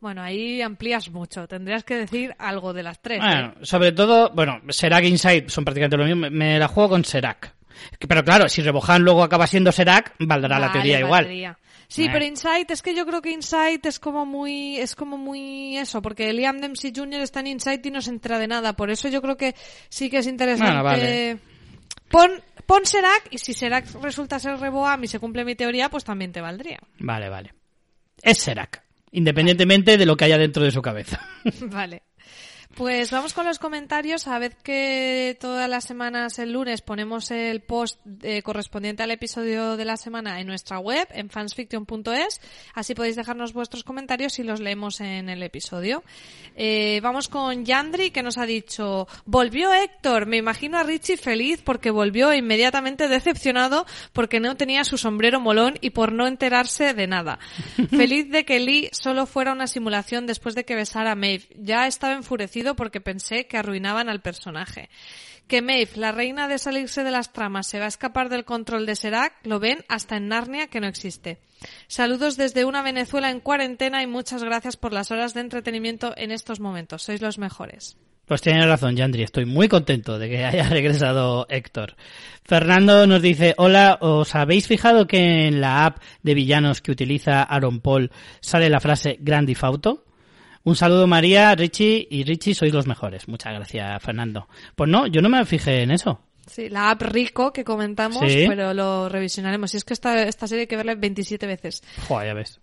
Bueno, 0.00 0.22
ahí 0.22 0.62
amplías 0.62 1.10
mucho. 1.10 1.48
Tendrías 1.48 1.82
que 1.82 1.96
decir 1.96 2.34
algo 2.38 2.72
de 2.72 2.82
las 2.82 3.00
tres. 3.02 3.18
Bueno, 3.20 3.54
¿eh? 3.60 3.64
sobre 3.64 3.92
todo, 3.92 4.30
bueno, 4.34 4.60
Serac 4.68 5.04
e 5.04 5.08
Inside 5.08 5.48
son 5.48 5.64
prácticamente 5.64 5.96
lo 5.96 6.04
mismo. 6.04 6.30
Me- 6.30 6.58
la 6.58 6.68
juego 6.68 6.90
con 6.90 7.04
Serac. 7.04 7.54
Pero 8.06 8.24
claro, 8.24 8.48
si 8.48 8.62
Reboham 8.62 9.02
luego 9.02 9.22
acaba 9.22 9.46
siendo 9.46 9.72
Serac, 9.72 10.14
valdrá 10.20 10.58
la 10.58 10.72
teoría 10.72 10.98
igual. 11.00 11.24
valdría. 11.24 11.58
Sí, 11.88 12.04
Eh. 12.06 12.08
pero 12.12 12.24
Insight, 12.24 12.70
es 12.70 12.82
que 12.82 12.94
yo 12.94 13.06
creo 13.06 13.22
que 13.22 13.30
Insight 13.30 13.84
es 13.86 13.98
como 14.00 14.26
muy, 14.26 14.76
es 14.78 14.94
como 14.96 15.16
muy 15.16 15.76
eso, 15.76 16.02
porque 16.02 16.32
Liam 16.32 16.58
Dempsey 16.60 16.92
Jr. 16.94 17.20
está 17.20 17.40
en 17.40 17.46
Insight 17.48 17.84
y 17.86 17.90
no 17.90 18.00
se 18.02 18.10
entera 18.10 18.38
de 18.38 18.48
nada. 18.48 18.72
Por 18.74 18.90
eso 18.90 19.08
yo 19.08 19.22
creo 19.22 19.36
que 19.36 19.54
sí 19.88 20.10
que 20.10 20.18
es 20.18 20.26
interesante. 20.26 20.72
Bueno, 20.72 20.84
vale. 20.84 21.38
Pon, 22.08 22.30
pon 22.66 22.84
Serac 22.86 23.28
y 23.30 23.38
si 23.38 23.52
Serac 23.52 23.86
resulta 24.02 24.38
ser 24.38 24.58
Reboam 24.58 25.04
y 25.04 25.08
se 25.08 25.18
cumple 25.18 25.44
mi 25.44 25.54
teoría, 25.54 25.88
pues 25.88 26.04
también 26.04 26.32
te 26.32 26.40
valdría. 26.40 26.78
Vale, 26.98 27.28
vale. 27.28 27.52
Es 28.22 28.38
Serac. 28.38 28.82
Independientemente 29.12 29.96
de 29.96 30.06
lo 30.06 30.16
que 30.16 30.24
haya 30.26 30.38
dentro 30.38 30.62
de 30.64 30.70
su 30.70 30.82
cabeza. 30.82 31.20
vale. 31.62 32.02
Pues 32.76 33.10
vamos 33.10 33.32
con 33.32 33.46
los 33.46 33.58
comentarios. 33.58 34.28
A 34.28 34.38
vez 34.38 34.54
que 34.62 35.34
todas 35.40 35.66
las 35.66 35.84
semanas, 35.84 36.38
el 36.38 36.52
lunes, 36.52 36.82
ponemos 36.82 37.30
el 37.30 37.62
post 37.62 37.98
eh, 38.22 38.42
correspondiente 38.42 39.02
al 39.02 39.10
episodio 39.10 39.78
de 39.78 39.86
la 39.86 39.96
semana 39.96 40.42
en 40.42 40.46
nuestra 40.46 40.78
web, 40.78 41.08
en 41.12 41.30
fansfiction.es. 41.30 42.38
Así 42.74 42.94
podéis 42.94 43.16
dejarnos 43.16 43.54
vuestros 43.54 43.82
comentarios 43.82 44.38
y 44.40 44.42
los 44.42 44.60
leemos 44.60 45.00
en 45.00 45.30
el 45.30 45.42
episodio. 45.42 46.04
Eh, 46.54 47.00
vamos 47.02 47.28
con 47.28 47.64
Yandri, 47.64 48.10
que 48.10 48.22
nos 48.22 48.36
ha 48.36 48.44
dicho, 48.44 49.08
volvió 49.24 49.72
Héctor. 49.72 50.26
Me 50.26 50.36
imagino 50.36 50.76
a 50.76 50.82
Richie 50.82 51.16
feliz 51.16 51.62
porque 51.64 51.90
volvió 51.90 52.34
inmediatamente 52.34 53.08
decepcionado 53.08 53.86
porque 54.12 54.38
no 54.38 54.54
tenía 54.58 54.84
su 54.84 54.98
sombrero 54.98 55.40
molón 55.40 55.78
y 55.80 55.90
por 55.90 56.12
no 56.12 56.26
enterarse 56.26 56.92
de 56.92 57.06
nada. 57.06 57.38
feliz 57.88 58.30
de 58.30 58.44
que 58.44 58.60
Lee 58.60 58.90
solo 58.92 59.24
fuera 59.24 59.52
una 59.52 59.66
simulación 59.66 60.26
después 60.26 60.54
de 60.54 60.66
que 60.66 60.74
besara 60.74 61.12
a 61.12 61.14
Maeve. 61.14 61.48
Ya 61.56 61.86
estaba 61.86 62.12
enfurecido 62.12 62.65
porque 62.74 63.00
pensé 63.00 63.46
que 63.46 63.58
arruinaban 63.58 64.08
al 64.08 64.22
personaje. 64.22 64.88
Que 65.46 65.62
Maeve, 65.62 65.92
la 65.94 66.10
reina 66.10 66.48
de 66.48 66.58
salirse 66.58 67.04
de 67.04 67.12
las 67.12 67.32
tramas, 67.32 67.68
se 67.68 67.78
va 67.78 67.84
a 67.84 67.88
escapar 67.88 68.28
del 68.28 68.44
control 68.44 68.84
de 68.86 68.96
Serac, 68.96 69.34
lo 69.44 69.60
ven 69.60 69.84
hasta 69.88 70.16
en 70.16 70.28
Narnia 70.28 70.66
que 70.66 70.80
no 70.80 70.88
existe. 70.88 71.38
Saludos 71.86 72.36
desde 72.36 72.64
una 72.64 72.82
Venezuela 72.82 73.30
en 73.30 73.40
cuarentena 73.40 74.02
y 74.02 74.08
muchas 74.08 74.42
gracias 74.42 74.76
por 74.76 74.92
las 74.92 75.12
horas 75.12 75.34
de 75.34 75.42
entretenimiento 75.42 76.14
en 76.16 76.32
estos 76.32 76.58
momentos. 76.58 77.02
Sois 77.02 77.20
los 77.20 77.38
mejores. 77.38 77.96
Pues 78.26 78.42
tiene 78.42 78.66
razón, 78.66 78.96
Yandri. 78.96 79.22
Estoy 79.22 79.46
muy 79.46 79.68
contento 79.68 80.18
de 80.18 80.28
que 80.28 80.44
haya 80.44 80.68
regresado 80.68 81.46
Héctor. 81.48 81.94
Fernando 82.44 83.06
nos 83.06 83.22
dice, 83.22 83.54
hola, 83.56 83.98
¿os 84.00 84.34
habéis 84.34 84.66
fijado 84.66 85.06
que 85.06 85.46
en 85.46 85.60
la 85.60 85.86
app 85.86 85.98
de 86.22 86.34
villanos 86.34 86.80
que 86.80 86.90
utiliza 86.90 87.42
Aaron 87.42 87.80
Paul 87.80 88.10
sale 88.40 88.68
la 88.68 88.80
frase 88.80 89.16
Grandifauto? 89.20 90.05
Un 90.66 90.74
saludo 90.74 91.06
María, 91.06 91.54
Richie 91.54 92.08
y 92.10 92.24
Richie 92.24 92.52
sois 92.54 92.72
los 92.72 92.88
mejores. 92.88 93.28
Muchas 93.28 93.54
gracias, 93.54 94.02
Fernando. 94.02 94.48
Pues 94.74 94.90
no, 94.90 95.06
yo 95.06 95.22
no 95.22 95.28
me 95.28 95.44
fijé 95.46 95.82
en 95.82 95.92
eso. 95.92 96.20
Sí, 96.46 96.68
la 96.68 96.90
app 96.90 97.02
Rico 97.02 97.52
que 97.52 97.62
comentamos, 97.64 98.18
Sí. 98.28 98.46
pero 98.48 98.74
lo 98.74 99.08
revisionaremos. 99.08 99.72
Y 99.74 99.76
es 99.76 99.84
que 99.84 99.94
esta, 99.94 100.24
esta 100.24 100.48
serie 100.48 100.62
hay 100.62 100.66
que 100.66 100.76
verla 100.76 100.96
27 100.96 101.46
veces. 101.46 101.84
Joder, 102.08 102.26
ya 102.28 102.34
ves. 102.34 102.60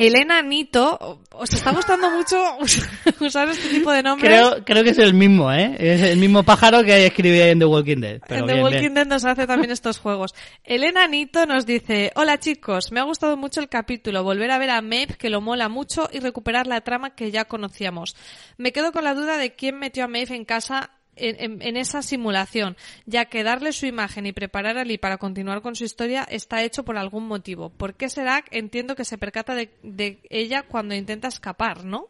Elena 0.00 0.40
Nito, 0.40 1.20
os 1.30 1.52
está 1.52 1.72
gustando 1.72 2.10
mucho 2.10 2.42
usar 3.20 3.50
este 3.50 3.68
tipo 3.68 3.92
de 3.92 4.02
nombres. 4.02 4.30
Creo, 4.30 4.64
creo 4.64 4.82
que 4.82 4.90
es 4.90 4.98
el 4.98 5.12
mismo, 5.12 5.52
¿eh? 5.52 5.76
Es 5.78 6.00
el 6.00 6.18
mismo 6.18 6.42
pájaro 6.42 6.82
que 6.82 7.04
escribía 7.04 7.50
en 7.50 7.58
The 7.58 7.66
Walking 7.66 8.00
Dead. 8.00 8.20
Pero 8.26 8.40
en 8.40 8.46
The 8.46 8.52
bien, 8.54 8.64
Walking 8.64 8.80
bien. 8.80 8.94
Dead 8.94 9.06
nos 9.06 9.26
hace 9.26 9.46
también 9.46 9.70
estos 9.70 9.98
juegos. 9.98 10.34
Elena 10.64 11.06
Nito 11.06 11.44
nos 11.44 11.66
dice, 11.66 12.12
hola 12.14 12.38
chicos, 12.38 12.92
me 12.92 13.00
ha 13.00 13.02
gustado 13.02 13.36
mucho 13.36 13.60
el 13.60 13.68
capítulo, 13.68 14.24
volver 14.24 14.50
a 14.52 14.58
ver 14.58 14.70
a 14.70 14.80
Maeve 14.80 15.18
que 15.18 15.28
lo 15.28 15.42
mola 15.42 15.68
mucho 15.68 16.08
y 16.10 16.20
recuperar 16.20 16.66
la 16.66 16.80
trama 16.80 17.14
que 17.14 17.30
ya 17.30 17.44
conocíamos. 17.44 18.16
Me 18.56 18.72
quedo 18.72 18.92
con 18.92 19.04
la 19.04 19.12
duda 19.12 19.36
de 19.36 19.54
quién 19.54 19.78
metió 19.78 20.04
a 20.04 20.08
Maeve 20.08 20.34
en 20.34 20.46
casa 20.46 20.92
en, 21.16 21.36
en- 21.40 21.62
en 21.62 21.76
esa 21.76 22.02
simulación, 22.02 22.76
ya 23.06 23.26
que 23.26 23.42
darle 23.42 23.72
su 23.72 23.86
imagen 23.86 24.26
y 24.26 24.32
preparar 24.32 24.78
a 24.78 24.84
Lee 24.84 24.98
para 24.98 25.18
continuar 25.18 25.60
con 25.62 25.76
su 25.76 25.84
historia 25.84 26.22
está 26.30 26.62
hecho 26.62 26.84
por 26.84 26.96
algún 26.96 27.26
motivo. 27.26 27.70
¿Por 27.70 27.94
qué 27.94 28.08
será? 28.08 28.44
Entiendo 28.50 28.94
que 28.96 29.04
se 29.04 29.18
percata 29.18 29.54
de, 29.54 29.70
de 29.82 30.20
ella 30.30 30.62
cuando 30.62 30.94
intenta 30.94 31.28
escapar, 31.28 31.84
¿no? 31.84 32.08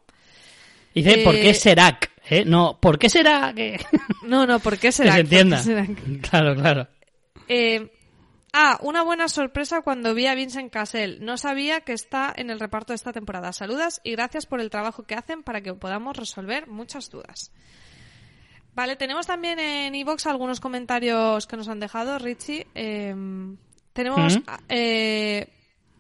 Dice, 0.95 1.19
¿por 1.25 1.35
qué 1.35 1.51
Eh, 1.51 1.55
Serac? 1.55 2.11
¿Eh? 2.29 2.45
No, 2.45 2.79
¿por 2.81 2.99
qué 2.99 3.09
será 3.09 3.53
que...? 3.55 3.79
No, 4.25 4.47
no, 4.47 4.59
¿por 4.61 4.75
qué 4.75 4.89
que 4.89 4.93
será? 4.93 5.15
se 5.15 5.21
entienda. 5.21 5.57
¿Por 5.57 5.65
qué 5.67 5.85
será? 5.87 5.87
Claro, 6.31 6.55
claro. 6.57 6.89
Eh, 7.49 7.91
ah, 8.53 8.79
una 8.83 9.03
buena 9.03 9.29
sorpresa 9.29 9.83
cuando 9.83 10.15
vi 10.15 10.27
a 10.27 10.35
Vincent 10.35 10.73
Cassell. 10.73 11.25
No 11.25 11.37
sabía 11.37 11.81
que 11.81 11.93
está 11.93 12.33
en 12.37 12.51
el 12.51 12.61
reparto 12.61 12.93
de 12.93 12.97
esta 12.97 13.13
temporada. 13.13 13.53
Saludas 13.53 14.01
y 14.05 14.13
gracias 14.13 14.47
por 14.47 14.61
el 14.61 14.69
trabajo 14.71 15.05
que 15.05 15.15
hacen 15.15 15.43
para 15.43 15.61
que 15.63 15.75
podamos 15.75 16.17
resolver 16.17 16.67
muchas 16.69 17.09
dudas. 17.11 17.53
Vale, 18.75 18.97
tenemos 18.97 19.27
también 19.27 19.59
en 19.59 19.95
iVoox 19.95 20.27
algunos 20.27 20.61
comentarios 20.61 21.47
que 21.47 21.57
nos 21.57 21.69
han 21.69 21.81
dejado, 21.81 22.19
Richie. 22.19 22.67
Eh, 22.75 23.15
tenemos 23.93 24.39
eh, 24.69 25.49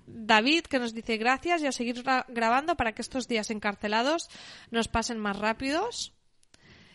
David 0.06 0.62
que 0.62 0.78
nos 0.78 0.94
dice 0.94 1.16
gracias 1.16 1.62
y 1.62 1.66
a 1.66 1.72
seguir 1.72 2.02
gra- 2.02 2.24
grabando 2.28 2.76
para 2.76 2.92
que 2.92 3.02
estos 3.02 3.26
días 3.28 3.50
encarcelados 3.50 4.28
nos 4.70 4.88
pasen 4.88 5.18
más 5.18 5.38
rápidos. 5.38 6.12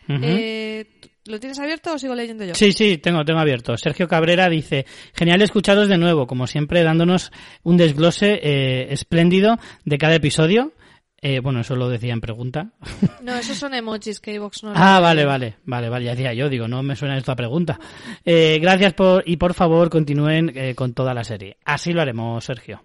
Eh, 0.08 0.86
¿Lo 1.26 1.40
tienes 1.40 1.58
abierto 1.58 1.92
o 1.94 1.98
sigo 1.98 2.14
leyendo 2.14 2.44
yo? 2.44 2.54
Sí, 2.54 2.70
sí, 2.72 2.98
tengo, 2.98 3.24
tengo 3.24 3.40
abierto. 3.40 3.76
Sergio 3.76 4.06
Cabrera 4.06 4.48
dice, 4.48 4.86
genial 5.12 5.42
escucharos 5.42 5.88
de 5.88 5.98
nuevo, 5.98 6.28
como 6.28 6.46
siempre, 6.46 6.84
dándonos 6.84 7.32
un 7.64 7.76
desglose 7.76 8.38
eh, 8.40 8.86
espléndido 8.92 9.58
de 9.84 9.98
cada 9.98 10.14
episodio. 10.14 10.72
Eh, 11.20 11.40
bueno, 11.40 11.60
eso 11.60 11.76
lo 11.76 11.88
decía 11.88 12.12
en 12.12 12.20
pregunta. 12.20 12.72
No, 13.22 13.34
esos 13.34 13.56
son 13.56 13.74
emojis 13.74 14.20
que 14.20 14.34
iVoox 14.34 14.62
no 14.62 14.72
Ah, 14.76 15.00
vale, 15.00 15.24
vale, 15.24 15.56
vale, 15.64 15.88
vale, 15.88 16.04
ya 16.04 16.12
decía 16.12 16.32
yo, 16.32 16.48
digo, 16.48 16.68
no 16.68 16.82
me 16.84 16.94
suena 16.94 17.18
esta 17.18 17.34
pregunta. 17.34 17.80
Eh, 18.24 18.58
gracias 18.60 18.92
por, 18.92 19.24
y 19.26 19.36
por 19.36 19.52
favor 19.54 19.90
continúen 19.90 20.52
eh, 20.54 20.76
con 20.76 20.94
toda 20.94 21.12
la 21.12 21.24
serie. 21.24 21.56
Así 21.64 21.92
lo 21.92 22.02
haremos, 22.02 22.44
Sergio. 22.44 22.82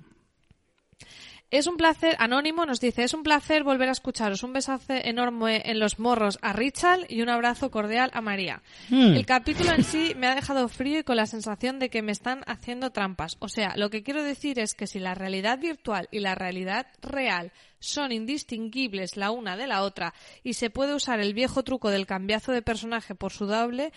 Es 1.51 1.67
un 1.67 1.75
placer, 1.75 2.15
Anónimo 2.17 2.65
nos 2.65 2.79
dice, 2.79 3.03
es 3.03 3.13
un 3.13 3.23
placer 3.23 3.65
volver 3.65 3.89
a 3.89 3.91
escucharos. 3.91 4.41
Un 4.43 4.53
besazo 4.53 4.93
enorme 4.93 5.61
en 5.65 5.79
los 5.79 5.99
morros 5.99 6.39
a 6.41 6.53
Richard 6.53 7.01
y 7.09 7.21
un 7.21 7.29
abrazo 7.29 7.69
cordial 7.69 8.09
a 8.13 8.21
María. 8.21 8.63
Mm. 8.89 9.15
El 9.15 9.25
capítulo 9.25 9.73
en 9.73 9.83
sí 9.83 10.13
me 10.15 10.27
ha 10.27 10.35
dejado 10.35 10.69
frío 10.69 10.99
y 10.99 11.03
con 11.03 11.17
la 11.17 11.25
sensación 11.25 11.77
de 11.77 11.89
que 11.89 12.01
me 12.01 12.13
están 12.13 12.41
haciendo 12.47 12.91
trampas. 12.91 13.35
O 13.39 13.49
sea, 13.49 13.73
lo 13.75 13.89
que 13.89 14.01
quiero 14.01 14.23
decir 14.23 14.59
es 14.59 14.73
que 14.73 14.87
si 14.87 14.99
la 14.99 15.13
realidad 15.13 15.59
virtual 15.59 16.07
y 16.09 16.19
la 16.19 16.35
realidad 16.35 16.87
real 17.01 17.51
son 17.81 18.13
indistinguibles 18.13 19.17
la 19.17 19.31
una 19.31 19.57
de 19.57 19.67
la 19.67 19.83
otra 19.83 20.13
y 20.43 20.53
se 20.53 20.69
puede 20.69 20.95
usar 20.95 21.19
el 21.19 21.33
viejo 21.33 21.63
truco 21.63 21.89
del 21.89 22.05
cambiazo 22.05 22.53
de 22.53 22.61
personaje 22.61 23.15
por 23.15 23.33
su 23.33 23.45
doble, 23.45 23.91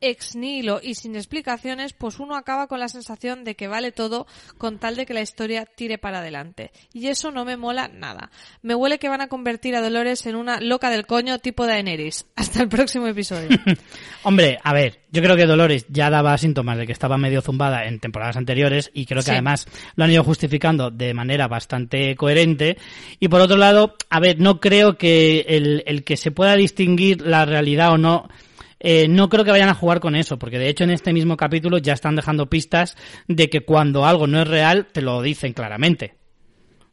ex 0.00 0.36
nihilo 0.36 0.80
y 0.82 0.94
sin 0.94 1.16
explicaciones, 1.16 1.92
pues 1.92 2.18
uno 2.18 2.36
acaba 2.36 2.66
con 2.66 2.80
la 2.80 2.88
sensación 2.88 3.44
de 3.44 3.54
que 3.56 3.68
vale 3.68 3.92
todo 3.92 4.26
con 4.58 4.78
tal 4.78 4.96
de 4.96 5.06
que 5.06 5.14
la 5.14 5.22
historia 5.22 5.64
tire 5.66 5.98
para 5.98 6.18
adelante. 6.18 6.70
Y 6.92 7.08
eso 7.08 7.30
no 7.30 7.44
me 7.44 7.56
mola 7.56 7.88
nada. 7.88 8.30
Me 8.62 8.74
huele 8.74 8.98
que 8.98 9.08
van 9.08 9.20
a 9.20 9.28
convertir 9.28 9.74
a 9.76 9.80
Dolores 9.80 10.26
en 10.26 10.36
una 10.36 10.60
loca 10.60 10.90
del 10.90 11.06
coño 11.06 11.38
tipo 11.38 11.66
Daenerys. 11.66 12.26
Hasta 12.36 12.62
el 12.62 12.68
próximo 12.68 13.06
episodio. 13.06 13.48
Hombre, 14.22 14.58
a 14.62 14.72
ver, 14.72 15.00
yo 15.12 15.22
creo 15.22 15.36
que 15.36 15.46
Dolores 15.46 15.86
ya 15.88 16.10
daba 16.10 16.36
síntomas 16.38 16.78
de 16.78 16.86
que 16.86 16.92
estaba 16.92 17.16
medio 17.16 17.40
zumbada 17.40 17.84
en 17.86 18.00
temporadas 18.00 18.36
anteriores 18.36 18.90
y 18.92 19.06
creo 19.06 19.20
que 19.20 19.26
Sí. 19.26 19.30
además 19.32 19.66
lo 19.96 20.04
han 20.04 20.10
ido 20.10 20.22
justificando 20.24 20.90
de 20.90 21.14
manera 21.14 21.48
bastante 21.48 22.14
coherente. 22.16 22.76
Y 23.18 23.28
por 23.28 23.40
otro 23.40 23.56
lado, 23.56 23.96
a 24.10 24.20
ver, 24.20 24.38
no 24.40 24.60
creo 24.60 24.98
que 24.98 25.46
el, 25.48 25.82
el 25.86 26.04
que 26.04 26.16
se 26.16 26.30
pueda 26.30 26.54
distinguir 26.56 27.22
la 27.22 27.44
realidad 27.44 27.92
o 27.92 27.98
no, 27.98 28.28
eh, 28.80 29.08
no 29.08 29.28
creo 29.28 29.44
que 29.44 29.50
vayan 29.50 29.68
a 29.68 29.74
jugar 29.74 30.00
con 30.00 30.16
eso, 30.16 30.38
porque 30.38 30.58
de 30.58 30.68
hecho 30.68 30.84
en 30.84 30.90
este 30.90 31.12
mismo 31.12 31.36
capítulo 31.36 31.78
ya 31.78 31.92
están 31.92 32.16
dejando 32.16 32.50
pistas 32.50 32.96
de 33.28 33.48
que 33.48 33.64
cuando 33.64 34.06
algo 34.06 34.26
no 34.26 34.40
es 34.40 34.48
real, 34.48 34.86
te 34.92 35.02
lo 35.02 35.22
dicen 35.22 35.52
claramente. 35.52 36.14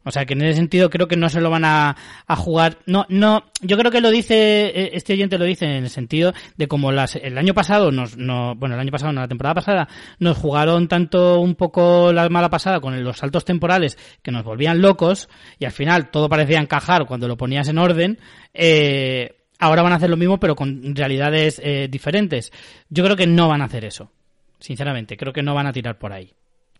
O 0.04 0.10
sea 0.10 0.26
que 0.26 0.34
en 0.34 0.42
ese 0.42 0.58
sentido 0.58 0.90
creo 0.90 1.08
que 1.08 1.16
no 1.16 1.30
se 1.30 1.40
lo 1.40 1.48
van 1.50 1.64
a, 1.64 1.96
a 2.26 2.36
jugar. 2.36 2.78
No, 2.86 3.06
no, 3.08 3.44
yo 3.62 3.78
creo 3.78 3.90
que 3.90 4.02
lo 4.02 4.10
dice, 4.10 4.66
eh, 4.66 4.90
este 4.92 5.14
oyente 5.14 5.38
lo 5.38 5.46
dice 5.46 5.64
en 5.64 5.84
el 5.84 5.90
sentido 5.90 6.34
de 6.56 6.68
como 6.68 6.92
las, 6.92 7.16
el 7.16 7.38
año 7.38 7.54
pasado 7.54 7.90
nos, 7.90 8.16
no, 8.16 8.54
bueno, 8.54 8.74
el 8.74 8.80
año 8.82 8.90
pasado, 8.90 9.12
no, 9.12 9.22
la 9.22 9.28
temporada 9.28 9.54
pasada, 9.54 9.88
nos 10.18 10.36
jugaron 10.36 10.88
tanto 10.88 11.40
un 11.40 11.54
poco 11.54 12.12
la 12.12 12.28
mala 12.28 12.50
pasada 12.50 12.80
con 12.80 13.02
los 13.02 13.16
saltos 13.16 13.46
temporales 13.46 13.96
que 14.22 14.30
nos 14.30 14.44
volvían 14.44 14.82
locos 14.82 15.28
y 15.58 15.64
al 15.64 15.72
final 15.72 16.10
todo 16.10 16.28
parecía 16.28 16.60
encajar 16.60 17.06
cuando 17.06 17.26
lo 17.26 17.38
ponías 17.38 17.68
en 17.68 17.78
orden, 17.78 18.18
eh, 18.52 19.43
ahora 19.64 19.82
van 19.82 19.92
a 19.92 19.96
hacer 19.96 20.10
lo 20.10 20.16
mismo 20.16 20.38
pero 20.38 20.54
con 20.54 20.94
realidades 20.94 21.60
eh, 21.62 21.88
diferentes. 21.90 22.52
Yo 22.88 23.04
creo 23.04 23.16
que 23.16 23.26
no 23.26 23.48
van 23.48 23.62
a 23.62 23.66
hacer 23.66 23.84
eso. 23.84 24.10
Sinceramente, 24.58 25.16
creo 25.16 25.32
que 25.32 25.42
no 25.42 25.54
van 25.54 25.66
a 25.66 25.72
tirar 25.72 25.98
por 25.98 26.12
ahí. 26.12 26.32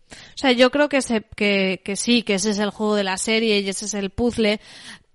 O 0.09 0.37
sea, 0.37 0.51
yo 0.51 0.71
creo 0.71 0.89
que, 0.89 1.01
se, 1.01 1.23
que, 1.35 1.81
que 1.83 1.95
sí, 1.95 2.23
que 2.23 2.35
ese 2.35 2.51
es 2.51 2.59
el 2.59 2.69
juego 2.69 2.95
de 2.95 3.03
la 3.03 3.17
serie 3.17 3.59
y 3.59 3.69
ese 3.69 3.85
es 3.85 3.93
el 3.93 4.11
puzzle, 4.11 4.59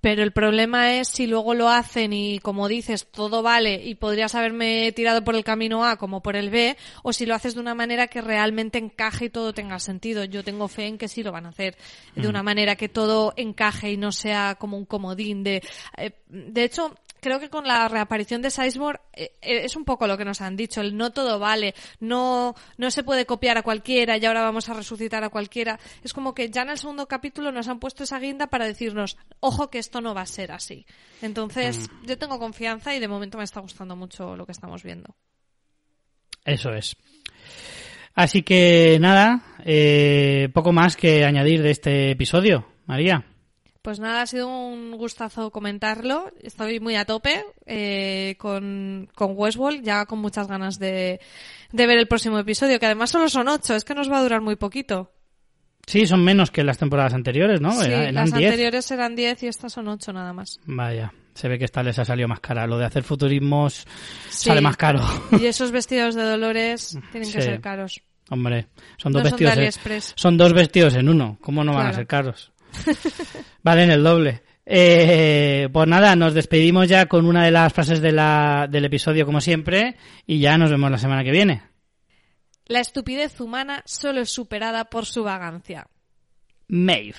pero 0.00 0.22
el 0.22 0.32
problema 0.32 0.94
es 0.94 1.08
si 1.08 1.26
luego 1.26 1.54
lo 1.54 1.68
hacen 1.68 2.12
y, 2.12 2.38
como 2.38 2.68
dices, 2.68 3.06
todo 3.10 3.42
vale 3.42 3.82
y 3.84 3.94
podrías 3.96 4.34
haberme 4.34 4.92
tirado 4.92 5.22
por 5.22 5.34
el 5.34 5.44
camino 5.44 5.84
A 5.84 5.96
como 5.96 6.22
por 6.22 6.36
el 6.36 6.48
B, 6.48 6.76
o 7.02 7.12
si 7.12 7.26
lo 7.26 7.34
haces 7.34 7.54
de 7.54 7.60
una 7.60 7.74
manera 7.74 8.06
que 8.06 8.22
realmente 8.22 8.78
encaje 8.78 9.26
y 9.26 9.30
todo 9.30 9.52
tenga 9.52 9.78
sentido. 9.78 10.24
Yo 10.24 10.42
tengo 10.42 10.68
fe 10.68 10.86
en 10.86 10.96
que 10.96 11.08
sí 11.08 11.22
lo 11.22 11.32
van 11.32 11.46
a 11.46 11.50
hacer 11.50 11.76
de 12.16 12.28
una 12.28 12.42
manera 12.42 12.76
que 12.76 12.88
todo 12.88 13.34
encaje 13.36 13.92
y 13.92 13.96
no 13.96 14.10
sea 14.10 14.56
como 14.58 14.78
un 14.78 14.86
comodín 14.86 15.44
de... 15.44 15.62
eh, 15.98 16.12
de 16.28 16.64
hecho, 16.64 16.94
creo 17.20 17.40
que 17.40 17.48
con 17.48 17.66
la 17.66 17.88
reaparición 17.88 18.42
de 18.42 18.50
Sizemore 18.50 19.00
eh, 19.12 19.32
eh, 19.40 19.64
es 19.64 19.76
un 19.76 19.84
poco 19.84 20.06
lo 20.06 20.16
que 20.16 20.24
nos 20.24 20.40
han 20.40 20.56
dicho, 20.56 20.80
el 20.80 20.96
no 20.96 21.10
todo 21.10 21.38
vale, 21.38 21.74
no, 22.00 22.54
no 22.76 22.90
se 22.90 23.04
puede 23.04 23.26
copiar 23.26 23.58
a 23.58 23.62
cualquiera 23.62 24.16
y 24.16 24.24
ahora 24.24 24.42
vamos 24.42 24.68
a 24.68 24.74
resucitar 24.74 25.24
a 25.24 25.28
cualquiera. 25.28 25.78
Es 26.02 26.12
como 26.12 26.34
que 26.34 26.50
ya 26.50 26.62
en 26.62 26.70
el 26.70 26.78
segundo 26.78 27.06
capítulo 27.06 27.52
nos 27.52 27.68
han 27.68 27.80
puesto 27.80 28.04
esa 28.04 28.18
guinda 28.18 28.48
para 28.48 28.66
decirnos, 28.66 29.16
ojo 29.40 29.70
que 29.70 29.78
esto 29.78 30.00
no 30.00 30.14
va 30.14 30.22
a 30.22 30.26
ser 30.26 30.52
así. 30.52 30.86
Entonces, 31.22 31.90
yo 32.06 32.18
tengo 32.18 32.38
confianza 32.38 32.94
y 32.94 33.00
de 33.00 33.08
momento 33.08 33.38
me 33.38 33.44
está 33.44 33.60
gustando 33.60 33.96
mucho 33.96 34.36
lo 34.36 34.46
que 34.46 34.52
estamos 34.52 34.82
viendo. 34.82 35.14
Eso 36.44 36.70
es. 36.72 36.96
Así 38.14 38.42
que 38.42 38.98
nada, 39.00 39.42
eh, 39.64 40.48
poco 40.52 40.72
más 40.72 40.96
que 40.96 41.24
añadir 41.24 41.62
de 41.62 41.70
este 41.70 42.10
episodio, 42.10 42.66
María. 42.86 43.24
Pues 43.82 43.98
nada, 43.98 44.22
ha 44.22 44.26
sido 44.26 44.46
un 44.48 44.92
gustazo 44.98 45.50
comentarlo. 45.50 46.30
Estoy 46.42 46.80
muy 46.80 46.96
a 46.96 47.06
tope 47.06 47.42
eh, 47.64 48.36
con, 48.38 49.08
con 49.14 49.32
Westworld, 49.34 49.82
ya 49.82 50.04
con 50.04 50.18
muchas 50.18 50.48
ganas 50.48 50.78
de, 50.78 51.18
de 51.72 51.86
ver 51.86 51.98
el 51.98 52.06
próximo 52.06 52.38
episodio, 52.38 52.78
que 52.78 52.84
además 52.86 53.10
solo 53.10 53.28
son 53.30 53.48
ocho, 53.48 53.74
es 53.74 53.84
que 53.84 53.94
nos 53.94 54.10
va 54.10 54.18
a 54.18 54.22
durar 54.22 54.42
muy 54.42 54.56
poquito. 54.56 55.10
Sí, 55.86 56.06
son 56.06 56.22
menos 56.22 56.50
que 56.50 56.62
las 56.62 56.76
temporadas 56.76 57.14
anteriores, 57.14 57.62
¿no? 57.62 57.72
Sí, 57.72 57.86
eran 57.90 58.14
las 58.14 58.32
10. 58.34 58.50
anteriores 58.50 58.90
eran 58.90 59.16
10 59.16 59.42
y 59.44 59.46
estas 59.46 59.72
son 59.72 59.88
8 59.88 60.12
nada 60.12 60.34
más. 60.34 60.60
Vaya, 60.66 61.14
se 61.34 61.48
ve 61.48 61.58
que 61.58 61.64
esta 61.64 61.82
les 61.82 61.98
ha 61.98 62.04
salido 62.04 62.28
más 62.28 62.40
cara. 62.40 62.66
Lo 62.66 62.76
de 62.76 62.84
hacer 62.84 63.02
futurismos 63.02 63.86
Sí. 64.28 64.50
sale 64.50 64.60
más 64.60 64.76
caro. 64.76 65.00
Y 65.40 65.46
esos 65.46 65.70
vestidos 65.72 66.14
de 66.14 66.22
Dolores 66.22 66.98
tienen 67.12 67.32
que 67.32 67.40
ser 67.40 67.60
caros. 67.62 68.02
Hombre, 68.28 68.66
son 68.98 69.12
dos 69.12 69.22
No 69.24 69.30
son 69.30 69.38
vestidos. 69.38 69.86
en- 69.86 70.02
son 70.14 70.36
dos 70.36 70.52
vestidos 70.52 70.94
en 70.94 71.08
uno. 71.08 71.38
¿Cómo 71.40 71.64
no 71.64 71.72
van 71.72 71.86
a 71.88 71.92
ser 71.94 72.06
caros? 72.06 72.49
Valen 73.62 73.90
el 73.90 74.02
doble. 74.02 74.42
Eh, 74.66 75.68
pues 75.72 75.88
nada, 75.88 76.14
nos 76.14 76.34
despedimos 76.34 76.88
ya 76.88 77.06
con 77.06 77.26
una 77.26 77.44
de 77.44 77.50
las 77.50 77.72
frases 77.72 78.00
de 78.00 78.12
la, 78.12 78.68
del 78.70 78.84
episodio, 78.84 79.26
como 79.26 79.40
siempre, 79.40 79.96
y 80.26 80.38
ya 80.38 80.56
nos 80.58 80.70
vemos 80.70 80.90
la 80.90 80.98
semana 80.98 81.24
que 81.24 81.32
viene. 81.32 81.62
La 82.66 82.80
estupidez 82.80 83.40
humana 83.40 83.82
solo 83.84 84.20
es 84.20 84.30
superada 84.30 84.84
por 84.84 85.06
su 85.06 85.24
vagancia. 85.24 85.88
Maeve. 86.68 87.18